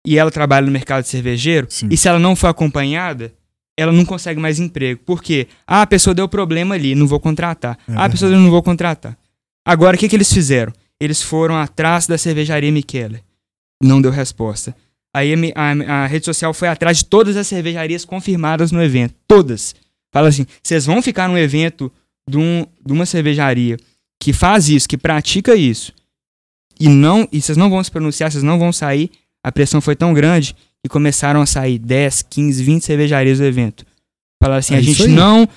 e 0.05 0.17
ela 0.17 0.29
trabalha 0.29 0.65
no 0.65 0.71
mercado 0.71 1.05
cervejeiro, 1.05 1.67
Sim. 1.69 1.87
e 1.89 1.95
se 1.95 2.09
ela 2.09 2.19
não 2.19 2.35
for 2.35 2.47
acompanhada, 2.47 3.33
ela 3.79 3.93
não 3.93 4.03
consegue 4.03 4.37
mais 4.37 4.59
emprego. 4.59 4.99
Por 5.05 5.23
quê? 5.23 5.47
Ah, 5.65 5.81
a 5.83 5.87
pessoa 5.87 6.13
deu 6.13 6.27
problema 6.27 6.75
ali, 6.75 6.93
não 6.93 7.07
vou 7.07 7.21
contratar. 7.21 7.77
É 7.87 7.93
ah, 7.95 8.03
a 8.03 8.09
pessoa 8.09 8.29
deu, 8.29 8.37
não 8.37 8.51
vou 8.51 8.61
contratar. 8.61 9.17
Agora, 9.65 9.95
o 9.95 9.99
que, 9.99 10.09
que 10.09 10.15
eles 10.17 10.31
fizeram? 10.33 10.73
Eles 10.99 11.21
foram 11.23 11.55
atrás 11.55 12.05
da 12.05 12.17
cervejaria 12.17 12.69
Michele. 12.69 13.23
Não 13.81 14.01
deu 14.01 14.11
resposta. 14.11 14.75
Aí 15.15 15.33
a, 15.55 15.61
a- 15.61 16.03
a 16.03 16.05
rede 16.05 16.25
social 16.25 16.53
foi 16.53 16.67
atrás 16.67 16.97
de 16.97 17.05
todas 17.05 17.37
as 17.37 17.47
cervejarias 17.47 18.03
confirmadas 18.03 18.73
no 18.73 18.83
evento. 18.83 19.15
Todas. 19.25 19.73
Fala 20.13 20.27
assim: 20.27 20.45
vocês 20.61 20.85
vão 20.85 21.01
ficar 21.01 21.29
num 21.29 21.37
evento 21.37 21.89
de, 22.31 22.37
um- 22.37 22.65
de 22.85 22.93
uma 22.93 23.05
cervejaria 23.05 23.77
que 24.19 24.33
faz 24.33 24.69
isso, 24.69 24.87
que 24.87 24.97
pratica 24.97 25.55
isso, 25.55 25.93
e 26.79 26.87
não 26.89 27.27
e 27.31 27.41
vocês 27.41 27.57
não 27.57 27.69
vão 27.69 27.83
se 27.83 27.91
pronunciar, 27.91 28.31
vocês 28.31 28.43
não 28.43 28.57
vão 28.57 28.71
sair. 28.73 29.11
A 29.43 29.51
pressão 29.51 29.81
foi 29.81 29.95
tão 29.95 30.13
grande 30.13 30.55
que 30.83 30.89
começaram 30.89 31.41
a 31.41 31.45
sair 31.45 31.77
10, 31.79 32.23
15, 32.23 32.63
20 32.63 32.83
cervejarias 32.85 33.37
do 33.39 33.45
evento. 33.45 33.85
Falaram 34.41 34.59
assim: 34.59 34.73
É 34.75 34.77
a 34.77 34.81
gente 34.81 35.03
aí. 35.03 35.07
não 35.09 35.47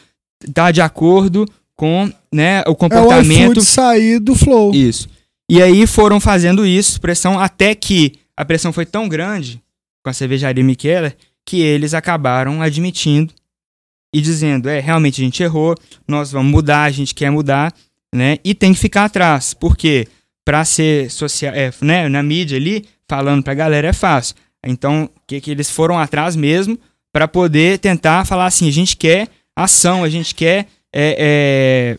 tá 0.53 0.71
de 0.71 0.81
acordo 0.83 1.47
com 1.77 2.11
né, 2.33 2.61
o 2.61 2.69
É 2.69 2.71
o 2.71 2.75
comportamento. 2.75 3.61
sair 3.63 4.19
do 4.21 4.35
Flow. 4.35 4.75
Isso. 4.75 5.09
E 5.51 5.63
aí 5.63 5.87
foram 5.87 6.19
fazendo 6.21 6.65
isso, 6.67 7.01
pressão, 7.01 7.39
até 7.39 7.75
que 7.75 8.13
a 8.37 8.45
pressão 8.45 8.73
foi 8.73 8.87
tão 8.87 9.09
grande 9.09 9.63
com 10.03 10.11
a 10.11 10.13
cervejaria 10.13 10.65
Micheler 10.65 11.17
que 11.47 11.61
eles 11.61 11.93
acabaram 11.95 12.63
admitindo 12.63 13.33
e 14.15 14.21
dizendo, 14.21 14.69
é, 14.69 14.79
realmente 14.79 15.21
a 15.21 15.25
gente 15.25 15.43
errou, 15.43 15.75
nós 16.07 16.31
vamos 16.31 16.53
mudar, 16.53 16.85
a 16.85 16.91
gente 16.91 17.13
quer 17.15 17.31
mudar, 17.31 17.75
né? 18.15 18.39
E 18.45 18.55
tem 18.55 18.73
que 18.73 18.79
ficar 18.79 19.07
atrás, 19.07 19.53
porque 19.53 20.07
para 20.45 20.65
ser 20.65 21.11
social, 21.11 21.53
é, 21.53 21.73
né, 21.83 22.09
na 22.09 22.23
mídia 22.23 22.57
ali, 22.57 22.85
falando 23.09 23.43
pra 23.43 23.55
galera 23.55 23.89
é 23.89 23.93
fácil. 23.93 24.37
Então, 24.65 25.11
que 25.27 25.41
que 25.41 25.51
eles 25.51 25.69
foram 25.69 25.99
atrás 25.99 26.37
mesmo 26.37 26.79
para 27.13 27.27
poder 27.27 27.79
tentar 27.81 28.25
falar 28.25 28.47
assim, 28.47 28.69
a 28.69 28.73
gente 28.73 28.97
quer 28.97 29.29
ação, 29.57 30.05
a 30.05 30.09
gente 30.09 30.33
quer 30.35 30.67
é, 30.93 31.17
é, 31.19 31.99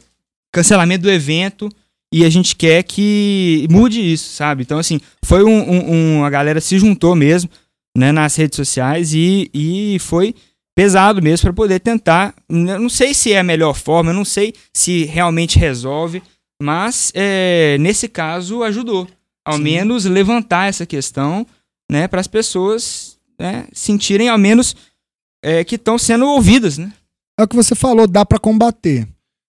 cancelamento 0.54 1.04
do 1.04 1.12
evento 1.12 1.70
e 2.14 2.24
a 2.24 2.30
gente 2.30 2.56
quer 2.56 2.82
que 2.84 3.68
mude 3.70 4.00
isso, 4.00 4.30
sabe? 4.36 4.64
Então, 4.64 4.80
assim, 4.80 5.02
foi 5.22 5.44
um, 5.44 5.50
um- 5.70 5.92
um- 6.20 6.24
a 6.24 6.30
galera 6.30 6.62
se 6.62 6.80
juntou 6.80 7.14
mesmo, 7.14 7.50
né, 7.98 8.12
nas 8.14 8.36
redes 8.36 8.56
sociais 8.56 9.14
e, 9.14 9.50
e 9.54 9.98
foi 10.00 10.34
pesado 10.76 11.22
mesmo 11.22 11.46
para 11.46 11.54
poder 11.54 11.80
tentar. 11.80 12.36
Eu 12.50 12.80
não 12.80 12.90
sei 12.90 13.14
se 13.14 13.32
é 13.32 13.40
a 13.40 13.44
melhor 13.44 13.74
forma, 13.74 14.12
eu 14.12 14.16
não 14.16 14.26
sei 14.26 14.54
se 14.74 15.06
realmente 15.06 15.58
resolve, 15.58 16.22
mas 16.62 17.12
é, 17.16 17.78
nesse 17.80 18.08
caso 18.08 18.62
ajudou. 18.64 19.08
Ao 19.46 19.58
Sim. 19.58 19.64
menos 19.64 20.06
levantar 20.06 20.68
essa 20.68 20.86
questão, 20.86 21.46
né, 21.90 22.08
para 22.08 22.20
as 22.20 22.28
pessoas 22.28 23.18
né, 23.40 23.68
sentirem 23.72 24.28
ao 24.28 24.38
menos 24.38 24.76
é, 25.44 25.64
que 25.64 25.76
estão 25.76 25.98
sendo 25.98 26.26
ouvidas, 26.26 26.78
né? 26.78 26.92
É 27.40 27.44
o 27.44 27.48
que 27.48 27.56
você 27.56 27.76
falou, 27.76 28.08
dá 28.08 28.26
pra 28.26 28.40
combater. 28.40 29.08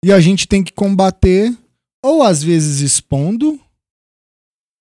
E 0.04 0.14
a 0.14 0.20
gente 0.20 0.48
tem 0.48 0.64
que 0.64 0.72
combater, 0.72 1.54
ou 2.04 2.22
às 2.22 2.44
vezes 2.44 2.82
expondo, 2.82 3.60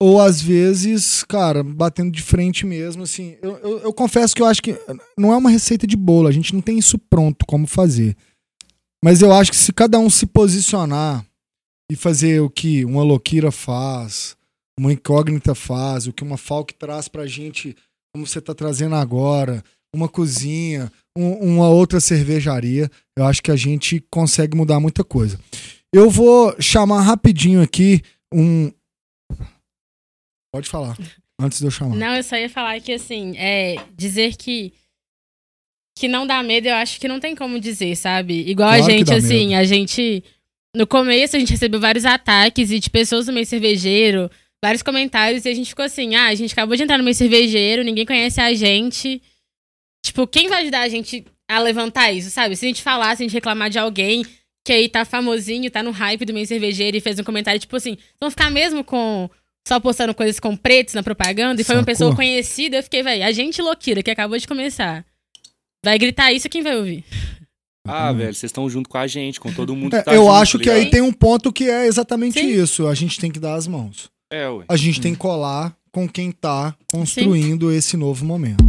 ou 0.01 0.21
às 0.21 0.41
vezes, 0.41 1.23
cara, 1.23 1.61
batendo 1.63 2.11
de 2.11 2.21
frente 2.21 2.65
mesmo. 2.65 3.03
Assim, 3.03 3.35
eu, 3.41 3.57
eu, 3.57 3.79
eu 3.79 3.93
confesso 3.93 4.35
que 4.35 4.41
eu 4.41 4.45
acho 4.45 4.61
que 4.61 4.77
não 5.17 5.33
é 5.33 5.37
uma 5.37 5.49
receita 5.49 5.85
de 5.85 5.97
bolo, 5.97 6.27
a 6.27 6.31
gente 6.31 6.53
não 6.53 6.61
tem 6.61 6.77
isso 6.77 6.97
pronto 6.97 7.45
como 7.45 7.67
fazer. 7.67 8.15
Mas 9.03 9.21
eu 9.21 9.31
acho 9.33 9.51
que 9.51 9.57
se 9.57 9.71
cada 9.73 9.97
um 9.99 10.09
se 10.09 10.25
posicionar 10.25 11.25
e 11.91 11.95
fazer 11.95 12.41
o 12.41 12.49
que 12.49 12.83
uma 12.85 13.03
Loquira 13.03 13.51
faz, 13.51 14.35
uma 14.79 14.93
Incógnita 14.93 15.55
faz, 15.55 16.07
o 16.07 16.13
que 16.13 16.23
uma 16.23 16.37
Falk 16.37 16.73
traz 16.75 17.07
pra 17.07 17.25
gente, 17.25 17.75
como 18.13 18.25
você 18.27 18.39
tá 18.41 18.53
trazendo 18.53 18.95
agora, 18.95 19.63
uma 19.95 20.07
cozinha, 20.07 20.91
um- 21.17 21.55
uma 21.55 21.67
outra 21.69 21.99
cervejaria. 21.99 22.89
Eu 23.17 23.25
acho 23.25 23.41
que 23.41 23.51
a 23.51 23.55
gente 23.55 24.03
consegue 24.11 24.55
mudar 24.55 24.79
muita 24.79 25.03
coisa. 25.03 25.39
Eu 25.93 26.09
vou 26.09 26.55
chamar 26.59 27.01
rapidinho 27.01 27.61
aqui 27.61 28.01
um. 28.33 28.71
Pode 30.51 30.69
falar. 30.69 30.97
Antes 31.39 31.59
de 31.59 31.65
eu 31.65 31.71
chamar. 31.71 31.95
Não, 31.95 32.15
eu 32.15 32.23
só 32.23 32.35
ia 32.35 32.49
falar 32.49 32.79
que, 32.81 32.91
assim, 32.91 33.37
é, 33.37 33.75
dizer 33.95 34.35
que 34.35 34.73
que 35.99 36.07
não 36.07 36.25
dá 36.25 36.41
medo, 36.41 36.69
eu 36.69 36.75
acho 36.75 36.97
que 36.97 37.09
não 37.09 37.19
tem 37.19 37.35
como 37.35 37.59
dizer, 37.59 37.93
sabe? 37.97 38.49
Igual 38.49 38.69
Claro 38.69 38.85
a 38.85 38.89
gente, 38.89 39.13
assim, 39.13 39.49
medo. 39.49 39.59
a 39.59 39.63
gente. 39.65 40.23
No 40.73 40.87
começo, 40.87 41.35
a 41.35 41.39
gente 41.39 41.51
recebeu 41.51 41.79
vários 41.79 42.05
ataques 42.05 42.71
e 42.71 42.79
de 42.79 42.89
pessoas 42.89 43.25
do 43.25 43.33
meio 43.33 43.45
cervejeiro, 43.45 44.31
vários 44.63 44.81
comentários, 44.81 45.43
e 45.43 45.49
a 45.49 45.53
gente 45.53 45.67
ficou 45.69 45.83
assim: 45.83 46.15
ah, 46.15 46.27
a 46.27 46.35
gente 46.35 46.53
acabou 46.53 46.77
de 46.77 46.83
entrar 46.83 46.97
no 46.97 47.03
meio 47.03 47.15
cervejeiro, 47.15 47.83
ninguém 47.83 48.05
conhece 48.05 48.39
a 48.39 48.53
gente. 48.53 49.21
Tipo, 50.05 50.25
quem 50.25 50.47
vai 50.47 50.61
ajudar 50.61 50.81
a 50.81 50.87
gente 50.87 51.25
a 51.49 51.59
levantar 51.59 52.13
isso, 52.13 52.29
sabe? 52.29 52.55
Se 52.55 52.65
a 52.65 52.69
gente 52.69 52.81
falar, 52.81 53.17
se 53.17 53.23
a 53.23 53.25
gente 53.25 53.33
reclamar 53.33 53.69
de 53.69 53.77
alguém 53.77 54.23
que 54.65 54.71
aí 54.71 54.87
tá 54.87 55.03
famosinho, 55.03 55.69
tá 55.69 55.83
no 55.83 55.91
hype 55.91 56.23
do 56.23 56.33
meio 56.33 56.47
cervejeiro 56.47 56.95
e 56.95 57.01
fez 57.01 57.19
um 57.19 57.23
comentário, 57.23 57.59
tipo 57.59 57.75
assim, 57.75 57.97
vão 58.21 58.31
ficar 58.31 58.49
mesmo 58.49 58.85
com. 58.85 59.29
Só 59.69 59.79
postando 59.79 60.15
coisas 60.15 60.39
com 60.39 60.57
pretos 60.57 60.95
na 60.95 61.03
propaganda, 61.03 61.61
e 61.61 61.63
foi 61.63 61.75
uma 61.75 61.81
Sacou? 61.81 61.93
pessoa 61.93 62.15
conhecida, 62.15 62.77
eu 62.77 62.81
fiquei, 62.83 63.03
velho, 63.03 63.23
a 63.23 63.31
gente 63.31 63.61
louquira 63.61 64.01
que 64.01 64.09
acabou 64.09 64.35
de 64.35 64.47
começar. 64.47 65.05
Vai 65.85 65.95
gritar 65.99 66.33
isso, 66.33 66.49
quem 66.49 66.63
vai 66.63 66.75
ouvir? 66.75 67.03
Ah, 67.87 68.11
velho, 68.11 68.33
vocês 68.33 68.49
estão 68.49 68.67
junto 68.67 68.89
com 68.89 68.97
a 68.97 69.05
gente, 69.05 69.39
com 69.39 69.53
todo 69.53 69.75
mundo 69.75 69.95
É, 69.95 69.99
que 69.99 70.05
tá 70.05 70.15
eu 70.15 70.23
junto, 70.23 70.33
acho 70.33 70.57
tá 70.57 70.63
que 70.63 70.69
aí 70.71 70.77
ligado? 70.79 70.91
tem 70.91 71.01
um 71.03 71.13
ponto 71.13 71.53
que 71.53 71.69
é 71.69 71.85
exatamente 71.85 72.39
Sim. 72.39 72.47
isso. 72.47 72.87
A 72.87 72.95
gente 72.95 73.19
tem 73.19 73.29
que 73.29 73.39
dar 73.39 73.53
as 73.53 73.67
mãos. 73.67 74.09
É, 74.33 74.49
ué. 74.49 74.65
A 74.67 74.75
gente 74.75 74.97
Hum. 74.99 75.03
tem 75.03 75.13
que 75.13 75.19
colar 75.19 75.75
com 75.91 76.09
quem 76.09 76.31
tá 76.31 76.75
construindo 76.91 77.71
esse 77.71 77.95
novo 77.95 78.25
momento. 78.25 78.63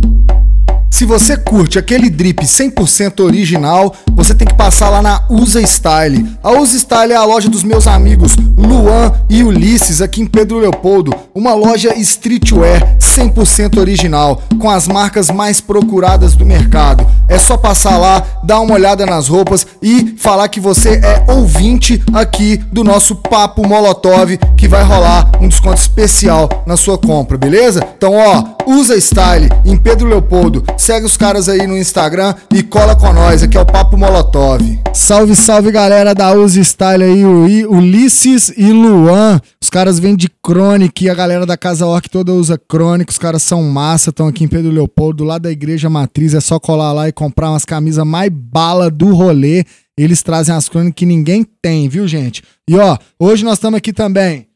Se 0.91 1.07
você 1.07 1.37
curte 1.37 1.79
aquele 1.79 2.11
drip 2.11 2.45
100% 2.45 3.21
original, 3.21 3.95
você 4.13 4.35
tem 4.35 4.47
que 4.47 4.55
passar 4.55 4.91
lá 4.91 5.01
na 5.01 5.25
Usa 5.31 5.63
Style. 5.63 6.27
A 6.43 6.51
Usa 6.51 6.77
Style 6.77 7.13
é 7.13 7.17
a 7.17 7.25
loja 7.25 7.49
dos 7.49 7.63
meus 7.63 7.87
amigos 7.87 8.37
Luan 8.57 9.13
e 9.31 9.43
Ulisses 9.43 10.03
aqui 10.03 10.21
em 10.21 10.27
Pedro 10.27 10.59
Leopoldo, 10.59 11.15
uma 11.35 11.55
loja 11.55 11.95
streetwear 11.97 12.99
100% 12.99 13.79
original, 13.79 14.43
com 14.61 14.69
as 14.69 14.87
marcas 14.87 15.31
mais 15.31 15.61
procuradas 15.61 16.35
do 16.35 16.45
mercado. 16.45 17.07
É 17.29 17.39
só 17.39 17.57
passar 17.57 17.97
lá, 17.97 18.23
dar 18.43 18.61
uma 18.61 18.75
olhada 18.75 19.07
nas 19.07 19.29
roupas 19.29 19.67
e 19.81 20.15
falar 20.19 20.49
que 20.49 20.61
você 20.61 21.01
é 21.03 21.25
ouvinte 21.33 22.03
aqui 22.13 22.59
do 22.73 22.85
nosso 22.85 23.15
Papo 23.15 23.67
Molotov, 23.67 24.37
que 24.57 24.69
vai 24.69 24.83
rolar 24.83 25.31
um 25.41 25.49
desconto 25.49 25.81
especial 25.81 26.49
na 26.67 26.77
sua 26.77 26.99
compra, 26.99 27.39
beleza? 27.39 27.81
Então, 27.97 28.15
ó, 28.15 28.45
usa 28.67 29.01
Style 29.01 29.49
em 29.65 29.77
Pedro 29.77 30.09
Leopoldo. 30.09 30.65
Segue 30.81 31.05
os 31.05 31.15
caras 31.15 31.47
aí 31.47 31.67
no 31.67 31.77
Instagram 31.77 32.35
e 32.55 32.63
cola 32.63 32.97
com 32.97 33.13
nós. 33.13 33.43
Aqui 33.43 33.55
é 33.59 33.61
o 33.61 33.67
Papo 33.67 33.99
Molotov. 33.99 34.63
Salve, 34.95 35.37
salve 35.37 35.71
galera 35.71 36.15
da 36.15 36.33
Usa 36.33 36.59
Style 36.63 37.05
aí, 37.05 37.23
o 37.23 37.47
I- 37.47 37.67
Ulisses 37.67 38.49
e 38.57 38.73
Luan. 38.73 39.39
Os 39.63 39.69
caras 39.69 39.99
vêm 39.99 40.17
de 40.17 40.27
Crônica 40.43 41.05
e 41.05 41.11
a 41.11 41.15
galera 41.15 41.45
da 41.45 41.55
Casa 41.55 41.85
Orc 41.87 42.09
toda 42.09 42.33
usa 42.33 42.57
Crônica. 42.57 43.13
Os 43.13 43.19
caras 43.19 43.43
são 43.43 43.63
massa, 43.65 44.09
estão 44.09 44.27
aqui 44.27 44.43
em 44.43 44.49
Pedro 44.49 44.71
Leopoldo, 44.73 45.19
do 45.19 45.25
lado 45.25 45.43
da 45.43 45.51
Igreja 45.53 45.91
Matriz. 45.91 46.33
É 46.33 46.41
só 46.41 46.59
colar 46.59 46.93
lá 46.95 47.07
e 47.09 47.13
comprar 47.13 47.51
umas 47.51 47.67
camisas 47.67 48.07
mais 48.07 48.31
bala 48.33 48.91
do 48.91 49.13
rolê. 49.15 49.67
Eles 49.99 50.23
trazem 50.23 50.55
as 50.55 50.67
crônicas 50.67 50.95
que 50.97 51.05
ninguém 51.05 51.45
tem, 51.61 51.91
viu, 51.91 52.09
gente? 52.09 52.43
E 52.67 52.75
ó, 52.79 52.97
hoje 53.19 53.45
nós 53.45 53.59
estamos 53.59 53.77
aqui 53.77 53.93
também 53.93 54.47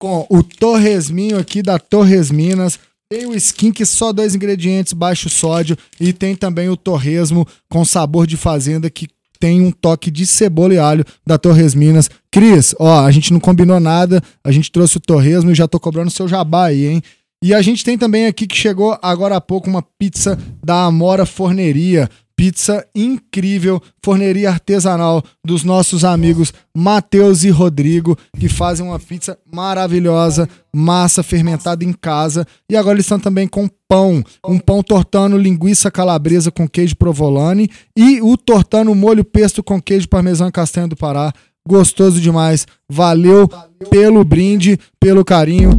com 0.00 0.26
o 0.30 0.42
Torresminho 0.42 1.38
aqui 1.38 1.60
da 1.60 1.78
Torres 1.78 2.30
Minas. 2.30 2.78
Tem 3.08 3.24
o 3.24 3.34
skin 3.34 3.70
que 3.70 3.86
só 3.86 4.12
dois 4.12 4.34
ingredientes, 4.34 4.92
baixo 4.92 5.28
sódio. 5.28 5.76
E 6.00 6.12
tem 6.12 6.34
também 6.34 6.68
o 6.68 6.76
torresmo 6.76 7.46
com 7.68 7.84
sabor 7.84 8.26
de 8.26 8.36
fazenda 8.36 8.90
que 8.90 9.08
tem 9.38 9.60
um 9.60 9.70
toque 9.70 10.10
de 10.10 10.26
cebola 10.26 10.74
e 10.74 10.78
alho 10.78 11.04
da 11.24 11.38
Torres 11.38 11.74
Minas. 11.74 12.10
Cris, 12.32 12.74
ó, 12.78 13.04
a 13.04 13.10
gente 13.12 13.32
não 13.32 13.38
combinou 13.38 13.78
nada. 13.78 14.22
A 14.42 14.50
gente 14.50 14.72
trouxe 14.72 14.96
o 14.96 15.00
torresmo 15.00 15.50
e 15.50 15.54
já 15.54 15.68
tô 15.68 15.78
cobrando 15.78 16.10
seu 16.10 16.26
jabá 16.26 16.66
aí, 16.66 16.86
hein? 16.86 17.02
E 17.44 17.54
a 17.54 17.62
gente 17.62 17.84
tem 17.84 17.96
também 17.96 18.26
aqui 18.26 18.46
que 18.46 18.56
chegou 18.56 18.98
agora 19.00 19.36
há 19.36 19.40
pouco 19.40 19.68
uma 19.68 19.82
pizza 19.82 20.38
da 20.64 20.84
Amora 20.84 21.24
Forneria. 21.24 22.10
Pizza 22.36 22.86
incrível, 22.94 23.80
forneria 24.04 24.50
artesanal 24.50 25.24
dos 25.42 25.64
nossos 25.64 26.04
amigos 26.04 26.52
Matheus 26.76 27.44
e 27.44 27.48
Rodrigo, 27.48 28.14
que 28.38 28.46
fazem 28.46 28.84
uma 28.84 28.98
pizza 28.98 29.38
maravilhosa, 29.50 30.46
massa 30.74 31.22
fermentada 31.22 31.82
em 31.82 31.94
casa. 31.94 32.46
E 32.70 32.76
agora 32.76 32.96
eles 32.96 33.06
estão 33.06 33.18
também 33.18 33.48
com 33.48 33.66
pão, 33.88 34.22
um 34.46 34.58
pão 34.58 34.82
tortano 34.82 35.38
linguiça 35.38 35.90
calabresa 35.90 36.50
com 36.50 36.68
queijo 36.68 36.94
provolone 36.96 37.70
e 37.96 38.20
o 38.20 38.36
tortano 38.36 38.94
molho 38.94 39.24
pesto 39.24 39.62
com 39.62 39.80
queijo 39.80 40.06
parmesão 40.06 40.48
e 40.48 40.52
castanha 40.52 40.86
do 40.88 40.96
Pará. 40.96 41.32
Gostoso 41.66 42.20
demais. 42.20 42.66
Valeu 42.88 43.48
pelo 43.90 44.22
brinde, 44.24 44.78
pelo 45.00 45.24
carinho. 45.24 45.70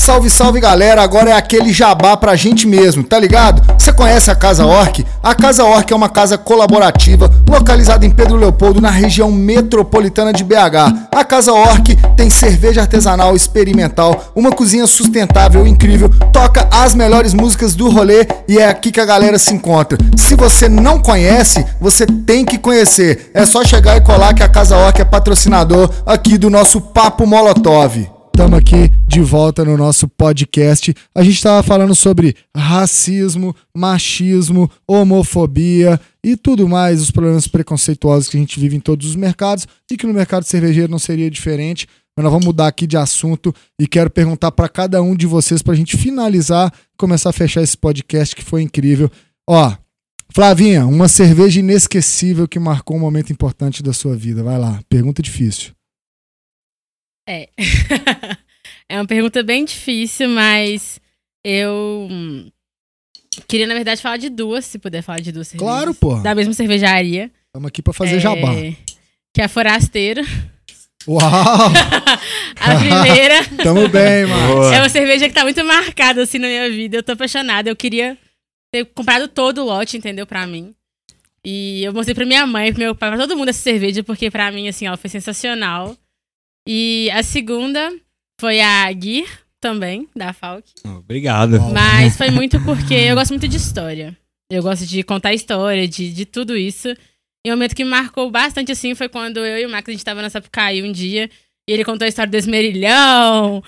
Salve, 0.00 0.30
salve 0.30 0.60
galera, 0.60 1.02
agora 1.02 1.28
é 1.28 1.34
aquele 1.34 1.74
jabá 1.74 2.16
pra 2.16 2.34
gente 2.34 2.66
mesmo, 2.66 3.04
tá 3.04 3.18
ligado? 3.18 3.60
Você 3.78 3.92
conhece 3.92 4.30
a 4.30 4.34
Casa 4.34 4.64
Orc? 4.64 5.04
A 5.22 5.34
Casa 5.34 5.62
Orc 5.62 5.92
é 5.92 5.94
uma 5.94 6.08
casa 6.08 6.38
colaborativa 6.38 7.30
localizada 7.46 8.06
em 8.06 8.10
Pedro 8.10 8.38
Leopoldo, 8.38 8.80
na 8.80 8.88
região 8.88 9.30
metropolitana 9.30 10.32
de 10.32 10.42
BH. 10.42 11.10
A 11.14 11.22
Casa 11.22 11.52
Orc 11.52 11.94
tem 12.16 12.30
cerveja 12.30 12.80
artesanal 12.80 13.36
experimental, 13.36 14.32
uma 14.34 14.50
cozinha 14.50 14.86
sustentável 14.86 15.66
incrível, 15.66 16.08
toca 16.32 16.66
as 16.72 16.94
melhores 16.94 17.34
músicas 17.34 17.74
do 17.74 17.90
rolê 17.90 18.26
e 18.48 18.56
é 18.56 18.66
aqui 18.66 18.90
que 18.90 19.00
a 19.00 19.06
galera 19.06 19.38
se 19.38 19.52
encontra. 19.52 19.98
Se 20.16 20.34
você 20.34 20.66
não 20.66 20.98
conhece, 20.98 21.62
você 21.78 22.06
tem 22.06 22.46
que 22.46 22.56
conhecer. 22.56 23.30
É 23.34 23.44
só 23.44 23.62
chegar 23.62 23.98
e 23.98 24.00
colar 24.00 24.32
que 24.32 24.42
a 24.42 24.48
Casa 24.48 24.78
Orc 24.78 24.98
é 24.98 25.04
patrocinador 25.04 25.90
aqui 26.06 26.38
do 26.38 26.48
nosso 26.48 26.80
Papo 26.80 27.26
Molotov. 27.26 28.19
Estamos 28.40 28.58
aqui 28.58 28.90
de 29.06 29.20
volta 29.20 29.66
no 29.66 29.76
nosso 29.76 30.08
podcast. 30.08 30.94
A 31.14 31.22
gente 31.22 31.34
estava 31.34 31.62
falando 31.62 31.94
sobre 31.94 32.34
racismo, 32.56 33.54
machismo, 33.76 34.70
homofobia 34.88 36.00
e 36.24 36.38
tudo 36.38 36.66
mais, 36.66 37.02
os 37.02 37.10
problemas 37.10 37.46
preconceituosos 37.46 38.30
que 38.30 38.38
a 38.38 38.40
gente 38.40 38.58
vive 38.58 38.74
em 38.74 38.80
todos 38.80 39.08
os 39.08 39.14
mercados 39.14 39.68
e 39.92 39.94
que 39.94 40.06
no 40.06 40.14
mercado 40.14 40.44
cervejeiro 40.44 40.90
não 40.90 40.98
seria 40.98 41.30
diferente. 41.30 41.86
Mas 42.16 42.24
nós 42.24 42.32
vamos 42.32 42.46
mudar 42.46 42.68
aqui 42.68 42.86
de 42.86 42.96
assunto 42.96 43.54
e 43.78 43.86
quero 43.86 44.08
perguntar 44.08 44.50
para 44.52 44.70
cada 44.70 45.02
um 45.02 45.14
de 45.14 45.26
vocês 45.26 45.60
para 45.60 45.74
a 45.74 45.76
gente 45.76 45.98
finalizar, 45.98 46.72
começar 46.96 47.28
a 47.28 47.34
fechar 47.34 47.60
esse 47.60 47.76
podcast 47.76 48.34
que 48.34 48.42
foi 48.42 48.62
incrível. 48.62 49.10
Ó, 49.46 49.70
Flavinha, 50.32 50.86
uma 50.86 51.08
cerveja 51.08 51.60
inesquecível 51.60 52.48
que 52.48 52.58
marcou 52.58 52.96
um 52.96 53.00
momento 53.00 53.30
importante 53.30 53.82
da 53.82 53.92
sua 53.92 54.16
vida. 54.16 54.42
Vai 54.42 54.58
lá, 54.58 54.80
pergunta 54.88 55.20
difícil. 55.20 55.72
É. 57.30 57.48
é 58.88 58.96
uma 58.96 59.06
pergunta 59.06 59.40
bem 59.44 59.64
difícil, 59.64 60.28
mas 60.28 61.00
eu 61.44 62.08
queria, 63.46 63.68
na 63.68 63.74
verdade, 63.74 64.02
falar 64.02 64.16
de 64.16 64.28
duas, 64.28 64.64
se 64.64 64.80
puder 64.80 65.00
falar 65.00 65.20
de 65.20 65.30
duas 65.30 65.46
cervejas. 65.46 65.72
Claro, 65.72 65.94
pô. 65.94 66.16
Da 66.16 66.34
mesma 66.34 66.52
cervejaria. 66.52 67.30
Estamos 67.46 67.68
aqui 67.68 67.82
para 67.82 67.92
fazer 67.92 68.16
É, 68.16 68.20
jabá. 68.20 68.52
Que 69.32 69.40
é 69.40 69.44
a 69.44 69.48
Forasteiro. 69.48 70.22
Uau! 71.06 71.22
A 72.60 72.76
primeira. 72.76 73.46
Tamo 73.62 73.88
bem, 73.88 74.26
mano. 74.26 74.54
Boa. 74.54 74.74
É 74.74 74.78
uma 74.80 74.88
cerveja 74.88 75.28
que 75.28 75.34
tá 75.34 75.44
muito 75.44 75.64
marcada 75.64 76.22
assim 76.22 76.38
na 76.38 76.48
minha 76.48 76.68
vida. 76.68 76.98
Eu 76.98 77.02
tô 77.02 77.12
apaixonada. 77.12 77.70
Eu 77.70 77.76
queria 77.76 78.18
ter 78.72 78.84
comprado 78.86 79.28
todo 79.28 79.62
o 79.62 79.64
lote, 79.64 79.96
entendeu? 79.96 80.26
Pra 80.26 80.46
mim. 80.46 80.74
E 81.44 81.82
eu 81.84 81.92
mostrei 81.94 82.14
pra 82.14 82.26
minha 82.26 82.46
mãe, 82.46 82.70
pro 82.70 82.82
meu 82.82 82.94
pai, 82.94 83.08
pra 83.08 83.18
todo 83.18 83.36
mundo 83.36 83.48
essa 83.48 83.62
cerveja, 83.62 84.02
porque 84.02 84.30
pra 84.30 84.52
mim, 84.52 84.68
assim, 84.68 84.86
ela 84.86 84.98
foi 84.98 85.08
sensacional. 85.08 85.96
E 86.66 87.10
a 87.12 87.22
segunda 87.22 87.92
foi 88.40 88.60
a 88.60 88.92
Gear, 88.92 89.28
também, 89.60 90.08
da 90.16 90.32
Falk. 90.32 90.64
Obrigado. 90.84 91.60
Mas 91.72 92.16
foi 92.16 92.30
muito 92.30 92.58
porque 92.64 92.94
eu 92.94 93.14
gosto 93.14 93.30
muito 93.30 93.46
de 93.46 93.56
história. 93.56 94.16
Eu 94.50 94.62
gosto 94.62 94.86
de 94.86 95.02
contar 95.02 95.34
história, 95.34 95.86
de, 95.86 96.12
de 96.12 96.24
tudo 96.24 96.56
isso. 96.56 96.88
E 97.46 97.50
um 97.50 97.54
momento 97.54 97.76
que 97.76 97.84
me 97.84 97.90
marcou 97.90 98.30
bastante, 98.30 98.72
assim, 98.72 98.94
foi 98.94 99.08
quando 99.08 99.38
eu 99.38 99.58
e 99.58 99.66
o 99.66 99.70
Max, 99.70 99.88
a 99.88 99.92
gente 99.92 100.04
tava 100.04 100.22
na 100.22 100.30
Sapucaí 100.30 100.82
um 100.82 100.90
dia, 100.90 101.30
e 101.68 101.72
ele 101.72 101.84
contou 101.84 102.04
a 102.04 102.08
história 102.08 102.30
do 102.30 102.36
Esmerilhão, 102.36 103.62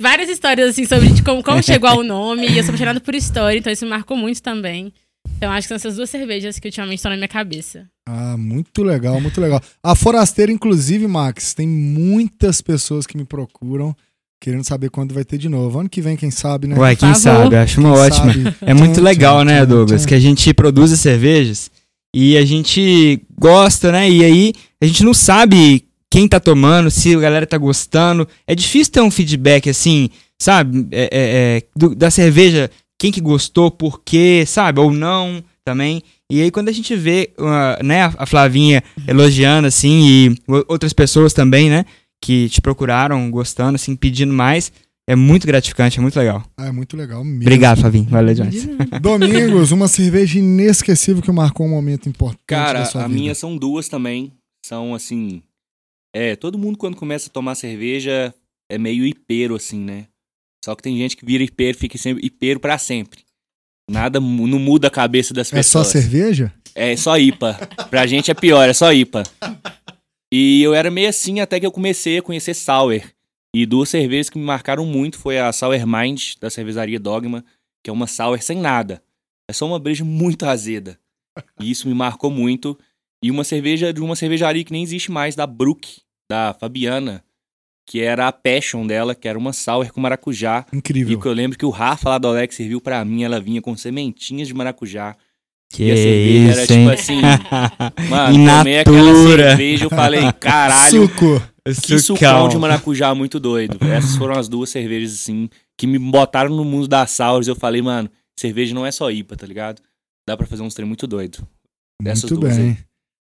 várias 0.00 0.28
histórias, 0.28 0.70
assim, 0.70 0.84
sobre 0.84 1.08
de 1.10 1.22
como, 1.22 1.42
como 1.42 1.62
chegou 1.64 1.88
ao 1.88 2.02
nome, 2.02 2.46
e 2.48 2.58
eu 2.58 2.62
sou 2.62 2.70
apaixonada 2.70 3.00
por 3.00 3.14
história, 3.14 3.58
então 3.58 3.72
isso 3.72 3.84
me 3.84 3.90
marcou 3.90 4.16
muito 4.16 4.42
também. 4.42 4.92
Então 5.36 5.50
acho 5.52 5.66
que 5.66 5.68
são 5.68 5.76
essas 5.76 5.96
duas 5.96 6.08
cervejas 6.10 6.58
que 6.58 6.68
ultimamente 6.68 6.98
estão 6.98 7.10
na 7.10 7.16
minha 7.16 7.28
cabeça. 7.28 7.86
Ah, 8.08 8.36
muito 8.36 8.82
legal, 8.82 9.20
muito 9.20 9.40
legal. 9.40 9.60
A 9.82 9.94
Forasteira, 9.94 10.50
inclusive, 10.52 11.06
Max, 11.06 11.54
tem 11.54 11.66
muitas 11.66 12.60
pessoas 12.60 13.06
que 13.06 13.16
me 13.16 13.24
procuram 13.24 13.94
querendo 14.40 14.64
saber 14.64 14.90
quando 14.90 15.14
vai 15.14 15.24
ter 15.24 15.38
de 15.38 15.48
novo. 15.48 15.78
Ano 15.80 15.88
que 15.88 16.00
vem, 16.02 16.16
quem 16.16 16.30
sabe, 16.30 16.66
né? 16.66 16.76
Uai, 16.76 16.96
quem 16.96 17.14
sabe? 17.14 17.56
Acho 17.56 17.80
uma 17.80 17.92
Quem 17.92 18.00
ótima. 18.02 18.32
sabe? 18.32 18.56
É 18.60 18.74
muito 18.74 19.00
legal, 19.00 19.42
né, 19.42 19.64
Douglas? 19.64 20.04
Que 20.06 20.14
a 20.14 20.20
gente 20.20 20.52
produz 20.54 20.92
as 20.92 21.00
cervejas 21.00 21.70
e 22.14 22.36
a 22.36 22.44
gente 22.44 23.22
gosta, 23.38 23.90
né? 23.90 24.08
E 24.10 24.22
aí 24.24 24.52
a 24.80 24.86
gente 24.86 25.02
não 25.02 25.14
sabe 25.14 25.84
quem 26.10 26.28
tá 26.28 26.38
tomando, 26.38 26.90
se 26.90 27.14
a 27.14 27.20
galera 27.20 27.46
tá 27.46 27.56
gostando. 27.58 28.28
É 28.46 28.54
difícil 28.54 28.92
ter 28.92 29.00
um 29.00 29.10
feedback 29.10 29.68
assim, 29.70 30.10
sabe? 30.38 30.86
É, 30.92 31.02
é, 31.04 31.08
é, 31.12 31.62
do- 31.74 31.94
da 31.94 32.10
cerveja 32.10 32.70
quem 33.04 33.12
que 33.12 33.20
gostou, 33.20 33.70
por 33.70 34.00
quê, 34.02 34.44
sabe? 34.46 34.80
Ou 34.80 34.90
não 34.90 35.44
também. 35.62 36.02
E 36.32 36.40
aí 36.40 36.50
quando 36.50 36.70
a 36.70 36.72
gente 36.72 36.96
vê, 36.96 37.34
uh, 37.38 37.84
né, 37.84 38.04
a 38.16 38.24
Flavinha 38.24 38.82
elogiando, 39.06 39.68
assim, 39.68 40.06
e 40.06 40.36
outras 40.68 40.94
pessoas 40.94 41.34
também, 41.34 41.68
né, 41.68 41.84
que 42.18 42.48
te 42.48 42.62
procuraram, 42.62 43.30
gostando, 43.30 43.74
assim, 43.74 43.94
pedindo 43.94 44.32
mais, 44.32 44.72
é 45.06 45.14
muito 45.14 45.46
gratificante, 45.46 45.98
é 45.98 46.00
muito 46.00 46.18
legal. 46.18 46.42
Ah, 46.56 46.68
é 46.68 46.72
muito 46.72 46.96
legal 46.96 47.22
mesmo. 47.22 47.42
Obrigado, 47.42 47.80
Flavinho. 47.80 48.06
Valeu 48.06 48.34
demais. 48.34 48.66
Domingos, 49.02 49.70
uma 49.70 49.86
cerveja 49.86 50.38
inesquecível 50.38 51.22
que 51.22 51.30
marcou 51.30 51.66
um 51.66 51.70
momento 51.70 52.08
importante 52.08 52.40
Cara, 52.46 52.78
da 52.78 52.84
sua 52.86 53.04
a 53.04 53.06
vida. 53.06 53.20
minha 53.20 53.34
são 53.34 53.54
duas 53.54 53.86
também. 53.86 54.32
São 54.64 54.94
assim. 54.94 55.42
É, 56.16 56.36
todo 56.36 56.56
mundo 56.56 56.78
quando 56.78 56.96
começa 56.96 57.28
a 57.28 57.32
tomar 57.32 57.54
cerveja 57.54 58.34
é 58.70 58.78
meio 58.78 59.04
hipeiro, 59.04 59.54
assim, 59.54 59.78
né? 59.78 60.06
Só 60.64 60.74
que 60.74 60.82
tem 60.82 60.96
gente 60.96 61.14
que 61.14 61.26
vira 61.26 61.44
hipeiro, 61.44 61.76
fica 61.76 61.98
sempre 61.98 62.24
hipeiro 62.24 62.58
pra 62.58 62.78
sempre. 62.78 63.20
Nada 63.90 64.18
não 64.18 64.58
muda 64.58 64.88
a 64.88 64.90
cabeça 64.90 65.34
das 65.34 65.48
É 65.52 65.62
só 65.62 65.80
pessoas. 65.80 65.88
cerveja? 65.88 66.50
É 66.74 66.96
só 66.96 67.18
IPA. 67.18 67.54
Pra 67.90 68.06
gente 68.06 68.30
é 68.30 68.34
pior, 68.34 68.66
é 68.66 68.72
só 68.72 68.90
IPA. 68.90 69.24
E 70.32 70.62
eu 70.62 70.72
era 70.74 70.90
meio 70.90 71.08
assim 71.10 71.40
até 71.40 71.60
que 71.60 71.66
eu 71.66 71.70
comecei 71.70 72.16
a 72.16 72.22
conhecer 72.22 72.54
Sour. 72.54 73.02
E 73.54 73.66
duas 73.66 73.90
cervejas 73.90 74.30
que 74.30 74.38
me 74.38 74.44
marcaram 74.44 74.86
muito 74.86 75.18
foi 75.18 75.38
a 75.38 75.52
Sour 75.52 75.86
Mind, 75.86 76.32
da 76.40 76.48
cervejaria 76.48 76.98
Dogma, 76.98 77.44
que 77.82 77.90
é 77.90 77.92
uma 77.92 78.06
Sour 78.06 78.40
sem 78.42 78.56
nada. 78.58 79.02
É 79.48 79.52
só 79.52 79.66
uma 79.66 79.78
breja 79.78 80.02
muito 80.02 80.46
azeda. 80.46 80.98
E 81.60 81.70
isso 81.70 81.86
me 81.86 81.94
marcou 81.94 82.30
muito. 82.30 82.76
E 83.22 83.30
uma 83.30 83.44
cerveja 83.44 83.92
de 83.92 84.00
uma 84.00 84.16
cervejaria 84.16 84.64
que 84.64 84.72
nem 84.72 84.82
existe 84.82 85.12
mais, 85.12 85.34
da 85.36 85.46
Brook, 85.46 86.00
da 86.28 86.54
Fabiana, 86.58 87.22
que 87.86 88.00
era 88.00 88.26
a 88.28 88.32
Passion 88.32 88.86
dela, 88.86 89.14
que 89.14 89.28
era 89.28 89.38
uma 89.38 89.52
Sour 89.52 89.92
com 89.92 90.00
maracujá. 90.00 90.64
E 90.72 90.76
Incrível. 90.76 91.20
que 91.20 91.26
eu 91.26 91.32
lembro 91.32 91.58
que 91.58 91.66
o 91.66 91.70
Rafa 91.70 92.10
lá 92.10 92.18
do 92.18 92.28
Alex 92.28 92.54
serviu 92.56 92.80
pra 92.80 93.04
mim, 93.04 93.22
ela 93.24 93.40
vinha 93.40 93.60
com 93.60 93.76
sementinhas 93.76 94.48
de 94.48 94.54
maracujá. 94.54 95.14
Que 95.72 95.84
E 95.84 95.90
a 95.92 95.96
cerveja 95.96 96.52
era 96.52 96.62
isso, 96.62 96.66
tipo 96.72 96.80
hein? 96.80 96.90
assim, 96.90 97.20
Mano, 98.08 98.58
tomei 98.58 98.78
aquela 98.80 99.14
cerveja, 99.36 99.84
eu 99.86 99.90
falei, 99.90 100.32
caralho, 100.38 101.02
Suco. 101.08 101.42
que 101.82 101.98
sucão 101.98 102.48
de 102.48 102.56
maracujá 102.58 103.14
muito 103.14 103.40
doido. 103.40 103.78
Essas 103.84 104.16
foram 104.16 104.38
as 104.38 104.48
duas 104.48 104.70
cervejas, 104.70 105.12
assim, 105.14 105.48
que 105.76 105.86
me 105.86 105.98
botaram 105.98 106.54
no 106.54 106.64
mundo 106.64 106.86
das 106.86 107.10
sours. 107.10 107.48
Eu 107.48 107.56
falei, 107.56 107.82
mano, 107.82 108.08
cerveja 108.38 108.74
não 108.74 108.86
é 108.86 108.92
só 108.92 109.10
IPA, 109.10 109.36
tá 109.36 109.46
ligado? 109.46 109.82
Dá 110.26 110.36
pra 110.36 110.46
fazer 110.46 110.62
uns 110.62 110.74
trem 110.74 110.86
muito 110.86 111.06
doido. 111.06 111.46
Dessas 112.02 112.30
Muito 112.30 112.40
duas 112.42 112.56
bem. 112.56 112.68
aí. 112.70 112.76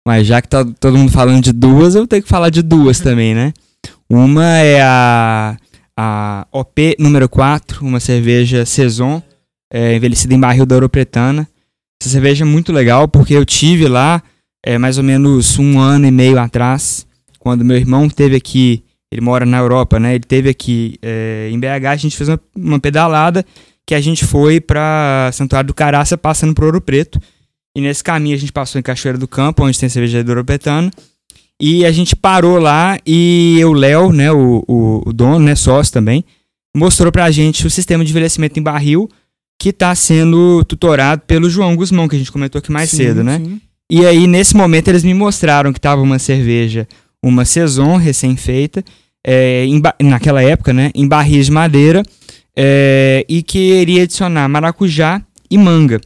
Mas 0.07 0.27
já 0.27 0.41
que 0.41 0.49
tá 0.49 0.65
todo 0.81 0.97
mundo 0.97 1.13
falando 1.13 1.43
de 1.43 1.53
duas, 1.53 1.95
eu 1.95 2.07
tenho 2.07 2.23
que 2.23 2.29
falar 2.29 2.51
de 2.51 2.63
duas 2.63 2.99
também, 3.01 3.35
né? 3.35 3.53
Uma 4.11 4.57
é 4.57 4.81
a, 4.81 5.57
a 5.95 6.47
OP 6.51 6.97
número 6.99 7.29
4, 7.29 7.85
uma 7.85 8.01
cerveja 8.01 8.65
Saison, 8.65 9.23
é, 9.71 9.97
envelhecida 9.97 10.33
em 10.33 10.41
barril 10.41 10.65
da 10.65 10.77
Europretana. 10.77 11.47
Essa 12.01 12.11
cerveja 12.11 12.45
é 12.45 12.49
muito 12.49 12.73
legal 12.73 13.07
porque 13.07 13.35
eu 13.35 13.45
tive 13.45 13.87
lá 13.87 14.23
é, 14.65 14.79
mais 14.79 14.97
ou 14.97 15.05
menos 15.05 15.59
um 15.59 15.79
ano 15.79 16.07
e 16.07 16.11
meio 16.11 16.39
atrás, 16.39 17.07
quando 17.39 17.65
meu 17.65 17.77
irmão 17.77 18.09
teve 18.09 18.37
aqui, 18.37 18.83
ele 19.13 19.21
mora 19.21 19.45
na 19.45 19.59
Europa, 19.59 20.01
né? 20.01 20.15
Ele 20.15 20.25
teve 20.25 20.49
aqui 20.49 20.99
é, 21.03 21.51
em 21.51 21.61
BH, 21.61 21.87
a 21.87 21.97
gente 21.97 22.17
fez 22.17 22.29
uma, 22.29 22.41
uma 22.57 22.81
pedalada 22.81 23.45
que 23.87 23.95
a 23.95 24.01
gente 24.01 24.25
foi 24.25 24.61
para 24.61 25.31
Santuário 25.33 25.69
do 25.69 25.75
Caraça 25.75 26.17
passando 26.17 26.55
por 26.55 26.65
Ouro 26.65 26.81
Preto. 26.81 27.21
E 27.77 27.81
nesse 27.81 28.03
caminho 28.03 28.37
a 28.37 28.39
gente 28.39 28.53
passou 28.53 28.79
em 28.79 28.83
Cachoeira 28.83 29.19
do 29.19 29.29
Campo, 29.29 29.65
onde 29.65 29.79
tem 29.79 29.89
cervejaria 29.89 30.25
do 30.25 30.33
Europetano. 30.33 30.91
E 31.61 31.85
a 31.85 31.91
gente 31.91 32.15
parou 32.15 32.59
lá 32.59 32.99
e 33.05 33.61
o 33.65 33.73
Léo, 33.73 34.13
né, 34.13 34.31
o, 34.31 34.63
o, 34.67 35.03
o 35.07 35.13
dono, 35.13 35.41
né, 35.41 35.55
sócio 35.57 35.93
também, 35.93 36.25
mostrou 36.77 37.11
pra 37.11 37.31
gente 37.31 37.67
o 37.67 37.71
sistema 37.71 38.05
de 38.05 38.11
envelhecimento 38.11 38.59
em 38.59 38.63
barril 38.63 39.09
que 39.59 39.73
tá 39.73 39.93
sendo 39.95 40.65
tutorado 40.65 41.23
pelo 41.27 41.51
João 41.51 41.75
Guzmão, 41.75 42.07
que 42.07 42.15
a 42.15 42.19
gente 42.19 42.31
comentou 42.31 42.61
aqui 42.61 42.71
mais 42.71 42.91
Sim, 42.91 42.97
cedo, 42.99 43.25
né? 43.25 43.39
sim. 43.39 43.61
E 43.91 44.07
aí, 44.07 44.27
nesse 44.27 44.55
momento, 44.55 44.89
eles 44.89 45.03
me 45.03 45.15
mostraram 45.15 45.73
que 45.73 45.81
tava 45.81 46.03
uma 46.03 46.19
cerveja, 46.19 46.87
uma 47.23 47.45
Saison 47.45 47.97
recém-feita, 47.97 48.85
é, 49.27 49.67
naquela 50.01 50.43
época, 50.43 50.75
né? 50.75 50.91
Em 50.95 51.09
barris 51.09 51.47
de 51.47 51.53
madeira, 51.53 52.03
é, 52.55 53.25
e 53.29 53.43
que 53.43 53.59
iria 53.59 54.03
adicionar 54.03 54.47
maracujá 54.47 55.23
e 55.51 55.57
manga. 55.57 56.01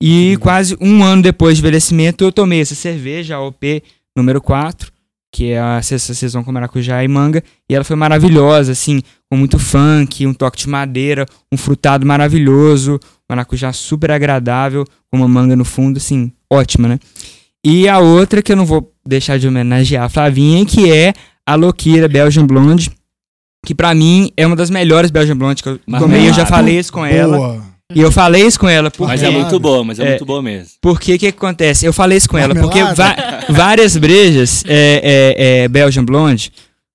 E 0.00 0.36
quase 0.40 0.76
um 0.80 1.02
ano 1.02 1.22
depois 1.22 1.56
de 1.56 1.62
envelhecimento, 1.62 2.22
eu 2.22 2.30
tomei 2.30 2.60
essa 2.60 2.74
cerveja, 2.74 3.36
a 3.36 3.40
OP 3.40 3.82
número 4.14 4.40
4, 4.40 4.91
que 5.32 5.52
é 5.52 5.58
a 5.58 5.80
Saison 5.80 6.44
com 6.44 6.52
maracujá 6.52 7.02
e 7.02 7.08
manga, 7.08 7.42
e 7.68 7.74
ela 7.74 7.84
foi 7.84 7.96
maravilhosa, 7.96 8.72
assim, 8.72 9.00
com 9.30 9.36
muito 9.36 9.58
funk, 9.58 10.26
um 10.26 10.34
toque 10.34 10.58
de 10.58 10.68
madeira, 10.68 11.24
um 11.50 11.56
frutado 11.56 12.06
maravilhoso, 12.06 13.00
maracujá 13.28 13.72
super 13.72 14.10
agradável, 14.10 14.84
com 15.10 15.16
uma 15.16 15.26
manga 15.26 15.56
no 15.56 15.64
fundo, 15.64 15.96
assim, 15.96 16.30
ótima, 16.52 16.86
né? 16.86 16.98
E 17.64 17.88
a 17.88 17.98
outra 17.98 18.42
que 18.42 18.52
eu 18.52 18.56
não 18.56 18.66
vou 18.66 18.92
deixar 19.06 19.38
de 19.38 19.48
homenagear 19.48 20.04
a 20.04 20.08
Flavinha, 20.10 20.66
que 20.66 20.92
é 20.92 21.14
a 21.46 21.54
Loquira 21.54 22.08
Belgian 22.08 22.46
Blonde, 22.46 22.90
que 23.64 23.74
pra 23.74 23.94
mim 23.94 24.30
é 24.36 24.46
uma 24.46 24.56
das 24.56 24.68
melhores 24.68 25.10
Belgian 25.10 25.36
Blonde 25.36 25.62
que 25.62 25.68
eu 25.68 25.80
tomei, 25.98 26.28
eu 26.28 26.34
já 26.34 26.44
falei 26.44 26.78
isso 26.78 26.92
com 26.92 27.06
ela. 27.06 27.71
E 27.94 28.00
eu 28.00 28.10
falei 28.12 28.46
isso 28.46 28.58
com 28.58 28.68
ela 28.68 28.90
porque 28.90 29.12
Mas 29.12 29.22
é 29.22 29.30
muito 29.30 29.58
boa, 29.58 29.84
mas 29.84 29.98
é, 29.98 30.04
É. 30.04 30.08
muito 30.10 30.24
boa 30.24 30.42
mesmo. 30.42 30.70
porque 30.80 31.14
o 31.14 31.18
que, 31.18 31.32
que 31.32 31.36
acontece? 31.38 31.86
Eu 31.86 31.92
falei 31.92 32.18
isso 32.18 32.28
com 32.28 32.38
ela, 32.38 32.54
porque 32.54 32.78
várias 33.48 33.96
brejas 33.96 34.64
é, 34.66 35.34
é, 35.36 35.62
é, 35.64 35.68
Belgian 35.68 36.04
Blonde 36.04 36.52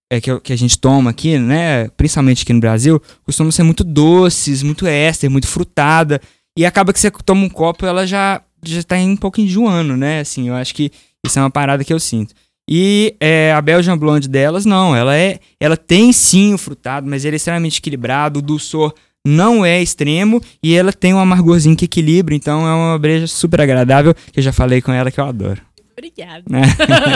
é, 0.10 0.22
que, 0.22 0.40
que 0.40 0.54
a 0.54 0.58
gente 0.58 0.78
toma 0.80 1.10
aqui, 1.10 1.38
né? 1.38 1.90
Principalmente 1.98 2.44
aqui 2.44 2.54
no 2.54 2.60
Brasil, 2.60 3.02
costumam 3.24 3.52
ser 3.52 3.64
muito 3.64 3.84
doces, 3.84 4.64
muito 4.64 4.88
éster, 4.88 5.30
muito 5.30 5.48
frutada. 5.48 6.22
E 6.58 6.66
acaba 6.66 6.94
que 6.94 7.00
você 7.00 7.12
toma 7.12 7.44
um 7.44 7.50
copo 7.50 7.86
ela 7.86 8.08
já, 8.08 8.42
já 8.66 8.82
tá 8.84 8.96
um 8.96 9.18
pouco 9.18 9.42
enjoando, 9.42 9.96
né? 9.98 10.22
Assim, 10.22 10.48
eu 10.48 10.56
acho 10.56 10.74
que 10.74 10.92
isso 11.26 11.38
é 11.38 11.42
uma 11.42 11.52
parada 11.52 11.84
que 11.84 11.94
eu 11.94 12.00
sinto. 12.00 12.34
E 12.70 13.16
é, 13.20 13.54
a 13.54 13.62
Belgian 13.62 13.98
Blonde 13.98 14.28
delas, 14.28 14.66
não. 14.66 14.96
Ela 14.96 15.16
é. 15.16 15.40
Ela 15.60 15.78
tem 15.78 16.12
sim 16.12 16.54
o 16.54 16.58
frutado, 16.58 17.08
mas 17.08 17.24
ele 17.24 17.36
é 17.36 17.38
extremamente 17.38 17.80
equilibrado. 17.80 18.40
O 18.40 18.42
dulçor 18.42 18.94
não 19.28 19.66
é 19.66 19.82
extremo 19.82 20.42
e 20.64 20.74
ela 20.76 20.92
tem 20.94 21.14
um 21.14 21.20
amargorzinho 21.20 21.76
que 21.76 21.86
equilibra. 21.86 22.34
Então 22.34 22.66
é 22.68 22.74
uma 22.74 22.98
breja 22.98 23.28
super 23.28 23.62
agradável 23.62 24.14
que 24.32 24.40
eu 24.40 24.44
já 24.44 24.54
falei 24.54 24.82
com 24.82 24.92
ela 24.92 25.12
que 25.12 25.20
eu 25.20 25.26
adoro. 25.26 25.62
Obrigada. 25.92 26.44
Né? 26.48 26.62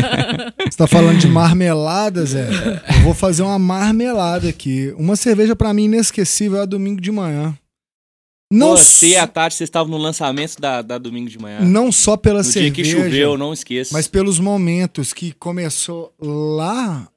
Você 0.69 0.75
tá 0.77 0.87
falando 0.87 1.19
de 1.19 1.27
marmelada, 1.27 2.25
Zé? 2.25 2.47
Eu 2.97 3.01
vou 3.03 3.13
fazer 3.13 3.43
uma 3.43 3.59
marmelada 3.59 4.49
aqui. 4.49 4.91
Uma 4.97 5.15
cerveja 5.15 5.55
pra 5.55 5.71
mim 5.73 5.83
inesquecível 5.85 6.57
é 6.57 6.61
a 6.63 6.65
domingo 6.65 6.99
de 6.99 7.11
manhã. 7.11 7.55
Não, 8.51 8.71
Você 8.75 9.09
e 9.09 9.15
a 9.15 9.25
Tati, 9.27 9.55
vocês 9.55 9.67
estavam 9.69 9.89
no 9.91 9.97
lançamento 9.97 10.59
da, 10.59 10.81
da 10.81 10.97
domingo 10.97 11.29
de 11.29 11.39
manhã. 11.39 11.61
não 11.61 11.89
só 11.91 12.17
pela 12.17 12.39
no 12.39 12.43
cerveja, 12.43 12.73
dia 12.73 12.83
que 12.83 12.89
choveu, 12.91 13.37
não 13.37 13.53
esqueça. 13.53 13.91
mas 13.93 14.07
pelos 14.09 14.39
momentos 14.39 15.13
que 15.13 15.31
começou 15.31 16.11
lá 16.19 17.07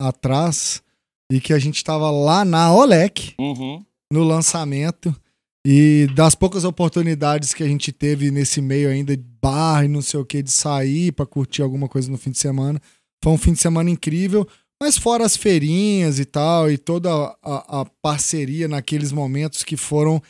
atrás 0.00 0.82
e 1.30 1.40
que 1.40 1.52
a 1.52 1.58
gente 1.58 1.84
tava 1.84 2.10
lá 2.10 2.44
na 2.44 2.72
Olec, 2.72 3.34
Uhum. 3.38 3.84
No 4.12 4.24
lançamento. 4.24 5.14
E 5.66 6.08
das 6.14 6.34
poucas 6.34 6.64
oportunidades 6.64 7.52
que 7.52 7.62
a 7.62 7.66
gente 7.66 7.92
teve 7.92 8.30
nesse 8.30 8.62
meio 8.62 8.88
ainda 8.88 9.16
de 9.16 9.22
bar 9.42 9.84
e 9.84 9.88
não 9.88 10.00
sei 10.00 10.18
o 10.18 10.24
que, 10.24 10.42
de 10.42 10.50
sair 10.50 11.12
pra 11.12 11.26
curtir 11.26 11.62
alguma 11.62 11.88
coisa 11.88 12.10
no 12.10 12.16
fim 12.16 12.30
de 12.30 12.38
semana, 12.38 12.80
foi 13.22 13.32
um 13.32 13.38
fim 13.38 13.52
de 13.52 13.60
semana 13.60 13.90
incrível. 13.90 14.48
Mas 14.82 14.96
fora 14.96 15.26
as 15.26 15.36
feirinhas 15.36 16.18
e 16.18 16.24
tal, 16.24 16.70
e 16.70 16.78
toda 16.78 17.10
a, 17.42 17.80
a 17.82 17.84
parceria 18.00 18.66
naqueles 18.66 19.12
momentos 19.12 19.62
que 19.62 19.76
foram 19.76 20.22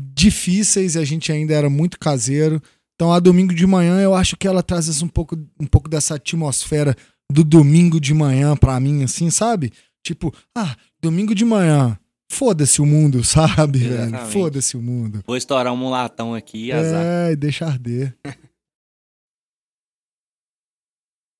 difíceis 0.00 0.96
e 0.96 0.98
a 0.98 1.04
gente 1.04 1.30
ainda 1.30 1.54
era 1.54 1.70
muito 1.70 1.98
caseiro. 1.98 2.60
Então 2.96 3.12
a 3.12 3.20
domingo 3.20 3.54
de 3.54 3.66
manhã 3.66 4.00
eu 4.00 4.14
acho 4.14 4.36
que 4.36 4.48
ela 4.48 4.62
traz 4.62 5.00
um 5.00 5.08
pouco, 5.08 5.36
um 5.60 5.66
pouco 5.66 5.88
dessa 5.88 6.16
atmosfera 6.16 6.96
do 7.30 7.44
domingo 7.44 8.00
de 8.00 8.12
manhã 8.12 8.56
pra 8.56 8.78
mim, 8.80 9.04
assim, 9.04 9.30
sabe? 9.30 9.72
Tipo, 10.04 10.34
ah, 10.56 10.76
domingo 11.00 11.32
de 11.32 11.44
manhã, 11.44 11.96
foda-se 12.32 12.80
o 12.80 12.86
mundo, 12.86 13.22
sabe, 13.24 13.78
velho? 13.80 13.94
Exatamente. 13.94 14.32
Foda-se 14.32 14.76
o 14.76 14.82
mundo. 14.82 15.22
Vou 15.26 15.36
estourar 15.36 15.72
um 15.72 15.90
latão 15.90 16.34
aqui 16.34 16.66
e 16.66 16.72
azar. 16.72 17.04
É, 17.04 17.32
e 17.32 17.36
deixa 17.36 17.66
arder. 17.66 18.16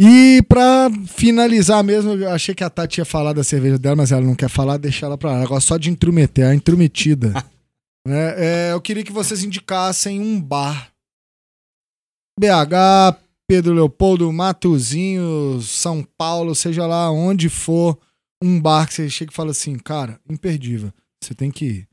E 0.05 0.43
pra 0.49 0.91
finalizar 1.07 1.85
mesmo, 1.85 2.15
eu 2.15 2.29
achei 2.31 2.57
que 2.57 2.65
a 2.65 2.69
Tati 2.69 3.01
ia 3.01 3.05
falar 3.05 3.33
da 3.33 3.45
cerveja 3.45 3.79
dela, 3.79 3.95
mas 3.95 4.11
ela 4.11 4.23
não 4.23 4.35
quer 4.35 4.49
falar, 4.49 4.77
deixa 4.77 5.07
ela 5.07 5.17
pra 5.17 5.31
lá. 5.31 5.43
Agora 5.43 5.61
só 5.61 5.77
de 5.77 5.91
intrometer, 5.91 6.45
a 6.45 6.53
intrometida. 6.53 7.33
né? 8.05 8.35
É, 8.37 8.73
eu 8.73 8.81
queria 8.81 9.05
que 9.05 9.13
vocês 9.13 9.45
indicassem 9.45 10.19
um 10.19 10.41
bar. 10.41 10.91
BH, 12.37 13.17
Pedro 13.47 13.75
Leopoldo, 13.75 14.33
Matozinho, 14.33 15.61
São 15.63 16.03
Paulo, 16.19 16.53
seja 16.53 16.85
lá 16.85 17.09
onde 17.09 17.49
for, 17.49 17.97
um 18.43 18.61
bar 18.61 18.87
que 18.87 18.95
você 18.95 19.09
chega 19.09 19.31
e 19.31 19.35
fala 19.35 19.53
assim, 19.53 19.79
cara, 19.79 20.21
imperdível. 20.29 20.93
Você 21.23 21.35
tem 21.35 21.51
que 21.51 21.65
ir. 21.65 21.89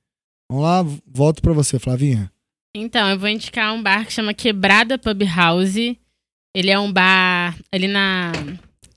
Vamos 0.50 0.64
lá, 0.66 0.84
volto 1.06 1.42
pra 1.42 1.54
você, 1.54 1.78
Flavinha. 1.78 2.32
Então, 2.76 3.08
eu 3.10 3.20
vou 3.20 3.30
indicar 3.30 3.74
um 3.74 3.82
bar 3.82 4.06
que 4.06 4.14
chama 4.14 4.34
Quebrada 4.34 4.98
Pub 4.98 5.24
House. 5.24 5.76
Ele 5.76 6.70
é 6.70 6.80
um 6.80 6.92
bar 6.92 7.58
ali 7.72 7.88
na, 7.88 8.32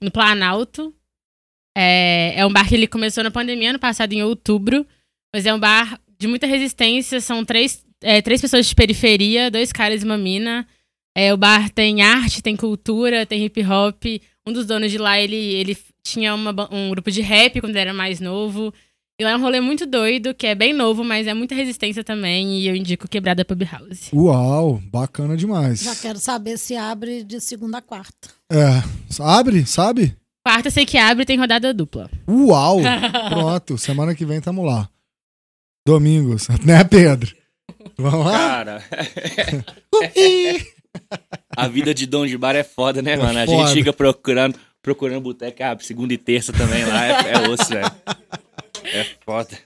no 0.00 0.10
Planalto. 0.10 0.94
É, 1.76 2.34
é 2.36 2.46
um 2.46 2.52
bar 2.52 2.66
que 2.66 2.74
ele 2.74 2.86
começou 2.86 3.22
na 3.22 3.30
pandemia 3.30 3.70
ano 3.70 3.78
passado, 3.78 4.12
em 4.12 4.22
outubro. 4.22 4.86
Mas 5.34 5.44
é 5.44 5.52
um 5.52 5.60
bar 5.60 6.00
de 6.18 6.26
muita 6.26 6.46
resistência. 6.46 7.20
São 7.20 7.44
três, 7.44 7.84
é, 8.02 8.22
três 8.22 8.40
pessoas 8.40 8.66
de 8.66 8.74
periferia, 8.74 9.50
dois 9.50 9.72
caras 9.72 10.02
e 10.02 10.04
uma 10.06 10.16
mina. 10.16 10.66
É, 11.14 11.34
o 11.34 11.36
bar 11.36 11.68
tem 11.68 12.00
arte, 12.00 12.42
tem 12.42 12.56
cultura, 12.56 13.26
tem 13.26 13.44
hip 13.44 13.62
hop. 13.64 14.04
Um 14.46 14.52
dos 14.52 14.66
donos 14.66 14.90
de 14.90 14.96
lá, 14.96 15.20
ele, 15.20 15.36
ele 15.36 15.76
tinha 16.04 16.34
uma 16.34 16.52
um 16.70 16.90
grupo 16.90 17.10
de 17.10 17.20
rap 17.20 17.60
quando 17.60 17.72
ele 17.72 17.80
era 17.80 17.94
mais 17.94 18.20
novo. 18.20 18.72
E 19.20 19.24
lá 19.24 19.30
é 19.30 19.36
um 19.36 19.40
rolê 19.40 19.60
muito 19.60 19.86
doido, 19.86 20.34
que 20.34 20.46
é 20.46 20.54
bem 20.54 20.72
novo, 20.72 21.04
mas 21.04 21.26
é 21.26 21.34
muita 21.34 21.54
resistência 21.54 22.02
também. 22.02 22.58
E 22.58 22.66
eu 22.66 22.74
indico 22.74 23.06
Quebrada 23.06 23.44
Pub 23.44 23.62
House. 23.62 24.10
Uau, 24.12 24.80
bacana 24.90 25.36
demais. 25.36 25.80
Já 25.80 25.94
quero 25.94 26.18
saber 26.18 26.58
se 26.58 26.74
abre 26.74 27.22
de 27.22 27.40
segunda 27.40 27.78
a 27.78 27.82
quarta. 27.82 28.30
É, 28.50 28.82
abre, 29.20 29.64
sabe? 29.66 30.16
Quarta, 30.44 30.70
sei 30.70 30.84
que 30.84 30.98
abre, 30.98 31.24
tem 31.24 31.38
rodada 31.38 31.72
dupla. 31.72 32.10
Uau! 32.28 32.80
Pronto, 33.30 33.78
semana 33.78 34.14
que 34.14 34.24
vem 34.24 34.40
tamo 34.40 34.64
lá. 34.64 34.88
Domingos, 35.86 36.48
né, 36.64 36.82
Pedro? 36.82 37.32
Vamos 37.96 38.26
lá? 38.26 38.32
Cara, 38.32 38.84
a 41.56 41.68
vida 41.68 41.94
de 41.94 42.06
Dom 42.06 42.26
de 42.26 42.36
Bar 42.36 42.56
é 42.56 42.64
foda, 42.64 43.00
né, 43.02 43.16
mano? 43.16 43.38
A 43.38 43.46
foda. 43.46 43.68
gente 43.68 43.74
fica 43.74 43.92
procurando, 43.92 44.58
procurando 44.82 45.20
boteca, 45.22 45.70
ah, 45.72 45.78
segunda 45.78 46.12
e 46.12 46.18
terça 46.18 46.52
também 46.52 46.84
lá, 46.84 47.06
é, 47.06 47.32
é 47.32 47.48
osso, 47.48 47.68
velho. 47.68 47.86
É 48.84 49.04
foda. 49.24 49.56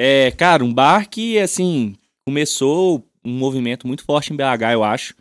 É, 0.00 0.30
cara, 0.30 0.62
um 0.62 0.72
bar 0.72 1.08
que, 1.08 1.38
assim, 1.38 1.96
começou 2.26 3.04
um 3.24 3.32
movimento 3.32 3.86
muito 3.86 4.04
forte 4.04 4.32
em 4.32 4.36
BH, 4.36 4.72
eu 4.74 4.84
acho. 4.84 5.14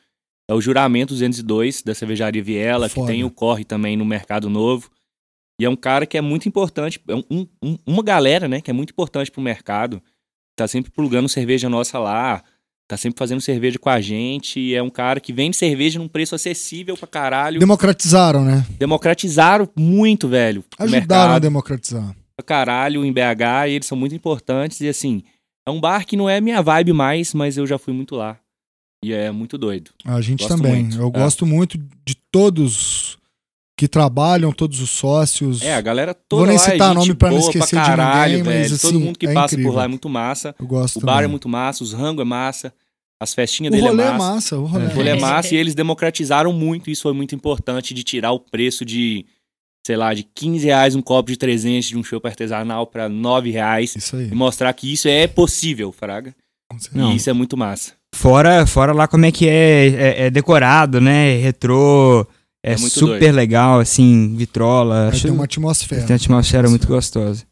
É 0.50 0.54
o 0.54 0.62
Juramento 0.62 1.14
202, 1.14 1.82
da 1.82 1.96
cervejaria 1.96 2.44
Viela, 2.44 2.88
Foda. 2.90 3.08
que 3.08 3.14
tem 3.14 3.24
o 3.24 3.32
Corre 3.32 3.64
também 3.66 3.98
no 3.98 4.06
Mercado 4.06 4.50
Novo. 4.50 4.92
E 5.60 5.66
é 5.66 5.70
um 5.70 5.76
cara 5.76 6.06
que 6.06 6.18
é 6.18 6.22
muito 6.22 6.48
importante, 6.48 7.02
é 7.08 7.16
um- 7.16 7.48
um- 7.64 7.78
uma 7.88 8.04
galera, 8.04 8.48
né, 8.48 8.62
que 8.62 8.70
é 8.70 8.74
muito 8.74 8.92
importante 8.92 9.32
pro 9.32 9.42
mercado. 9.42 10.04
Tá 10.56 10.68
sempre 10.68 10.92
plugando 10.92 11.28
cerveja 11.28 11.68
nossa 11.70 11.98
lá, 11.98 12.44
tá 12.88 12.95
sempre 12.97 13.19
fazendo 13.19 13.41
cerveja 13.41 13.77
com 13.77 13.89
a 13.89 13.99
gente. 13.99 14.59
E 14.59 14.73
é 14.76 14.81
um 14.81 14.89
cara 14.89 15.19
que 15.19 15.34
vende 15.34 15.55
cerveja 15.57 15.99
num 15.99 16.07
preço 16.07 16.34
acessível 16.35 16.95
pra 16.95 17.07
caralho. 17.07 17.59
Democratizaram, 17.59 18.43
né? 18.45 18.65
Democratizaram 18.80 19.69
muito, 19.76 20.27
velho. 20.27 20.64
Ajudaram 20.80 21.34
a 21.34 21.39
democratizar. 21.39 22.15
pra 22.35 22.45
caralho 22.45 23.03
em 23.03 23.11
BH 23.11 23.68
e 23.68 23.72
eles 23.72 23.88
são 23.88 23.97
muito 23.97 24.15
importantes. 24.15 24.80
E 24.81 24.88
assim, 24.88 25.23
é 25.68 25.72
um 25.72 25.80
bar 25.81 26.05
que 26.05 26.15
não 26.15 26.30
é 26.30 26.39
minha 26.39 26.61
vibe 26.61 26.93
mais, 26.93 27.34
mas 27.34 27.57
eu 27.57 27.68
já 27.68 27.77
fui 27.77 27.93
muito 27.93 28.15
lá. 28.15 28.39
E 29.03 29.14
é 29.14 29.31
muito 29.31 29.57
doido. 29.57 29.91
A 30.05 30.22
gente 30.22 30.39
Gosto 30.39 30.55
também. 30.55 30.84
muito, 30.84 30.97
Eu 30.97 31.07
é. 31.07 31.11
gosto 31.11 31.45
muito 31.45 31.77
de 32.05 32.15
todos 32.31 33.16
que 33.78 33.88
trabalham, 33.88 34.52
todos 34.52 34.82
os 34.82 34.90
sócios. 34.90 35.62
É, 35.62 35.76
a 35.76 35.82
galera 35.82 36.14
toda 36.14 36.41
Vou 36.41 36.48
nem 36.48 36.58
lá 36.58 36.64
é 36.64 36.72
citar 36.72 36.88
gente 36.90 36.98
nome 36.98 37.14
pra 37.14 37.30
não 37.30 37.38
boa 37.38 37.48
esquecer 37.49 37.76
pra 37.76 37.82
de 37.84 37.88
caralho, 37.90 38.38
ninguém, 38.40 38.44
mas, 38.54 38.70
velho. 38.70 38.82
Todo 38.82 38.90
assim, 38.98 39.06
mundo 39.06 39.20
que 39.20 39.28
é 39.28 39.34
passa 39.34 39.54
incrível. 39.56 39.72
por 39.72 39.78
lá 39.78 39.84
é 39.84 39.88
muito 39.88 40.10
massa. 40.10 40.56
Eu 40.60 40.66
gosto 40.68 40.98
O 40.98 41.02
bar 41.02 41.14
é 41.14 41.16
também. 41.18 41.30
muito 41.30 41.48
massa, 41.48 41.84
os 41.84 41.94
rango 41.94 42.22
é 42.22 42.26
massa, 42.26 42.74
as 43.22 43.34
festinhas 43.36 43.72
O 43.72 43.76
dele 43.76 43.88
rolê 43.88 44.04
é 44.04 44.06
é 44.08 44.12
massa. 44.14 44.34
massa, 44.34 44.58
o 44.58 44.66
rolê 44.66 44.84
É. 44.86 44.88
é 44.88 44.91
O 44.91 44.95
rolê 44.95 45.10
é 45.12 45.14
massa. 45.14 45.34
massa 45.36 45.54
e 45.54 45.58
eles 45.58 45.76
democratizaram 45.76 46.52
muito. 46.52 46.90
Isso 46.90 47.04
foi 47.04 47.14
muito 47.14 47.36
importante 47.36 47.94
de 47.94 48.04
tirar 48.04 48.32
o 48.32 48.40
preço 48.40 48.84
de, 48.84 49.26
sei 49.86 49.95
lá, 49.95 50.12
de 50.14 50.24
15 50.24 50.66
reais 50.66 50.95
um 50.95 51.02
copo 51.02 51.30
de 51.32 51.38
300 51.38 51.88
de 51.90 51.98
um 51.98 52.04
chopp 52.04 52.28
artesanal 52.28 52.88
pra 52.88 53.08
9 53.08 53.52
reais. 53.52 53.95
Isso 53.95 54.16
aí. 54.16 54.30
E 54.32 54.34
mostrar 54.36 54.74
que 54.74 54.91
isso 54.91 55.08
é 55.08 55.28
possível, 55.28 55.91
Fraga. 55.91 56.34
com 56.72 56.80
certeza. 56.80 57.04
Não. 57.06 57.14
E 57.14 57.18
isso 57.18 57.30
é 57.30 57.34
muito 57.34 57.56
massa. 57.56 57.94
Fora, 58.16 58.66
fora 58.66 58.91
lá 58.91 59.08
como 59.08 59.26
é 59.26 59.32
que 59.32 59.48
é, 59.48 59.88
é, 59.88 60.22
é 60.26 60.30
decorado, 60.32 60.99
né? 60.99 61.38
Retrô, 61.38 62.26
é, 62.69 62.73
É 62.73 62.77
super 62.77 63.19
doido. 63.19 63.35
legal, 63.35 63.80
assim, 63.80 64.34
vitrola. 64.35 65.10
Acho 65.10 65.23
tem 65.23 65.31
uma 65.31 65.48
que 65.48 65.53
atmosfera. 65.56 66.02
tem 66.03 66.14
uma 66.15 66.18
atmosfera 66.18 66.69
muito 66.69 66.88
gostosa. 66.88 67.44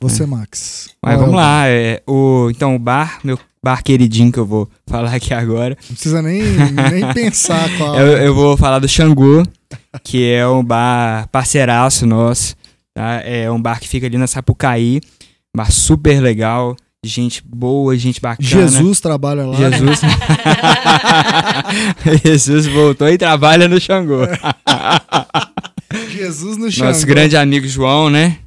Você, 0.00 0.24
Max. 0.26 0.90
Mas 1.02 1.12
Qual 1.12 1.12
é 1.14 1.16
vamos 1.16 1.34
o- 1.34 1.36
lá, 1.36 1.68
é, 1.68 2.02
o, 2.06 2.48
então 2.50 2.76
o 2.76 2.78
bar, 2.78 3.18
meu 3.24 3.38
bar 3.62 3.82
queridinho 3.82 4.30
que 4.30 4.38
eu 4.38 4.46
vou 4.46 4.68
falar 4.86 5.12
aqui 5.14 5.34
agora. 5.34 5.76
Não 5.88 5.94
precisa 5.94 6.22
nem, 6.22 6.40
nem 6.42 7.10
pensar 7.14 7.68
qual. 7.76 7.96
Eu, 7.98 8.06
eu 8.18 8.34
vou 8.34 8.56
falar 8.56 8.78
do 8.78 8.86
Xangô, 8.88 9.42
que 10.04 10.30
é 10.30 10.46
um 10.46 10.62
bar 10.62 11.26
parceiraço 11.32 12.06
nosso, 12.06 12.54
tá? 12.94 13.20
É 13.24 13.50
um 13.50 13.60
bar 13.60 13.80
que 13.80 13.88
fica 13.88 14.06
ali 14.06 14.16
na 14.16 14.28
Sapucaí, 14.28 15.00
bar 15.56 15.72
super 15.72 16.20
legal, 16.20 16.76
gente 17.04 17.42
boa, 17.46 17.96
gente 17.96 18.20
bacana. 18.20 18.48
Jesus 18.48 19.00
trabalha 19.00 19.46
lá. 19.46 19.56
Jesus. 19.56 20.00
Jesus 22.24 22.66
voltou 22.66 23.08
e 23.08 23.18
trabalha 23.18 23.68
no 23.68 23.80
Xangô. 23.80 24.20
Jesus 26.10 26.56
no 26.56 26.70
chão. 26.70 26.86
Nosso 26.86 27.06
grande 27.06 27.36
amigo 27.36 27.66
João, 27.66 28.10
né? 28.10 28.38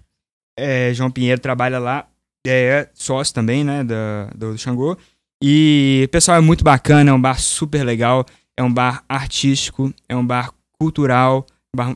É, 0.57 0.93
João 0.93 1.11
Pinheiro 1.11 1.39
trabalha 1.41 1.79
lá. 1.79 2.05
É 2.45 2.87
sócio 2.93 3.33
também, 3.33 3.63
né? 3.63 3.83
Da, 3.83 4.29
do 4.35 4.57
Xangô. 4.57 4.97
E 5.43 6.03
o 6.05 6.09
pessoal 6.09 6.37
é 6.37 6.41
muito 6.41 6.63
bacana, 6.63 7.09
é 7.09 7.13
um 7.13 7.21
bar 7.21 7.39
super 7.39 7.83
legal. 7.83 8.25
É 8.57 8.63
um 8.63 8.71
bar 8.71 9.03
artístico, 9.07 9.93
é 10.09 10.15
um 10.15 10.25
bar 10.25 10.51
cultural, 10.79 11.45
bar- 11.75 11.95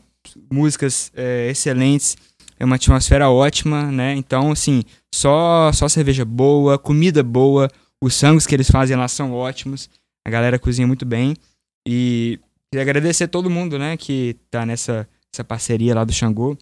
músicas 0.51 1.11
é, 1.15 1.49
excelentes. 1.49 2.15
É 2.59 2.65
uma 2.65 2.75
atmosfera 2.75 3.29
ótima, 3.29 3.91
né? 3.91 4.13
Então, 4.15 4.51
assim, 4.51 4.83
só, 5.13 5.71
só 5.73 5.87
cerveja 5.89 6.23
boa, 6.25 6.77
comida 6.79 7.21
boa. 7.23 7.69
Os 8.01 8.13
sangos 8.15 8.45
que 8.47 8.55
eles 8.55 8.69
fazem 8.69 8.95
lá 8.95 9.07
são 9.07 9.33
ótimos. 9.33 9.89
A 10.25 10.29
galera 10.29 10.57
cozinha 10.59 10.87
muito 10.87 11.05
bem. 11.05 11.35
E 11.87 12.39
queria 12.71 12.81
agradecer 12.83 13.27
todo 13.27 13.49
mundo, 13.49 13.77
né? 13.77 13.97
Que 13.97 14.35
tá 14.49 14.65
nessa 14.65 15.07
essa 15.33 15.43
parceria 15.43 15.93
lá 15.93 16.03
do 16.05 16.13
Xangô. 16.13 16.57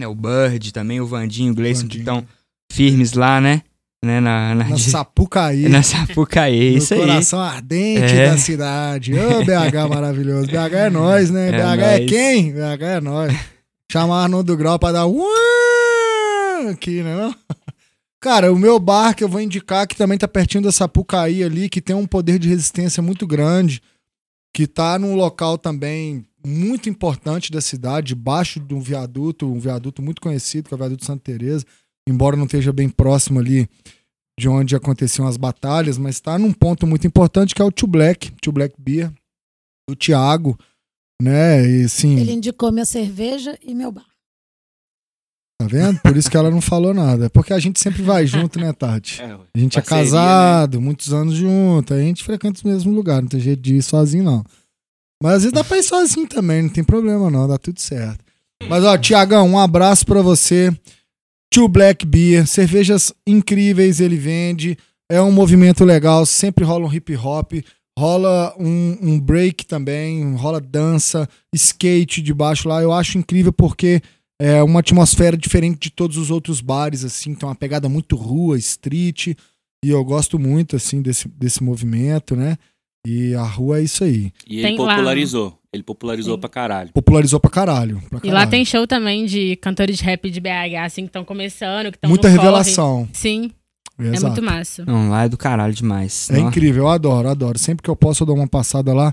Né, 0.00 0.06
o 0.08 0.14
Bird 0.14 0.72
também, 0.72 1.00
o 1.02 1.06
Vandinho, 1.06 1.52
o 1.52 1.54
Gleison, 1.54 1.86
que 1.86 1.98
estão 1.98 2.26
firmes 2.72 3.12
lá, 3.12 3.38
né? 3.42 3.60
né 4.02 4.18
na, 4.20 4.54
na, 4.54 4.64
Na 4.70 4.74
de- 4.74 4.90
Sapucaí. 4.90 5.68
na 5.68 5.82
Sapucaí, 5.82 6.76
isso 6.76 6.94
aí. 6.94 7.00
coração 7.00 7.38
ardente 7.40 8.14
É. 8.14 8.30
da 8.30 8.38
cidade. 8.38 9.12
Ô, 9.12 9.44
BH 9.44 9.86
maravilhoso. 9.90 10.46
BH 10.46 10.74
é 10.74 10.88
nós, 10.90 11.30
né? 11.30 11.50
É 11.52 11.52
BH 11.76 11.82
é 11.82 12.06
quem? 12.06 12.52
BH 12.52 12.82
é 12.82 13.00
nós. 13.02 13.34
Chamar 13.90 14.22
Arnaldo 14.22 14.52
do 14.52 14.56
Grau 14.56 14.78
pra 14.78 14.92
dar 14.92 15.04
aqui, 16.70 17.02
né? 17.02 17.34
Cara, 18.22 18.52
o 18.52 18.56
meu 18.56 18.78
bar 18.78 19.16
que 19.16 19.24
eu 19.24 19.28
vou 19.28 19.40
indicar, 19.40 19.84
que 19.88 19.96
também 19.96 20.16
tá 20.16 20.28
pertinho 20.28 20.62
da 20.62 20.70
Sapucaí 20.70 21.42
ali, 21.42 21.68
que 21.68 21.80
tem 21.80 21.96
um 21.96 22.06
poder 22.06 22.38
de 22.38 22.48
resistência 22.48 23.02
muito 23.02 23.26
grande, 23.26 23.82
que 24.54 24.68
tá 24.68 24.96
num 24.96 25.16
local 25.16 25.58
também 25.58 26.24
muito 26.46 26.88
importante 26.88 27.50
da 27.50 27.60
cidade, 27.60 28.08
debaixo 28.08 28.60
de 28.60 28.74
um 28.74 28.80
viaduto, 28.80 29.50
um 29.50 29.58
viaduto 29.58 30.00
muito 30.00 30.20
conhecido, 30.20 30.68
que 30.68 30.74
é 30.74 30.76
o 30.76 30.78
viaduto 30.78 31.04
Santa 31.04 31.24
Teresa, 31.24 31.66
embora 32.08 32.36
não 32.36 32.44
esteja 32.44 32.72
bem 32.72 32.88
próximo 32.88 33.40
ali 33.40 33.68
de 34.38 34.48
onde 34.48 34.76
aconteciam 34.76 35.26
as 35.26 35.36
batalhas, 35.36 35.98
mas 35.98 36.14
está 36.14 36.38
num 36.38 36.52
ponto 36.52 36.86
muito 36.86 37.08
importante 37.08 37.56
que 37.56 37.60
é 37.60 37.64
o 37.64 37.72
Tio 37.72 37.88
Black, 37.88 38.30
Tio 38.40 38.52
Black 38.52 38.72
Beer, 38.78 39.12
do 39.88 39.96
Thiago, 39.96 40.56
né? 41.20 41.66
E 41.68 41.84
assim, 41.84 42.18
Ele 42.18 42.32
indicou 42.32 42.72
minha 42.72 42.84
cerveja 42.84 43.58
e 43.62 43.74
meu 43.74 43.92
bar. 43.92 44.06
tá 45.60 45.66
vendo? 45.66 46.00
Por 46.00 46.16
isso 46.16 46.30
que 46.30 46.36
ela 46.36 46.50
não 46.50 46.60
falou 46.60 46.94
nada. 46.94 47.28
Porque 47.30 47.52
a 47.52 47.58
gente 47.58 47.78
sempre 47.80 48.02
vai 48.02 48.26
junto, 48.26 48.58
né, 48.58 48.72
Tati? 48.72 49.20
É, 49.22 49.32
A 49.54 49.58
gente 49.58 49.78
é 49.78 49.82
parceria, 49.82 50.04
casado, 50.12 50.80
muitos 50.80 51.12
anos 51.12 51.34
junto, 51.34 51.92
a 51.94 51.98
gente 52.00 52.24
frequenta 52.24 52.56
os 52.58 52.62
mesmos 52.62 52.94
lugares, 52.94 53.22
não 53.22 53.28
tem 53.28 53.40
jeito 53.40 53.60
de 53.60 53.76
ir 53.76 53.82
sozinho, 53.82 54.24
não. 54.24 54.44
Mas 55.22 55.34
às 55.34 55.42
vezes 55.42 55.52
dá 55.52 55.62
pra 55.62 55.76
ir 55.78 55.82
sozinho 55.82 56.26
também, 56.26 56.62
não 56.62 56.68
tem 56.70 56.82
problema 56.82 57.30
não, 57.30 57.46
dá 57.46 57.58
tudo 57.58 57.78
certo. 57.78 58.24
Mas 58.68 58.84
ó, 58.84 58.96
Tiagão, 58.96 59.48
um 59.48 59.58
abraço 59.58 60.04
pra 60.06 60.22
você. 60.22 60.74
Tio 61.52 61.66
Black 61.68 62.06
Beer, 62.06 62.46
cervejas 62.46 63.12
incríveis 63.26 64.00
ele 64.00 64.16
vende, 64.16 64.78
é 65.10 65.20
um 65.20 65.32
movimento 65.32 65.84
legal, 65.84 66.24
sempre 66.24 66.64
rola 66.64 66.86
um 66.86 66.92
hip 66.92 67.14
hop, 67.16 67.52
rola 68.00 68.54
um, 68.58 68.96
um 69.02 69.20
break 69.20 69.66
também, 69.66 70.34
rola 70.34 70.58
dança, 70.60 71.28
skate 71.54 72.22
debaixo 72.22 72.66
lá, 72.66 72.80
eu 72.80 72.92
acho 72.92 73.18
incrível 73.18 73.52
porque 73.52 74.00
é 74.40 74.62
uma 74.62 74.80
atmosfera 74.80 75.36
diferente 75.36 75.78
de 75.80 75.90
todos 75.90 76.16
os 76.16 76.30
outros 76.30 76.62
bares, 76.62 77.04
assim, 77.04 77.34
tem 77.34 77.46
uma 77.46 77.54
pegada 77.54 77.90
muito 77.90 78.16
rua, 78.16 78.56
street, 78.56 79.28
e 79.84 79.90
eu 79.90 80.02
gosto 80.02 80.38
muito, 80.38 80.76
assim, 80.76 81.02
desse, 81.02 81.28
desse 81.28 81.62
movimento, 81.62 82.34
né? 82.34 82.56
E 83.06 83.34
a 83.34 83.42
rua 83.44 83.78
é 83.80 83.82
isso 83.82 84.02
aí. 84.02 84.32
E 84.48 84.60
ele 84.60 84.62
Tem 84.62 84.78
lá- 84.78 84.94
popularizou. 84.96 85.58
Ele 85.72 85.82
popularizou 85.82 86.34
Sim. 86.34 86.40
pra 86.40 86.48
caralho. 86.48 86.90
Popularizou 86.92 87.38
pra 87.38 87.50
caralho. 87.50 88.00
pra 88.10 88.18
E 88.24 88.26
lá 88.28 88.32
caralho. 88.32 88.50
tem 88.50 88.64
show 88.64 88.86
também 88.86 89.24
de 89.26 89.56
cantores 89.56 89.98
de 89.98 90.04
rap 90.04 90.28
de 90.30 90.40
BH, 90.40 90.84
assim, 90.84 91.02
que 91.02 91.08
estão 91.10 91.24
começando, 91.24 91.90
que 91.92 91.96
estão 91.96 92.08
Muita 92.10 92.28
revelação. 92.28 93.08
Sim, 93.12 93.50
é 94.00 94.08
Exato. 94.08 94.26
muito 94.26 94.42
massa. 94.42 94.84
Não, 94.86 95.10
lá 95.10 95.24
é 95.24 95.28
do 95.28 95.36
caralho 95.36 95.74
demais. 95.74 96.28
É 96.30 96.38
incrível, 96.38 96.84
eu 96.84 96.88
adoro, 96.88 97.28
adoro. 97.28 97.58
Sempre 97.58 97.82
que 97.82 97.90
eu 97.90 97.96
posso, 97.96 98.22
eu 98.22 98.26
dou 98.26 98.36
uma 98.36 98.48
passada 98.48 98.92
lá. 98.94 99.12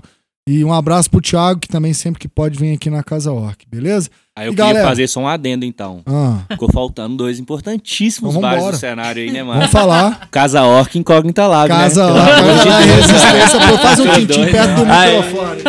E 0.50 0.64
um 0.64 0.72
abraço 0.72 1.10
pro 1.10 1.20
Thiago, 1.20 1.60
que 1.60 1.68
também 1.68 1.92
sempre 1.92 2.18
que 2.18 2.26
pode 2.26 2.58
vem 2.58 2.72
aqui 2.72 2.88
na 2.88 3.02
Casa 3.02 3.30
Orc, 3.30 3.66
beleza? 3.70 4.08
Aí 4.34 4.46
eu 4.46 4.52
E 4.52 4.56
queria 4.56 4.68
galera? 4.72 4.88
fazer 4.88 5.06
só 5.06 5.20
um 5.20 5.28
adendo, 5.28 5.62
então. 5.66 6.00
Ah, 6.06 6.38
Ficou 6.50 6.72
faltando 6.72 7.16
dois 7.18 7.38
importantíssimos 7.38 8.30
Então 8.30 8.40
bares 8.40 8.58
vambora. 8.60 8.76
do 8.76 8.80
cenário 8.80 9.22
aí, 9.22 9.30
né, 9.30 9.42
mano? 9.42 9.58
vamos 9.58 9.70
falar. 9.70 10.26
Casa 10.30 10.62
Orc 10.62 10.96
Incógnita 10.98 11.42
Casa 11.68 12.06
né? 12.06 12.18
lá, 12.18 12.24
Pelo 12.36 12.50
amor 12.50 12.62
de 12.62 12.68
a 12.70 12.78
Deus. 12.80 12.96
resistência. 12.96 13.60
Pô, 13.68 13.76
faz 13.78 14.00
um 14.00 14.06
tintim 14.14 14.46
perto 14.50 14.74
do 14.76 14.84
né? 14.86 14.90
Ai. 14.90 15.16
microfone. 15.18 15.62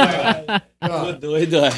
Tô 0.80 1.12
doido, 1.28 1.56
é. 1.58 1.70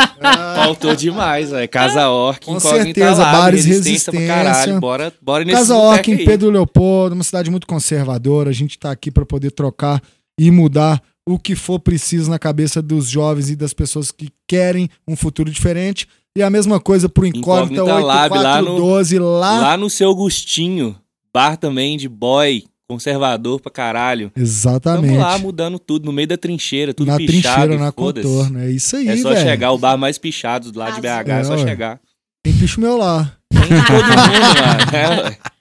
Faltou 0.56 0.94
demais, 0.94 1.50
velho. 1.50 1.68
Casa 1.68 2.08
Orc, 2.08 2.44
Com 2.44 2.58
certeza, 2.60 3.22
lá, 3.22 3.32
bares 3.32 3.64
resistência 3.64 4.12
pra 4.12 4.20
resistência. 4.20 4.44
caralho. 4.54 4.80
Bora, 4.80 5.12
bora 5.20 5.44
nesse 5.44 5.56
Casa 5.58 5.76
Orc 5.76 6.10
em. 6.10 6.24
Pedro 6.24 6.50
Leopoldo, 6.50 7.14
uma 7.14 7.24
cidade 7.24 7.50
muito 7.50 7.66
conservadora. 7.66 8.50
A 8.50 8.52
gente 8.52 8.78
tá 8.78 8.90
aqui 8.90 9.10
para 9.10 9.24
poder 9.26 9.50
trocar 9.50 10.02
e 10.38 10.50
mudar 10.50 11.02
o 11.28 11.38
que 11.38 11.54
for 11.56 11.78
preciso 11.80 12.30
na 12.30 12.38
cabeça 12.38 12.80
dos 12.80 13.08
jovens 13.08 13.50
e 13.50 13.56
das 13.56 13.72
pessoas 13.72 14.10
que 14.10 14.28
querem 14.48 14.88
um 15.08 15.16
futuro 15.16 15.50
diferente. 15.50 16.06
E 16.36 16.42
a 16.42 16.50
mesma 16.50 16.78
coisa 16.78 17.08
pro 17.08 17.26
Incógnita 17.26 17.82
Incógnita 17.82 18.04
Lab, 18.06 18.34
lá 18.38 18.60
no- 18.62 18.74
8412 18.74 19.18
lá. 19.18 19.60
Lá 19.60 19.76
no 19.76 19.88
seu 19.88 20.10
Agostinho, 20.10 20.94
bar 21.34 21.56
também 21.56 21.96
de 21.96 22.08
boy, 22.08 22.64
conservador 22.88 23.60
pra 23.60 23.70
caralho. 23.70 24.30
Exatamente. 24.36 25.08
Tamo 25.14 25.20
lá 25.20 25.38
mudando 25.38 25.78
tudo, 25.78 26.06
no 26.06 26.12
meio 26.12 26.28
da 26.28 26.36
trincheira, 26.36 26.94
tudo 26.94 27.08
na 27.08 27.16
pichado. 27.16 27.42
trincheira, 27.42 27.78
na 27.78 27.92
contorno. 27.92 28.58
É 28.60 28.70
isso 28.70 28.96
aí, 28.96 29.08
É 29.08 29.16
só 29.16 29.30
velho. 29.30 29.40
chegar, 29.46 29.72
o 29.72 29.78
bar 29.78 29.96
mais 29.96 30.18
pichado 30.18 30.70
lá 30.74 30.90
de 30.90 31.00
BH, 31.00 31.28
é 31.30 31.44
só 31.44 31.54
É, 31.54 31.56
ué. 31.58 31.62
chegar. 31.64 32.00
Tem 32.44 32.52
bicho 32.52 32.80
meu 32.80 32.96
lá. 32.96 33.32
Tem 33.52 33.60
todo 33.62 34.04
mundo 34.06 34.60
lá. 34.60 35.32
É. 35.32 35.36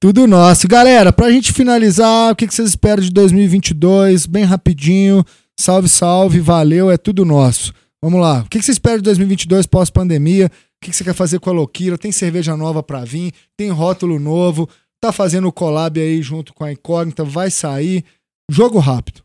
Tudo 0.00 0.26
nosso. 0.26 0.66
Galera, 0.66 1.12
pra 1.12 1.30
gente 1.30 1.52
finalizar, 1.52 2.32
o 2.32 2.34
que 2.36 2.46
que 2.46 2.54
vocês 2.54 2.70
esperam 2.70 3.02
de 3.02 3.10
2022? 3.10 4.24
Bem 4.24 4.44
rapidinho. 4.44 5.22
Salve, 5.58 5.90
salve, 5.90 6.40
valeu, 6.40 6.90
é 6.90 6.96
tudo 6.96 7.22
nosso. 7.22 7.74
Vamos 8.02 8.18
lá. 8.18 8.40
O 8.40 8.48
que 8.48 8.58
que 8.58 8.64
você 8.64 8.72
espera 8.72 8.96
de 8.96 9.02
2022 9.02 9.66
pós-pandemia? 9.66 10.46
O 10.46 10.50
que 10.82 10.90
que 10.90 10.96
você 10.96 11.04
quer 11.04 11.12
fazer 11.12 11.38
com 11.38 11.50
a 11.50 11.52
Loquira? 11.52 11.98
Tem 11.98 12.10
cerveja 12.10 12.56
nova 12.56 12.82
pra 12.82 13.04
vir? 13.04 13.32
Tem 13.58 13.68
rótulo 13.68 14.18
novo? 14.18 14.66
Tá 15.00 15.12
fazendo 15.12 15.48
o 15.48 15.52
collab 15.52 15.98
aí 15.98 16.20
junto 16.20 16.52
com 16.52 16.62
a 16.64 16.72
Incógnita? 16.72 17.24
Vai 17.24 17.50
sair? 17.50 18.04
Jogo 18.50 18.78
rápido. 18.78 19.22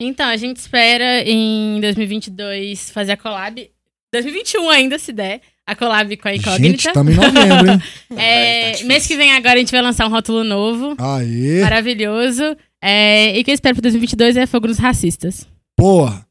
Então, 0.00 0.26
a 0.26 0.36
gente 0.36 0.56
espera 0.56 1.22
em 1.22 1.80
2022 1.80 2.90
fazer 2.90 3.12
a 3.12 3.16
collab. 3.16 3.70
2021 4.12 4.70
ainda, 4.70 4.98
se 4.98 5.12
der. 5.12 5.40
A 5.66 5.74
collab 5.74 6.14
com 6.16 6.28
a 6.28 6.32
Gente, 6.32 6.42
Incógnita. 6.46 6.88
estamos 6.88 7.12
em 7.12 7.16
novembro, 7.16 7.72
hein? 7.72 7.82
É, 8.18 8.72
tá 8.72 8.84
mês 8.84 9.06
que 9.06 9.16
vem 9.16 9.32
agora 9.32 9.54
a 9.54 9.58
gente 9.58 9.70
vai 9.70 9.80
lançar 9.80 10.06
um 10.06 10.10
rótulo 10.10 10.44
novo. 10.44 10.94
Aê, 10.98 11.62
Maravilhoso. 11.62 12.56
É, 12.82 13.36
e 13.36 13.40
o 13.40 13.44
que 13.44 13.50
eu 13.50 13.54
espero 13.54 13.74
para 13.76 13.82
2022 13.82 14.36
é 14.36 14.46
fogo 14.46 14.66
nos 14.66 14.78
racistas. 14.78 15.46
boa. 15.78 16.24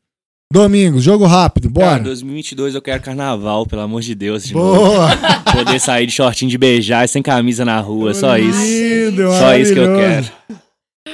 Domingos, 0.53 1.03
jogo 1.03 1.25
rápido, 1.25 1.67
Cara, 1.71 1.93
bora. 1.93 2.03
2022 2.03 2.75
eu 2.75 2.81
quero 2.81 3.01
carnaval, 3.01 3.65
pelo 3.65 3.81
amor 3.81 4.03
de 4.03 4.13
Deus. 4.13 4.43
De. 4.43 4.53
Boa. 4.53 5.09
Poder 5.51 5.79
sair 5.79 6.05
de 6.05 6.11
shortinho 6.11 6.51
de 6.51 6.59
beijar 6.59 7.03
e 7.03 7.07
sem 7.07 7.23
camisa 7.23 7.65
na 7.65 7.79
rua, 7.79 8.13
só 8.13 8.37
isso. 8.37 8.59
Lindo, 8.61 9.31
Só 9.31 9.57
isso 9.57 9.73
que 9.73 9.79
eu 9.79 9.95
quero. 9.95 10.27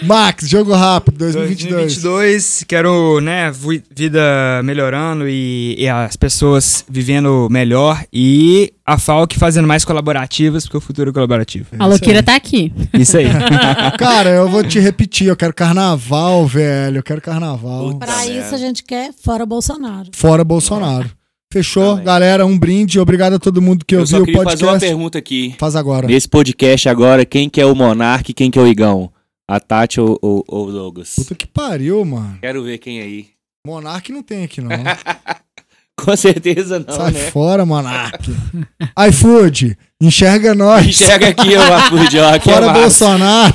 Max, 0.04 0.48
jogo 0.48 0.72
rápido, 0.74 1.18
2022. 1.18 1.72
2022, 2.04 2.64
quero, 2.68 3.20
né, 3.20 3.52
vi- 3.52 3.84
vida 3.94 4.62
melhorando 4.64 5.28
e, 5.28 5.76
e 5.80 5.88
as 5.90 6.16
pessoas 6.16 6.86
vivendo 6.88 7.48
melhor 7.50 8.04
e 8.14 8.72
a 8.86 9.00
Falk 9.00 9.38
fazendo 9.38 9.68
mais 9.68 9.84
colaborativas, 9.84 10.64
porque 10.64 10.78
o 10.78 10.82
futuro 10.82 11.10
é 11.10 11.14
colaborativo. 11.14 11.66
A 11.80 11.88
Louquira 11.88 12.22
tá 12.22 12.36
aqui. 12.36 12.72
Isso 12.94 13.18
aí. 13.18 13.26
Cara, 13.98 14.30
eu 14.30 14.48
vou 14.48 14.64
te 14.64 14.80
repetir, 14.80 15.28
eu 15.28 15.36
quero 15.36 15.54
carnaval, 15.54 16.46
velho. 16.46 17.00
Eu 17.00 17.04
quero 17.04 17.20
carnaval. 17.20 17.92
Puta 17.94 18.06
Pra 18.06 18.16
merda. 18.18 18.32
isso 18.46 18.56
a 18.56 18.58
gente 18.60 18.84
quer 18.84 19.12
fora 19.12 19.44
Bolsonaro. 19.46 20.10
Fora 20.14 20.44
Bolsonaro. 20.44 21.10
Fechou? 21.52 21.90
Também. 21.94 22.06
Galera, 22.06 22.46
um 22.46 22.58
brinde. 22.58 23.00
Obrigado 23.00 23.34
a 23.34 23.40
todo 23.40 23.60
mundo 23.60 23.84
que 23.84 23.96
Eu 23.96 24.02
ouviu 24.02 24.22
o 24.22 24.26
queria 24.26 24.44
fazer 24.44 24.64
uma 24.66 24.72
podcast. 24.74 24.88
pergunta 24.96 25.18
aqui. 25.18 25.56
Faz 25.58 25.76
agora. 25.76 26.08
Nesse 26.08 26.30
podcast 26.30 26.88
agora, 26.88 27.26
quem 27.26 27.50
que 27.50 27.60
é 27.60 27.66
o 27.66 27.76
Monark 27.76 28.30
e 28.30 28.34
quem 28.36 28.52
que 28.52 28.60
é 28.60 28.62
o 28.62 28.68
Igão? 28.68 29.12
A 29.50 29.60
Tati 29.60 30.00
ou, 30.00 30.16
ou, 30.22 30.44
ou 30.48 30.68
o 30.68 30.72
Douglas? 30.72 31.16
Puta 31.16 31.34
que 31.34 31.48
pariu, 31.48 32.06
mano. 32.06 32.38
Quero 32.40 32.64
ver 32.64 32.78
quem 32.78 33.02
aí. 33.02 33.30
Monark 33.66 34.12
não 34.12 34.22
tem 34.22 34.44
aqui, 34.44 34.62
não. 34.62 34.70
Com 36.00 36.16
certeza 36.16 36.78
não, 36.78 36.94
Sai 36.96 37.12
né? 37.12 37.32
fora, 37.32 37.66
Monark. 37.66 38.30
iFood, 39.10 39.76
enxerga 40.00 40.54
nós. 40.54 40.86
Enxerga 40.86 41.30
aqui, 41.30 41.56
ô 41.56 41.62
Afud, 41.74 42.20
ó, 42.20 42.36
aqui 42.36 42.48
é 42.48 42.54
Fora 42.54 42.68
massa. 42.68 42.80
Bolsonaro. 42.80 43.54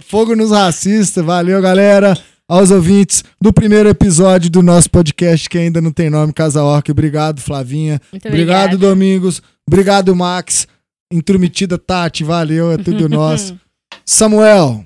Fogo 0.00 0.34
nos 0.34 0.50
racistas. 0.50 1.22
Valeu, 1.22 1.60
galera. 1.60 2.16
Aos 2.48 2.70
ouvintes 2.70 3.22
do 3.38 3.52
primeiro 3.52 3.90
episódio 3.90 4.50
do 4.50 4.62
nosso 4.62 4.88
podcast, 4.88 5.46
que 5.46 5.58
ainda 5.58 5.82
não 5.82 5.92
tem 5.92 6.08
nome, 6.08 6.32
Casa 6.32 6.62
Orc. 6.62 6.90
Obrigado, 6.90 7.38
Flavinha. 7.38 8.00
Muito 8.10 8.26
Obrigado, 8.28 8.74
obrigada. 8.74 8.78
Domingos. 8.78 9.42
Obrigado, 9.68 10.16
Max. 10.16 10.66
Intrometida 11.12 11.76
Tati, 11.76 12.24
valeu, 12.24 12.72
é 12.72 12.78
tudo 12.78 13.10
nosso. 13.10 13.60
Samuel, 14.04 14.84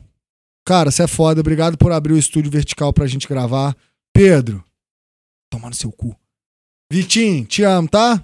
cara, 0.65 0.91
você 0.91 1.03
é 1.05 1.07
foda. 1.07 1.41
Obrigado 1.41 1.77
por 1.77 1.93
abrir 1.93 2.13
o 2.13 2.19
estúdio 2.19 2.51
vertical 2.51 2.93
pra 2.93 3.07
gente 3.07 3.29
gravar. 3.29 3.77
Pedro, 4.13 4.65
toma 5.51 5.69
no 5.69 5.75
seu 5.75 5.93
cu. 5.93 6.17
Vitinho, 6.91 7.45
te 7.45 7.63
amo, 7.63 7.89
tá? 7.89 8.23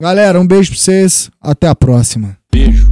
Galera, 0.00 0.40
um 0.40 0.46
beijo 0.46 0.70
pra 0.70 0.78
vocês. 0.78 1.30
Até 1.40 1.68
a 1.68 1.74
próxima. 1.74 2.38
Beijo. 2.52 2.88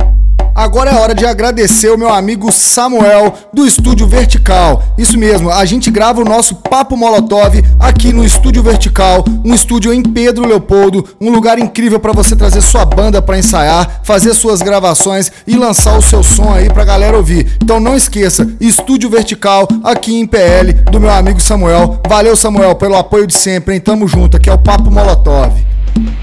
Agora 0.57 0.91
é 0.91 0.95
hora 0.95 1.15
de 1.15 1.27
agradecer 1.27 1.91
o 1.91 1.99
meu 1.99 2.09
amigo 2.09 2.51
Samuel 2.51 3.35
do 3.53 3.67
Estúdio 3.67 4.07
Vertical. 4.07 4.83
Isso 4.97 5.19
mesmo, 5.19 5.51
a 5.51 5.63
gente 5.67 5.91
grava 5.91 6.23
o 6.23 6.25
nosso 6.25 6.55
Papo 6.55 6.97
Molotov 6.97 7.63
aqui 7.79 8.11
no 8.11 8.25
Estúdio 8.25 8.63
Vertical, 8.63 9.23
um 9.45 9.55
estúdio 9.55 9.93
em 9.93 10.03
Pedro 10.03 10.47
Leopoldo, 10.47 11.07
um 11.21 11.31
lugar 11.31 11.59
incrível 11.59 12.01
para 12.01 12.15
você 12.15 12.35
trazer 12.35 12.63
sua 12.63 12.87
banda 12.87 13.21
para 13.21 13.39
ensaiar, 13.39 14.01
fazer 14.03 14.33
suas 14.33 14.63
gravações 14.63 15.31
e 15.47 15.55
lançar 15.57 15.95
o 15.99 16.01
seu 16.01 16.23
som 16.23 16.51
aí 16.55 16.71
pra 16.71 16.87
galera 16.87 17.19
ouvir. 17.19 17.59
Então 17.63 17.79
não 17.79 17.95
esqueça, 17.95 18.49
Estúdio 18.59 19.11
Vertical 19.11 19.69
aqui 19.85 20.19
em 20.19 20.27
PL 20.27 20.73
do 20.91 20.99
meu 20.99 21.11
amigo 21.11 21.39
Samuel. 21.39 22.01
Valeu 22.09 22.35
Samuel 22.35 22.75
pelo 22.77 22.97
apoio 22.97 23.27
de 23.27 23.35
sempre, 23.35 23.75
hein? 23.75 23.81
Tamo 23.81 24.09
junto, 24.09 24.39
aqui 24.39 24.49
é 24.49 24.55
o 24.55 24.59
Papo 24.59 24.91
Molotov. 24.91 25.76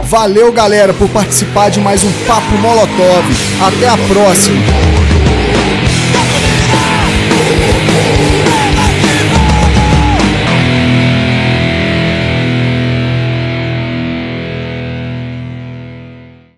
Valeu, 0.04 0.52
galera, 0.52 0.94
por 0.94 1.10
participar 1.10 1.70
de 1.70 1.80
mais 1.80 2.04
um 2.04 2.12
Papo 2.28 2.52
Molotov. 2.58 3.26
Até 3.62 3.88
a 3.88 3.98
próxima. 3.98 4.62